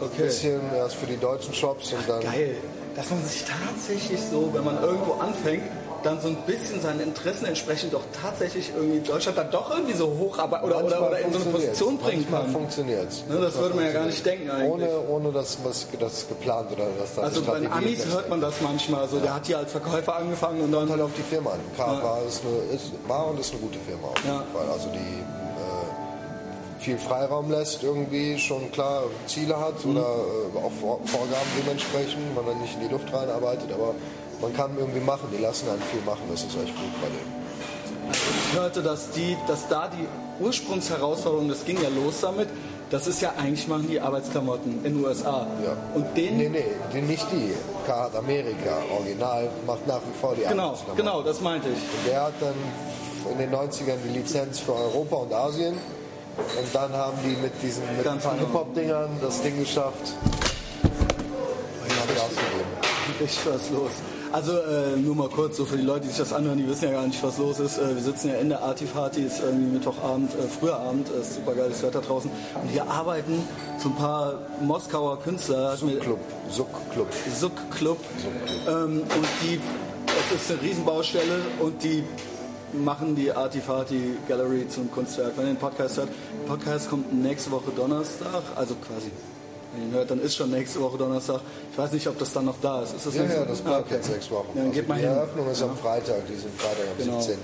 Okay. 0.00 0.24
Bisschen 0.24 0.60
erst 0.74 0.94
für 0.94 1.06
die 1.06 1.18
deutschen 1.18 1.52
Shops 1.52 1.92
und 1.92 2.08
dann 2.08 2.22
Geil, 2.22 2.56
dass 2.96 3.10
man 3.10 3.22
sich 3.22 3.44
tatsächlich 3.44 4.20
so, 4.30 4.48
wenn 4.52 4.64
man 4.64 4.82
irgendwo 4.82 5.12
anfängt, 5.20 5.64
dann 6.02 6.20
so 6.20 6.28
ein 6.28 6.36
bisschen 6.46 6.80
seinen 6.80 7.00
Interessen 7.00 7.46
entsprechend 7.46 7.92
doch 7.92 8.02
tatsächlich 8.22 8.72
irgendwie 8.74 9.00
Deutschland 9.00 9.36
dann 9.38 9.50
doch 9.50 9.70
irgendwie 9.70 9.94
so 9.94 10.06
hoch 10.18 10.38
aber, 10.38 10.64
oder, 10.64 10.84
oder, 10.84 11.08
oder 11.08 11.18
in 11.20 11.32
so 11.32 11.40
eine. 11.40 11.50
Position 11.50 11.98
bringen 11.98 12.26
kann. 12.30 12.48
funktioniert 12.50 13.08
Ne, 13.28 13.38
das 13.40 13.56
würde 13.56 13.74
man 13.74 13.84
ja 13.86 13.92
gar 13.92 14.06
nicht 14.06 14.24
denken 14.24 14.50
eigentlich. 14.50 14.70
Ohne, 14.70 15.08
ohne 15.08 15.32
dass 15.32 15.58
was 15.64 15.86
das 15.98 16.28
geplant 16.28 16.70
oder 16.72 16.86
dass 16.98 17.14
da 17.14 17.22
eine 17.22 17.30
Also 17.30 17.42
bei 17.42 17.58
den 17.60 17.72
Amis 17.72 18.06
hört 18.06 18.28
man 18.28 18.40
das 18.40 18.60
manchmal. 18.60 19.08
So, 19.08 19.18
der 19.18 19.34
hat 19.34 19.46
hier 19.46 19.58
als 19.58 19.72
Verkäufer 19.72 20.16
angefangen 20.16 20.60
und 20.60 20.70
Kommt 20.72 20.82
dann 20.82 20.90
halt 20.90 21.02
auf 21.02 21.10
die 21.16 21.22
Firma 21.22 21.50
an. 21.50 21.60
K 21.76 21.86
war, 22.02 22.18
ist 22.26 22.42
eine, 22.44 22.74
ist, 22.76 22.92
war 23.06 23.28
und 23.28 23.40
ist 23.40 23.52
eine 23.52 23.60
gute 23.60 23.78
Firma 23.80 24.08
auf 24.08 24.16
jeden 24.18 24.28
Ja. 24.28 24.44
Fall. 24.52 24.68
Also 24.72 24.88
die 24.92 24.98
äh, 24.98 26.82
viel 26.82 26.98
Freiraum 26.98 27.50
lässt 27.50 27.82
irgendwie, 27.82 28.38
schon 28.38 28.70
klar 28.72 29.02
Ziele 29.26 29.58
hat 29.58 29.84
oder 29.84 30.00
äh, 30.00 30.58
auch 30.58 30.72
Vor 30.80 31.00
Vorgaben 31.04 31.50
dementsprechend, 31.58 32.34
man 32.34 32.46
dann 32.46 32.60
nicht 32.60 32.74
in 32.74 32.88
die 32.88 32.92
Luft 32.92 33.12
reinarbeitet, 33.12 33.70
aber 33.72 33.94
man 34.40 34.54
kann 34.54 34.70
irgendwie 34.78 35.00
machen, 35.00 35.28
die 35.36 35.42
lassen 35.42 35.68
einen 35.68 35.82
viel 35.82 36.00
machen, 36.02 36.22
das 36.30 36.40
ist 36.42 36.54
echt 36.56 36.74
gut 36.76 36.94
bei 37.00 37.08
denen. 37.08 38.12
ich 38.50 38.58
hörte, 38.58 38.82
dass, 38.82 39.10
die, 39.10 39.36
dass 39.46 39.68
da 39.68 39.88
die 39.88 40.06
Ursprungsherausforderung, 40.42 41.48
das 41.48 41.64
ging 41.64 41.80
ja 41.82 41.88
los 41.88 42.20
damit, 42.20 42.48
das 42.90 43.06
ist 43.06 43.20
ja 43.22 43.32
eigentlich 43.38 43.68
machen 43.68 43.86
die 43.88 44.00
Arbeitsklamotten 44.00 44.84
in 44.84 44.94
den 44.96 45.04
USA. 45.04 45.46
Ja. 45.64 45.76
Und 45.94 46.16
den, 46.16 46.38
Nee, 46.38 46.48
nee, 46.48 46.64
die, 46.92 47.02
nicht 47.02 47.26
die. 47.30 47.52
K 47.86 48.10
Amerika, 48.18 48.78
Original, 48.98 49.48
macht 49.66 49.86
nach 49.86 50.00
wie 50.00 50.18
vor 50.20 50.34
die 50.34 50.42
genau, 50.42 50.68
Arbeitsklamotten. 50.70 50.96
genau, 50.96 51.22
das 51.22 51.40
meinte 51.40 51.68
ich. 51.68 51.74
Und 51.74 52.06
der 52.08 52.22
hat 52.22 52.32
dann 52.40 52.54
in 53.32 53.38
den 53.38 53.52
90ern 53.54 53.96
die 54.04 54.18
Lizenz 54.18 54.58
für 54.58 54.74
Europa 54.74 55.16
und 55.16 55.32
Asien. 55.32 55.74
Und 55.74 56.74
dann 56.74 56.92
haben 56.92 57.16
die 57.22 57.36
mit 57.40 57.52
diesen 57.62 57.84
mit 57.96 58.04
Ganz 58.04 58.24
genau. 58.24 58.36
Hip-Hop-Dingern 58.38 59.10
das 59.20 59.40
Ding 59.42 59.58
geschafft. 59.58 60.14
Gegeben. 62.28 63.20
Richtig 63.20 63.40
was 63.46 63.70
los. 63.70 63.90
Also 64.32 64.52
äh, 64.52 64.96
nur 64.96 65.16
mal 65.16 65.28
kurz, 65.28 65.56
so 65.56 65.64
für 65.64 65.76
die 65.76 65.82
Leute, 65.82 66.02
die 66.02 66.08
sich 66.08 66.18
das 66.18 66.32
anhören, 66.32 66.56
die 66.56 66.68
wissen 66.68 66.84
ja 66.84 66.92
gar 66.92 67.06
nicht, 67.06 67.20
was 67.22 67.38
los 67.38 67.58
ist. 67.58 67.78
Äh, 67.78 67.94
wir 67.96 68.02
sitzen 68.02 68.28
ja 68.28 68.34
in 68.36 68.48
der 68.48 68.62
Artifati, 68.62 69.22
ist 69.22 69.40
irgendwie 69.40 69.72
Mittwochabend, 69.72 70.30
äh, 70.34 70.42
früher 70.48 70.78
Abend, 70.78 71.08
äh, 71.10 71.20
ist 71.20 71.34
super 71.34 71.54
geiles 71.54 71.82
Wetter 71.82 72.00
draußen. 72.00 72.30
Und 72.62 72.68
hier 72.68 72.88
arbeiten 72.88 73.42
so 73.78 73.88
ein 73.88 73.96
paar 73.96 74.34
Moskauer 74.60 75.20
Künstler. 75.20 75.72
hat 75.72 75.82
mir- 75.82 75.98
Club, 75.98 76.20
Suck-Club. 76.48 77.08
Zuck 77.40 77.70
Club. 77.72 77.98
Ähm, 78.68 79.00
und 79.02 79.26
die, 79.42 79.60
es 80.06 80.40
ist 80.42 80.50
eine 80.52 80.62
Riesenbaustelle 80.62 81.40
und 81.60 81.82
die 81.82 82.04
machen 82.72 83.16
die 83.16 83.32
Artifati 83.32 84.16
Gallery 84.28 84.68
zum 84.68 84.92
Kunstwerk. 84.92 85.32
Wenn 85.36 85.46
ihr 85.46 85.54
den 85.54 85.58
Podcast 85.58 85.96
hört, 85.96 86.08
der 86.08 86.46
Podcast 86.54 86.88
kommt 86.88 87.12
nächste 87.12 87.50
Woche 87.50 87.72
Donnerstag, 87.76 88.42
also 88.54 88.74
quasi. 88.76 89.10
Wenn 89.72 89.88
ihr 89.88 89.94
hört, 89.98 90.10
dann 90.10 90.20
ist 90.20 90.34
schon 90.36 90.50
nächste 90.50 90.80
Woche 90.80 90.98
Donnerstag. 90.98 91.40
Ich 91.72 91.78
weiß 91.78 91.92
nicht, 91.92 92.06
ob 92.08 92.18
das 92.18 92.32
dann 92.32 92.44
noch 92.46 92.56
da 92.60 92.82
ist. 92.82 92.94
ist 92.94 93.06
das 93.06 93.14
Ja, 93.14 93.24
ja, 93.24 93.44
das 93.44 93.60
bleibt 93.60 93.76
Ah, 93.76 93.80
okay. 93.86 93.94
jetzt 93.94 94.06
sechs 94.08 94.30
Wochen. 94.30 94.48
Ja, 94.56 94.62
dann 94.62 94.72
geht 94.72 94.80
also 94.82 94.88
mal 94.88 94.94
die 94.98 95.06
hin. 95.06 95.16
Eröffnung 95.16 95.50
ist 95.50 95.62
am 95.62 95.76
Freitag, 95.78 96.26
diesen 96.26 96.50
Freitag 96.52 96.86
am 96.98 97.04
Genau. 97.04 97.20
17. 97.20 97.38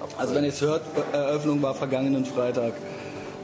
April. 0.00 0.16
Also 0.18 0.34
wenn 0.34 0.44
ihr 0.44 0.50
es 0.50 0.60
hört, 0.60 0.82
Eröffnung 1.12 1.62
war 1.62 1.74
vergangenen 1.74 2.24
Freitag. 2.24 2.72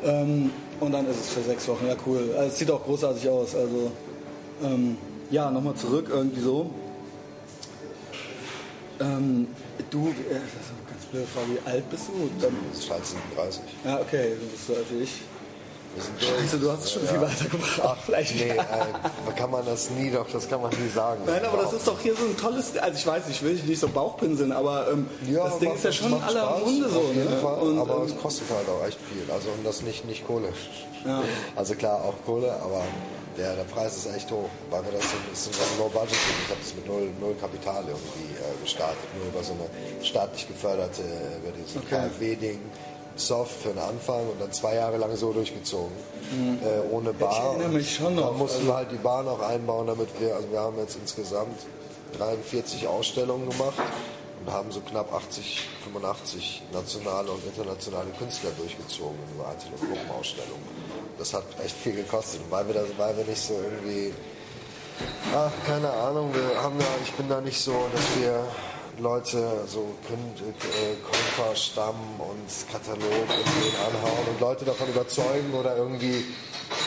Ähm, 0.05 0.51
und 0.81 0.93
dann 0.93 1.09
ist 1.11 1.21
es 1.21 1.29
für 1.31 1.43
sechs 1.43 1.67
Wochen. 1.69 1.87
Ja, 1.87 1.95
cool. 2.07 2.31
Also, 2.37 2.49
es 2.49 2.59
sieht 2.59 2.71
auch 2.71 2.83
großartig 2.85 3.29
aus. 3.29 3.55
Also 3.55 3.91
ähm, 4.63 4.97
ja, 5.31 5.51
nochmal 5.51 5.75
zurück 5.75 6.07
irgendwie 6.11 6.41
so. 6.41 6.71
Ähm, 9.01 9.49
du, 9.91 10.09
äh, 10.09 10.13
das 10.13 10.15
ist 10.15 10.71
eine 10.71 10.91
ganz 10.91 11.05
blöde 11.11 11.27
Frage, 11.27 11.47
wie 11.53 11.69
alt 11.71 11.91
bist 11.91 12.05
du? 12.09 12.31
Dann, 12.41 12.55
Das 12.71 12.79
ist 12.81 12.91
halt 12.91 13.05
37. 13.07 13.63
ja, 13.85 14.01
okay, 14.01 14.33
du 14.41 14.47
bist 14.47 14.67
so 14.67 14.75
alt 14.75 14.87
wie 14.91 15.03
ich. 15.03 15.21
Scheiße, 16.19 16.59
du 16.59 16.71
hast 16.71 16.85
es 16.85 16.93
schon 16.93 17.07
viel 17.07 17.21
weitergebracht. 17.21 17.81
Ach, 17.85 17.97
Vielleicht. 18.05 18.35
nee, 18.35 18.51
äh, 18.51 19.33
kann 19.37 19.51
man 19.51 19.65
das 19.65 19.91
nie 19.91 20.11
doch, 20.11 20.27
das 20.31 20.49
kann 20.49 20.61
man 20.63 20.71
nie 20.71 20.89
sagen. 20.89 21.23
Nein, 21.27 21.45
aber 21.45 21.63
das 21.63 21.73
ist 21.73 21.87
doch 21.87 22.01
hier 22.01 22.15
so 22.15 22.25
ein 22.25 22.37
tolles, 22.37 22.77
also 22.77 22.99
ich 22.99 23.07
weiß, 23.07 23.23
ich 23.31 23.43
will 23.43 23.55
nicht 23.55 23.81
so 23.81 23.89
Bauchpinseln, 23.89 24.53
aber 24.53 24.91
ähm, 24.91 25.07
Ja, 25.31 25.45
das 25.45 25.59
Ding 25.59 25.75
ist 25.75 25.85
ja 25.85 25.93
schon 25.93 26.15
aller 26.15 26.43
Spaß, 26.43 26.61
Munde 26.65 26.89
so. 26.89 26.99
Auf 27.01 27.15
jeden 27.15 27.31
ne? 27.31 27.37
Fall, 27.39 27.59
Und, 27.63 27.79
aber 27.79 27.97
ähm, 27.97 28.03
es 28.07 28.19
kostet 28.19 28.49
halt 28.51 28.69
auch 28.69 28.87
echt 28.87 28.99
viel. 29.11 29.31
Also 29.33 29.49
und 29.51 29.65
das 29.65 29.83
nicht, 29.83 30.05
nicht 30.05 30.27
Kohle. 30.27 30.49
Ja. 31.05 31.23
Also 31.57 31.75
klar, 31.75 32.03
auch 32.05 32.15
Kohle, 32.25 32.53
aber 32.63 32.83
der, 33.37 33.57
der 33.57 33.65
Preis 33.65 33.97
ist 33.97 34.15
echt 34.15 34.31
hoch. 34.31 34.49
Weil 34.71 34.85
wir 34.85 34.93
das, 34.93 35.05
ist 35.33 35.49
ein 35.49 35.79
Low-Budget. 35.79 36.13
Ich 36.13 36.51
habe 36.51 36.61
das 36.61 36.75
mit 36.75 36.87
null, 36.87 37.09
null 37.21 37.35
Kapital 37.41 37.83
irgendwie 37.87 38.35
äh, 38.39 38.63
gestartet. 38.63 38.97
Nur 39.19 39.27
über 39.29 39.43
so 39.43 39.53
eine 39.53 40.05
staatlich 40.05 40.47
geförderte, 40.49 41.03
über 41.43 41.53
dieses 41.57 41.77
Okay. 41.77 42.09
KfW-Ding. 42.09 42.61
Soft 43.17 43.63
für 43.63 43.69
den 43.69 43.79
Anfang 43.79 44.29
und 44.29 44.41
dann 44.41 44.53
zwei 44.53 44.75
Jahre 44.75 44.97
lang 44.97 45.15
so 45.17 45.33
durchgezogen. 45.33 45.93
Äh, 46.33 46.93
ohne 46.93 47.13
Bar. 47.13 47.39
Mhm. 47.39 47.61
erinnere 47.61 47.79
mich 47.79 47.95
schon 47.95 48.15
noch. 48.15 48.29
Dann 48.29 48.39
mussten 48.39 48.67
wir 48.67 48.75
halt 48.75 48.91
die 48.91 48.97
Bar 48.97 49.23
noch 49.23 49.41
einbauen, 49.41 49.87
damit 49.87 50.09
wir, 50.19 50.35
also 50.35 50.51
wir 50.51 50.61
haben 50.61 50.79
jetzt 50.79 50.97
insgesamt 50.97 51.61
43 52.19 52.87
Ausstellungen 52.87 53.49
gemacht 53.49 53.75
und 54.45 54.53
haben 54.53 54.71
so 54.73 54.81
knapp 54.81 55.13
80, 55.13 55.69
85 55.85 56.63
nationale 56.73 57.31
und 57.31 57.45
internationale 57.45 58.11
Künstler 58.19 58.51
durchgezogen 58.59 59.17
in 59.29 59.35
über 59.39 59.49
Einzel- 59.49 59.71
und 59.79 59.89
Gruppenausstellungen. 59.89 60.65
Das 61.19 61.33
hat 61.33 61.45
echt 61.65 61.77
viel 61.77 61.95
gekostet, 61.95 62.41
weil 62.51 62.67
wir, 62.67 62.75
das, 62.75 62.87
weil 62.97 63.17
wir 63.17 63.25
nicht 63.25 63.41
so 63.41 63.55
irgendwie, 63.55 64.13
ach, 65.35 65.53
keine 65.67 65.91
Ahnung, 65.91 66.35
wir 66.35 66.61
haben 66.63 66.79
da, 66.79 66.85
ich 67.05 67.13
bin 67.13 67.29
da 67.29 67.41
nicht 67.41 67.61
so, 67.61 67.87
dass 67.93 68.21
wir 68.21 68.45
Leute 68.99 69.65
so 69.67 69.81
äh, 70.09 70.95
Käufer, 71.05 71.55
Stamm 71.57 71.95
und 72.19 72.73
Katalog 72.73 73.03
irgendwie 73.03 73.77
anhauen 73.77 74.29
und 74.31 74.41
Leute 74.41 74.65
davon 74.65 74.89
überzeugen 74.89 75.53
oder 75.59 75.77
irgendwie 75.77 76.25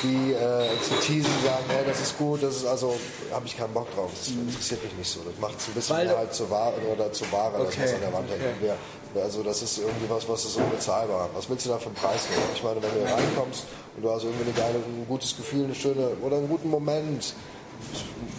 die 0.04 0.34
äh, 0.34 0.68
zu 0.82 0.94
teasen, 1.06 1.32
sagen, 1.44 1.64
hey, 1.70 1.84
das 1.86 2.00
ist 2.02 2.18
gut, 2.18 2.42
das 2.44 2.58
ist 2.58 2.66
also, 2.66 2.96
habe 3.32 3.46
ich 3.46 3.58
keinen 3.58 3.74
Bock 3.74 3.94
drauf, 3.96 4.10
das 4.18 4.28
interessiert 4.30 4.84
mich 4.84 4.94
nicht 4.94 5.10
so. 5.12 5.20
Das 5.22 5.40
macht 5.40 5.60
es 5.60 5.68
ein 5.68 5.74
bisschen 5.74 5.96
Weil- 5.98 6.06
mehr 6.08 6.18
halt 6.18 6.34
zur 6.34 6.50
Ware 6.50 6.74
oder 6.94 7.12
zur 7.12 7.32
Ware, 7.32 7.62
Okay, 7.62 7.76
das 7.82 7.84
was 7.90 7.94
an 7.94 8.02
der 8.02 8.14
Wand 8.14 8.30
okay. 8.32 9.22
also 9.22 9.44
das 9.44 9.62
ist 9.62 9.78
irgendwie 9.80 10.10
was, 10.10 10.28
was 10.28 10.46
ist 10.46 10.58
unbezahlbar. 10.58 11.30
Was 11.34 11.50
willst 11.50 11.66
du 11.66 11.70
da 11.70 11.78
für 11.78 11.88
einen 11.88 11.96
Preis 11.96 12.28
nehmen? 12.30 12.44
Ich 12.54 12.64
meine, 12.64 12.82
wenn 12.82 12.90
du 12.92 13.06
hier 13.08 13.16
reinkommst 13.16 13.64
und 13.96 14.04
du 14.04 14.12
hast 14.12 14.24
irgendwie 14.24 14.44
eine 14.44 14.54
geile, 14.54 14.76
ein 14.78 15.06
gutes 15.08 15.36
Gefühl, 15.36 15.66
eine 15.66 15.76
schöne 15.76 16.10
oder 16.22 16.38
einen 16.38 16.50
guten 16.50 16.70
Moment, 16.70 17.34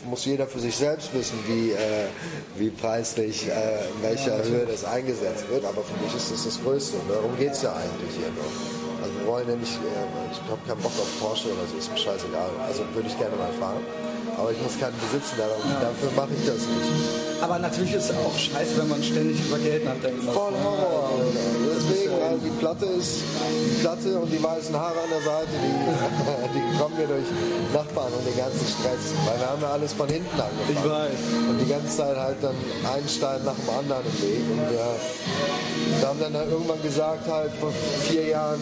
muss 0.09 0.25
jeder 0.25 0.47
für 0.47 0.59
sich 0.59 0.77
selbst 0.77 1.13
wissen, 1.15 1.39
wie, 1.47 1.71
äh, 1.73 2.09
wie 2.57 2.71
preislich, 2.71 3.47
äh, 3.47 3.51
in 3.51 4.03
welcher 4.03 4.43
Höhe 4.43 4.67
das 4.67 4.85
eingesetzt 4.85 5.45
wird. 5.51 5.65
Aber 5.65 5.83
für 5.83 5.97
mich 6.03 6.15
ist 6.15 6.33
das 6.33 6.45
das 6.45 6.61
Größte. 6.63 6.97
Und 6.97 7.11
darum 7.11 7.37
geht 7.37 7.53
es 7.53 7.63
ja 7.63 7.73
eigentlich 7.73 8.17
hier 8.17 8.33
noch. 8.33 8.53
Also 9.03 9.15
wir 9.21 9.27
wollen 9.27 9.49
ja 9.49 9.57
nicht, 9.57 9.75
äh, 9.75 10.33
ich 10.33 10.41
habe 10.51 10.61
keinen 10.67 10.83
Bock 10.83 10.93
auf 10.99 11.11
Porsche 11.21 11.49
oder 11.49 11.67
so, 11.71 11.77
ist 11.79 11.91
mir 11.91 11.99
scheißegal. 11.99 12.51
Also 12.67 12.83
würde 12.95 13.09
ich 13.09 13.19
gerne 13.19 13.37
mal 13.37 13.53
fahren. 13.61 13.85
Aber 14.39 14.53
ich 14.53 14.63
muss 14.63 14.79
keinen 14.79 14.95
besitzen, 15.03 15.35
darum, 15.37 15.59
dafür 15.83 16.11
mache 16.15 16.31
ich 16.31 16.47
das 16.47 16.63
nicht. 16.63 17.43
Aber 17.43 17.59
natürlich 17.59 17.95
ist 17.95 18.11
es 18.11 18.17
auch 18.17 18.39
scheiße, 18.39 18.79
wenn 18.79 18.89
man 18.89 19.03
ständig 19.03 19.39
über 19.45 19.59
Geld 19.59 19.85
nachdenken 19.85 20.25
muss. 20.25 20.35
Voll 20.35 20.55
Horror. 20.63 21.11
Deswegen, 21.75 22.08
also 22.23 22.39
die 22.45 22.55
Platte 22.59 22.87
ist, 22.87 23.21
die 23.21 23.81
Platte 23.81 24.19
und 24.19 24.31
die 24.31 24.43
weißen 24.43 24.75
Haare 24.75 25.01
an 25.01 25.11
der 25.11 25.23
Seite, 25.23 25.55
die, 25.63 25.75
die 26.55 26.79
kommen 26.79 26.97
mir 26.97 27.07
durch 27.07 27.29
Nachbarn 27.73 28.13
und 28.13 28.25
den 28.27 28.37
ganzen 28.37 28.67
Stress. 28.67 29.15
Weil 29.27 29.39
wir 29.39 29.49
haben 29.49 29.63
ja 29.63 29.71
alles 29.71 29.93
von 29.93 30.09
hinten 30.09 30.39
angefangen. 30.39 30.75
Ich 30.75 30.85
weiß. 30.85 31.21
Und 31.49 31.59
die 31.59 31.69
ganze 31.69 31.97
Zeit 31.97 32.17
halt 32.17 32.39
dann 32.43 32.57
einen 32.93 33.09
Stein 33.09 33.45
nach 33.45 33.55
dem 33.55 33.71
anderen 33.71 34.05
im 34.07 34.17
Weg. 34.23 34.45
Und 34.51 34.65
wir, 34.71 34.87
wir 35.99 36.09
haben 36.09 36.21
dann 36.21 36.35
halt 36.35 36.51
irgendwann 36.51 36.83
gesagt, 36.83 37.29
halt 37.29 37.53
vor 37.61 37.73
vier 38.09 38.25
Jahren 38.29 38.61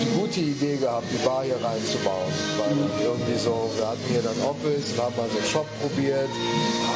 die 0.00 0.10
gute 0.18 0.40
Idee 0.40 0.76
gehabt, 0.76 1.06
die 1.12 1.22
Bar 1.24 1.44
hier 1.44 1.58
reinzubauen. 1.62 2.32
Weil 2.58 2.72
irgendwie 3.02 3.38
so, 3.38 3.70
wir 3.76 3.86
hatten 3.88 4.06
hier 4.08 4.22
dann 4.22 4.38
Office 4.44 4.92
und 4.92 4.98
haben 5.02 5.16
mal 5.16 5.28
so 5.30 5.38
einen 5.38 5.48
Shop 5.48 5.68
probiert. 5.80 6.30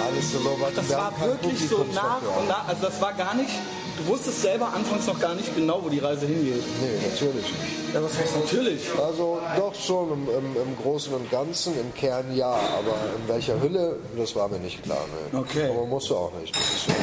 Alles 0.04 0.32
so 0.32 0.38
low. 0.40 0.56
Das 0.74 0.88
wir 0.88 0.96
war 0.96 1.12
wirklich 1.20 1.68
so 1.68 1.84
nach 1.94 2.22
und 2.22 2.48
nach. 2.48 2.68
Also 2.68 2.86
das 2.86 3.00
war 3.00 3.12
gar 3.12 3.34
nicht. 3.34 3.54
Du 3.98 4.12
wusstest 4.12 4.42
selber 4.42 4.72
anfangs 4.72 5.06
noch 5.06 5.18
gar 5.18 5.34
nicht 5.34 5.54
genau, 5.54 5.80
wo 5.82 5.88
die 5.88 5.98
Reise 5.98 6.26
hingeht. 6.26 6.62
Nee, 6.80 7.08
natürlich. 7.10 7.44
Ja, 7.92 8.02
was 8.02 8.16
heißt 8.18 8.36
natürlich? 8.36 8.80
Also 9.02 9.38
doch 9.56 9.74
schon 9.74 10.12
im, 10.12 10.28
im, 10.28 10.56
im 10.62 10.76
Großen 10.82 11.12
und 11.14 11.30
Ganzen, 11.30 11.72
im 11.78 11.92
Kern 11.94 12.34
ja, 12.34 12.50
aber 12.50 12.94
in 13.16 13.28
welcher 13.28 13.60
Hülle, 13.60 13.96
das 14.16 14.36
war 14.36 14.48
mir 14.48 14.58
nicht 14.58 14.82
klar. 14.82 15.04
Nee. 15.32 15.38
Okay. 15.38 15.68
Aber 15.70 15.86
musst 15.86 16.10
du 16.10 16.16
auch 16.16 16.32
nicht. 16.40 16.54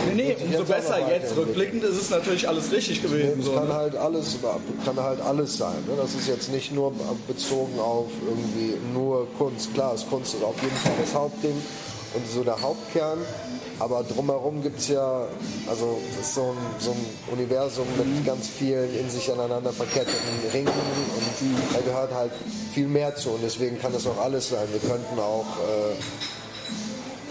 Nee, 0.08 0.14
nee, 0.14 0.38
umso 0.40 0.60
jetzt 0.60 0.68
besser. 0.72 1.10
Jetzt 1.10 1.36
rückblickend 1.36 1.84
ist 1.84 2.02
es 2.02 2.10
natürlich 2.12 2.48
alles 2.48 2.72
richtig 2.72 3.02
gewesen. 3.02 3.40
Es 3.40 3.46
So, 3.46 3.54
kann 3.54 3.68
ne? 3.68 3.74
halt 3.74 3.96
alles, 3.96 4.38
kann 4.86 5.00
halt 5.02 5.22
alles 5.22 5.58
sein. 5.58 5.76
Ne? 5.88 5.94
Das 5.98 6.14
ist 6.14 6.28
jetzt 6.28 6.50
nicht 6.52 6.72
nur 6.72 6.94
bezogen 7.28 7.80
auf 7.80 8.08
irgendwie 8.28 8.78
nur 8.94 9.28
Kunst. 9.38 9.74
Klar, 9.74 9.96
ist 9.96 10.10
Kunst 10.10 10.36
ist 10.36 10.44
auf 10.44 10.56
jeden 10.62 10.76
Fall 10.78 10.94
das 11.02 11.14
Hauptding 11.14 11.62
und 12.14 12.28
so 12.28 12.44
der 12.44 12.62
Hauptkern. 12.62 13.18
Aber 13.80 14.04
drumherum 14.04 14.62
gibt 14.64 14.80
es 14.80 14.88
ja, 14.88 15.28
also 15.68 16.00
so 16.22 16.42
ein, 16.42 16.58
so 16.80 16.92
ein 16.92 17.06
Universum 17.34 17.86
mit 17.98 18.26
ganz 18.26 18.48
vielen 18.48 18.94
in 18.98 19.10
sich 19.10 19.32
aneinander 19.32 19.74
verketteten 19.74 20.16
Ringen 20.54 20.68
und 20.68 21.74
da 21.74 21.82
gehört 21.82 22.14
halt 22.14 22.32
viel 22.74 22.88
mehr 22.88 23.16
zu 23.16 23.32
und 23.32 23.44
deswegen 23.44 23.80
kann 23.80 23.92
das 23.92 24.08
auch 24.08 24.18
alles 24.18 24.50
sein. 24.50 24.68
Wir 24.72 24.90
könnten 24.90 25.20
auch 25.20 25.46
äh, 25.60 25.96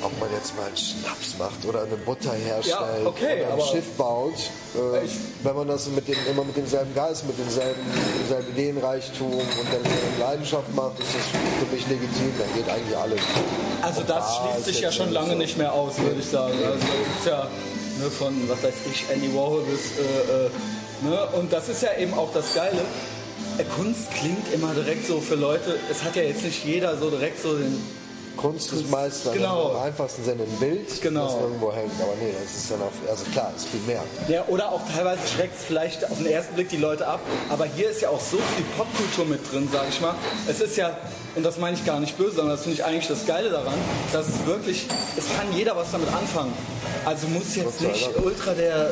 ob 0.05 0.21
man 0.21 0.29
jetzt 0.33 0.55
mal 0.57 0.67
einen 0.67 0.77
Schnaps 0.77 1.39
macht 1.39 1.65
oder 1.67 1.83
eine 1.83 1.97
Butter 1.97 2.33
herstellt 2.33 3.03
Ja, 3.03 3.07
okay, 3.07 3.45
oder 3.47 3.55
ein 3.55 3.69
Schiff 3.73 3.91
baut, 3.97 4.35
äh, 4.75 5.09
wenn 5.43 5.57
man 5.57 5.67
das 5.69 5.89
mit 5.89 6.07
dem, 6.07 6.17
immer 6.31 6.45
mit 6.45 6.57
demselben 6.57 6.95
Geist, 6.95 7.27
mit 7.27 7.39
demselben, 7.39 7.81
demselben 8.21 8.53
Ideenreichtum 8.53 9.33
und 9.33 9.67
derselben 9.73 10.21
Leidenschaft 10.21 10.75
macht, 10.75 10.99
ist 11.01 11.09
das 11.15 11.25
für 11.61 11.75
mich 11.75 11.87
legitim, 11.89 12.33
dann 12.39 12.55
geht 12.55 12.69
eigentlich 12.69 12.97
alles. 12.97 13.21
Also 13.83 14.03
das 14.03 14.25
Ah, 14.25 14.51
schließt 14.53 14.65
sich 14.67 14.81
ja 14.81 14.93
schon 14.93 15.11
lange 15.13 15.33
so. 15.33 15.39
nicht 15.39 15.57
mehr 15.59 15.73
aus, 15.73 15.99
würde 15.99 16.21
ich 16.21 16.27
sagen. 16.27 16.55
Also 16.65 16.87
da 17.25 17.31
ja 17.31 17.49
ne, 17.99 18.11
von, 18.11 18.49
was 18.49 18.63
weiß 18.63 18.75
ich, 18.91 19.05
Andy 19.11 19.35
Warhol 19.35 19.63
bis, 19.63 19.99
äh, 19.99 20.47
äh, 20.47 20.51
ne? 21.09 21.29
und 21.39 21.53
das 21.53 21.69
ist 21.69 21.83
ja 21.83 21.91
eben 21.99 22.15
auch 22.15 22.33
das 22.33 22.55
Geile. 22.55 22.81
Äh, 23.59 23.65
Kunst 23.77 24.11
klingt 24.13 24.53
immer 24.53 24.75
direkt 24.75 25.07
so 25.07 25.21
für 25.21 25.35
Leute, 25.37 25.79
es 25.91 26.03
hat 26.03 26.17
ja 26.17 26.23
jetzt 26.23 26.45
nicht 26.45 26.65
jeder 26.65 26.97
so 26.99 27.11
direkt 27.11 27.41
so 27.43 27.57
den, 27.57 27.79
Kunst 28.37 28.73
ist 28.73 28.91
meist 28.91 29.33
Genau. 29.33 29.71
im 29.73 29.77
einfachsten 29.83 30.25
Sinne 30.25 30.43
ein 30.43 30.57
Bild, 30.59 31.01
Genau. 31.01 31.27
das 31.27 31.35
irgendwo 31.41 31.73
hängt, 31.73 31.93
aber 32.01 32.13
nee, 32.21 32.33
das 32.43 32.55
ist 32.63 32.71
dann 32.71 32.81
auch, 32.83 33.11
also 33.11 33.25
klar, 33.33 33.53
ist 33.57 33.67
viel 33.69 33.81
mehr. 33.87 34.03
ja, 34.29 34.45
oder 34.49 34.71
auch 34.73 34.81
teilweise 34.95 35.21
schreckt 35.27 35.57
es 35.59 35.65
vielleicht 35.65 36.05
auf 36.11 36.19
den 36.19 36.27
ersten 36.27 36.55
Blick 36.55 36.69
die 36.69 36.77
Leute 36.77 37.07
ab, 37.07 37.21
aber 37.51 37.65
hier 37.67 37.91
ist 37.91 38.01
ja 38.03 38.09
auch 38.11 38.21
so 38.21 38.37
viel 38.37 38.65
Popkultur 38.77 39.25
mit 39.27 39.41
drin, 39.53 39.69
sag 39.73 39.85
ich 39.89 40.01
mal. 40.01 40.15
Es 40.49 40.61
ist 40.61 40.77
ja, 40.77 40.97
und 41.37 41.45
das 41.45 41.59
meine 41.59 41.77
ich 41.77 41.85
gar 41.85 42.01
nicht 42.01 42.17
böse, 42.19 42.37
sondern 42.37 42.57
das 42.57 42.63
finde 42.63 42.79
ich 42.79 42.85
eigentlich 42.85 43.09
das 43.09 43.27
Geile 43.27 43.51
daran, 43.51 43.75
dass 44.13 44.29
es 44.29 44.47
wirklich, 44.47 44.87
es 45.17 45.25
kann 45.37 45.47
jeder 45.57 45.77
was 45.77 45.91
damit 45.93 46.09
anfangen. 46.09 46.53
Also 47.05 47.27
muss 47.29 47.55
jetzt 47.57 47.81
nicht 47.81 48.11
ultra 48.25 48.53
der, 48.53 48.87
äh, 48.87 48.91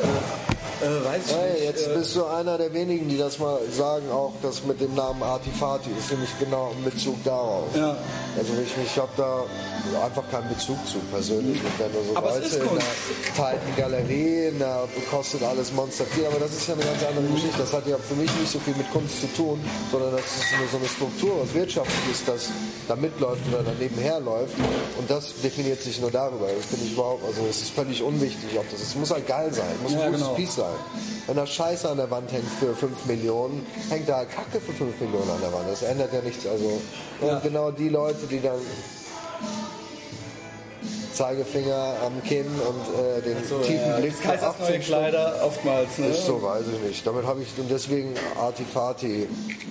äh, 0.81 1.05
weiß 1.05 1.21
ich 1.27 1.33
Hey, 1.35 1.51
nicht. 1.53 1.63
jetzt 1.63 1.87
äh, 1.87 1.95
bist 1.97 2.15
du 2.15 2.25
einer 2.25 2.57
der 2.57 2.73
wenigen, 2.73 3.07
die 3.09 3.17
das 3.17 3.39
mal 3.39 3.59
sagen, 3.71 4.09
auch 4.11 4.33
das 4.41 4.63
mit 4.63 4.79
dem 4.81 4.93
Namen 4.95 5.21
Artifati 5.23 5.89
ist 5.97 6.11
nämlich 6.11 6.29
genau 6.39 6.71
in 6.77 6.83
Bezug 6.83 7.23
darauf. 7.23 7.67
Ja. 7.75 7.95
Also 8.37 8.53
ich, 8.63 8.71
ich 8.83 8.97
habe 8.97 9.11
da 9.17 9.43
einfach 10.03 10.23
keinen 10.31 10.49
Bezug 10.49 10.77
zu 10.87 10.97
persönlich. 11.11 11.59
Und 11.63 11.79
wenn 11.79 11.91
du 11.91 11.99
so 12.09 12.17
Aber 12.17 12.31
Leute 12.39 12.55
in 12.55 12.61
einer 12.69 12.79
kalten 13.35 13.75
Galerie, 13.77 14.51
da 14.57 14.87
kostet 15.11 15.43
alles 15.43 15.71
Monster 15.73 16.05
viel, 16.05 16.25
aber 16.25 16.39
das 16.39 16.51
ist 16.51 16.67
ja 16.67 16.73
eine 16.73 16.83
ganz 16.83 17.03
andere 17.03 17.23
Mhm. 17.25 17.35
Geschichte. 17.35 17.57
Das 17.59 17.73
hat 17.73 17.85
ja 17.87 17.97
für 17.97 18.15
mich 18.15 18.31
nicht 18.39 18.51
so 18.51 18.59
viel 18.59 18.75
mit 18.75 18.89
Kunst 18.91 19.21
zu 19.21 19.27
tun, 19.35 19.59
sondern 19.91 20.11
das 20.13 20.21
ist 20.25 20.45
nur 20.57 20.67
so 20.71 20.77
eine 20.77 20.87
Struktur, 20.87 21.41
was 21.43 21.53
wirtschaftlich 21.53 22.11
ist, 22.11 22.27
das 22.27 22.49
da 22.87 22.95
mitläuft 22.95 23.41
oder 23.51 23.61
daneben 23.63 23.97
herläuft. 23.97 24.55
Und 24.97 25.09
das 25.09 25.33
definiert 25.43 25.81
sich 25.81 25.99
nur 26.01 26.11
darüber. 26.11 26.47
Das 26.47 26.65
finde 26.65 26.85
ich 26.85 26.93
überhaupt, 26.93 27.23
also 27.25 27.41
es 27.49 27.61
ist 27.61 27.69
völlig 27.71 28.01
unwichtig, 28.01 28.57
ob 28.57 28.69
das 28.71 28.81
ist. 28.81 28.89
Es 28.89 28.95
muss 28.95 29.11
halt 29.11 29.27
geil 29.27 29.53
sein, 29.53 29.65
muss 29.83 29.91
Ja, 29.93 30.01
ein 30.01 30.05
gutes 30.11 30.21
genau. 30.21 30.33
Piece 30.35 30.55
sein. 30.55 30.62
Wenn 31.27 31.35
da 31.37 31.45
Scheiße 31.45 31.89
an 31.89 31.97
der 31.97 32.09
Wand 32.11 32.31
hängt 32.31 32.49
für 32.59 32.75
5 32.75 33.05
Millionen, 33.05 33.65
hängt 33.89 34.07
da 34.09 34.25
Kacke 34.25 34.59
für 34.59 34.73
5 34.73 34.99
Millionen 35.01 35.29
an 35.29 35.41
der 35.41 35.53
Wand. 35.53 35.65
Das 35.69 35.81
ändert 35.83 36.13
ja 36.13 36.21
nichts. 36.21 36.45
Also 36.45 36.79
Ja. 37.21 37.35
und 37.35 37.43
genau 37.43 37.71
die 37.71 37.89
Leute, 37.89 38.25
die 38.29 38.41
dann 38.41 38.59
Zeigefinger 41.13 41.95
am 42.05 42.23
Kinn 42.23 42.47
und 42.47 42.99
äh, 42.99 43.21
den 43.21 43.37
so, 43.47 43.59
tiefen 43.59 43.87
ja, 43.87 43.97
Blick 43.99 44.19
Kaisers 44.21 44.41
neue 44.41 44.49
18 44.49 44.65
Stunden. 44.65 44.81
Kleider 44.83 45.35
oftmals, 45.45 45.97
ne? 45.99 46.07
Ist 46.07 46.25
so, 46.25 46.41
weiß 46.41 46.63
ich 46.73 46.87
nicht. 46.89 47.05
Damit 47.05 47.25
habe 47.25 47.41
ich 47.43 47.47
und 47.59 47.69
deswegen 47.69 48.15
Artifati 48.39 49.27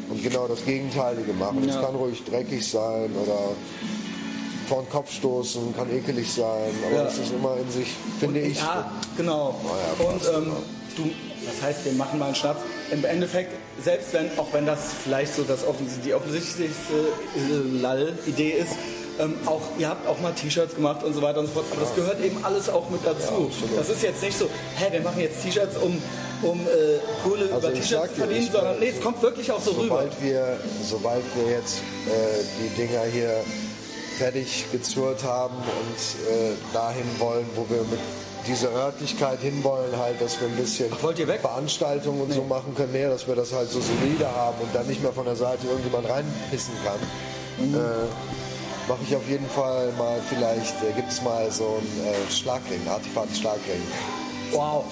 und 0.09 0.22
genau 0.22 0.47
das 0.47 0.64
Gegenteilige 0.64 1.32
machen. 1.32 1.66
Es 1.68 1.74
Ja. 1.74 1.82
kann 1.82 1.97
ruhig 1.97 2.22
dreckig 2.24 2.68
sein 2.70 3.11
oder 3.20 3.38
vor 4.68 4.82
den 4.82 4.90
Kopf 4.90 5.11
stoßen, 5.12 5.74
kann 5.76 5.90
ekelig 5.93 6.32
sein, 6.32 6.70
aber 6.86 6.97
Ja. 6.97 7.07
es 7.09 7.18
ist 7.18 7.32
immer 7.32 7.57
in 7.57 7.70
sich, 7.72 7.88
finde 8.20 8.40
ich. 8.40 8.59
Ja, 8.59 8.88
genau. 9.16 9.57
ja, 9.99 10.07
und 10.07 10.18
passt, 10.20 10.32
ähm, 10.32 10.53
du, 10.97 11.11
das 11.47 11.62
heißt, 11.62 11.84
wir 11.84 11.93
machen 11.93 12.18
mal 12.18 12.26
einen 12.26 12.34
Schnaps. 12.34 12.61
Im 12.90 13.05
Endeffekt, 13.05 13.51
selbst 13.82 14.12
wenn, 14.12 14.26
auch 14.38 14.49
wenn 14.53 14.66
das 14.66 14.78
vielleicht 15.03 15.34
so 15.34 15.43
das 15.43 15.66
offens 15.66 15.93
die 16.05 16.14
offensichtlichste 16.14 16.93
äh, 16.95 17.80
Lall-Idee 17.80 18.51
ist, 18.51 18.72
ähm, 19.18 19.34
auch, 19.47 19.61
ihr 19.78 19.88
habt 19.88 20.07
auch 20.07 20.18
mal 20.20 20.32
T-Shirts 20.32 20.74
gemacht 20.74 21.05
und 21.05 21.12
so 21.14 21.20
weiter 21.22 21.40
und 21.40 21.47
so 21.47 21.53
fort, 21.53 21.66
aber 21.70 21.82
das 21.82 21.95
gehört 21.95 22.22
eben 22.24 22.43
alles 22.45 22.68
auch 22.70 22.88
mit 22.90 23.01
dazu. 23.05 23.28
absolut. 23.51 23.53
das 23.78 23.88
ist 23.90 24.03
jetzt 24.03 24.22
nicht 24.22 24.38
so, 24.38 24.47
hä, 24.76 24.86
wir 24.90 25.01
machen 25.03 25.20
jetzt 25.20 25.43
T-Shirts, 25.43 25.76
um, 25.76 26.01
um 26.43 26.61
äh, 26.61 26.99
Kohle 27.22 27.45
Also 27.53 27.68
über 27.68 27.74
T-Shirts 27.74 28.09
zu 28.09 28.14
dir, 28.14 28.20
verdienen, 28.26 28.47
ich- 28.47 28.53
sondern 28.53 28.78
nee, 28.80 28.88
es 28.97 29.01
kommt 29.03 29.20
wirklich 29.22 29.53
auch 29.53 29.61
so 29.61 29.72
rüber. 29.72 29.82
sobald 30.09 30.22
wir, 30.22 30.57
sobald 30.82 31.22
wir 31.36 31.53
jetzt 31.53 31.78
äh, 32.07 32.43
die 32.62 32.80
Dinger 32.80 33.03
hier 33.12 33.34
fertig 34.18 34.66
gezurrt 34.72 35.22
haben 35.24 35.57
und 35.57 36.32
äh, 36.34 36.53
dahin 36.72 37.05
wollen, 37.18 37.47
wo 37.55 37.66
wir 37.68 37.82
mit 37.82 38.01
dieser 38.47 38.70
Örtlichkeit 38.72 39.40
hinwollen, 39.40 39.97
halt, 39.97 40.20
dass 40.20 40.40
wir 40.40 40.49
ein 40.49 40.57
bisschen 40.57 40.90
Ach? 40.93 40.99
Veranstaltungen 40.99 42.22
und 42.22 42.32
so 42.32 42.43
machen 42.43 42.74
können, 42.74 42.93
nee, 42.93 43.05
dass 43.05 43.26
wir 43.26 43.34
das 43.34 43.53
halt 43.53 43.70
so 43.70 43.80
solide 43.80 44.26
haben 44.26 44.57
und 44.61 44.74
dann 44.74 44.86
nicht 44.86 45.03
mehr 45.03 45.12
von 45.12 45.24
der 45.24 45.36
Seite 45.36 45.66
irgendjemand 45.66 46.09
reinpissen 46.09 46.74
kann. 46.84 46.99
Mhm. 47.66 47.74
Äh, 47.74 47.78
Mache 48.88 48.99
ich 49.07 49.14
auf 49.14 49.28
jeden 49.28 49.49
Fall 49.49 49.93
mal 49.97 50.20
vielleicht, 50.28 50.74
äh, 50.82 50.93
gibt 50.97 51.12
es 51.12 51.22
mal 51.22 51.49
so 51.53 51.78
einen 51.78 52.12
äh, 52.12 52.32
Schlagring, 52.32 52.80
Artefakt-Schlagring. 52.88 53.80
Wow. 54.53 54.84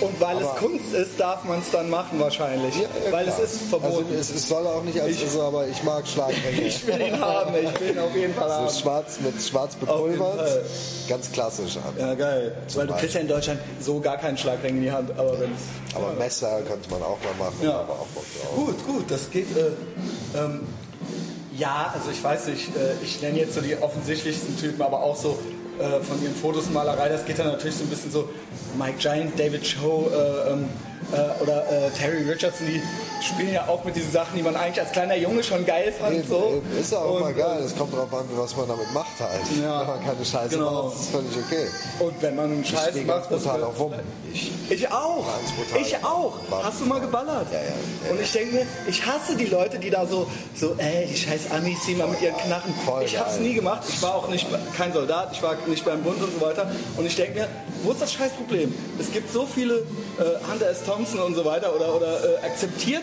Und 0.00 0.20
weil 0.20 0.36
Aber- 0.36 0.54
es 0.54 0.60
Kunst 0.60 0.92
ist, 0.94 1.18
darf 1.18 1.44
man 1.44 1.58
es 1.60 1.70
dann 1.70 1.90
machen 1.90 2.18
wahrscheinlich. 2.20 2.74
weil 3.10 3.24
klar. 3.24 3.38
es 3.42 3.52
ist 3.52 3.62
verboten. 3.68 4.06
Also 4.10 4.14
es, 4.14 4.30
es 4.30 4.48
soll 4.48 4.66
auch 4.66 4.82
nicht 4.82 5.00
als, 5.00 5.12
Ich- 5.16 5.22
also, 5.24 5.42
aber 5.42 5.66
ich 5.66 5.82
mag 5.82 6.06
Schlagringe. 6.06 6.60
ich 6.66 6.86
will 6.86 7.00
ihn 7.00 7.20
haben, 7.20 7.54
ich 7.54 7.80
will 7.80 7.90
ihn 7.90 7.98
auf 7.98 8.14
jeden 8.14 8.34
Fall 8.34 8.50
haben. 8.50 8.70
schwarz 8.70 9.18
mit 9.20 9.40
schwarz 9.42 9.74
bepulvert. 9.76 10.62
Ganz 11.08 11.32
klassisch 11.32 11.76
an. 11.78 11.94
Ja, 11.98 12.14
geil. 12.14 12.56
Weil 12.74 12.86
du 12.86 12.94
kriegst 12.94 13.14
ja 13.14 13.20
in 13.20 13.28
Deutschland 13.28 13.60
so 13.80 13.98
gar 14.00 14.16
keinen 14.18 14.36
Schlagring 14.38 14.76
in 14.76 14.82
die 14.82 14.92
Hand, 14.92 15.10
aber 15.18 15.36
Aber 15.94 16.12
Messer 16.18 16.60
könnte 16.62 16.90
man 16.90 17.02
auch 17.02 17.18
mal 17.38 17.46
machen. 17.46 17.56
Ja. 17.62 17.80
Aber 17.80 17.92
auch 17.94 18.06
Bock 18.08 18.24
drauf. 18.42 18.54
Gut, 18.56 18.86
gut, 18.86 19.10
das 19.10 19.30
geht. 19.30 19.46
Äh, 19.56 19.70
ähm, 20.38 20.60
ja, 21.56 21.92
also 21.92 22.10
ich 22.12 22.22
weiß 22.22 22.46
nicht, 22.48 22.68
äh, 22.76 23.02
ich 23.02 23.20
nenne 23.20 23.38
jetzt 23.40 23.54
so 23.54 23.60
die 23.60 23.76
offensichtlichsten 23.80 24.56
Typen, 24.58 24.80
aber 24.82 25.02
auch 25.02 25.16
so 25.16 25.38
äh, 25.78 26.00
von 26.00 26.22
ihren 26.22 26.34
Fotos 26.34 26.70
Malerei, 26.70 27.08
das 27.08 27.24
geht 27.24 27.38
dann 27.38 27.48
natürlich 27.48 27.76
so 27.76 27.84
ein 27.84 27.90
bisschen 27.90 28.10
so 28.10 28.28
Mike 28.78 28.98
Giant, 28.98 29.38
David 29.38 29.62
Cho 29.62 30.10
äh, 30.10 30.52
ähm, 30.52 30.68
äh, 31.12 31.42
oder 31.42 31.64
äh, 31.70 31.90
Terry 31.90 32.28
Richardson, 32.28 32.66
die, 32.66 32.82
spielen 33.22 33.52
ja 33.52 33.66
auch 33.68 33.84
mit 33.84 33.96
diesen 33.96 34.12
Sachen, 34.12 34.36
die 34.36 34.42
man 34.42 34.54
eigentlich 34.56 34.80
als 34.80 34.92
kleiner 34.92 35.16
Junge 35.16 35.42
schon 35.42 35.64
geil 35.66 35.92
fand. 35.92 36.16
Eben, 36.16 36.28
so. 36.28 36.60
eben. 36.64 36.78
Ist 36.80 36.92
ja 36.92 36.98
auch 36.98 37.14
Und, 37.14 37.20
mal 37.20 37.34
geil. 37.34 37.62
Es 37.64 37.76
kommt 37.76 37.92
drauf 37.94 38.12
an, 38.12 38.24
was 38.36 38.56
man 38.56 38.68
damit 38.68 38.92
macht 38.92 39.18
halt. 39.20 39.40
Ja. 39.62 39.80
Wenn 39.80 39.86
man 39.88 40.04
keine 40.04 40.24
Scheiße 40.24 40.48
Genau. 40.56 40.84
macht, 40.84 40.96
ist 40.96 41.10
völlig 41.10 41.36
okay. 41.36 41.66
Und 41.98 42.22
wenn 42.22 42.36
man 42.36 42.60
Ich 42.62 42.68
Scheiße 42.70 43.04
ganz 43.04 43.06
macht, 43.30 43.30
das 43.32 43.46
auf 43.46 43.78
Rum. 43.78 43.92
Ich, 44.32 44.52
Ich 44.70 44.90
auch. 44.90 45.26
Ich 45.80 45.96
auch. 46.04 46.34
Hast 46.62 46.80
du 46.80 46.86
mal 46.86 47.00
geballert? 47.00 47.46
Ja, 47.52 47.58
ja, 47.60 48.10
Und 48.12 48.20
ich 48.20 48.30
denke 48.32 48.54
mir, 48.56 48.66
ich 48.86 49.04
hasse 49.04 49.36
die 49.36 49.46
Leute, 49.46 49.78
die 49.78 49.90
da 49.90 50.06
so, 50.06 50.26
so, 50.54 50.74
ey, 50.78 51.06
die 51.06 51.16
scheiß 51.16 51.50
Amis, 51.50 51.78
die 51.86 51.94
mal 51.94 52.06
mit 52.08 52.20
ihren 52.20 52.36
Knarren. 52.36 52.74
Voll 52.84 53.02
ich 53.04 53.18
hab's 53.18 53.34
geil. 53.34 53.42
nie 53.44 53.54
gemacht. 53.54 53.82
Ich 53.88 54.00
war 54.02 54.14
auch 54.14 54.28
nicht 54.28 54.46
kein 54.76 54.92
Soldat, 54.92 55.30
ich 55.32 55.42
war 55.42 55.56
nicht 55.66 55.84
beim 55.84 56.02
Bund 56.02 56.22
und 56.22 56.32
so 56.38 56.44
weiter. 56.44 56.70
Und 56.96 57.06
ich 57.06 57.16
denke 57.16 57.40
mir, 57.40 57.48
wo 57.82 57.92
ist 57.92 58.02
das 58.02 58.12
scheiß 58.12 58.32
Problem? 58.32 58.74
Es 58.98 59.10
gibt 59.12 59.32
so 59.32 59.46
viele 59.46 59.74
äh, 59.78 60.50
Hunter 60.50 60.68
S. 60.70 60.84
Thompson 60.84 61.20
und 61.20 61.34
so 61.34 61.44
weiter 61.44 61.74
oder, 61.74 61.94
oder 61.94 62.24
äh, 62.24 62.46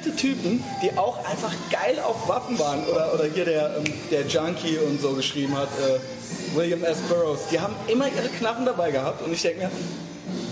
akzeptierte 0.05 0.15
Typen, 0.15 0.63
die 0.81 0.95
auch 0.97 1.17
einfach 1.25 1.53
geil 1.71 1.99
auf 2.05 2.27
Waffen 2.27 2.57
waren. 2.59 2.83
Oder, 2.87 3.13
oder 3.13 3.25
hier 3.25 3.45
der, 3.45 3.77
ähm, 3.77 3.83
der 4.11 4.21
Junkie 4.27 4.77
und 4.77 5.01
so 5.01 5.13
geschrieben 5.13 5.55
hat, 5.57 5.69
äh, 5.79 6.55
William 6.57 6.83
S. 6.83 6.97
Burroughs. 7.09 7.41
Die 7.51 7.59
haben 7.59 7.75
immer 7.87 8.05
ihre 8.07 8.29
Knarren 8.29 8.65
dabei 8.65 8.91
gehabt. 8.91 9.21
Und 9.25 9.33
ich 9.33 9.41
denke 9.41 9.59
mir, 9.65 9.71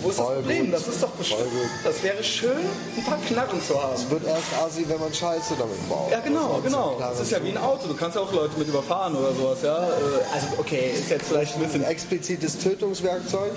wo 0.01 0.09
ist 0.09 0.17
Voll 0.17 0.35
das 0.35 0.43
Problem? 0.43 0.65
gut. 0.65 0.73
Das 0.73 0.87
ist 0.87 1.03
doch 1.03 1.09
bestimmt. 1.11 1.41
Das 1.83 2.03
wäre 2.03 2.23
schön, 2.23 2.51
ein 2.97 3.03
paar 3.05 3.17
Knarren 3.27 3.61
zu 3.65 3.81
haben. 3.81 3.93
es 3.95 4.09
wird 4.09 4.25
erst 4.27 4.53
assi, 4.61 4.85
wenn 4.87 4.99
man 4.99 5.13
Scheiße 5.13 5.53
damit 5.57 5.89
baut. 5.89 6.11
Ja, 6.11 6.19
genau, 6.19 6.59
genau. 6.63 6.97
Das 6.99 7.19
ist 7.21 7.31
ja 7.31 7.43
wie 7.43 7.49
ein. 7.49 7.57
Auto. 7.57 7.87
Du 7.87 7.95
kannst 7.95 8.15
ja 8.15 8.21
auch 8.21 8.33
Leute 8.33 8.57
mit 8.57 8.67
überfahren 8.67 9.15
oder 9.15 9.33
sowas, 9.33 9.59
ja. 9.63 9.77
Äh, 9.87 9.91
Also, 10.33 10.47
okay, 10.57 10.91
ist 10.93 11.09
jetzt 11.09 11.27
vielleicht 11.27 11.55
ein 11.55 11.61
bisschen. 11.63 11.83
Ein 11.85 11.91
explizites 11.91 12.57
Tötungswerkzeug. 12.59 13.53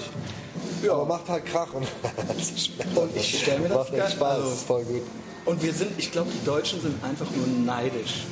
Ja. 0.84 0.92
Aber 0.92 1.06
macht 1.06 1.28
halt 1.28 1.46
Krach 1.46 1.72
und 1.72 1.86
Und 2.94 3.16
ich 3.16 3.40
stell 3.42 3.58
mir 3.58 3.68
das 3.68 3.78
macht 3.78 3.94
echt 3.94 4.12
Spaß, 4.12 4.34
also- 4.38 4.50
ist 4.52 4.66
voll 4.66 4.84
gut. 4.84 5.02
Und 5.46 5.62
wir 5.62 5.72
sind, 5.72 5.92
ich 5.96 6.10
glaube, 6.12 6.30
die 6.32 6.44
Deutschen 6.44 6.80
sind 6.80 7.02
einfach 7.04 7.26
nur 7.34 7.46
neidisch. 7.64 8.24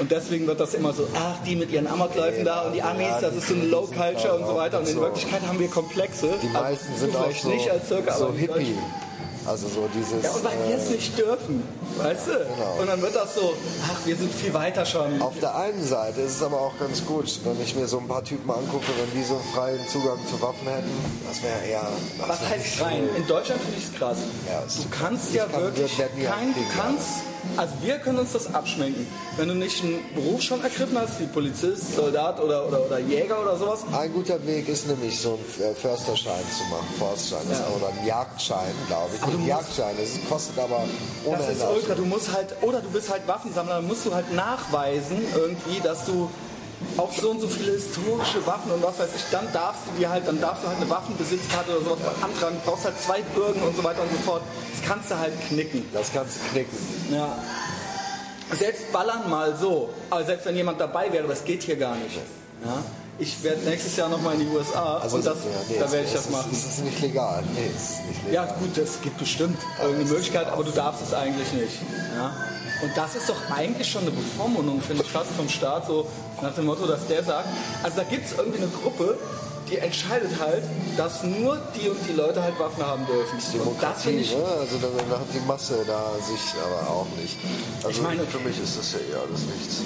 Und 0.00 0.10
deswegen 0.10 0.46
wird 0.46 0.58
das 0.58 0.72
immer 0.72 0.92
so, 0.94 1.06
ach, 1.14 1.36
die 1.46 1.54
mit 1.54 1.70
ihren 1.70 1.86
Amokläufen 1.86 2.44
da 2.46 2.62
und 2.62 2.72
die 2.72 2.82
Amis, 2.82 3.08
Ja, 3.08 3.20
das 3.20 3.36
ist 3.36 3.48
so 3.48 3.54
eine 3.54 3.64
Low 3.66 3.86
Culture 3.86 4.34
und 4.38 4.46
so 4.46 4.56
weiter. 4.56 4.80
Und 4.80 4.88
in 4.88 4.94
so. 4.94 5.00
Wirklichkeit 5.02 5.42
haben 5.46 5.58
wir 5.58 5.68
Komplexe. 5.68 6.30
Die 6.42 6.46
Also, 6.48 6.60
meisten 6.60 6.92
du 6.94 6.98
sind 6.98 7.16
auch 7.16 7.30
so, 7.30 7.48
nicht 7.50 7.70
als 7.70 7.88
Türke, 7.88 8.12
so 8.18 8.32
Hippie. 8.32 8.74
Also 9.46 9.66
so 9.68 9.88
dieses... 9.92 10.22
Ja, 10.22 10.30
und 10.30 10.44
weil 10.44 10.56
wir 10.68 10.76
es 10.76 10.88
äh, 10.88 10.92
nicht 10.94 11.18
dürfen, 11.18 11.62
weißt 11.98 12.26
du? 12.28 12.30
Genau. 12.32 12.80
Und 12.80 12.86
dann 12.86 13.02
wird 13.02 13.14
das 13.16 13.34
so, 13.34 13.54
ach, 13.92 13.98
wir 14.06 14.14
sind 14.16 14.32
viel 14.32 14.54
weiter 14.54 14.86
schon. 14.86 15.20
Auf 15.20 15.38
der 15.40 15.56
einen 15.56 15.84
Seite 15.84 16.20
ist 16.20 16.36
es 16.36 16.42
aber 16.42 16.60
auch 16.60 16.78
ganz 16.78 17.04
gut, 17.04 17.40
wenn 17.44 17.60
ich 17.60 17.74
mir 17.74 17.88
so 17.88 17.98
ein 17.98 18.06
paar 18.06 18.22
Typen 18.22 18.48
angucke, 18.50 18.86
wenn 18.98 19.20
die 19.20 19.26
so 19.26 19.34
einen 19.34 19.44
freien 19.52 19.88
Zugang 19.88 20.18
zu 20.30 20.40
Waffen 20.40 20.66
hätten, 20.68 20.90
das 21.28 21.42
wäre 21.42 21.58
eher... 21.68 21.88
Was 22.26 22.40
heißt 22.48 22.66
schön. 22.66 23.16
In 23.16 23.26
Deutschland 23.26 23.60
finde 23.62 23.78
ich 23.78 23.84
es 23.92 23.94
krass. 23.98 24.18
Ja, 24.48 24.62
du 24.62 24.88
kannst 24.96 25.34
ja 25.34 25.46
kann- 25.46 25.62
wirklich 25.62 25.96
kein, 25.98 26.54
du 26.54 26.60
kannst, 26.76 27.08
also 27.56 27.74
wir 27.82 27.98
können 27.98 28.18
uns 28.18 28.32
das 28.32 28.54
abschminken. 28.54 29.06
Wenn 29.36 29.48
du 29.48 29.54
nicht 29.54 29.82
einen 29.82 30.00
Beruf 30.14 30.42
schon 30.42 30.62
ergriffen 30.62 30.96
hast, 30.98 31.18
wie 31.20 31.26
Polizist, 31.26 31.94
Soldat 31.96 32.40
oder, 32.40 32.66
oder, 32.68 32.84
oder 32.86 32.98
Jäger 32.98 33.40
oder 33.40 33.56
sowas, 33.56 33.80
Ein 33.92 34.12
guter 34.12 34.44
Weg 34.46 34.68
ist 34.68 34.86
nämlich 34.86 35.18
so 35.18 35.38
einen 35.58 35.70
äh, 35.70 35.74
Försterschein 35.74 36.42
zu 36.56 36.64
machen, 36.64 36.86
Forstschein 36.98 37.40
Ja. 37.50 37.66
oder 37.76 37.88
einen 37.88 38.06
Jagdschein, 38.06 38.72
glaube 38.88 39.10
ich. 39.16 39.22
Ein 39.22 39.46
Jagdschein, 39.46 39.94
das 39.98 40.28
kostet 40.28 40.58
aber 40.58 40.84
ohne 41.24 41.38
das 41.38 41.48
ist 41.50 41.64
ultra. 41.64 41.94
Du 41.94 42.04
musst 42.04 42.32
halt, 42.32 42.54
oder 42.62 42.80
du 42.80 42.90
bist 42.90 43.10
halt 43.10 43.26
Waffensammler, 43.26 43.76
dann 43.76 43.86
musst 43.86 44.06
du 44.06 44.14
halt 44.14 44.32
nachweisen 44.34 45.18
irgendwie, 45.34 45.80
dass 45.82 46.04
du 46.06 46.28
auch 46.96 47.12
so 47.12 47.30
und 47.30 47.40
so 47.40 47.48
viele 47.48 47.72
historische 47.72 48.44
Waffen 48.46 48.70
und 48.72 48.82
was 48.82 48.98
weiß 48.98 49.08
ich, 49.16 49.22
dann 49.30 49.46
darfst 49.52 49.82
du 49.86 49.98
dir 49.98 50.10
halt, 50.10 50.26
dann 50.26 50.40
darfst 50.40 50.64
du 50.64 50.68
halt 50.68 50.78
eine 50.78 50.90
Waffenbesitzkarte 50.90 51.70
oder 51.76 51.84
sowas 51.84 51.98
beantragen, 52.00 52.56
du 52.64 52.70
brauchst 52.70 52.84
halt 52.84 53.00
zwei 53.00 53.22
Bürgen 53.34 53.62
und 53.62 53.76
so 53.76 53.82
weiter 53.84 54.02
und 54.02 54.10
so 54.12 54.18
fort. 54.18 54.42
Das 54.78 54.88
kannst 54.88 55.10
du 55.10 55.18
halt 55.18 55.32
knicken. 55.48 55.84
Das 55.92 56.12
kannst 56.12 56.36
du 56.36 56.40
knicken. 56.52 56.76
Ja. 57.12 57.38
Selbst 58.58 58.92
ballern 58.92 59.30
mal 59.30 59.56
so, 59.56 59.88
aber 60.10 60.24
selbst 60.24 60.44
wenn 60.46 60.56
jemand 60.56 60.78
dabei 60.80 61.10
wäre, 61.12 61.26
das 61.26 61.44
geht 61.44 61.62
hier 61.62 61.76
gar 61.76 61.94
nicht. 61.96 62.16
Ja? 62.64 62.82
Ich 63.18 63.42
werde 63.42 63.60
nächstes 63.62 63.96
Jahr 63.96 64.08
nochmal 64.08 64.34
in 64.34 64.40
die 64.40 64.46
USA 64.48 64.96
und 64.96 65.24
das, 65.24 65.38
ja, 65.38 65.50
nee, 65.68 65.76
da 65.78 65.90
werde 65.92 66.06
ich 66.06 66.12
das 66.12 66.22
ist- 66.26 66.30
machen. 66.30 66.50
Es 66.52 66.64
ist 66.64 66.84
nicht 66.84 67.00
legal. 67.00 67.42
Nee, 67.54 67.66
ist 67.74 68.04
nicht 68.08 68.32
Ja 68.32 68.42
legal. 68.42 68.56
gut, 68.58 68.76
es 68.78 69.00
gibt 69.00 69.18
bestimmt 69.18 69.58
irgendeine 69.80 70.08
Möglichkeit, 70.10 70.48
aber 70.48 70.64
du 70.64 70.70
darfst 70.70 71.02
es 71.06 71.14
eigentlich 71.14 71.52
nicht. 71.52 71.78
Ja? 72.16 72.34
Und 72.82 72.96
das 72.96 73.14
ist 73.14 73.28
doch 73.28 73.36
eigentlich 73.54 73.88
schon 73.90 74.02
eine 74.02 74.10
Bevormundung, 74.10 74.80
finde 74.82 75.04
ich, 75.04 75.10
fast 75.10 75.30
vom 75.32 75.48
Staat, 75.48 75.86
so 75.86 76.06
nach 76.42 76.54
dem 76.54 76.66
Motto, 76.66 76.86
dass 76.86 77.06
der 77.06 77.22
sagt, 77.24 77.48
also 77.82 77.96
da 77.96 78.02
gibt 78.04 78.26
es 78.26 78.32
irgendwie 78.36 78.58
eine 78.58 78.68
Gruppe, 78.68 79.16
die 79.70 79.78
entscheidet 79.78 80.32
halt, 80.40 80.64
dass 80.96 81.22
nur 81.22 81.58
die 81.80 81.88
und 81.88 81.98
die 82.08 82.12
Leute 82.12 82.42
halt 82.42 82.58
Waffen 82.58 82.84
haben 82.84 83.06
dürfen. 83.06 83.38
Und 83.60 83.80
das 83.82 84.02
finde 84.02 84.20
ich, 84.22 84.36
ne? 84.36 84.44
Also 84.44 84.76
dann 84.78 84.90
dann 85.08 85.20
hat 85.20 85.26
die 85.32 85.40
Masse 85.46 85.78
da 85.86 86.10
sich 86.20 86.54
aber 86.60 86.90
auch 86.90 87.06
nicht. 87.20 87.36
Also 87.84 87.90
Ich 87.90 88.02
meine- 88.02 88.26
für 88.26 88.40
mich 88.40 88.60
ist 88.60 88.76
das 88.78 88.92
ja 88.92 88.98
eh 88.98 89.14
alles 89.14 89.42
nichts. 89.46 89.82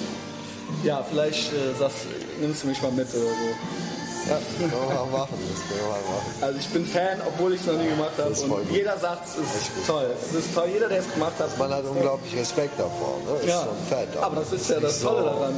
ja, 0.83 1.05
vielleicht 1.09 1.53
äh, 1.53 1.73
sagst, 1.79 1.97
nimmst 2.41 2.63
du 2.63 2.67
mich 2.67 2.81
mal 2.81 2.91
mit 2.91 3.07
oder 3.09 3.29
so. 3.29 3.96
Ja, 4.29 4.37
können 4.59 4.71
wir 4.71 4.95
mal 4.95 5.05
machen. 5.05 5.37
Das 5.39 5.61
können 5.67 5.79
wir 5.79 5.87
mal 5.87 6.01
machen. 6.15 6.31
Also 6.41 6.59
ich 6.59 6.67
bin 6.69 6.85
Fan, 6.85 7.21
obwohl 7.25 7.53
ich 7.53 7.61
es 7.61 7.67
noch 7.67 7.73
nie 7.75 7.87
gemacht 7.89 8.11
habe. 8.17 8.31
Ist 8.31 8.43
Und 8.43 8.49
gut. 8.49 8.61
jeder 8.71 8.97
sagt, 8.97 9.27
es 9.27 9.37
ist 9.37 9.87
toll. 9.87 10.07
Es 10.21 10.33
ist 10.35 10.53
toll. 10.53 10.67
Jeder, 10.73 10.89
der 10.89 10.99
es 10.99 11.11
gemacht 11.13 11.33
hat. 11.39 11.57
Man 11.57 11.71
hat 11.73 11.83
unglaublich 11.85 12.35
Respekt 12.35 12.77
davor. 12.79 13.19
Ne? 13.25 13.39
Ist 13.39 13.47
Ja, 13.47 13.63
schon 13.63 13.77
fett. 13.97 14.09
aber 14.21 14.35
das 14.41 14.51
ist 14.53 14.69
ja 14.69 14.79
das 14.79 14.99
Tolle 15.01 15.19
so 15.23 15.25
daran. 15.29 15.53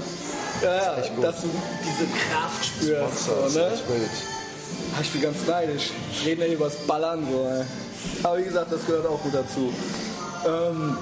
Ja, 0.61 0.75
ja, 0.75 0.95
dass 1.21 1.41
du 1.41 1.49
diese 1.83 2.09
Kraft 2.11 2.65
spürst. 2.65 3.01
Das 3.01 3.25
So, 3.25 3.47
ist 3.47 3.55
ne? 3.55 3.73
echt 3.73 3.89
wild. 3.89 4.09
Ah, 4.95 5.01
Ich 5.01 5.11
bin 5.11 5.21
ganz 5.21 5.37
neidisch. 5.47 5.91
Ich 6.11 6.25
rede 6.25 6.45
ja 6.47 6.53
über 6.53 6.65
das 6.65 6.75
Ballern. 6.85 7.25
So, 7.31 7.47
ey. 7.47 7.63
Aber 8.23 8.37
wie 8.37 8.43
gesagt, 8.43 8.71
das 8.71 8.85
gehört 8.85 9.07
auch 9.07 9.21
gut 9.21 9.33
dazu. 9.33 9.73
Ähm, 10.45 10.97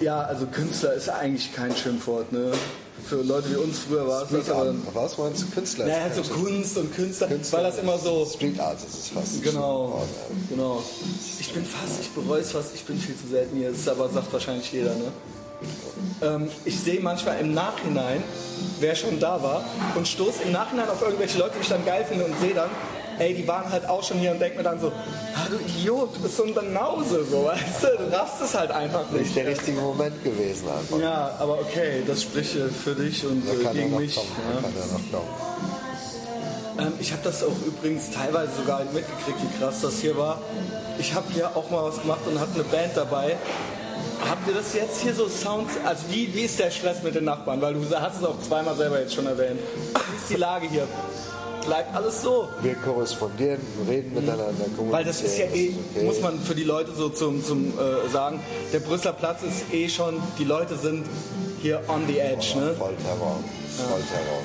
ja, 0.00 0.20
also 0.22 0.46
Künstler 0.46 0.94
ist 0.94 1.08
eigentlich 1.08 1.54
kein 1.54 1.74
Schimpfwort. 1.76 2.32
Ne? 2.32 2.52
Für 3.06 3.22
Leute 3.22 3.50
wie 3.50 3.56
uns 3.56 3.80
früher 3.80 4.06
war 4.06 4.22
es 4.22 4.28
das. 4.28 4.42
Street 4.42 4.56
Aber. 4.56 4.74
Was 4.94 5.18
meinst 5.18 5.42
du? 5.42 5.46
Künstler? 5.46 5.86
naja, 5.86 6.10
so 6.14 6.22
Kunst 6.22 6.76
und 6.78 6.94
Künstler, 6.94 7.28
weil 7.30 7.62
das 7.64 7.78
immer 7.78 7.98
so... 7.98 8.26
Street 8.26 8.58
Art 8.60 8.78
ist 8.78 8.98
es 8.98 9.08
fast. 9.08 9.42
Genau, 9.42 10.00
Oh, 10.00 10.06
genau. 10.48 10.82
Ich 11.38 11.52
bin 11.52 11.64
fast, 11.64 12.00
ich 12.00 12.10
bereue 12.10 12.40
es 12.40 12.52
fast, 12.52 12.74
ich 12.74 12.84
bin 12.84 12.98
viel 12.98 13.16
zu 13.16 13.28
selten 13.28 13.56
hier. 13.56 13.70
Das 13.70 13.80
ist 13.80 13.88
aber 13.88 14.08
sagt 14.08 14.32
wahrscheinlich 14.32 14.70
jeder, 14.72 14.94
ne? 14.94 15.12
Ähm, 16.22 16.48
ich 16.64 16.78
sehe 16.78 17.00
manchmal 17.00 17.40
im 17.40 17.52
Nachhinein, 17.54 18.22
wer 18.78 18.94
schon 18.94 19.18
da 19.20 19.42
war, 19.42 19.64
und 19.94 20.06
stoße 20.06 20.42
im 20.44 20.52
Nachhinein 20.52 20.88
auf 20.88 21.02
irgendwelche 21.02 21.38
Leute, 21.38 21.54
die 21.56 21.62
ich 21.62 21.68
dann 21.68 21.84
geil 21.84 22.04
finde 22.08 22.24
und 22.24 22.38
sehe 22.40 22.54
dann, 22.54 22.70
ey, 23.20 23.34
die 23.34 23.46
waren 23.46 23.70
halt 23.70 23.88
auch 23.88 24.02
schon 24.02 24.18
hier 24.18 24.32
und 24.32 24.40
denke 24.40 24.56
mir 24.58 24.64
dann 24.64 24.80
so, 24.80 24.88
ah, 24.88 25.46
du 25.48 25.56
Idiot, 25.58 26.16
du 26.16 26.20
bist 26.20 26.36
so 26.36 26.44
ein 26.44 26.54
Banause, 26.54 27.24
so, 27.30 27.44
weißt 27.44 27.82
du, 27.82 27.86
du 28.04 28.16
raffst 28.16 28.40
es 28.42 28.54
halt 28.54 28.70
einfach 28.72 29.08
Nicht 29.12 29.22
nicht. 29.22 29.36
der 29.36 29.46
richtige 29.46 29.80
Moment 29.80 30.24
gewesen 30.24 30.66
einfach. 30.68 30.98
Ja, 30.98 31.30
aber 31.38 31.60
okay, 31.60 32.02
das 32.06 32.22
spricht 32.22 32.56
für 32.82 32.94
dich 32.94 33.24
und 33.24 33.46
Da 33.48 33.52
äh, 33.52 33.56
kann 33.62 33.66
er 33.76 33.82
gegen 33.82 33.90
noch 33.92 34.00
mich. 34.00 34.14
kommen. 34.16 34.28
Ja. 34.54 34.60
Kann 34.62 34.72
er 34.76 34.86
noch 34.86 35.10
kommen. 35.12 35.28
Ähm, 36.78 36.92
ich 36.98 37.12
habe 37.12 37.22
das 37.22 37.44
auch 37.44 37.52
übrigens 37.66 38.10
teilweise 38.10 38.52
sogar 38.56 38.80
mitgekriegt, 38.84 39.38
wie 39.42 39.58
krass 39.62 39.80
das 39.82 40.00
hier 40.00 40.16
war. 40.16 40.38
Ich 40.98 41.14
habe 41.14 41.26
hier 41.32 41.54
auch 41.56 41.70
mal 41.70 41.84
was 41.84 42.00
gemacht 42.00 42.20
und 42.26 42.40
hatte 42.40 42.54
eine 42.54 42.64
Band 42.64 42.96
dabei. 42.96 43.36
Habt 44.28 44.46
ihr 44.48 44.54
das 44.54 44.74
jetzt 44.74 45.00
hier 45.00 45.14
so 45.14 45.28
Sounds? 45.28 45.72
Also 45.84 46.02
wie, 46.10 46.32
wie 46.34 46.42
ist 46.42 46.58
der 46.58 46.70
Stress 46.70 47.02
mit 47.02 47.14
den 47.14 47.24
Nachbarn? 47.24 47.60
Weil 47.60 47.74
du 47.74 47.80
hast 47.98 48.18
es 48.18 48.24
auch 48.24 48.38
zweimal 48.46 48.76
selber 48.76 49.00
jetzt 49.00 49.14
schon 49.14 49.26
erwähnt. 49.26 49.58
Wie 50.10 50.16
ist 50.16 50.28
die 50.30 50.36
Lage 50.36 50.66
hier? 50.68 50.86
Bleibt 51.66 51.94
alles 51.94 52.22
so? 52.22 52.48
Wir 52.62 52.74
korrespondieren, 52.74 53.60
reden 53.88 54.14
miteinander, 54.14 54.44
kommunizieren. 54.76 54.92
Weil 54.92 55.04
das 55.04 55.22
ist 55.22 55.38
ja 55.38 55.44
eh, 55.46 55.74
okay. 55.94 56.04
muss 56.04 56.20
man 56.20 56.38
für 56.40 56.54
die 56.54 56.64
Leute 56.64 56.92
so 56.92 57.08
zum, 57.08 57.44
zum 57.44 57.68
äh, 57.78 58.08
sagen, 58.10 58.40
der 58.72 58.80
Brüsseler 58.80 59.12
Platz 59.12 59.42
ist 59.42 59.72
eh 59.72 59.88
schon, 59.88 60.20
die 60.38 60.44
Leute 60.44 60.76
sind 60.76 61.06
hier 61.62 61.80
on 61.88 62.06
the 62.06 62.18
edge. 62.18 62.54
Ne? 62.56 62.74
Vollterror. 62.74 63.36
Vollterror. 63.76 64.42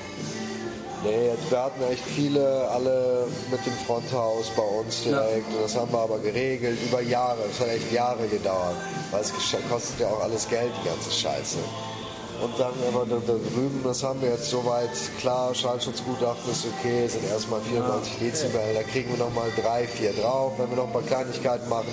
Nee, 1.03 1.27
jetzt, 1.27 1.51
wir 1.51 1.63
hatten 1.63 1.83
echt 1.83 2.03
viele, 2.03 2.67
alle 2.69 3.27
mit 3.51 3.63
dem 3.63 3.73
Fronthaus 3.85 4.49
bei 4.55 4.63
uns 4.63 5.03
direkt. 5.03 5.47
Und 5.53 5.61
das 5.61 5.75
haben 5.75 5.91
wir 5.91 5.99
aber 5.99 6.17
geregelt 6.17 6.79
über 6.83 7.01
Jahre. 7.01 7.37
Das 7.47 7.59
hat 7.59 7.75
echt 7.75 7.91
Jahre 7.91 8.27
gedauert. 8.27 8.75
Weil 9.11 9.21
es 9.21 9.31
kostet 9.69 9.99
ja 9.99 10.07
auch 10.07 10.21
alles 10.21 10.49
Geld, 10.49 10.71
die 10.81 10.87
ganze 10.87 11.11
Scheiße. 11.11 11.57
Und 12.41 12.59
dann 12.59 12.73
aber 12.93 13.05
da, 13.05 13.15
da 13.25 13.33
drüben, 13.33 13.81
das 13.83 14.03
haben 14.03 14.21
wir 14.21 14.29
jetzt 14.29 14.49
soweit 14.49 14.89
klar, 15.19 15.53
Schallschutzgutachten 15.55 16.51
ist 16.51 16.65
okay, 16.77 17.07
sind 17.07 17.25
erstmal 17.29 17.61
94 17.61 18.13
Dezibel, 18.19 18.59
da 18.73 18.83
kriegen 18.83 19.09
wir 19.11 19.17
nochmal 19.25 19.47
drei, 19.61 19.87
vier 19.87 20.13
drauf, 20.13 20.53
wenn 20.57 20.69
wir 20.69 20.77
noch 20.77 20.87
ein 20.87 20.93
paar 20.93 21.01
Kleinigkeiten 21.03 21.67
machen. 21.69 21.87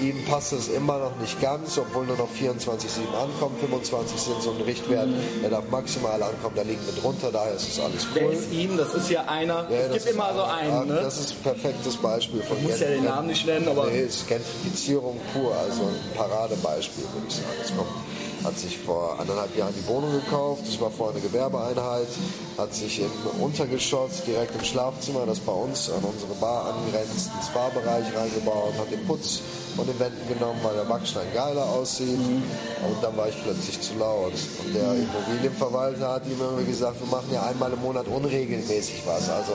Ihm 0.00 0.24
passt 0.26 0.52
es 0.52 0.68
immer 0.68 0.96
noch 0.98 1.16
nicht 1.16 1.40
ganz, 1.40 1.76
obwohl 1.76 2.06
nur 2.06 2.16
noch 2.16 2.28
24,7 2.30 2.70
ankommen, 3.20 3.56
25 3.60 4.20
sind 4.20 4.40
so 4.42 4.52
ein 4.52 4.60
Richtwert, 4.62 5.08
er 5.42 5.50
darf 5.50 5.64
maximal 5.70 6.22
ankommen, 6.22 6.54
da 6.54 6.62
liegen 6.62 6.80
wir 6.86 7.02
drunter, 7.02 7.32
daher 7.32 7.54
ist 7.54 7.68
es 7.68 7.80
alles 7.80 8.06
Wer 8.14 8.26
cool. 8.26 8.32
ist 8.32 8.52
ihm? 8.52 8.76
Das 8.76 8.94
ist 8.94 9.10
ja 9.10 9.24
einer. 9.26 9.66
Ja, 9.68 9.76
es 9.92 10.04
gibt 10.04 10.14
immer 10.14 10.32
so 10.34 10.42
einen. 10.44 10.70
ja, 10.70 10.84
Ne? 10.84 11.00
Das 11.02 11.18
ist 11.18 11.32
ein 11.32 11.42
perfektes 11.42 11.96
Beispiel 11.96 12.42
von 12.42 12.62
muss 12.62 12.78
ja 12.78 12.86
den 12.88 13.04
Namen 13.06 13.26
nicht 13.26 13.44
nennen, 13.44 13.66
aber- 13.68 13.86
Nee, 13.90 14.02
ist 14.02 14.28
Gentrifizierung 14.28 15.18
pur, 15.32 15.52
also 15.56 15.82
ein 15.82 16.16
Paradebeispiel, 16.16 17.02
würde 17.14 17.26
ich 17.28 17.34
sagen. 17.34 17.84
Hat 18.44 18.58
sich 18.58 18.78
vor 18.78 19.18
anderthalb 19.18 19.56
Jahren 19.56 19.74
die 19.74 19.86
Wohnung 19.88 20.12
gekauft, 20.12 20.62
das 20.66 20.80
war 20.80 20.90
vorher 20.90 21.16
eine 21.16 21.26
Gewerbeeinheit, 21.26 22.06
hat 22.58 22.74
sich 22.74 23.00
im 23.00 23.10
Untergeschoss 23.40 24.24
direkt 24.26 24.52
im 24.56 24.64
Schlafzimmer, 24.64 25.24
das 25.26 25.38
bei 25.38 25.52
uns 25.52 25.88
an 25.90 26.02
unsere 26.02 26.34
Bar 26.40 26.74
angrenzt, 26.74 27.30
ins 27.38 27.48
Barbereich 27.54 28.04
reingebaut, 28.16 28.74
hat 28.76 28.90
den 28.90 29.06
Putz 29.06 29.40
von 29.76 29.86
den 29.86 29.98
Wänden 30.00 30.26
genommen, 30.26 30.58
weil 30.64 30.74
der 30.74 30.82
Backstein 30.82 31.26
geiler 31.32 31.64
aussieht. 31.64 32.18
Und 32.18 32.96
dann 33.00 33.16
war 33.16 33.28
ich 33.28 33.40
plötzlich 33.44 33.80
zu 33.80 33.94
laut. 33.94 34.32
Und 34.64 34.74
der 34.74 34.92
Immobilienverwalter 34.92 36.14
hat 36.14 36.26
ihm 36.26 36.40
irgendwie 36.40 36.64
gesagt, 36.64 36.98
wir 36.98 37.06
machen 37.06 37.28
ja 37.32 37.44
einmal 37.44 37.72
im 37.72 37.80
Monat 37.80 38.08
unregelmäßig 38.08 39.02
was. 39.06 39.30
Also, 39.30 39.52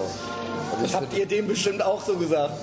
Das 0.81 0.93
habt 0.95 1.13
ihr 1.13 1.25
dem 1.25 1.47
bestimmt 1.47 1.83
auch 1.83 2.01
so 2.01 2.15
gesagt. 2.15 2.53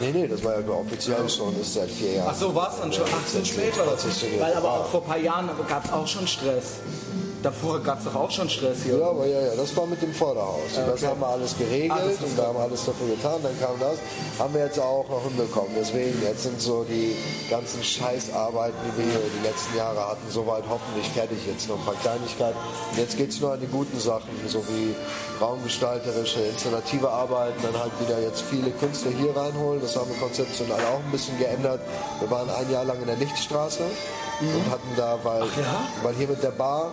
Nee, 0.00 0.12
nee, 0.12 0.28
das 0.28 0.44
war 0.44 0.60
ja 0.60 0.68
offiziell 0.68 1.28
schon, 1.30 1.58
ist 1.58 1.74
seit 1.74 1.90
vier 1.90 2.12
Jahren. 2.12 2.28
Ach 2.30 2.36
so, 2.36 2.54
war 2.54 2.70
es 2.70 2.78
dann 2.78 2.92
schon? 2.92 3.06
Ach, 3.10 3.26
so 3.26 3.42
spät 3.42 3.76
war 3.78 3.86
das. 3.86 4.02
Prozessioniert. 4.02 4.42
Weil 4.42 4.54
aber 4.54 4.70
auch 4.70 4.86
vor 4.86 5.00
ein 5.00 5.08
paar 5.08 5.18
Jahren 5.18 5.48
gab 5.66 5.84
es 5.86 5.92
auch 5.92 6.06
schon 6.06 6.26
Stress. 6.28 6.74
Davor 7.42 7.78
gab 7.80 7.98
es 7.98 8.04
doch 8.04 8.14
auch 8.16 8.30
schon 8.30 8.48
Stress 8.48 8.82
hier. 8.82 8.98
Ja, 8.98 9.10
aber 9.10 9.26
ja, 9.26 9.40
ja, 9.40 9.54
das 9.56 9.76
war 9.76 9.86
mit 9.86 10.02
dem 10.02 10.12
Vorderhaus. 10.12 10.76
Und 10.76 10.88
das 10.88 11.06
haben 11.06 11.20
wir 11.20 11.28
alles 11.28 11.56
geregelt 11.56 11.92
Ah, 11.92 12.24
und 12.24 12.38
da 12.38 12.46
haben 12.46 12.56
wir 12.56 12.62
alles 12.62 12.84
dafür 12.84 13.06
getan. 13.14 13.40
Dann 13.42 13.58
kam 13.60 13.78
das, 13.78 13.98
haben 14.38 14.54
wir 14.54 14.64
jetzt 14.64 14.80
auch 14.80 15.08
noch 15.08 15.22
hinbekommen. 15.22 15.70
Deswegen, 15.78 16.20
jetzt 16.22 16.42
sind 16.42 16.60
so 16.60 16.84
die 16.84 17.14
ganzen 17.48 17.82
Scheißarbeiten, 17.82 18.76
die 18.84 18.98
wir 18.98 19.12
hier 19.12 19.20
die 19.40 19.46
letzten 19.46 19.76
Jahre 19.76 20.08
hatten, 20.08 20.26
soweit 20.30 20.64
hoffentlich 20.68 21.08
fertig. 21.10 21.38
Jetzt 21.46 21.68
noch 21.68 21.78
ein 21.78 21.84
paar 21.84 21.94
Kleinigkeiten. 22.02 22.58
Und 22.90 22.98
jetzt 22.98 23.16
geht 23.16 23.30
es 23.30 23.40
nur 23.40 23.52
an 23.52 23.60
die 23.60 23.68
guten 23.68 24.00
Sachen, 24.00 24.30
so 24.48 24.64
wie 24.68 24.94
raumgestalterische, 25.40 26.40
installative 26.40 27.08
Arbeiten. 27.08 27.62
Dann 27.62 27.78
halt 27.78 27.92
wieder 28.00 28.20
jetzt 28.20 28.42
viele 28.42 28.70
Künstler 28.72 29.12
hier 29.12 29.36
reinholen. 29.36 29.80
Das 29.80 29.94
haben 29.96 30.10
wir 30.10 30.18
konzeptionell 30.18 30.74
auch 30.74 31.04
ein 31.04 31.10
bisschen 31.12 31.38
geändert. 31.38 31.80
Wir 32.18 32.30
waren 32.30 32.50
ein 32.50 32.70
Jahr 32.72 32.84
lang 32.84 33.00
in 33.00 33.06
der 33.06 33.16
Lichtstraße 33.16 33.84
und 34.40 34.70
hatten 34.70 34.88
da, 34.96 35.18
weil, 35.22 35.42
ja? 35.42 35.88
weil 36.02 36.14
hier 36.14 36.28
mit 36.28 36.42
der 36.42 36.50
Bar 36.50 36.92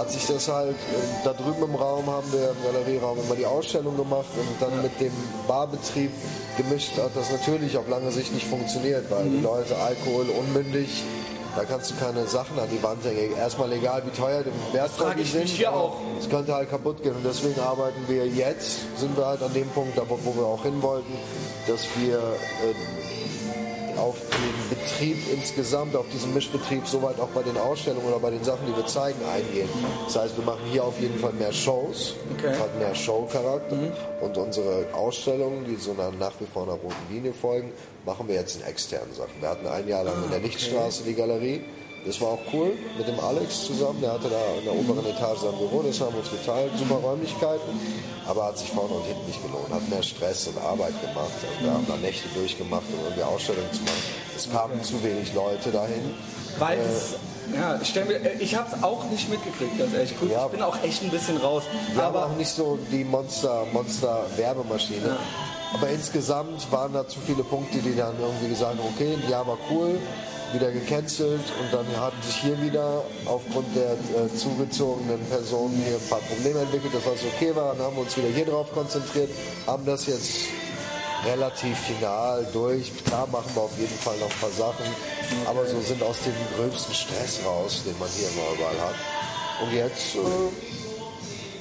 hat 0.00 0.10
sich 0.10 0.26
das 0.26 0.48
halt, 0.48 0.74
äh, 0.74 1.24
da 1.24 1.32
drüben 1.32 1.62
im 1.62 1.74
Raum 1.74 2.06
haben 2.06 2.32
wir 2.32 2.50
im 2.50 2.62
Galerieraum 2.64 3.18
immer 3.24 3.36
die 3.36 3.46
Ausstellung 3.46 3.96
gemacht 3.96 4.28
und 4.34 4.60
dann 4.60 4.82
mit 4.82 4.98
dem 5.00 5.12
Barbetrieb 5.46 6.10
gemischt 6.56 6.96
hat 6.96 7.10
das 7.14 7.30
natürlich 7.30 7.76
auf 7.76 7.88
lange 7.88 8.10
Sicht 8.10 8.32
nicht 8.32 8.46
funktioniert, 8.46 9.10
weil 9.10 9.28
die 9.28 9.40
Leute 9.40 9.76
Alkohol 9.76 10.26
unmündig, 10.30 11.02
da 11.56 11.64
kannst 11.64 11.90
du 11.90 11.94
keine 11.96 12.26
Sachen 12.26 12.58
an 12.58 12.68
die 12.70 12.82
Wand 12.82 13.04
hängen. 13.04 13.36
Erstmal 13.36 13.72
egal 13.72 14.02
wie 14.06 14.10
teuer 14.16 14.42
die 15.14 15.22
ich 15.22 15.32
sind, 15.32 15.42
mich 15.42 15.56
hier 15.56 15.72
auch. 15.72 15.96
es 16.18 16.28
könnte 16.28 16.54
halt 16.54 16.70
kaputt 16.70 17.02
gehen 17.02 17.14
und 17.14 17.24
deswegen 17.24 17.60
arbeiten 17.60 18.02
wir 18.08 18.26
jetzt, 18.26 18.98
sind 18.98 19.16
wir 19.16 19.26
halt 19.26 19.42
an 19.42 19.52
dem 19.52 19.68
Punkt, 19.68 20.00
wo 20.08 20.34
wir 20.34 20.46
auch 20.46 20.62
hin 20.62 20.80
wollten, 20.82 21.12
dass 21.66 21.86
wir 21.98 22.16
äh, 22.16 23.09
auf 24.00 24.16
den 24.18 24.78
Betrieb 24.78 25.18
insgesamt, 25.32 25.94
auf 25.94 26.06
diesen 26.12 26.32
Mischbetrieb, 26.34 26.86
soweit 26.86 27.20
auch 27.20 27.28
bei 27.28 27.42
den 27.42 27.56
Ausstellungen 27.56 28.06
oder 28.08 28.18
bei 28.18 28.30
den 28.30 28.42
Sachen, 28.42 28.66
die 28.66 28.74
wir 28.74 28.86
zeigen, 28.86 29.18
eingehen. 29.32 29.68
Das 30.06 30.16
heißt, 30.16 30.36
wir 30.36 30.44
machen 30.44 30.62
hier 30.72 30.82
auf 30.84 30.98
jeden 31.00 31.18
Fall 31.18 31.32
mehr 31.34 31.52
Shows, 31.52 32.14
Okay. 32.36 32.56
hat 32.58 32.78
mehr 32.78 32.94
Show-Charakter. 32.94 33.76
Und 34.20 34.36
unsere 34.36 34.86
Ausstellungen, 34.94 35.64
die 35.66 35.76
so 35.76 35.92
einer, 35.92 36.10
nach 36.12 36.32
wie 36.40 36.46
vor 36.46 36.62
einer 36.62 36.72
roten 36.72 36.94
Linie 37.10 37.32
folgen, 37.34 37.72
machen 38.06 38.26
wir 38.28 38.36
jetzt 38.36 38.56
in 38.56 38.62
externen 38.66 39.14
Sachen. 39.14 39.32
Wir 39.40 39.50
hatten 39.50 39.66
ein 39.66 39.86
Jahr 39.86 40.04
lang 40.04 40.24
in 40.24 40.30
der 40.30 40.40
Lichtstraße 40.40 41.02
die 41.04 41.14
Galerie. 41.14 41.60
Das 42.06 42.20
war 42.20 42.28
auch 42.28 42.40
cool 42.52 42.72
mit 42.96 43.06
dem 43.06 43.20
Alex 43.20 43.66
zusammen. 43.66 44.00
Der 44.00 44.12
hatte 44.12 44.28
da 44.30 44.40
in 44.58 44.64
der 44.64 44.74
oberen 44.74 45.04
Etage 45.04 45.38
sein 45.40 45.52
Büro, 45.58 45.82
das 45.82 46.00
haben 46.00 46.14
wir 46.14 46.20
uns 46.20 46.30
geteilt. 46.30 46.70
Super 46.78 46.94
Räumlichkeiten, 46.96 47.78
aber 48.26 48.46
hat 48.46 48.58
sich 48.58 48.70
vorne 48.70 48.94
und 48.94 49.04
hinten 49.04 49.26
nicht 49.26 49.42
gelohnt. 49.42 49.68
Hat 49.70 49.86
mehr 49.88 50.02
Stress 50.02 50.48
und 50.48 50.56
Arbeit 50.58 50.98
gemacht. 51.02 51.30
Und 51.58 51.64
wir 51.64 51.72
haben 51.72 51.86
da 51.86 51.96
Nächte 51.96 52.28
durchgemacht, 52.34 52.84
um 52.92 53.04
irgendwie 53.04 53.22
Ausstellungen 53.22 53.72
zu 53.72 53.82
machen. 53.82 54.02
Es 54.36 54.50
kamen 54.50 54.82
zu 54.82 55.02
wenig 55.04 55.34
Leute 55.34 55.70
dahin. 55.70 56.14
Weil 56.58 56.78
es, 56.78 57.14
ja, 57.54 57.78
ich, 57.82 57.94
äh, 57.96 58.32
ich 58.38 58.54
habe 58.56 58.68
es 58.74 58.82
auch 58.82 59.04
nicht 59.10 59.28
mitgekriegt, 59.28 59.78
ganz 59.78 59.92
ehrlich. 59.92 60.18
Gut, 60.18 60.30
Ja. 60.30 60.46
ich 60.46 60.52
bin 60.52 60.62
auch 60.62 60.82
echt 60.82 61.02
ein 61.02 61.10
bisschen 61.10 61.36
raus. 61.36 61.64
Wir 61.92 62.02
haben 62.02 62.16
aber 62.16 62.26
auch 62.26 62.36
nicht 62.36 62.50
so 62.50 62.78
die 62.90 63.04
Monster, 63.04 63.66
Monster 63.72 64.24
Werbemaschine. 64.36 65.16
Aber 65.74 65.88
insgesamt 65.90 66.70
waren 66.72 66.92
da 66.92 67.06
zu 67.06 67.20
viele 67.20 67.44
Punkte, 67.44 67.78
die 67.78 67.94
dann 67.94 68.14
irgendwie 68.20 68.48
gesagt 68.48 68.78
haben, 68.78 68.88
okay, 68.96 69.16
Jahr 69.28 69.46
war 69.46 69.58
cool, 69.70 69.98
wieder 70.52 70.70
gecancelt 70.70 71.40
und 71.60 71.72
dann 71.72 71.86
hatten 72.00 72.22
sich 72.22 72.36
hier 72.36 72.60
wieder 72.62 73.04
aufgrund 73.26 73.66
der 73.74 73.92
äh, 73.92 74.28
zugezogenen 74.34 75.20
Personen 75.26 75.74
hier 75.86 75.96
ein 75.96 76.08
paar 76.08 76.20
Probleme 76.20 76.60
entwickelt, 76.60 76.92
das 76.94 77.06
was 77.06 77.24
okay 77.24 77.54
war, 77.54 77.74
dann 77.74 77.86
haben 77.86 77.96
wir 77.96 78.02
uns 78.02 78.16
wieder 78.16 78.28
hier 78.28 78.46
drauf 78.46 78.72
konzentriert, 78.72 79.30
haben 79.66 79.84
das 79.86 80.06
jetzt 80.06 80.48
relativ 81.24 81.78
final 81.78 82.46
durch. 82.52 82.92
Klar 83.04 83.26
machen 83.26 83.50
wir 83.54 83.62
auf 83.62 83.78
jeden 83.78 83.98
Fall 83.98 84.16
noch 84.18 84.30
ein 84.30 84.40
paar 84.40 84.50
Sachen, 84.50 84.86
aber 85.46 85.66
so 85.66 85.80
sind 85.80 86.02
aus 86.02 86.16
dem 86.24 86.34
gröbsten 86.56 86.94
Stress 86.94 87.40
raus, 87.44 87.82
den 87.84 87.98
man 87.98 88.08
hier 88.08 88.28
immer 88.28 88.54
überall 88.56 88.88
hat. 88.88 88.94
Und 89.62 89.72
jetzt 89.74 90.14
äh, 90.16 90.79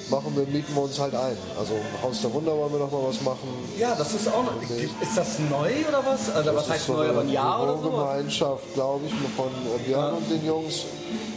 machen 0.09 0.35
wir, 0.35 0.45
mieten 0.45 0.73
wir 0.75 0.83
uns 0.83 0.99
halt 0.99 1.13
ein. 1.15 1.37
Also 1.57 1.73
Haus 2.01 2.21
der 2.21 2.33
Wunder 2.33 2.51
wollen 2.57 2.71
wir 2.73 2.79
noch 2.79 2.91
mal 2.91 3.03
was 3.07 3.21
machen. 3.21 3.47
ja, 3.77 3.95
das 3.95 4.13
ist 4.13 4.27
auch 4.27 4.43
noch. 4.43 4.61
Ist 4.61 5.15
das 5.17 5.39
neu 5.49 5.71
oder 5.87 6.03
was? 6.05 6.29
Also, 6.33 6.55
was 6.55 6.63
Das 6.65 6.69
heißt 6.69 6.81
ist 6.81 6.87
so 6.87 6.93
neu, 6.93 7.09
aber 7.09 7.21
ein 7.21 7.29
Jahr 7.29 7.63
oder 7.63 7.73
so? 7.73 7.89
Bürogemeinschaft, 7.89 8.73
glaube 8.73 9.05
ich, 9.05 9.13
von 9.35 9.49
Björn 9.85 10.13
und 10.15 10.29
den 10.29 10.45
Jungs. 10.45 10.85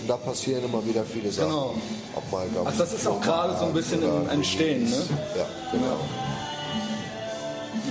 Und 0.03 0.09
da 0.09 0.17
passieren 0.17 0.65
immer 0.65 0.85
wieder 0.85 1.05
viele 1.05 1.31
Sachen. 1.31 1.49
Genau. 1.51 1.75
Ob 2.15 2.33
mal, 2.33 2.47
glaub 2.53 2.67
Also 2.67 2.79
das 2.81 2.93
ist 2.93 3.07
auch 3.07 3.21
gerade 3.21 3.57
so 3.59 3.67
ein 3.67 3.73
bisschen 3.73 4.03
im 4.03 4.29
Entstehen, 4.29 4.91
ne? 4.91 4.97
Ja, 5.37 5.47
genau. 5.71 5.97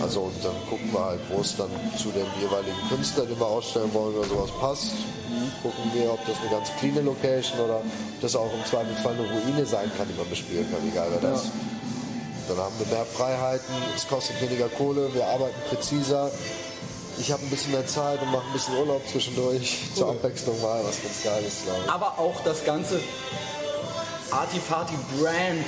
Also 0.01 0.21
und 0.21 0.43
dann 0.43 0.55
gucken 0.69 0.91
wir 0.91 1.05
halt, 1.05 1.19
wo 1.29 1.41
es 1.41 1.55
dann 1.55 1.69
zu 1.97 2.09
dem 2.09 2.25
jeweiligen 2.39 2.89
Künstler, 2.89 3.25
den 3.25 3.39
wir 3.39 3.45
ausstellen 3.45 3.93
wollen 3.93 4.15
oder 4.15 4.27
sowas 4.27 4.49
passt. 4.59 4.91
Gucken 5.61 5.91
wir, 5.93 6.11
ob 6.11 6.25
das 6.25 6.37
eine 6.41 6.49
ganz 6.49 6.69
cleane 6.79 7.01
Location 7.01 7.59
oder 7.59 7.77
ob 7.77 7.85
das 8.21 8.35
auch 8.35 8.51
im 8.53 8.65
Zweifelsfall 8.65 9.13
eine 9.13 9.27
Ruine 9.29 9.65
sein 9.65 9.91
kann, 9.97 10.07
die 10.07 10.17
man 10.17 10.29
bespielen 10.29 10.65
kann, 10.71 10.87
egal 10.87 11.07
wer 11.11 11.31
das. 11.31 11.45
Dann 12.47 12.57
haben 12.57 12.73
wir 12.79 12.87
mehr 12.87 13.05
Freiheiten, 13.05 13.75
es 13.95 14.07
kostet 14.07 14.41
weniger 14.41 14.67
Kohle, 14.69 15.13
wir 15.13 15.25
arbeiten 15.25 15.55
präziser. 15.69 16.31
Ich 17.19 17.31
habe 17.31 17.43
ein 17.43 17.49
bisschen 17.49 17.71
mehr 17.71 17.85
Zeit 17.85 18.21
und 18.21 18.31
mache 18.31 18.45
ein 18.47 18.53
bisschen 18.53 18.75
Urlaub 18.77 19.01
zwischendurch. 19.07 19.77
Zur 19.95 20.09
Abwechslung 20.09 20.59
mal 20.61 20.83
was 20.83 21.01
ganz 21.01 21.23
Geiles, 21.23 21.63
glaube 21.63 21.79
ich. 21.85 21.91
Aber 21.91 22.17
auch 22.17 22.41
das 22.43 22.65
ganze 22.65 22.99
Artifati-Brand 24.31 25.65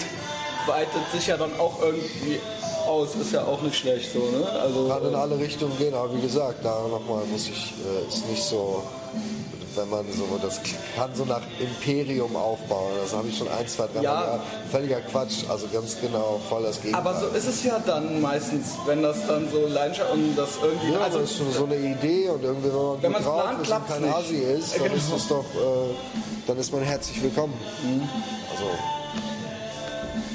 weitet 0.66 1.12
sich 1.14 1.28
ja 1.28 1.38
dann 1.38 1.58
auch 1.60 1.82
irgendwie 1.82 2.40
aus. 2.86 3.16
Ist 3.16 3.34
ja 3.34 3.44
auch 3.46 3.62
nicht 3.62 3.76
schlecht 3.76 4.12
so, 4.14 4.20
ne? 4.20 4.48
Also, 4.62 4.88
kann 4.88 5.06
in 5.08 5.16
alle 5.16 5.38
Richtungen 5.38 5.78
gehen, 5.78 5.94
aber 5.94 6.14
wie 6.16 6.22
gesagt, 6.22 6.64
da 6.64 6.82
nochmal 6.90 7.24
muss 7.32 7.48
ich, 7.48 7.74
äh, 7.86 8.08
ist 8.08 8.28
nicht 8.30 8.44
so, 8.44 8.84
wenn 9.76 9.90
man 9.90 10.06
so, 10.16 10.24
das 10.40 10.60
kann 10.96 11.10
so 11.16 11.26
nach 11.26 11.42
Imperium 11.60 12.36
aufbauen, 12.36 12.92
das 13.02 13.12
habe 13.12 13.28
ich 13.28 13.36
schon 13.38 13.48
ein, 13.48 13.68
zwei, 13.68 13.88
drei 13.92 14.04
Ja. 14.04 14.14
Mal 14.14 14.26
gehabt. 14.26 14.42
Völliger 14.72 15.02
Quatsch, 15.02 15.44
also 15.50 15.66
ganz 15.74 15.98
genau, 16.00 16.40
voll 16.48 16.62
das 16.64 16.80
Gegenteil. 16.80 17.02
aber 17.08 17.20
so 17.20 17.28
ist 17.36 17.48
es 17.48 17.64
ja 17.64 17.80
dann 17.84 18.22
meistens, 18.22 18.68
wenn 18.86 19.02
das 19.02 19.26
dann 19.26 19.50
so 19.52 19.66
Leidenschaft 19.68 20.12
und 20.14 20.36
das 20.36 20.50
irgendwie. 20.62 20.92
ja, 20.94 21.00
also, 21.00 21.20
das 21.20 21.32
ist 21.32 21.38
so, 21.40 21.50
so 21.52 21.64
eine 21.66 21.76
Idee 21.78 22.30
und 22.30 22.44
irgendwie, 22.44 22.70
wenn 22.70 22.76
man 22.76 23.02
Wenn 23.02 23.12
man's 23.14 23.26
drauf 23.26 23.44
plant, 23.44 23.62
ist 23.64 23.72
und 23.72 23.88
kein 23.88 24.02
nicht. 24.04 24.16
Asi 24.16 24.36
ist, 24.36 24.76
dann 24.76 24.84
Genau. 24.84 24.96
ist 24.96 25.12
das 25.14 25.28
doch, 25.28 25.40
äh, 25.56 25.96
dann 26.46 26.58
ist 26.58 26.72
man 26.72 26.82
herzlich 26.84 27.24
willkommen. 27.24 27.54
Mhm. 27.84 28.08
Also, 28.52 28.66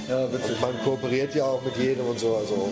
ja, 0.09 0.33
witzig. 0.33 0.51
und 0.53 0.61
man 0.61 0.85
kooperiert 0.85 1.35
ja 1.35 1.45
auch 1.45 1.63
mit 1.63 1.77
jedem 1.77 2.07
und 2.09 2.19
so, 2.19 2.37
also 2.37 2.69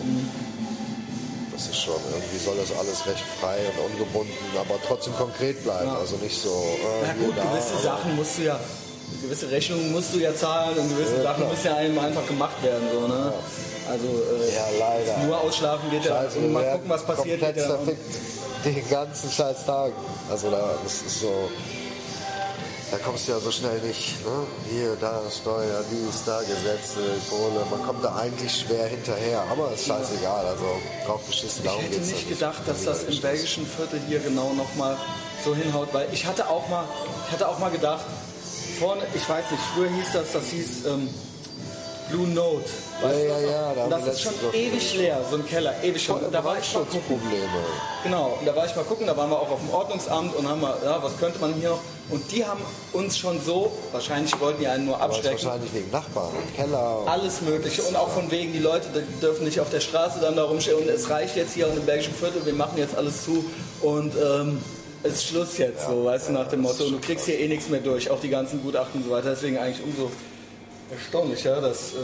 das 1.53 1.67
ist 1.67 1.77
schon, 1.81 1.95
irgendwie 2.11 2.37
soll 2.37 2.55
das 2.57 2.71
alles 2.77 3.05
recht 3.07 3.23
frei 3.39 3.57
und 3.73 3.91
ungebunden, 3.91 4.33
aber 4.59 4.75
trotzdem 4.87 5.13
konkret 5.15 5.63
bleiben, 5.63 5.89
also 5.89 6.15
nicht 6.17 6.39
so, 6.39 6.49
äh, 6.49 7.07
Na 7.07 7.13
gut, 7.25 7.35
da, 7.37 7.43
gewisse 7.43 7.73
aber- 7.73 7.81
Sachen 7.83 8.15
musst 8.15 8.37
du 8.37 8.43
ja, 8.43 8.59
gewisse 9.23 9.49
Rechnungen 9.49 9.91
musst 9.91 10.13
du 10.13 10.19
ja 10.19 10.35
zahlen 10.35 10.77
und 10.77 10.89
gewisse 10.89 11.17
Ja, 11.17 11.23
Sachen 11.23 11.37
klar. 11.43 11.49
müssen 11.49 11.65
ja 11.67 11.75
einem 11.75 11.97
einfach 11.99 12.27
gemacht 12.27 12.61
werden, 12.63 12.83
so, 12.93 13.07
ne? 13.07 13.33
Also, 13.89 14.05
äh, 14.05 14.53
Ja, 14.53 14.65
leider. 14.77 15.25
nur 15.25 15.39
ausschlafen 15.41 15.89
geht 15.89 16.03
ja, 16.05 16.25
und 16.35 16.51
mal 16.51 16.63
gucken, 16.73 16.89
was 16.89 17.03
passiert. 17.05 17.39
Komplett 17.39 17.57
ja 17.57 17.67
zerfickt 17.67 18.15
den 18.65 18.89
ganzen 18.89 19.31
scheiß 19.31 19.65
Tag. 19.65 19.93
Also 20.29 20.51
da, 20.51 20.71
das 20.83 20.93
ist 21.03 21.21
so, 21.21 21.49
da 22.91 22.97
kommst 22.97 23.27
du 23.27 23.33
ja 23.33 23.39
so 23.39 23.51
schnell 23.51 23.79
nicht. 23.81 24.23
Ne? 24.25 24.47
Hier, 24.69 24.95
da, 24.99 25.21
Steuer, 25.29 25.83
dies, 25.91 26.23
da, 26.25 26.39
Gesetze, 26.39 27.01
Kohle. 27.29 27.65
Man 27.69 27.83
kommt 27.83 28.03
da 28.03 28.15
eigentlich 28.15 28.61
schwer 28.61 28.87
hinterher. 28.87 29.43
Aber 29.51 29.73
ist 29.73 29.87
scheißegal. 29.87 30.45
Also 30.45 30.65
drauf 31.05 31.21
geschissen, 31.27 31.65
darum 31.65 31.81
Ich 31.81 31.87
hätte 31.87 32.05
nicht 32.05 32.29
ja 32.29 32.35
gedacht, 32.35 32.61
dass 32.65 32.85
das 32.85 33.03
im 33.03 33.19
belgischen 33.19 33.65
Viertel 33.65 33.99
hier 34.07 34.19
genau 34.19 34.53
nochmal 34.53 34.97
so 35.43 35.53
hinhaut, 35.53 35.89
weil 35.93 36.07
ich 36.13 36.25
hatte 36.25 36.49
auch 36.49 36.67
mal, 36.69 36.85
ich 37.27 37.33
hatte 37.33 37.47
auch 37.47 37.59
mal 37.59 37.71
gedacht, 37.71 38.05
vorne, 38.79 39.03
ich 39.13 39.27
weiß 39.27 39.51
nicht, 39.51 39.63
früher 39.73 39.89
hieß 39.89 40.13
das, 40.13 40.31
das 40.31 40.45
hieß 40.49 40.85
ähm, 40.85 41.09
Blue 42.09 42.27
Note. 42.27 42.69
Ja, 43.01 43.11
ja, 43.11 43.39
ja, 43.39 43.73
da 43.75 43.87
das 43.97 44.15
ist 44.15 44.21
schon 44.21 44.33
ewig 44.53 44.95
leer, 44.95 45.19
so 45.29 45.35
ein 45.35 45.45
Keller, 45.45 45.73
ewig 45.83 46.03
schon. 46.03 46.19
Da 46.31 46.43
war 46.43 46.57
ich 46.59 46.73
mal 46.73 46.83
gucken. 46.83 47.19
Genau, 48.03 48.37
und 48.39 48.45
da 48.45 48.55
war 48.55 48.65
ich 48.65 48.75
mal 48.75 48.85
gucken, 48.85 49.05
da 49.05 49.15
waren 49.15 49.29
wir 49.29 49.39
auch 49.39 49.51
auf 49.51 49.59
dem 49.59 49.69
Ordnungsamt 49.69 50.35
und 50.35 50.47
haben 50.47 50.61
mal, 50.61 50.75
ja, 50.83 51.01
was 51.01 51.17
könnte 51.17 51.39
man 51.39 51.53
hier 51.53 51.69
noch? 51.69 51.79
Und 52.09 52.31
die 52.31 52.45
haben 52.45 52.61
uns 52.93 53.17
schon 53.17 53.39
so, 53.41 53.71
wahrscheinlich 53.91 54.39
wollten 54.39 54.61
die 54.61 54.67
einen 54.67 54.85
nur 54.85 54.99
abschrecken, 54.99 55.43
wahrscheinlich 55.43 55.73
wegen 55.73 55.91
Nachbarn 55.91 56.29
und 56.29 56.55
Keller. 56.55 57.01
Und 57.01 57.07
alles 57.09 57.41
Mögliche. 57.41 57.83
Und 57.83 57.95
auch 57.97 58.09
von 58.09 58.31
wegen, 58.31 58.53
die 58.53 58.59
Leute 58.59 58.87
die 58.93 59.19
dürfen 59.19 59.43
nicht 59.43 59.59
auf 59.59 59.69
der 59.69 59.81
Straße 59.81 60.19
dann 60.21 60.35
da 60.35 60.45
rumstehen 60.45 60.77
und 60.77 60.87
es 60.87 61.09
reicht 61.09 61.35
jetzt 61.35 61.53
hier 61.53 61.67
im 61.67 61.85
belgischen 61.85 62.15
Viertel, 62.15 62.45
wir 62.45 62.53
machen 62.53 62.77
jetzt 62.77 62.95
alles 62.95 63.25
zu 63.25 63.43
und 63.81 64.13
ähm, 64.15 64.61
es 65.03 65.15
ist 65.15 65.27
Schluss 65.27 65.57
jetzt, 65.57 65.85
so, 65.85 66.05
weißt 66.05 66.29
du, 66.29 66.33
nach 66.33 66.47
dem 66.47 66.61
Motto. 66.61 66.85
Und 66.85 66.93
du 66.93 66.99
kriegst 66.99 67.25
hier 67.25 67.39
eh 67.39 67.47
nichts 67.47 67.69
mehr 67.69 67.81
durch, 67.81 68.09
auch 68.09 68.19
die 68.19 68.29
ganzen 68.29 68.63
Gutachten 68.63 69.01
und 69.01 69.07
so 69.07 69.13
weiter. 69.13 69.31
Deswegen 69.31 69.57
eigentlich 69.57 69.83
umso 69.83 70.09
erstaunlicher, 70.89 71.61
dass 71.61 71.93
äh, 71.93 71.95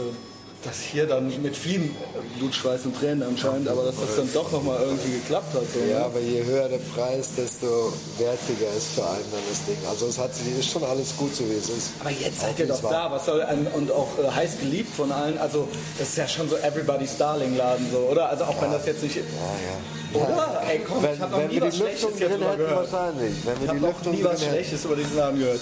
das 0.64 0.80
hier 0.80 1.06
dann 1.06 1.26
mit 1.42 1.56
vielen 1.56 1.94
Blut, 2.38 2.54
Schweiß 2.54 2.84
und 2.86 2.98
Tränen 2.98 3.22
anscheinend, 3.22 3.68
aber 3.68 3.84
dass 3.84 3.96
das 3.96 4.16
dann 4.16 4.28
doch 4.32 4.50
nochmal 4.50 4.78
irgendwie 4.82 5.12
geklappt 5.18 5.52
hat. 5.54 5.62
So, 5.72 5.78
Ja, 5.80 5.98
ne? 6.00 6.04
aber 6.06 6.20
je 6.20 6.42
höher 6.44 6.68
der 6.68 6.78
Preis, 6.94 7.28
desto 7.36 7.92
wertiger 8.18 8.72
ist 8.76 8.88
für 8.94 9.02
einen 9.04 9.24
dann 9.30 9.40
das 9.50 9.64
Ding. 9.66 9.76
Also 9.88 10.06
es 10.06 10.18
hat 10.18 10.30
ist 10.58 10.70
schon 10.70 10.84
alles 10.84 11.16
gut 11.16 11.34
so 11.34 11.44
wie 11.48 11.54
es 11.54 11.68
ist. 11.68 11.90
Aber 12.00 12.10
jetzt 12.10 12.40
seid 12.40 12.58
ihr 12.58 12.66
doch 12.66 12.82
war. 12.82 12.90
da, 12.92 13.10
was 13.10 13.26
soll 13.26 13.42
ein, 13.42 13.66
und 13.74 13.90
auch 13.90 14.08
äh, 14.18 14.30
heiß 14.30 14.58
geliebt 14.60 14.94
von 14.94 15.12
allen. 15.12 15.38
Also 15.38 15.68
das 15.98 16.08
ist 16.08 16.16
ja 16.18 16.26
schon 16.28 16.48
so 16.48 16.56
Everybody's 16.56 17.16
Darling 17.18 17.56
Laden 17.56 17.86
so, 17.92 17.98
oder? 18.10 18.28
Also 18.30 18.44
auch 18.44 18.60
wenn 18.62 18.72
das 18.72 18.86
jetzt 18.86 19.02
nicht. 19.02 19.16
Ja, 19.16 19.22
ja. 19.22 20.20
Oder? 20.20 20.62
Ey 20.68 20.80
komm, 20.86 21.02
Wenn, 21.02 21.14
ich 21.14 21.20
habe 21.20 21.32
noch 21.42 21.48
nie 21.48 21.60
was 21.60 21.76
Schlechtes 21.76 22.00
drin 22.16 22.30
drüber 22.30 22.46
hätten, 22.50 22.58
gehört. 22.58 22.92
wahrscheinlich. 22.92 23.34
Wenn 23.44 23.54
Ich 23.54 23.60
wir 23.62 23.68
habe 23.68 23.78
die 23.78 23.84
noch 24.08 24.14
nie 24.14 24.24
was 24.24 24.40
hätten. 24.40 24.50
Schlechtes 24.52 24.84
über 24.84 24.96
diesen 24.96 25.16
Laden 25.16 25.38
gehört. 25.40 25.60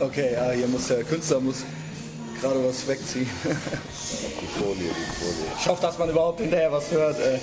Okay, 0.00 0.32
ja, 0.34 0.50
hier 0.50 0.66
muss 0.68 0.88
der 0.88 1.04
Künstler 1.04 1.40
muss 1.40 1.56
gerade 2.40 2.66
was 2.66 2.86
wegziehen. 2.86 3.28
Die 3.44 4.46
Folie, 4.46 4.88
die 4.88 5.24
Folie. 5.24 5.52
Ich 5.58 5.66
hoffe, 5.68 5.82
dass 5.82 5.98
man 5.98 6.10
überhaupt 6.10 6.40
hinterher 6.40 6.70
was 6.70 6.90
hört. 6.90 7.18
Ey. 7.18 7.40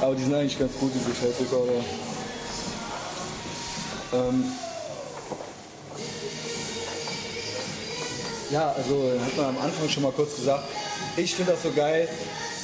Aber 0.00 0.14
die 0.14 0.24
sind 0.24 0.34
eigentlich 0.34 0.58
ganz 0.58 0.72
gut, 0.78 0.92
diese 0.94 1.12
Tape 1.14 1.34
Recorder. 1.40 1.84
Ähm 4.12 4.44
ja, 8.50 8.72
also 8.72 9.12
hat 9.24 9.36
man 9.36 9.46
am 9.46 9.58
Anfang 9.62 9.88
schon 9.88 10.02
mal 10.02 10.12
kurz 10.12 10.36
gesagt, 10.36 10.64
ich 11.16 11.34
finde 11.34 11.52
das 11.52 11.62
so 11.62 11.70
geil. 11.70 12.08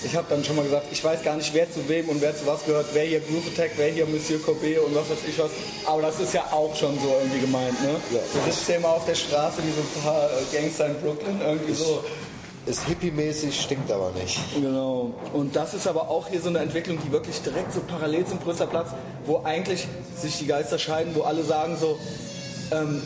Ich 0.04 0.16
habe 0.16 0.26
dann 0.30 0.42
schon 0.42 0.56
mal 0.56 0.64
gesagt, 0.64 0.86
ich 0.90 1.02
weiß 1.02 1.22
gar 1.22 1.36
nicht, 1.36 1.52
wer 1.52 1.70
zu 1.70 1.86
wem 1.88 2.08
und 2.08 2.20
wer 2.20 2.34
zu 2.34 2.46
was 2.46 2.64
gehört, 2.64 2.86
wer 2.92 3.04
hier 3.04 3.20
Groove 3.20 3.48
Attack, 3.52 3.72
wer 3.76 3.88
hier 3.88 4.06
Monsieur 4.06 4.40
Corbet 4.40 4.78
und 4.78 4.94
was 4.94 5.10
weiß 5.10 5.18
ich 5.28 5.38
was. 5.38 5.50
Aber 5.86 6.02
das 6.02 6.18
ist 6.20 6.32
ja 6.32 6.44
auch 6.50 6.74
schon 6.74 6.98
so 7.00 7.14
irgendwie 7.20 7.40
gemeint, 7.40 7.80
ne? 7.82 7.96
Ja. 8.12 8.20
Du 8.32 8.50
sitzt 8.50 8.68
ja 8.68 8.76
immer 8.76 8.88
auf 8.88 9.04
der 9.04 9.14
Straße 9.14 9.58
wie 9.58 9.72
so 9.72 9.80
ein 9.80 10.02
paar 10.02 10.24
äh, 10.24 10.56
Gangster 10.56 10.86
in 10.86 10.94
Brooklyn, 11.00 11.40
irgendwie 11.40 11.74
so. 11.74 12.02
Ist 12.66 12.86
hippie-mäßig, 12.86 13.58
stinkt 13.58 13.90
aber 13.90 14.12
nicht. 14.12 14.38
Genau. 14.54 15.12
Und 15.32 15.56
das 15.56 15.72
ist 15.72 15.86
aber 15.86 16.08
auch 16.08 16.28
hier 16.28 16.40
so 16.40 16.50
eine 16.50 16.58
Entwicklung, 16.58 16.98
die 17.04 17.10
wirklich 17.10 17.40
direkt 17.40 17.72
so 17.72 17.80
parallel 17.80 18.26
zum 18.26 18.38
Brüsseler 18.38 18.84
wo 19.24 19.42
eigentlich 19.44 19.88
sich 20.16 20.38
die 20.38 20.46
Geister 20.46 20.78
scheiden, 20.78 21.14
wo 21.14 21.22
alle 21.22 21.42
sagen 21.42 21.76
so, 21.80 21.98
ähm, 22.70 23.02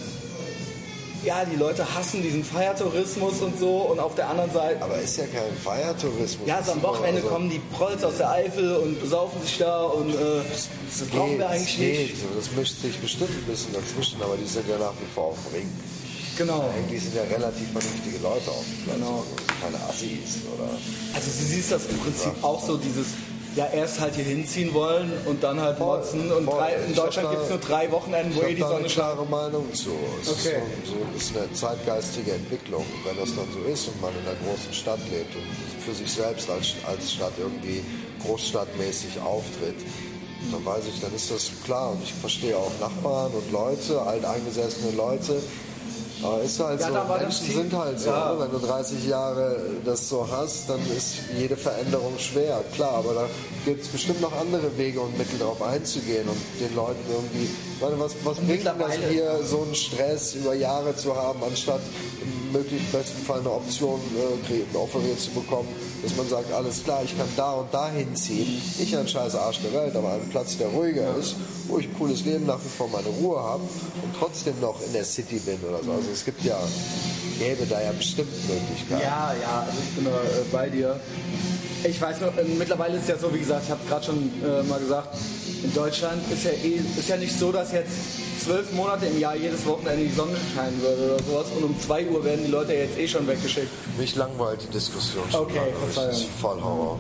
ja, 1.25 1.45
die 1.45 1.57
Leute 1.57 1.85
hassen 1.95 2.23
diesen 2.23 2.45
Feiertourismus 2.45 3.41
und 3.41 3.59
so 3.59 3.79
und 3.91 3.99
auf 4.01 4.15
der 4.15 4.29
anderen 4.29 4.53
Seite, 4.53 4.83
Aber 4.83 4.99
ist 4.99 5.17
ja 5.17 5.25
kein 5.27 5.57
Feiertourismus. 5.63 6.47
ja, 6.47 6.63
so 6.63 6.73
am 6.73 6.83
Wochenende 6.83 7.21
Also, 7.23 7.33
kommen 7.33 7.51
die 7.51 7.61
Prolls 7.75 8.05
aus 8.05 8.19
der 8.19 8.31
Eifel 8.31 8.77
und 8.77 9.01
besaufen 9.01 9.41
sich 9.43 9.59
da 9.59 9.83
und 9.85 10.11
äh, 10.11 10.17
das 10.47 11.09
brauchen 11.09 11.31
geht, 11.31 11.39
wir 11.39 11.47
es 11.47 11.51
eigentlich 11.53 11.77
geht. 11.77 11.99
nicht. 12.11 12.15
Das 12.37 12.53
mischt 12.57 12.81
sich 12.81 12.99
bestimmt 12.99 13.31
ein 13.31 13.45
bisschen 13.45 13.73
dazwischen, 13.73 14.23
aber 14.23 14.37
die 14.37 14.47
sind 14.47 14.69
ja 14.69 14.79
nach 14.79 14.93
wie 15.01 15.11
vor 15.15 15.25
auf 15.29 15.39
dem 15.51 15.59
Ring. 15.61 15.69
Genau. 16.37 16.69
Eigentlich 16.77 17.03
sind 17.03 17.15
ja 17.15 17.23
relativ 17.23 17.71
vernünftige 17.71 18.19
Leute 18.19 18.51
auf 18.51 18.65
dem 18.67 18.85
Platz. 18.85 18.97
Genau. 18.99 19.23
Also 19.23 19.35
keine 19.63 19.79
Assis 19.89 20.43
oder. 20.53 20.69
Also 21.15 21.27
du 21.31 21.45
siehst 21.47 21.71
das 21.73 21.87
im 21.87 21.99
Prinzip 21.99 22.33
auch 22.43 22.61
so, 22.65 22.77
dieses, 22.77 23.07
ja 23.57 23.67
erst 23.73 24.01
halt 24.01 24.15
hier 24.17 24.25
hinziehen 24.25 24.75
wollen 24.75 25.13
und 25.27 25.43
dann 25.43 25.61
halt 25.61 25.79
Voll, 25.79 25.99
motzen 25.99 26.33
und 26.33 26.45
voll. 26.45 26.59
drei, 26.59 26.75
in 26.87 26.95
Deutschland 26.95 27.31
gibt 27.31 27.43
es 27.45 27.49
nur 27.51 27.59
drei 27.59 27.91
Wochenenden, 27.93 28.35
wo 28.35 28.43
Ich 28.43 28.49
eh 28.49 28.55
die 28.55 28.63
eine 28.65 28.73
Sonne 28.75 28.89
scheint. 28.91 28.93
klare 29.15 29.27
Meinung 29.27 29.73
zu. 29.75 29.91
Es 30.23 30.29
Okay. 30.31 30.57
ist, 30.83 30.87
so, 30.91 30.95
so, 30.95 31.17
ist 31.17 31.37
eine 31.37 31.53
zeitgeistige 31.53 32.33
Entwicklung. 32.33 32.81
Und 32.83 33.05
wenn 33.09 33.17
das 33.17 33.35
dann 33.37 33.47
so 33.53 33.61
ist 33.71 33.87
und 33.89 34.01
man 34.03 34.11
in 34.13 34.27
einer 34.27 34.37
großen 34.45 34.73
Stadt 34.73 34.99
lebt 35.11 35.35
und 35.37 35.83
für 35.83 35.95
sich 35.95 36.11
selbst 36.13 36.51
als, 36.51 36.75
als 36.87 37.13
Stadt 37.13 37.33
irgendwie 37.39 37.83
großstadtmäßig 38.27 39.21
auftritt, 39.21 39.77
dann 40.53 40.65
weiß 40.65 40.85
ich, 40.93 41.01
dann 41.01 41.15
ist 41.15 41.31
das 41.31 41.51
klar. 41.65 41.93
Und 41.93 42.03
ich 42.03 42.13
verstehe 42.13 42.57
auch 42.57 42.73
Nachbarn 42.81 43.33
und 43.33 43.51
Leute, 43.53 44.01
alteingesessene 44.03 44.93
Leute. 44.97 45.41
Aber 46.23 46.41
ist 46.43 46.61
halt 46.61 46.81
Ja, 46.81 46.89
so, 46.89 47.15
Menschen 47.19 47.47
sind 47.47 47.73
halt 47.73 48.01
so. 48.01 48.11
Ja. 48.11 48.33
ne? 48.35 48.41
Wenn 48.41 48.61
du 48.61 48.67
30 48.67 49.07
Jahre 49.07 49.57
das 49.85 50.09
so 50.09 50.27
hast, 50.31 50.69
dann 50.71 50.81
ist 50.97 51.17
jede 51.37 51.57
Veränderung 51.57 52.19
schwer, 52.19 52.63
klar. 52.75 52.95
Aber 52.95 53.15
da 53.15 53.27
gibt 53.65 53.83
es 53.83 53.89
bestimmt 53.89 54.21
noch 54.21 54.33
andere 54.39 54.77
Wege 54.79 55.01
und 55.01 55.17
Mittel 55.19 55.39
darauf 55.39 55.61
einzugehen 55.63 56.29
und 56.29 56.39
den 56.61 56.75
Leuten 56.77 57.01
irgendwie. 57.11 57.49
Meine, 57.81 57.99
was, 57.99 58.15
was 58.25 58.39
bringt 58.39 58.65
das 58.65 58.75
hier, 59.11 59.41
so 59.45 59.63
einen 59.63 59.75
Stress 59.75 60.35
über 60.35 60.55
Jahre 60.55 60.97
zu 60.97 61.15
haben, 61.15 61.43
anstatt 61.43 61.81
im 62.23 62.53
möglichst 62.53 62.93
besten 62.93 63.25
Fall 63.25 63.41
eine 63.41 63.51
Option 63.51 64.01
äh, 64.17 64.77
offeriert 64.77 65.21
zu 65.21 65.31
bekommen, 65.31 65.69
dass 66.03 66.17
man 66.17 66.29
sagt, 66.29 66.53
alles 66.53 66.85
klar, 66.85 67.03
ich 67.05 67.17
kann 67.17 67.27
da 67.37 67.53
und 67.53 67.75
da 67.75 67.91
hinziehen. 67.91 68.61
Nicht 68.79 68.97
ein 68.97 69.09
scheiß 69.09 69.35
Arsch 69.35 69.61
der 69.61 69.73
Welt, 69.73 69.97
aber 69.97 70.13
einen 70.13 70.29
Platz, 70.31 70.57
der 70.57 70.69
ruhiger 70.69 71.17
ist, 71.17 71.35
wo 71.67 71.79
ich 71.79 71.87
ein 71.87 71.95
cooles 71.99 72.25
Leben 72.25 72.47
nach 72.47 72.59
wie 72.65 72.69
vor 72.69 72.89
meine 72.89 73.09
Ruhe 73.09 73.41
habe 73.41 73.63
und 73.63 74.15
trotzdem 74.19 74.59
noch 74.61 74.81
in 74.87 74.93
der 74.93 75.05
City 75.05 75.41
bin 75.41 75.59
oder 75.69 75.83
so. 75.83 75.93
Also 75.93 76.11
es 76.13 76.25
gibt 76.25 76.45
ja, 76.45 76.59
gäbe 77.39 77.67
da 77.67 77.83
ja 77.83 77.93
bestimmt 77.93 78.31
Möglichkeiten. 78.49 79.03
Ja, 79.03 79.35
ja, 79.41 79.65
also 79.67 79.79
ich 79.83 79.95
bin 79.97 80.05
da 80.05 80.11
äh, 80.11 80.45
bei 80.53 80.69
dir. 80.69 81.01
Ich 81.83 82.01
weiß 82.01 82.21
noch, 82.21 82.37
äh, 82.37 82.45
mittlerweile 82.45 82.99
ist 82.99 83.09
ja 83.09 83.19
so, 83.19 83.35
wie 83.35 83.41
gesagt, 83.41 83.63
ich 83.65 83.71
habe 83.71 83.81
gerade 83.89 84.07
schon 84.07 84.31
äh, 84.43 84.63
mal 84.63 84.79
gesagt, 84.79 85.17
in 85.65 85.73
Deutschland 85.73 86.21
ist 86.31 86.45
ja, 86.45 86.51
eh, 86.51 86.81
ist 86.99 87.09
ja 87.09 87.17
nicht 87.17 87.39
so, 87.39 87.51
dass 87.51 87.64
jetzt 87.73 88.45
zwölf 88.45 88.73
Monate 88.73 89.07
im 89.07 89.19
Jahr 89.19 89.37
jedes 89.37 89.65
Wochenende 89.67 90.05
die 90.05 90.13
Sonne 90.13 90.37
scheinen 90.55 90.81
würde 90.81 91.15
oder 91.15 91.23
sowas 91.25 91.47
und 91.57 91.65
um 91.65 91.81
2 91.81 92.07
Uhr 92.09 92.25
werden 92.25 92.45
die 92.45 92.51
Leute 92.51 92.75
jetzt 92.75 92.99
eh 92.99 93.09
schon 93.09 93.27
weggeschickt. 93.27 93.69
Mich 93.99 94.15
langweilt 94.17 94.63
die 94.63 94.73
Diskussion 94.73 95.25
schon. 95.31 95.41
Okay, 95.41 95.57
lange. 95.57 95.71
Das 95.71 95.95
Verzeihung. 95.95 96.11
ist 96.11 96.41
voll 96.41 96.63
Horror. 96.63 96.99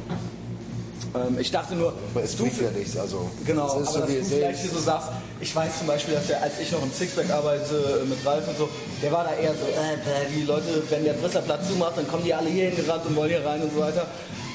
Ähm, 1.15 1.39
ich 1.39 1.51
dachte 1.51 1.75
nur, 1.75 1.93
Aber 2.15 2.25
es 2.25 2.37
du, 2.37 2.45
bringt 2.45 2.61
ja 2.61 2.71
nichts. 2.71 2.97
Also, 2.97 3.31
Genau, 3.47 3.62
aber 3.69 3.85
so, 3.85 4.01
dass 4.01 4.09
du 4.09 4.25
vielleicht 4.25 4.61
hier 4.61 4.71
so 4.71 4.79
sagst, 4.81 5.09
ich 5.41 5.55
weiß 5.55 5.79
zum 5.79 5.87
Beispiel, 5.87 6.15
dass 6.15 6.27
der, 6.27 6.43
als 6.43 6.59
ich 6.61 6.73
noch 6.73 6.83
im 6.83 6.91
Sixpack 6.93 7.31
arbeitete 7.31 8.03
äh, 8.03 8.07
mit 8.07 8.25
Ralf 8.27 8.49
und 8.49 8.59
so, 8.59 8.69
der 9.03 9.12
war 9.12 9.25
da 9.25 9.35
eher 9.35 9.53
so, 9.53 9.67
äh, 9.67 10.35
die 10.35 10.43
Leute, 10.43 10.83
wenn 10.91 11.05
der 11.05 11.12
Brüsseler 11.15 11.43
Platz 11.43 11.69
zumacht, 11.69 11.97
dann 11.97 12.09
kommen 12.09 12.25
die 12.25 12.35
alle 12.35 12.49
hier 12.49 12.71
hingerannt 12.71 13.07
und 13.07 13.17
wollen 13.17 13.31
hier 13.31 13.45
rein 13.45 13.62
und 13.62 13.73
so 13.73 13.81
weiter. 13.81 14.07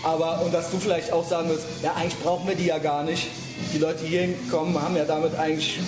Aber, 0.04 0.42
und 0.42 0.54
dass 0.54 0.72
du 0.72 0.78
vielleicht 0.78 1.12
auch 1.12 1.28
sagen 1.28 1.50
wirst, 1.50 1.64
ja, 1.84 1.94
eigentlich 1.94 2.20
brauchen 2.20 2.48
wir 2.48 2.56
die 2.56 2.66
ja 2.66 2.78
gar 2.78 3.04
nicht. 3.04 3.28
Die 3.74 3.78
Leute, 3.78 4.00
die 4.04 4.08
hier 4.10 4.22
hinkommen, 4.22 4.80
haben 4.82 4.96
ja 4.96 5.06
damit 5.06 5.36
eigentlich 5.36 5.80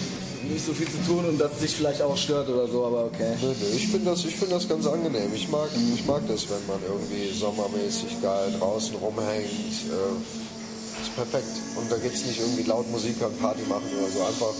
nicht 0.50 0.66
so 0.66 0.74
viel 0.74 0.88
zu 0.88 0.98
tun 1.08 1.26
und 1.26 1.38
dass 1.40 1.52
es 1.54 1.60
sich 1.62 1.76
vielleicht 1.76 2.02
auch 2.02 2.18
stört 2.18 2.50
oder 2.50 2.68
so, 2.68 2.84
aber 2.86 3.06
okay. 3.06 3.34
Ich 3.76 3.88
finde 3.88 4.12
das, 4.12 4.26
ich 4.26 4.36
find 4.36 4.52
das 4.52 4.68
ganz 4.68 4.86
angenehm. 4.88 5.32
Ich 5.34 5.48
mag, 5.50 5.70
ich 5.96 6.06
mag 6.06 6.22
das, 6.28 6.50
wenn 6.50 6.66
man 6.68 6.80
irgendwie 6.84 7.32
sommermäßig 7.38 8.22
geil 8.22 8.54
draußen 8.60 8.96
rumhängt. 8.96 9.46
Äh, 9.46 11.02
ist 11.02 11.16
perfekt. 11.16 11.48
Und 11.78 11.92
da 11.92 11.98
geht 11.98 12.14
es 12.14 12.26
nicht 12.26 12.40
irgendwie 12.40 12.64
laut 12.64 12.90
Musik 12.92 13.16
hören, 13.20 13.34
Party 13.42 13.62
machen 13.70 13.86
oder 13.98 14.10
so. 14.12 14.20
Einfach 14.22 14.54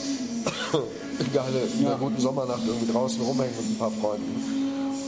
eine 1.20 1.30
geile, 1.34 1.60
in 1.80 1.86
einer 1.86 1.98
guten 1.98 2.20
Sommernacht 2.20 2.62
irgendwie 2.66 2.92
draußen 2.92 3.22
rumhängen 3.22 3.54
mit 3.58 3.72
ein 3.72 3.78
paar 3.78 3.92
Freunden 3.92 4.42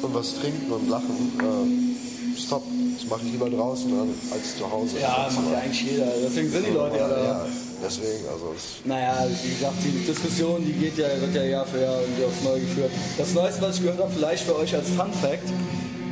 und 0.01 0.13
was 0.13 0.35
trinken 0.39 0.71
und 0.71 0.89
lachen. 0.89 1.39
Äh, 1.39 2.37
ist 2.37 2.49
top. 2.49 2.63
Das 2.99 3.09
mache 3.09 3.21
ich 3.25 3.31
lieber 3.33 3.49
draußen 3.49 3.91
an- 3.93 4.13
als 4.31 4.57
zu 4.57 4.69
Hause. 4.69 4.97
Ja, 4.99 5.29
macht 5.33 5.51
ja 5.51 5.57
eigentlich 5.59 5.81
jeder. 5.91 6.07
Deswegen 6.23 6.51
sind 6.51 6.65
die 6.67 6.71
Leute 6.71 6.97
ja 6.97 7.07
da. 7.07 7.23
Ja, 7.23 7.45
deswegen, 7.83 8.27
also 8.31 8.53
es 8.55 8.85
Naja, 8.85 9.27
wie 9.43 9.49
gesagt, 9.49 9.75
die 9.83 10.05
Diskussion, 10.05 10.65
die 10.65 10.73
geht 10.73 10.97
ja, 10.97 11.07
wird 11.19 11.35
ja 11.35 11.43
Jahr 11.43 11.65
für 11.65 11.81
Jahr 11.81 12.01
irgendwie 12.01 12.25
aufs 12.25 12.43
Neue 12.43 12.61
geführt. 12.61 12.91
Das 13.17 13.33
Neueste, 13.33 13.61
was 13.61 13.75
ich 13.75 13.81
gehört 13.81 13.99
habe, 13.99 14.11
vielleicht 14.11 14.43
für 14.43 14.55
euch 14.57 14.73
als 14.73 14.89
Fun 14.89 15.11
Fact, 15.21 15.49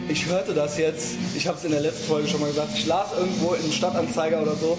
ich 0.10 0.26
hörte 0.26 0.54
das 0.54 0.78
jetzt, 0.78 1.12
ich 1.36 1.48
habe 1.48 1.58
es 1.58 1.64
in 1.64 1.72
der 1.72 1.82
letzten 1.82 2.04
Folge 2.04 2.28
schon 2.28 2.42
mal 2.42 2.50
gesagt, 2.50 2.72
ich 2.76 2.86
las 2.86 3.08
irgendwo 3.18 3.54
im 3.54 3.72
Stadtanzeiger 3.72 4.42
oder 4.42 4.56
so, 4.56 4.78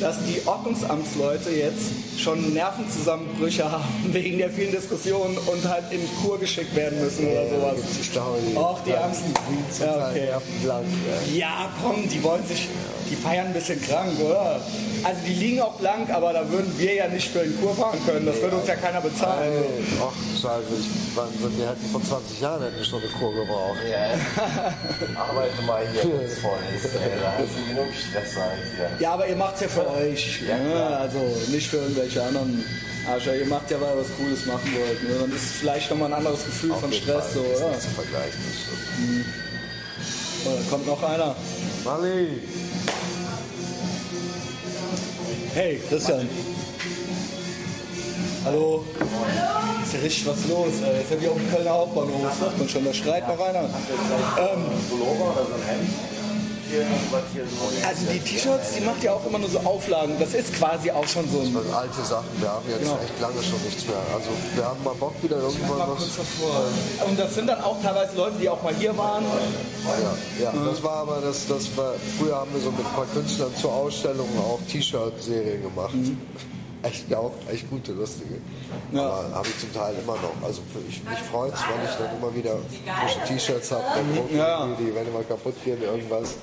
dass 0.00 0.16
die 0.24 0.46
Ordnungsamtsleute 0.46 1.50
jetzt 1.50 1.92
schon 2.18 2.52
Nervenzusammenbrüche 2.52 3.64
haben 3.70 3.84
wegen 4.12 4.38
der 4.38 4.50
vielen 4.50 4.72
Diskussionen 4.72 5.38
und 5.38 5.68
halt 5.68 5.84
in 5.92 6.00
Kur 6.22 6.38
geschickt 6.38 6.74
werden 6.74 7.00
müssen 7.00 7.26
oder 7.28 7.48
sowas. 7.48 7.76
ich 8.00 8.12
glaube, 8.12 8.38
die, 8.86 8.90
Ärmsten. 8.90 9.32
Ja, 9.80 10.08
okay. 10.08 10.28
Ja. 10.66 10.82
Ja, 11.34 11.70
komm, 11.82 12.08
die 12.08 12.22
wollen 12.22 12.44
sich, 12.46 12.68
die 13.10 13.16
feiern 13.16 13.46
ein 13.48 13.52
bisschen 13.52 13.80
krank, 13.82 14.12
oder? 14.20 14.60
Also 15.04 15.20
die 15.26 15.34
liegen 15.34 15.60
auch 15.60 15.74
blank, 15.74 16.10
aber 16.10 16.32
da 16.32 16.48
würden 16.50 16.72
wir 16.78 16.94
ja 16.94 17.08
nicht 17.08 17.28
für 17.30 17.40
den 17.40 17.58
Kur 17.60 17.74
fahren 17.74 17.98
können. 18.06 18.26
Das 18.26 18.40
würde 18.40 18.56
uns 18.56 18.66
ja 18.66 18.76
keiner 18.76 19.00
bezahlen. 19.00 19.52
Ey, 19.52 19.84
Ach, 20.00 20.12
scheiße, 20.40 20.64
ich, 20.80 20.86
wann 21.16 21.28
sind 21.40 21.58
wir 21.58 21.68
hätten 21.68 21.86
vor 21.92 22.02
20 22.02 22.40
Jahren 22.40 22.62
hätten 22.62 22.76
wir 22.78 22.84
schon 22.84 23.02
eine 23.02 23.10
Kur 23.10 23.34
gebraucht. 23.34 23.78
Ja, 23.90 24.14
arbeite 25.20 25.62
mal 25.66 25.82
hier 25.92 26.02
ey. 26.02 26.28
Da 27.20 27.32
hast 27.38 27.48
du 27.56 27.74
genug 27.74 27.92
Stress 27.94 28.36
eigentlich. 28.38 29.00
Ja, 29.00 29.12
aber 29.12 29.26
ihr 29.28 29.36
macht's 29.36 29.60
ja 29.60 29.68
für 29.68 29.88
euch. 29.90 30.42
Ja, 30.48 30.56
ne? 30.58 30.96
Also 30.98 31.18
nicht 31.50 31.68
für 31.68 31.76
irgendwelche 31.78 32.22
anderen 32.22 32.64
Arscher. 33.08 33.36
Ihr 33.36 33.46
macht 33.46 33.70
ja, 33.70 33.80
weil 33.80 33.94
ihr 33.96 34.00
was 34.00 34.08
Cooles 34.16 34.46
machen 34.46 34.70
wollt. 34.74 35.02
Ne? 35.02 35.16
Dann 35.20 35.30
ist 35.36 35.42
es 35.44 35.52
vielleicht 35.60 35.90
nochmal 35.90 36.08
ein 36.08 36.18
anderes 36.18 36.44
Gefühl 36.44 36.72
Auf 36.72 36.80
von 36.80 36.90
jeden 36.90 37.04
Stress. 37.04 37.24
Fall, 37.26 37.32
So, 37.34 37.42
das 37.42 37.52
ist 37.52 37.60
oder? 37.62 37.70
nicht 37.70 37.82
zu 37.82 37.88
vergleichen. 37.90 38.40
Stimmt. 38.62 39.26
Oh, 40.46 40.50
da 40.56 40.70
kommt 40.70 40.86
noch 40.86 41.02
einer. 41.02 41.34
Mali! 41.84 42.40
Hey, 45.54 45.80
Christian. 45.88 46.28
Hallo. 48.44 48.84
Ist 49.84 49.94
ja 49.94 50.00
richtig 50.00 50.26
was 50.26 50.48
los. 50.48 50.82
Ey. 50.82 51.00
Ist 51.00 51.12
ja 51.12 51.22
wie 51.22 51.28
auf 51.28 51.36
dem 51.36 51.48
Kölner 51.48 51.70
Hauptbahnhof. 51.70 52.26
Sagt 52.40 52.58
man 52.58 52.68
schon, 52.68 52.84
da 52.84 52.92
schreit 52.92 53.28
noch 53.28 53.38
einer. 53.38 53.60
Ähm, 53.60 54.64
Also 57.86 58.06
die 58.12 58.18
T-Shirts, 58.20 58.72
die 58.78 58.84
macht 58.84 59.02
ja 59.02 59.12
auch 59.12 59.24
immer 59.26 59.38
nur 59.38 59.48
so 59.48 59.58
Auflagen. 59.60 60.14
Das 60.18 60.34
ist 60.34 60.52
quasi 60.54 60.90
auch 60.90 61.06
schon 61.06 61.28
so 61.30 61.40
ein... 61.40 61.54
Das 61.54 61.62
sind 61.62 61.74
alte 61.74 62.02
Sachen, 62.04 62.28
wir 62.40 62.48
haben 62.50 62.64
jetzt 62.68 62.80
Genau. 62.80 62.98
echt 63.02 63.20
lange 63.20 63.42
schon 63.42 63.62
nichts 63.64 63.86
mehr. 63.86 63.96
Also 64.14 64.30
wir 64.54 64.64
haben 64.64 64.82
mal 64.84 64.94
Bock 64.94 65.14
wieder 65.22 65.36
irgendwann 65.36 65.88
was. 65.90 67.06
Und 67.08 67.18
das 67.18 67.34
sind 67.34 67.46
dann 67.46 67.62
auch 67.62 67.80
teilweise 67.82 68.16
Leute, 68.16 68.36
die 68.40 68.48
auch 68.48 68.62
mal 68.62 68.74
hier 68.74 68.96
waren. 68.96 69.24
Ja, 70.40 70.44
ja, 70.44 70.52
das 70.70 70.82
war 70.82 70.96
aber 70.98 71.20
das, 71.20 71.46
das 71.46 71.76
war, 71.76 71.94
früher 72.18 72.36
haben 72.36 72.52
wir 72.54 72.60
so 72.60 72.70
mit 72.70 72.80
ein 72.86 72.92
paar 72.94 73.06
Künstlern 73.06 73.54
zur 73.60 73.72
Ausstellung 73.72 74.28
auch 74.38 74.58
T-Shirt-Serien 74.70 75.62
gemacht. 75.62 75.94
Echt 76.82 77.14
auch, 77.14 77.32
echt 77.50 77.70
gute, 77.70 77.92
lustige. 77.92 78.34
Mhm. 78.90 78.98
Ja. 78.98 79.06
Aber 79.06 79.34
habe 79.36 79.48
ich 79.48 79.58
zum 79.58 79.72
Teil 79.72 79.94
immer 80.02 80.16
noch. 80.16 80.46
Also 80.46 80.60
für, 80.70 80.80
ich, 80.86 81.02
mich 81.02 81.18
freut 81.32 81.54
es, 81.54 81.60
weil 81.60 81.82
ich 81.88 81.96
dann 81.96 82.18
immer 82.18 82.34
wieder 82.34 82.56
frische 83.00 83.20
T-Shirts 83.26 83.72
habe, 83.72 83.84
dann 83.94 84.14
drucken 84.14 84.36
Ja. 84.36 84.66
die, 84.78 84.84
die, 84.84 84.94
wenn 84.94 85.06
die 85.06 85.10
mal 85.10 85.24
kaputt 85.24 85.54
gehen, 85.64 85.82
irgendwas. 85.82 86.34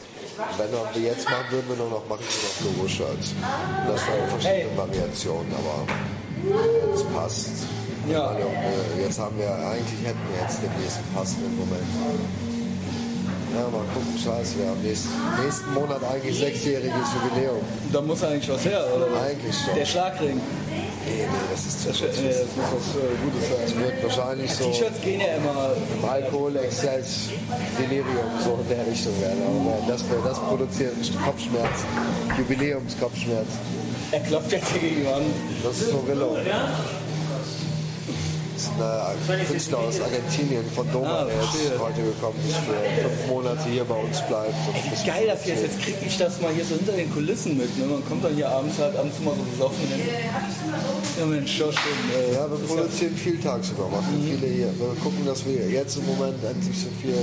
Wenn 0.58 0.72
wir 0.72 1.10
jetzt 1.12 1.26
machen 1.26 1.46
würden 1.50 1.70
wir 1.70 1.76
nur 1.78 1.90
noch, 1.90 2.08
machen 2.08 2.24
wir 2.24 2.66
noch 2.68 2.78
Logo-Shirts. 2.78 3.34
Das 3.88 4.00
sind 4.06 4.30
verschiedene 4.30 4.72
Hey. 4.72 4.78
Variationen, 4.78 5.52
aber 5.54 5.86
es 6.96 7.04
passt. 7.04 7.50
Ja. 8.10 8.32
Äh, 8.34 9.02
Jetzt 9.04 9.20
haben 9.20 9.38
wir, 9.38 9.50
eigentlich 9.52 10.02
hätten 10.08 10.20
wir 10.32 10.42
jetzt 10.42 10.58
den 10.64 10.72
nächsten 10.82 11.04
passenden 11.14 11.56
Moment. 11.58 11.84
Ja, 13.54 13.64
mal 13.68 13.84
gucken, 13.94 14.18
scheiße, 14.18 14.58
wir 14.60 14.68
haben 14.70 14.82
nächsten, 14.82 15.10
nächsten 15.44 15.74
Monat 15.74 16.02
eigentlich 16.10 16.40
sechsjähriges 16.40 17.08
Jubiläum. 17.14 17.60
Da 17.92 18.02
muss 18.02 18.24
eigentlich 18.24 18.50
was 18.50 18.64
her, 18.66 18.86
oder? 18.96 19.08
Eigentlich 19.22 19.54
schon. 19.66 19.76
Der 19.76 19.86
Schlagring. 19.86 20.40
Nee, 21.12 21.28
nee, 21.28 21.48
das 21.52 21.66
ist 21.66 21.82
zu 21.82 21.90
Das, 21.90 22.00
kurzfristig. 22.00 22.48
das 22.48 22.56
muss 22.56 22.72
was 22.72 22.88
äh, 22.96 23.16
Gutes 23.24 23.44
Es 23.66 23.72
sein. 23.72 23.84
wird 23.84 24.04
wahrscheinlich 24.04 24.52
so 24.54 24.64
T-Shirts 24.66 25.02
gehen 25.02 25.20
ja 25.20 25.36
immer. 25.36 25.76
Alkohol, 26.10 26.56
Exzess, 26.56 27.30
Delirium, 27.78 28.32
so 28.44 28.58
in 28.62 28.70
der 28.70 28.88
Richtung 28.88 29.20
werden. 29.22 29.42
Aber 29.44 29.78
das, 29.92 30.04
das 30.24 30.40
produzieren, 30.40 30.92
Kopfschmerz, 31.26 31.78
Jubiläumskopfschmerz. 32.38 33.48
Er 34.12 34.20
klopft 34.22 34.52
jetzt 34.52 34.68
hier 34.72 34.82
gegen 34.90 35.08
an. 35.08 35.22
Das 35.64 35.80
ist 35.82 35.92
Norillo. 35.94 36.36
Das 36.36 36.46
ist 38.66 39.30
ein 39.30 39.48
Künstler 39.48 39.80
aus 39.80 40.00
Argentinien, 40.02 40.66
von 40.76 40.92
Doma, 40.92 41.22
Ah, 41.22 41.26
der 41.26 41.36
jetzt 41.36 41.80
heute 41.80 42.02
gekommen 42.02 42.40
ist, 42.48 42.58
für 42.58 43.02
fünf 43.10 43.28
Monate 43.28 43.70
hier 43.70 43.84
bei 43.84 43.96
uns 43.96 44.22
bleibt. 44.28 44.54
ein 44.54 44.92
Wie 44.92 45.08
geil 45.08 45.26
das 45.28 45.44
hier 45.44 45.56
ist. 45.56 45.64
Jetzt 45.64 45.82
kriege 45.82 45.98
ich 46.06 46.18
das 46.18 46.42
mal 46.42 46.52
hier 46.54 46.66
so 46.66 46.76
hinter 46.76 46.94
den 46.94 47.12
Kulissen 47.14 47.58
mit. 47.58 47.78
Ne? 47.78 47.86
Man 47.86 48.06
kommt 48.08 48.24
dann 48.24 48.36
hier 48.36 48.50
abends 48.50 48.78
halt 48.80 48.96
abends 48.96 49.20
mal 49.20 49.34
so 49.36 49.44
besoffen. 49.44 49.86
Ja 51.20 51.26
Mensch, 51.26 51.60
Josh, 51.60 51.76
äh, 51.76 52.34
Ja, 52.36 52.50
wir 52.50 52.58
produzieren 52.68 53.16
viel 53.16 53.40
tagsüber, 53.40 53.88
machen 53.90 54.22
viele 54.24 54.52
hier. 54.52 54.72
Wir 54.80 54.96
gucken, 55.04 55.26
dass 55.26 55.46
wir 55.46 55.70
jetzt 55.70 55.98
im 55.98 56.06
Moment 56.06 56.38
endlich 56.44 56.78
so 56.78 56.88
viel 57.02 57.16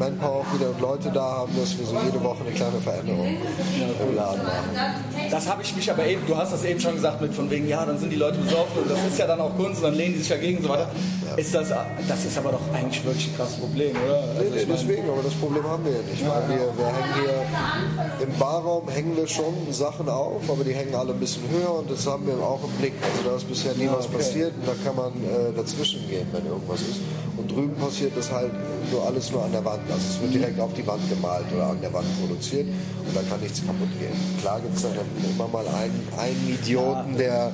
Manpower 0.00 0.46
wieder 0.54 0.70
und 0.70 0.80
Leute 0.80 1.10
da 1.12 1.20
haben, 1.20 1.52
dass 1.60 1.78
wir 1.78 1.84
so 1.84 1.94
jede 2.02 2.24
Woche 2.24 2.42
eine 2.42 2.54
kleine 2.54 2.80
Veränderung 2.80 3.26
im 3.26 4.16
Laden 4.16 4.42
machen. 4.42 5.30
Das 5.30 5.46
habe 5.46 5.62
ich 5.62 5.76
mich 5.76 5.90
aber 5.90 6.06
eben, 6.06 6.22
du 6.26 6.34
hast 6.34 6.54
das 6.54 6.64
eben 6.64 6.80
schon 6.80 6.94
gesagt, 6.94 7.20
mit 7.20 7.34
von 7.34 7.50
wegen, 7.50 7.68
ja, 7.68 7.84
dann 7.84 7.98
sind 7.98 8.10
die 8.10 8.16
Leute 8.16 8.38
besoffen 8.38 8.82
und 8.82 8.90
das 8.90 8.98
ist 9.04 9.18
ja 9.18 9.26
dann 9.26 9.40
auch 9.40 9.54
Kunst 9.56 9.82
und 9.82 9.90
dann 9.90 9.94
lehnen 9.94 10.14
die 10.14 10.20
sich 10.20 10.28
dagegen 10.28 10.56
und 10.56 10.64
so 10.64 10.70
weiter. 10.70 10.90
Ist 11.36 11.54
das, 11.54 11.68
das 12.08 12.24
ist 12.24 12.38
aber 12.38 12.52
doch 12.52 12.60
eigentlich 12.74 13.04
wirklich 13.04 13.28
ein 13.28 13.36
krasses 13.36 13.56
Problem, 13.56 13.94
oder? 14.04 14.20
Also 14.20 14.40
Nee, 14.40 14.60
ich 14.60 14.66
nee, 14.66 14.72
deswegen, 14.74 15.08
aber 15.08 15.22
das 15.22 15.34
Problem 15.34 15.64
haben 15.64 15.84
wir 15.84 15.92
ja 15.92 16.02
nicht. 16.10 16.22
Weil 16.26 16.48
wir, 16.48 16.56
wir 16.76 16.86
hängen 16.86 17.14
hier 17.14 18.26
im 18.26 18.38
Barraum 18.38 18.88
hängen 18.88 19.16
wir 19.16 19.26
schon 19.26 19.54
Sachen 19.70 20.08
auf, 20.08 20.42
aber 20.48 20.64
die 20.64 20.74
hängen 20.74 20.94
alle 20.94 21.12
ein 21.12 21.20
bisschen 21.20 21.42
höher 21.50 21.74
und 21.74 21.90
das 21.90 22.06
haben 22.06 22.26
wir 22.26 22.34
auch 22.42 22.60
im 22.64 22.70
Blick. 22.78 22.94
Also 23.02 23.30
da 23.30 23.36
ist 23.36 23.48
bisher 23.48 23.74
nie 23.74 23.84
Ja, 23.84 23.96
was 23.96 24.06
okay. 24.06 24.16
passiert 24.16 24.52
und 24.54 24.66
da 24.66 24.72
kann 24.84 24.96
man 24.96 25.12
äh, 25.24 25.52
dazwischen 25.56 26.06
gehen, 26.08 26.26
wenn 26.32 26.46
irgendwas 26.46 26.80
ist. 26.80 27.00
Und 27.36 27.50
drüben 27.50 27.74
passiert 27.76 28.12
das 28.16 28.30
halt 28.30 28.52
nur 28.92 29.06
alles 29.06 29.30
nur 29.32 29.42
an 29.44 29.52
der 29.52 29.64
Wand. 29.64 29.80
Also 29.90 30.02
es 30.10 30.20
wird 30.20 30.34
direkt 30.34 30.60
auf 30.60 30.72
die 30.74 30.86
Wand 30.86 31.00
gemalt 31.08 31.44
oder 31.54 31.68
an 31.68 31.80
der 31.80 31.92
Wand 31.92 32.06
produziert 32.20 32.66
und 32.66 33.16
da 33.16 33.20
kann 33.28 33.40
nichts 33.40 33.60
kaputt 33.64 33.88
gehen. 33.98 34.12
Klar 34.40 34.60
gibt 34.60 34.76
es 34.76 34.82
dann 34.82 34.92
immer 35.30 35.48
mal 35.48 35.66
einen, 35.68 36.06
einen 36.18 36.58
Idioten, 36.60 37.16
der 37.16 37.52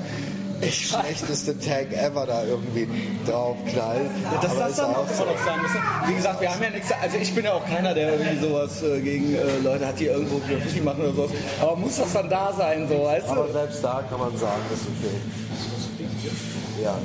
schlechteste 0.62 1.58
Tag 1.58 1.92
ever 1.92 2.26
da 2.26 2.44
irgendwie 2.44 2.88
draufknallt. 3.26 4.10
Ja, 4.22 4.38
das 4.40 4.50
Aber 4.50 4.60
das 4.60 4.70
ist 4.70 4.78
dann 4.78 4.94
auch 4.94 5.10
immer 5.10 5.32
noch 5.32 5.44
sein 5.44 5.62
müssen. 5.62 5.80
Wie 6.06 6.14
gesagt, 6.14 6.40
wir 6.40 6.50
haben 6.50 6.62
ja 6.62 6.70
nichts, 6.70 6.92
also 6.92 7.16
ich 7.18 7.34
bin 7.34 7.44
ja 7.44 7.52
auch 7.52 7.66
keiner, 7.66 7.94
der 7.94 8.12
irgendwie 8.12 8.46
sowas 8.46 8.82
äh, 8.82 9.00
gegen 9.00 9.34
äh, 9.34 9.58
Leute 9.62 9.86
hat, 9.86 9.98
die 9.98 10.06
irgendwo 10.06 10.38
Graffiti 10.38 10.80
machen 10.80 11.02
oder 11.02 11.12
sowas. 11.12 11.30
Aber 11.60 11.76
muss 11.76 11.96
das 11.96 12.12
dann 12.12 12.28
da 12.28 12.52
sein, 12.52 12.88
so, 12.88 13.04
weißt 13.04 13.28
Aber 13.28 13.46
du? 13.46 13.52
selbst 13.52 13.84
da 13.84 14.02
kann 14.08 14.18
man 14.18 14.36
sagen, 14.36 14.62
das 14.70 14.80
ist 14.80 14.88
okay. 14.88 16.82
Ja. 16.82 16.98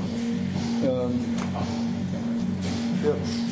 Ähm, 0.84 1.26
ja. 3.04 3.51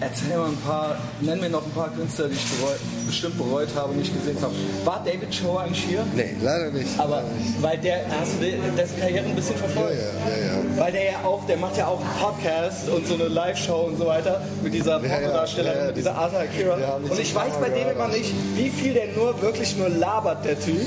Erzähl 0.00 0.36
mal 0.36 0.48
ein 0.48 0.56
paar, 0.58 0.96
nenn 1.20 1.40
mir 1.40 1.48
noch 1.48 1.64
ein 1.64 1.70
paar 1.72 1.88
Künstler, 1.90 2.28
die 2.28 2.34
ich 2.34 2.44
bereut, 2.58 2.78
bestimmt 3.06 3.38
bereut 3.38 3.68
habe, 3.74 3.94
nicht 3.94 4.12
gesehen 4.14 4.36
habe. 4.42 4.52
War 4.84 5.02
David 5.04 5.34
Show 5.34 5.56
eigentlich 5.56 5.84
hier? 5.84 6.04
Nee, 6.14 6.34
leider 6.42 6.70
nicht. 6.70 6.88
Aber 6.98 7.22
leider 7.22 7.28
nicht. 7.38 7.62
weil 7.62 7.78
der, 7.78 8.00
hast 8.20 8.34
du 8.34 8.44
de- 8.44 8.54
dessen 8.76 9.00
Karriere 9.00 9.24
ein 9.24 9.34
bisschen 9.34 9.54
Ja, 9.56 9.66
verfolgt? 9.66 9.94
ja, 9.94 10.36
ja, 10.36 10.52
ja. 10.54 10.80
Weil 10.80 10.92
der 10.92 11.04
ja 11.04 11.24
auch, 11.24 11.46
der 11.46 11.56
macht 11.56 11.76
ja 11.76 11.86
auch 11.86 12.00
einen 12.00 12.18
Podcast 12.20 12.88
und 12.88 13.06
so 13.06 13.14
eine 13.14 13.28
Live-Show 13.28 13.80
und 13.88 13.98
so 13.98 14.06
weiter 14.06 14.42
mit 14.62 14.74
dieser 14.74 15.00
ja, 15.02 15.08
Pornodarstellerin, 15.08 15.76
ja, 15.76 15.82
ja, 15.82 15.86
mit 15.88 15.96
dieser 15.96 16.14
Arthur 16.16 16.40
Akira. 16.40 16.74
Und 16.96 17.18
ich 17.18 17.34
weiß 17.34 17.54
bei 17.60 17.68
dem 17.70 17.88
immer 17.90 18.08
nicht, 18.08 18.32
wie 18.56 18.68
viel 18.70 18.92
der 18.92 19.08
nur 19.16 19.40
wirklich 19.40 19.76
nur 19.76 19.88
labert, 19.88 20.44
der 20.44 20.58
Typ. 20.60 20.80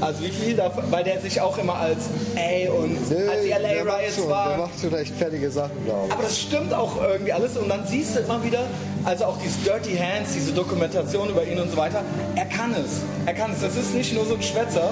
Also 0.00 0.22
wie 0.22 0.30
viel 0.30 0.54
davon, 0.56 0.84
weil 0.90 1.02
der 1.04 1.18
sich 1.20 1.40
auch 1.40 1.56
immer 1.56 1.76
als 1.76 1.98
ey 2.34 2.68
und 2.68 3.08
Nee, 3.10 3.26
als 3.28 3.43
der 4.04 4.12
Riots 4.12 4.16
schon, 4.16 4.26
Der 4.28 4.34
war. 4.36 4.56
macht 4.58 4.80
schon 4.80 4.94
echt 4.94 5.14
fertige 5.14 5.50
Sachen, 5.50 5.84
glaube 5.84 6.12
Aber 6.12 6.22
das 6.22 6.38
stimmt 6.38 6.72
auch 6.74 7.00
irgendwie 7.02 7.32
alles 7.32 7.56
und 7.56 7.68
dann 7.68 7.86
siehst 7.86 8.16
du 8.16 8.20
immer 8.20 8.42
wieder, 8.44 8.60
also 9.04 9.24
auch 9.26 9.36
diese 9.42 9.58
Dirty 9.60 9.96
Hands, 9.96 10.28
diese 10.32 10.52
Dokumentation 10.52 11.28
über 11.30 11.44
ihn 11.44 11.58
und 11.60 11.70
so 11.70 11.76
weiter, 11.76 12.02
er 12.36 12.46
kann 12.46 12.72
es. 12.74 13.00
Er 13.26 13.34
kann 13.34 13.52
es. 13.52 13.60
Das 13.60 13.76
ist 13.76 13.94
nicht 13.94 14.12
nur 14.14 14.24
so 14.26 14.34
ein 14.34 14.42
Schwätzer. 14.42 14.90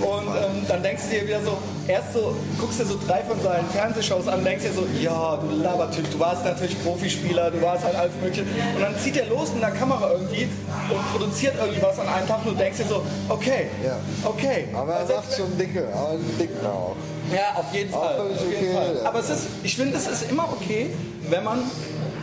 und 0.00 0.26
ähm, 0.28 0.64
dann 0.68 0.82
denkst 0.82 1.02
du 1.10 1.16
dir 1.20 1.26
wieder 1.26 1.40
so, 1.42 1.56
erst 1.88 2.12
so, 2.14 2.34
guckst 2.60 2.80
dir 2.80 2.86
so 2.86 2.98
drei 3.06 3.20
von 3.22 3.40
seinen 3.42 3.68
Fernsehshows 3.70 4.28
an 4.28 4.44
denkst 4.44 4.64
dir 4.64 4.72
so, 4.72 4.86
ja, 5.00 5.36
du 5.36 5.62
Labertyp, 5.62 6.10
du 6.10 6.18
warst 6.18 6.44
natürlich 6.44 6.82
Profispieler, 6.82 7.50
du 7.50 7.60
warst 7.62 7.84
halt 7.84 7.96
alles 7.96 8.12
mögliche. 8.22 8.42
Und 8.42 8.80
dann 8.82 8.96
zieht 8.98 9.16
er 9.16 9.26
los 9.26 9.52
mit 9.52 9.62
der 9.62 9.70
Kamera 9.70 10.12
irgendwie 10.12 10.48
und 10.90 11.12
produziert 11.12 11.54
irgendwas 11.58 11.98
an 11.98 12.08
einem 12.08 12.26
Tag 12.28 12.44
und 12.44 12.52
du 12.54 12.58
denkst 12.58 12.78
dir 12.78 12.86
so, 12.86 13.02
okay, 13.28 13.68
Ja. 13.84 13.96
okay. 14.24 14.66
ich. 14.70 14.76
Aber 14.76 14.92
er 14.92 14.98
Also, 15.00 15.14
macht 15.14 15.34
schon 15.36 15.56
dicke, 15.58 15.88
aber 15.94 16.16
dicken 16.38 16.66
auch. 16.66 16.96
Ja, 17.32 17.58
auf 17.60 17.72
jeden 17.74 17.90
Fall. 17.90 18.18
Auf 18.20 18.28
jeden 18.40 18.56
okay, 18.56 18.74
Fall. 18.74 18.96
ja. 19.02 19.08
Aber 19.08 19.18
es 19.20 19.30
ist, 19.30 19.46
ich 19.62 19.76
finde, 19.76 19.96
es 19.96 20.06
ist 20.06 20.30
immer 20.30 20.48
okay, 20.52 20.90
wenn 21.30 21.44
man 21.44 21.58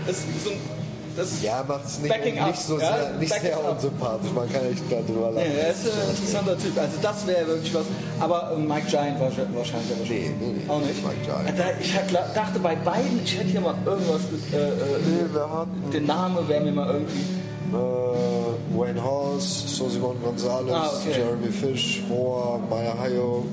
es 0.08 0.18
so 0.44 0.50
ein- 0.52 0.82
das 1.14 1.42
Ja, 1.44 1.62
macht 1.68 1.84
es 1.86 2.00
nicht, 2.00 2.10
Backing 2.10 2.40
up, 2.40 2.48
nicht 2.48 2.62
so 2.62 2.80
ja? 2.80 2.96
sehr, 2.96 3.12
nicht 3.20 3.34
sehr 3.42 3.70
unsympathisch. 3.70 4.32
Man 4.34 4.50
kann 4.50 4.62
echt 4.72 4.82
darüber 4.90 5.32
lachen. 5.32 5.50
Nee, 5.50 5.60
er 5.60 5.72
ist 5.72 5.86
ein 5.86 6.10
interessanter 6.10 6.58
Typ. 6.58 6.78
Also 6.80 6.94
das 7.02 7.28
wäre 7.28 7.48
wirklich 7.48 7.74
was. 7.74 7.84
Aber 8.22 8.54
äh, 8.54 8.58
Mike 8.58 8.88
Giant 8.88 9.20
war 9.20 9.28
wahrscheinlich 9.28 9.58
wahrscheinlich. 9.58 10.10
Nee, 10.10 10.32
nee, 10.40 10.54
nee, 10.64 10.70
Auch 10.70 10.80
nicht. 10.80 10.88
nicht 10.96 11.04
Mike 11.06 11.18
Giant. 11.26 11.76
Ich 11.82 11.94
dachte 12.34 12.60
bei 12.60 12.76
beiden, 12.78 13.20
ich 13.26 13.38
hätte 13.38 13.48
hier 13.50 13.60
mal 13.60 13.76
irgendwas. 13.86 14.22
Äh, 14.54 14.56
äh, 14.56 14.70
Nee, 15.06 15.34
wir 15.34 15.50
hatten 15.52 15.92
den 15.92 16.06
Namen 16.06 16.48
wäre 16.48 16.62
mir 16.64 16.72
mal 16.72 16.88
irgendwie. 16.94 17.20
äh, 17.74 18.78
Wayne 18.80 19.04
Horse, 19.04 19.68
So 19.68 19.90
Simon 19.90 20.16
Gonzalez, 20.24 20.72
Ah, 20.74 20.92
okay. 20.96 21.18
Jeremy 21.20 21.52
Fish, 21.52 22.04
Moa, 22.08 22.58
Maya 22.70 22.98
Hayok, 22.98 23.44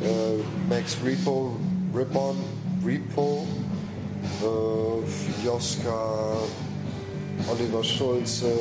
äh, 0.00 0.42
Max 0.68 0.96
Repo, 1.04 1.56
Rippon, 1.94 2.36
Repo, 2.84 3.46
äh, 4.42 5.44
Joska, 5.46 6.36
Oliver 7.50 7.84
Schulze, 7.84 8.52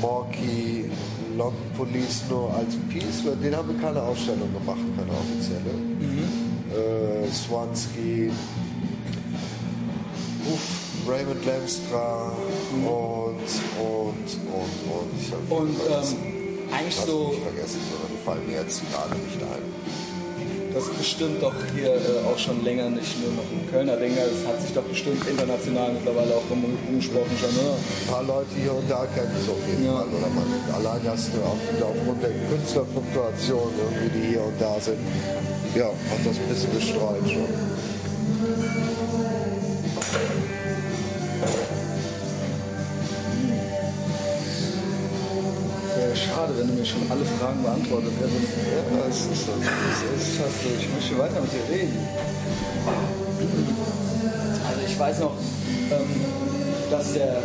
Morky, 0.00 0.90
London 1.36 1.70
Police 1.76 2.22
nur 2.28 2.52
als 2.54 2.74
Piece. 2.88 3.22
Den 3.42 3.56
haben 3.56 3.68
wir 3.68 3.80
keine 3.80 4.02
Ausstellung 4.02 4.52
gemacht, 4.52 4.80
keine 4.96 5.12
offizielle. 5.12 5.72
Äh, 6.72 7.30
Swansky, 7.30 8.30
Uff, 10.50 11.08
Raymond 11.08 11.44
Lamstra 11.44 12.32
und, 12.72 13.36
und, 13.78 14.28
und, 14.52 14.74
und. 14.90 15.10
Ich 15.20 15.32
Und 15.50 15.76
ähm, 15.88 16.32
eigentlich 16.72 16.88
Ich 16.88 17.04
so, 17.04 17.28
nicht 17.28 17.42
vergessen, 17.42 17.80
sondern 17.90 18.10
die 18.12 18.24
fallen 18.24 18.46
mir 18.46 18.62
jetzt 18.62 18.82
gerade 18.90 19.14
nicht 19.14 19.42
ein. 19.42 20.01
Das 20.74 20.84
ist 20.84 20.98
bestimmt 20.98 21.42
doch 21.42 21.52
hier 21.74 21.94
äh, 21.94 22.24
auch 22.26 22.38
schon 22.38 22.64
länger 22.64 22.88
nicht 22.90 23.20
nur 23.20 23.32
noch 23.34 23.48
ein 23.50 23.68
Kölner 23.70 23.96
Ding. 23.96 24.12
Es 24.16 24.46
hat 24.46 24.60
sich 24.60 24.72
doch 24.72 24.82
bestimmt 24.84 25.26
international 25.28 25.92
mittlerweile 25.92 26.34
auch 26.34 26.46
rumgesprochen 26.50 27.36
schon, 27.38 27.50
oder? 27.60 27.76
Ein 27.76 28.08
paar 28.08 28.22
Leute 28.24 28.54
hier 28.56 28.74
und 28.74 28.88
da 28.90 29.06
kennen 29.14 29.32
es 29.38 29.48
auf 29.48 29.60
jeden 29.68 29.84
Ja. 29.84 29.92
Fall. 29.98 30.08
Oder 30.08 30.28
man, 30.32 30.46
allein 30.74 31.00
hast 31.08 31.30
du 31.34 31.38
auch 31.42 31.60
aufgrund 31.88 32.22
der 32.22 32.30
Künstlerfluktuation 32.50 33.70
irgendwie, 33.78 34.10
die 34.18 34.26
hier 34.32 34.44
und 34.44 34.60
da 34.60 34.80
sind, 34.80 34.98
ja, 35.74 35.86
hat 35.88 36.20
das 36.24 36.36
ein 36.36 36.48
bisschen 36.48 36.72
gestreut 36.72 37.26
schon. 37.28 37.48
Schade, 46.32 46.52
wenn 46.56 46.68
du 46.68 46.74
mir 46.74 46.84
schon 46.84 47.02
alle 47.10 47.24
Fragen 47.36 47.62
beantwortet 47.62 48.12
hättest. 48.20 48.52
Ja, 48.64 48.80
das 49.06 49.16
ist. 49.28 49.48
Das 49.48 50.22
ist 50.22 50.36
fast 50.40 50.56
so. 50.64 50.68
Ich 50.78 50.88
möchte 50.88 51.18
weiter 51.18 51.40
mit 51.40 51.52
dir 51.52 51.64
reden. 51.68 51.98
Also 54.68 54.80
ich 54.86 54.98
weiß 54.98 55.18
noch, 55.20 55.36
ähm, 55.92 56.10
dass 56.90 57.12
der, 57.12 57.36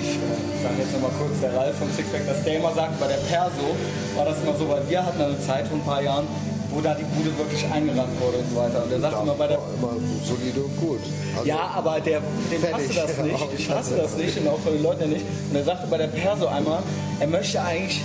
ich 0.00 0.10
äh, 0.16 0.62
sage 0.62 0.76
jetzt 0.80 0.92
nochmal 0.92 1.12
kurz, 1.18 1.40
der 1.40 1.54
Ralf 1.54 1.76
vom 1.76 1.90
Sixpack, 1.92 2.26
dass 2.26 2.42
der 2.44 2.56
immer 2.56 2.72
sagt, 2.72 2.98
bei 3.00 3.08
der 3.08 3.20
Perso 3.28 3.76
war 4.16 4.24
das 4.24 4.40
immer 4.42 4.56
so, 4.56 4.68
weil 4.68 4.88
wir 4.88 5.04
hatten 5.04 5.20
eine 5.20 5.40
Zeit 5.40 5.68
vor 5.68 5.78
ein 5.78 5.84
paar 5.84 6.02
Jahren, 6.02 6.26
wo 6.70 6.80
da 6.80 6.94
die 6.94 7.04
Bude 7.04 7.36
wirklich 7.36 7.64
eingerannt 7.70 8.18
wurde 8.20 8.38
und 8.38 8.50
so 8.50 8.56
weiter. 8.56 8.84
Und 8.84 8.90
der 8.90 9.00
sagt 9.00 9.22
immer 9.22 9.34
bei 9.34 9.46
der 9.46 9.58
war 9.58 9.68
immer 9.76 9.92
solide 10.24 10.60
und 10.60 10.76
gut. 10.80 11.00
Also, 11.36 11.48
ja, 11.48 11.70
aber 11.74 12.00
der, 12.00 12.20
dem 12.20 12.62
passte 12.62 12.94
das 12.94 13.18
nicht. 13.18 13.48
Ich 13.58 13.70
hasse 13.70 13.96
das 13.96 14.16
nicht 14.16 14.38
und 14.38 14.48
auch 14.48 14.58
von 14.58 14.72
den 14.72 14.82
Leuten 14.82 15.02
ja 15.02 15.06
nicht. 15.08 15.24
Und 15.50 15.56
er 15.56 15.64
sagte 15.64 15.86
bei 15.88 15.98
der 15.98 16.08
Perso 16.08 16.46
einmal, 16.46 16.82
er 17.20 17.26
möchte 17.26 17.60
eigentlich, 17.62 18.00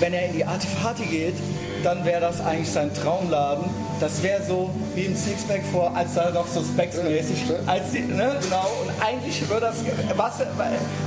wenn 0.00 0.12
er 0.12 0.26
in 0.26 0.32
die 0.32 0.44
Artifati 0.44 1.04
geht, 1.06 1.34
dann 1.82 2.04
wäre 2.04 2.20
das 2.20 2.40
eigentlich 2.40 2.70
sein 2.70 2.92
Traumladen. 2.94 3.64
Das 4.00 4.22
wäre 4.22 4.42
so 4.42 4.70
wie 4.94 5.04
im 5.04 5.16
Sixpack 5.16 5.62
vor, 5.72 5.94
als 5.96 6.14
da 6.14 6.30
noch 6.30 6.46
so 6.46 6.60
Specs-mäßig. 6.60 7.44
Als 7.66 7.92
die, 7.92 8.00
ne, 8.00 8.36
genau. 8.42 8.66
Und 8.82 8.90
eigentlich 9.02 9.48
würde 9.48 9.66
das, 9.66 9.76
was, 10.16 10.34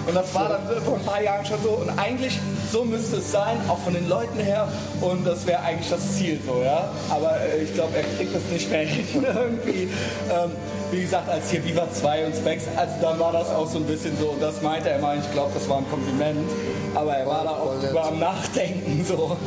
und 0.08 0.16
das 0.16 0.34
war 0.34 0.50
dann 0.50 0.82
vor 0.84 0.96
ein 0.96 1.06
paar 1.06 1.22
Jahren 1.22 1.46
schon 1.46 1.62
so. 1.62 1.70
Und 1.70 1.90
eigentlich 2.00 2.40
so 2.72 2.84
müsste 2.84 3.18
es 3.18 3.32
sein, 3.32 3.58
auch 3.68 3.80
von 3.80 3.94
den 3.94 4.08
Leuten 4.08 4.40
her. 4.40 4.68
Und 5.02 5.26
das 5.26 5.46
wäre 5.46 5.62
eigentlich 5.62 5.90
das 5.90 6.16
Ziel 6.16 6.40
so, 6.46 6.62
ja. 6.64 6.90
Aber 7.10 7.40
äh, 7.42 7.64
ich 7.64 7.74
glaube, 7.74 7.96
er 7.98 8.04
kriegt 8.18 8.34
das 8.34 8.44
nicht 8.52 8.72
mehr 8.72 8.86
hin 8.86 9.06
irgendwie. 9.36 9.84
Ähm, 10.32 10.52
wie 10.92 11.02
gesagt, 11.02 11.30
als 11.30 11.50
hier 11.52 11.64
Viva 11.64 11.88
2 11.92 12.26
und 12.26 12.36
Specs, 12.36 12.64
also 12.76 12.94
dann 13.02 13.20
war 13.20 13.32
das 13.32 13.50
auch 13.50 13.68
so 13.68 13.78
ein 13.78 13.86
bisschen 13.86 14.18
so, 14.18 14.30
und 14.30 14.42
das 14.42 14.62
meinte 14.62 14.90
er 14.90 14.98
immer, 14.98 15.16
ich 15.16 15.32
glaube, 15.32 15.52
das 15.54 15.68
war 15.70 15.78
ein 15.78 15.90
Kompliment, 15.90 16.50
aber 16.96 17.16
er 17.16 17.26
war 17.28 17.44
da 17.44 17.50
auch 17.52 17.76
nett. 17.82 17.92
über 17.92 18.06
am 18.06 18.20
Nachdenken 18.20 19.06
so. 19.06 19.38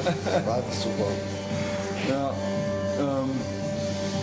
War 0.47 0.63
super. 0.71 1.11
Ja, 2.09 2.31
ähm, 3.01 3.31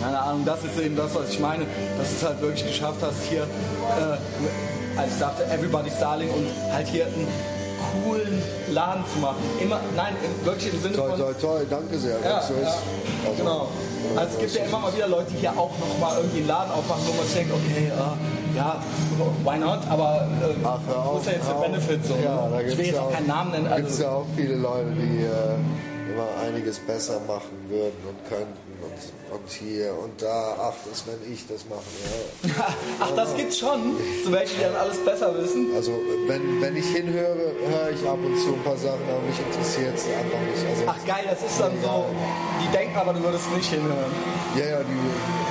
keine 0.02 0.18
Ahnung, 0.18 0.44
das 0.44 0.64
ist 0.64 0.78
eben 0.80 0.96
das, 0.96 1.14
was 1.14 1.30
ich 1.30 1.40
meine, 1.40 1.64
dass 1.98 2.08
du 2.08 2.16
es 2.16 2.24
halt 2.24 2.40
wirklich 2.40 2.66
geschafft 2.66 3.00
hast, 3.02 3.22
hier, 3.28 3.42
äh, 3.42 4.98
als 4.98 5.12
ich 5.12 5.18
sagte, 5.18 5.44
Everybody's 5.44 5.98
Darling 5.98 6.30
und 6.30 6.46
halt 6.72 6.88
hier 6.88 7.06
einen 7.06 7.28
coolen 7.92 8.42
Laden 8.72 9.04
zu 9.12 9.18
machen. 9.20 9.42
Immer, 9.60 9.80
nein, 9.96 10.14
wirklich 10.44 10.72
im 10.74 10.80
Sinne 10.82 10.96
Toll, 10.96 11.10
von... 11.10 11.18
toll, 11.18 11.34
toll, 11.40 11.66
danke 11.68 11.98
sehr. 11.98 12.16
Ja, 12.24 12.40
so 12.42 12.54
ist. 12.54 12.62
ja, 12.62 12.74
Also, 13.30 13.36
genau. 13.42 13.68
Also 14.16 14.32
es 14.34 14.38
gibt 14.40 14.54
ja 14.54 14.64
immer 14.64 14.78
mal 14.80 14.94
wieder 14.94 15.08
Leute, 15.08 15.30
die 15.32 15.36
hier 15.38 15.50
auch 15.52 15.70
noch 15.78 15.98
mal 16.00 16.16
irgendwie 16.16 16.38
einen 16.38 16.48
Laden 16.48 16.72
aufmachen, 16.72 17.02
wo 17.06 17.12
man 17.12 17.26
sich 17.26 17.34
denkt, 17.36 17.52
okay, 17.52 17.86
äh, 17.92 18.56
ja, 18.56 18.76
why 19.44 19.58
not? 19.58 19.80
Aber 19.88 20.26
äh, 20.42 20.54
Ach, 20.64 20.80
auf, 21.06 21.20
ist 21.20 21.26
ja 21.26 21.32
jetzt 21.34 21.48
der. 21.48 21.54
Benefit 21.68 22.04
so? 22.06 22.14
Ja, 22.24 22.48
da 22.50 22.60
ich 22.60 22.66
will 22.66 22.74
gibt's 22.76 22.86
jetzt 22.86 22.96
ja 22.96 23.02
auch 23.02 23.12
keinen 23.12 23.26
Namen 23.28 23.50
nennen. 23.52 23.66
gibt 23.76 23.88
es 23.88 23.92
Also, 23.92 24.02
ja 24.02 24.10
auch 24.10 24.26
viele 24.36 24.54
Leute, 24.56 24.90
die 24.96 25.18
äh, 25.24 26.12
immer 26.12 26.26
einiges 26.44 26.78
besser 26.80 27.20
machen 27.28 27.54
würden 27.68 27.94
und 28.08 28.28
könnten 28.28 28.69
und, 28.82 29.36
und 29.36 29.50
hier 29.50 29.92
und 29.92 30.20
da. 30.20 30.56
Ach, 30.60 30.74
das 30.88 31.04
wenn 31.06 31.32
ich 31.32 31.46
das 31.46 31.64
mache. 31.66 31.82
Ja. 32.44 32.68
ach, 33.00 33.10
das 33.16 33.34
gibt's 33.36 33.58
schon. 33.58 33.96
So 34.24 34.32
welche, 34.32 34.56
die 34.56 34.62
dann 34.62 34.76
alles 34.76 34.98
besser 35.04 35.34
wissen. 35.36 35.68
Also 35.74 35.92
wenn, 36.26 36.60
wenn 36.60 36.76
ich 36.76 36.86
hinhöre, 36.86 37.52
höre 37.68 37.90
ich 37.90 38.06
ab 38.06 38.18
und 38.24 38.38
zu 38.40 38.54
ein 38.54 38.62
paar 38.62 38.76
Sachen, 38.76 39.04
aber 39.08 39.22
mich 39.22 39.38
interessiert 39.38 39.94
es 39.96 40.04
einfach 40.06 40.40
nicht. 40.40 40.64
Also, 40.68 40.84
Ach 40.86 41.06
geil, 41.06 41.24
das 41.28 41.42
ist 41.42 41.60
dann 41.60 41.72
so, 41.82 42.06
die 42.62 42.68
denken 42.76 42.96
aber, 42.96 43.12
du 43.12 43.22
würdest 43.22 43.50
nicht 43.54 43.70
hinhören. 43.70 44.12
ja, 44.56 44.66
ja, 44.66 44.80
die, 44.82 45.00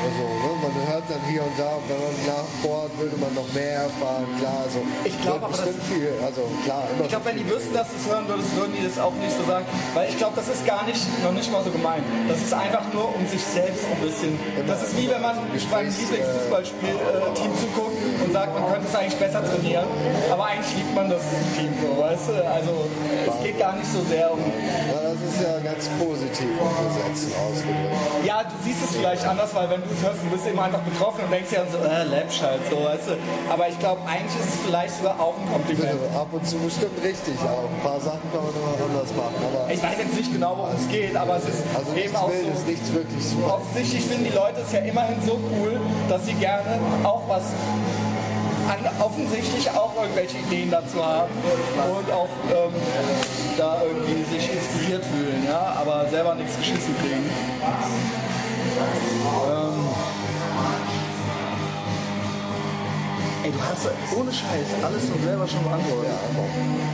also, 0.05 0.38
man 0.73 0.87
hört 0.87 1.05
dann 1.09 1.23
hier 1.29 1.43
und 1.43 1.55
da, 1.57 1.77
wenn 1.87 1.99
man 1.99 2.15
nachbohrt, 2.25 2.91
würde 2.97 3.17
man 3.17 3.33
noch 3.33 3.49
mehr 3.53 3.89
erfahren. 3.89 4.27
Klar, 4.39 4.65
also 4.65 4.79
Ich 5.03 5.15
glaub 5.21 5.41
wird 5.41 5.43
aber, 5.43 5.53
bestimmt 5.53 5.83
viel, 5.89 6.13
also 6.23 6.41
klar, 6.65 6.83
immer 6.91 7.03
Ich 7.03 7.09
glaube, 7.09 7.25
wenn 7.25 7.37
die 7.37 7.47
wüssten, 7.49 7.73
dass 7.73 7.87
du 7.89 7.95
es 7.97 8.05
hören 8.09 8.27
würdest, 8.27 8.55
würden 8.55 8.73
die 8.77 8.83
das 8.85 8.97
auch 8.99 9.13
nicht 9.13 9.33
so 9.35 9.43
sagen. 9.45 9.65
Weil 9.93 10.09
ich 10.09 10.17
glaube, 10.17 10.35
das 10.35 10.47
ist 10.47 10.65
gar 10.65 10.83
nicht, 10.85 11.01
noch 11.23 11.33
nicht 11.33 11.51
mal 11.51 11.63
so 11.63 11.71
gemeint. 11.71 12.03
Das 12.27 12.39
ist 12.41 12.53
einfach 12.53 12.85
nur, 12.93 13.13
um 13.15 13.23
sich 13.27 13.41
selbst 13.41 13.85
ein 13.85 13.99
bisschen. 14.01 14.39
Das 14.67 14.83
ist 14.83 14.97
wie 14.97 15.09
wenn 15.09 15.21
man 15.21 15.35
beim 15.71 15.85
Lieblingsfußballspiel-Team 15.87 17.51
zuguckt 17.57 17.97
und 18.23 18.33
sagt, 18.33 18.53
man 18.53 18.65
könnte 18.71 18.87
es 18.87 18.95
eigentlich 18.95 19.19
besser 19.19 19.43
trainieren. 19.43 19.85
Aber 20.31 20.45
eigentlich 20.45 20.75
liebt 20.75 20.93
man 20.95 21.09
das 21.09 21.23
Team 21.57 21.73
so, 21.81 22.01
weißt 22.01 22.29
du? 22.29 22.33
Also, 22.45 22.85
es 23.27 23.43
geht 23.43 23.59
gar 23.59 23.75
nicht 23.75 23.91
so 23.91 24.01
sehr 24.09 24.31
um. 24.31 24.39
Ja, 24.39 25.13
das 25.13 25.19
ist 25.21 25.41
ja 25.41 25.59
ganz 25.59 25.89
positiv 25.97 26.49
umgesetzt 26.59 27.35
ausgedrückt. 27.35 28.25
Ja, 28.25 28.43
du 28.43 28.55
siehst 28.63 28.83
es 28.83 28.95
vielleicht 28.95 29.25
anders, 29.25 29.53
weil 29.53 29.69
wenn 29.69 29.81
du 29.81 29.89
es 29.89 30.03
hörst, 30.03 30.21
du 30.23 30.29
bist 30.29 30.47
eben 30.59 30.65
einfach 30.65 30.81
betroffen 30.81 31.23
und 31.23 31.31
denkst 31.31 31.51
ja 31.51 31.63
so, 31.65 31.77
äh, 31.79 32.03
Läppsch 32.03 32.41
halt 32.41 32.59
so, 32.69 32.83
weißt 32.83 33.09
du? 33.09 33.13
Aber 33.51 33.67
ich 33.69 33.79
glaube, 33.79 34.01
eigentlich 34.05 34.35
ist 34.39 34.53
es 34.53 34.59
vielleicht 34.65 34.95
sogar 34.97 35.19
auch 35.19 35.35
ein 35.39 35.47
Kompliment. 35.51 35.91
Also, 35.91 36.19
ab 36.19 36.27
und 36.31 36.45
zu 36.45 36.57
bestimmt 36.59 36.99
richtig 37.03 37.35
auch. 37.39 37.63
Ein 37.63 37.83
paar 37.83 37.99
Sachen 37.99 38.27
kann 38.31 38.43
man 38.43 38.53
immer 38.53 38.75
anders 38.75 39.11
machen. 39.15 39.39
Aber 39.39 39.71
Ich 39.71 39.81
weiß 39.81 39.97
jetzt 39.97 40.15
nicht 40.15 40.31
genau, 40.31 40.57
worum 40.57 40.75
es 40.75 40.87
geht, 40.89 41.15
aber 41.15 41.37
es 41.37 41.45
ist 41.47 41.63
also 41.75 41.93
eben 41.95 42.15
auch 42.15 42.29
Wildes, 42.29 42.59
so. 42.59 42.67
nichts 42.67 42.93
wirklich 42.93 43.23
super. 43.23 43.55
Offensichtlich 43.55 44.03
finden 44.05 44.25
die 44.25 44.35
Leute 44.35 44.61
es 44.61 44.71
ja 44.71 44.79
immerhin 44.79 45.21
so 45.25 45.39
cool, 45.55 45.79
dass 46.09 46.25
sie 46.25 46.33
gerne 46.35 46.79
auch 47.03 47.23
was 47.27 47.43
an, 48.67 48.85
offensichtlich 49.01 49.69
auch 49.71 49.95
irgendwelche 49.95 50.37
Ideen 50.37 50.69
dazu 50.69 51.03
haben 51.03 51.31
und 51.89 52.11
auch 52.13 52.29
ähm, 52.53 52.73
da 53.57 53.81
irgendwie 53.81 54.23
sich 54.29 54.51
inspiriert 54.51 55.03
fühlen, 55.05 55.43
ja, 55.47 55.75
aber 55.81 56.07
selber 56.09 56.35
nichts 56.35 56.55
geschissen 56.57 56.95
kriegen. 57.01 57.29
Ähm, 59.49 60.18
ey, 63.49 63.57
du 63.57 63.61
hast 63.65 63.89
ohne 64.15 64.31
Scheiß 64.31 64.69
alles 64.83 65.03
nur 65.09 65.19
selber 65.25 65.47
schon 65.47 65.63
beantwortet. 65.63 66.11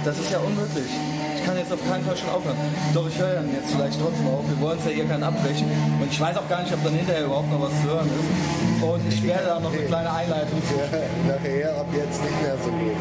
Das 0.04 0.18
ist 0.18 0.32
ja 0.32 0.40
unmöglich. 0.40 0.92
Ich 1.36 1.44
kann 1.46 1.58
jetzt 1.58 1.72
auf 1.72 1.84
keinen 1.88 2.04
Fall 2.04 2.18
schon 2.18 2.30
aufhören. 2.30 2.58
Doch, 2.94 3.08
ich 3.08 3.18
höre 3.20 3.36
dann 3.36 3.52
jetzt 3.54 3.70
vielleicht 3.70 4.00
trotzdem 4.02 4.28
auf. 4.28 4.42
Wir 4.48 4.60
wollen 4.62 4.80
es 4.80 4.86
ja 4.86 4.92
hier 4.92 5.06
keinen 5.06 5.24
abbrechen. 5.24 5.68
Und 6.02 6.10
ich 6.10 6.20
weiß 6.20 6.38
auch 6.38 6.50
gar 6.50 6.64
nicht, 6.64 6.74
ob 6.74 6.84
dann 6.84 6.94
hinterher 6.94 7.26
überhaupt 7.26 7.52
noch 7.52 7.62
was 7.62 7.74
zu 7.82 7.86
hören 7.88 8.10
ist. 8.10 8.84
Und 8.84 9.02
ich 9.14 9.22
werde 9.24 9.46
da 9.46 9.60
noch 9.60 9.72
eine 9.72 9.84
kleine 9.84 10.12
Einleitung 10.12 10.58
zu. 10.66 10.74
Ja, 10.74 11.06
nachher 11.30 11.78
ab 11.78 11.86
jetzt 11.94 12.22
nicht 12.24 12.42
mehr 12.42 12.58
so 12.64 12.72
gut. 12.72 12.98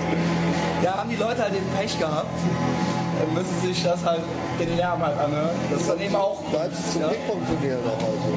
Ja, 0.82 0.98
haben 0.98 1.08
die 1.10 1.16
Leute 1.16 1.40
halt 1.42 1.54
den 1.54 1.64
Pech 1.78 1.98
gehabt. 1.98 2.36
Dann 3.16 3.32
müssen 3.32 3.56
sich 3.62 3.82
das 3.82 4.04
halt, 4.04 4.20
den 4.60 4.76
Lärm 4.76 5.00
halt 5.00 5.16
anhören. 5.18 5.56
Das 5.70 5.80
ist 5.80 5.88
dann 5.88 6.00
eben 6.00 6.16
auch. 6.16 6.40
Bleibst 6.50 6.80
du 6.84 6.92
zum 6.92 7.00
Ja. 7.02 7.08
Ping-Pong-Turnier 7.08 7.78
noch 7.80 7.96
heute? 8.02 8.28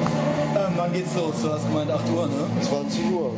Ähm, 0.56 0.72
wann 0.76 0.92
geht's 0.92 1.14
los? 1.16 1.34
Du 1.42 1.52
hast 1.52 1.66
gemeint 1.66 1.90
8 1.90 2.08
Uhr, 2.08 2.26
ne? 2.28 2.62
20 2.62 3.12
Uhr. 3.12 3.32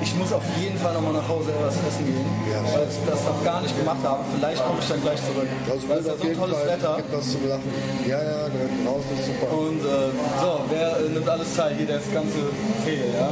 Ich 0.00 0.14
muss 0.14 0.32
auf 0.32 0.44
jeden 0.60 0.78
Fall 0.78 0.94
nochmal 0.94 1.12
nach 1.12 1.28
Hause 1.28 1.50
etwas 1.50 1.74
essen 1.74 2.06
gehen. 2.06 2.26
Ja. 2.50 2.62
Weil 2.62 2.86
ich 2.88 2.98
das 3.06 3.24
noch 3.24 3.44
gar 3.44 3.60
nicht 3.60 3.76
gemacht 3.76 4.02
habe. 4.04 4.24
Vielleicht 4.34 4.64
komme 4.64 4.78
ich 4.80 4.88
dann 4.88 5.02
gleich 5.02 5.20
zurück. 5.26 5.48
Also 5.70 5.88
weil 5.88 5.98
es 5.98 6.06
ist 6.06 6.22
so 6.22 6.40
tolles 6.40 6.58
Fall 6.58 6.66
Wetter. 6.66 6.96
gibt 6.96 7.12
was 7.12 7.32
zum 7.32 7.48
Lachen. 7.48 7.72
Ja, 8.06 8.22
ja, 8.22 8.38
draußen 8.48 8.84
draußen 8.84 9.12
ist 9.18 9.26
super. 9.26 9.48
Und 9.52 9.80
äh, 9.80 10.10
so, 10.40 10.60
wer 10.70 10.96
äh, 10.96 11.08
nimmt 11.10 11.28
alles 11.28 11.54
teil? 11.54 11.74
Hier 11.76 11.86
das 11.86 12.06
ganze 12.12 12.38
Fehl, 12.84 13.10
ja? 13.14 13.30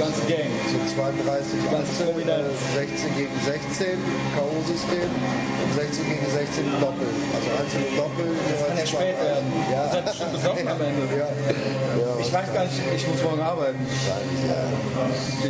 Ganze 0.00 0.24
Gang. 0.32 0.48
So 0.72 0.80
32 0.96 1.60
Ganz 1.68 1.84
Einzel, 1.92 2.24
äh, 2.24 2.48
16 2.88 3.16
gegen 3.20 3.36
16, 3.44 4.00
K.O.-System 4.32 5.08
und 5.12 5.70
16 5.76 6.08
gegen 6.08 6.24
16 6.24 6.64
Doppel. 6.80 7.04
Also 7.36 7.48
Einzel 7.60 7.84
und 7.84 7.94
Doppel. 8.00 8.26
Das 8.48 8.60
kann 8.64 8.78
ja 8.80 8.86
spät 8.88 9.16
werden. 9.20 9.44
Ja. 9.68 9.84
Ihr 9.84 9.92
seid 9.92 10.04
bestimmt 10.08 10.32
besoffen 10.32 10.68
am 10.72 10.80
Ende. 10.80 11.04
Ja. 11.12 11.28
ja. 11.28 12.10
Ich 12.16 12.32
weiß 12.32 12.48
gar 12.48 12.64
nicht, 12.64 12.80
ich 12.96 13.04
muss 13.12 13.22
morgen 13.22 13.42
arbeiten. 13.44 13.76
Ich 13.84 14.08
habe 14.08 14.24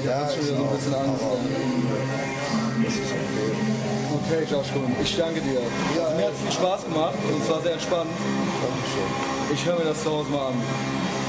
Ja, 0.03 0.27
schon 0.27 0.43
wieder 0.43 0.57
so 0.59 0.65
ein 0.67 0.75
bisschen 0.75 0.95
Angst. 0.99 1.23
ja. 1.23 1.39
Das 2.83 2.95
ist 2.99 3.13
okay. 3.15 3.51
Okay, 4.11 4.43
Josh 4.51 4.71
Kuhn, 4.75 4.91
ich 5.03 5.17
danke 5.17 5.41
dir. 5.41 5.63
Ja, 5.95 6.11
Mir 6.19 6.27
hat 6.27 6.35
es 6.35 6.43
viel 6.43 6.53
Spaß 6.59 6.85
gemacht 6.91 7.15
und 7.23 7.39
es 7.43 7.49
war 7.51 7.63
sehr 7.63 7.75
entspannt. 7.79 8.11
Dankeschön. 8.11 9.11
Ich 9.55 9.63
höre 9.65 9.79
mir 9.79 9.85
das 9.95 10.03
zu 10.03 10.11
Hause 10.11 10.29
mal 10.31 10.49
an. 10.51 10.59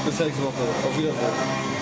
Bis 0.06 0.18
nächste 0.18 0.42
Woche. 0.42 0.62
Auf 0.82 0.98
Wiedersehen. 0.98 1.81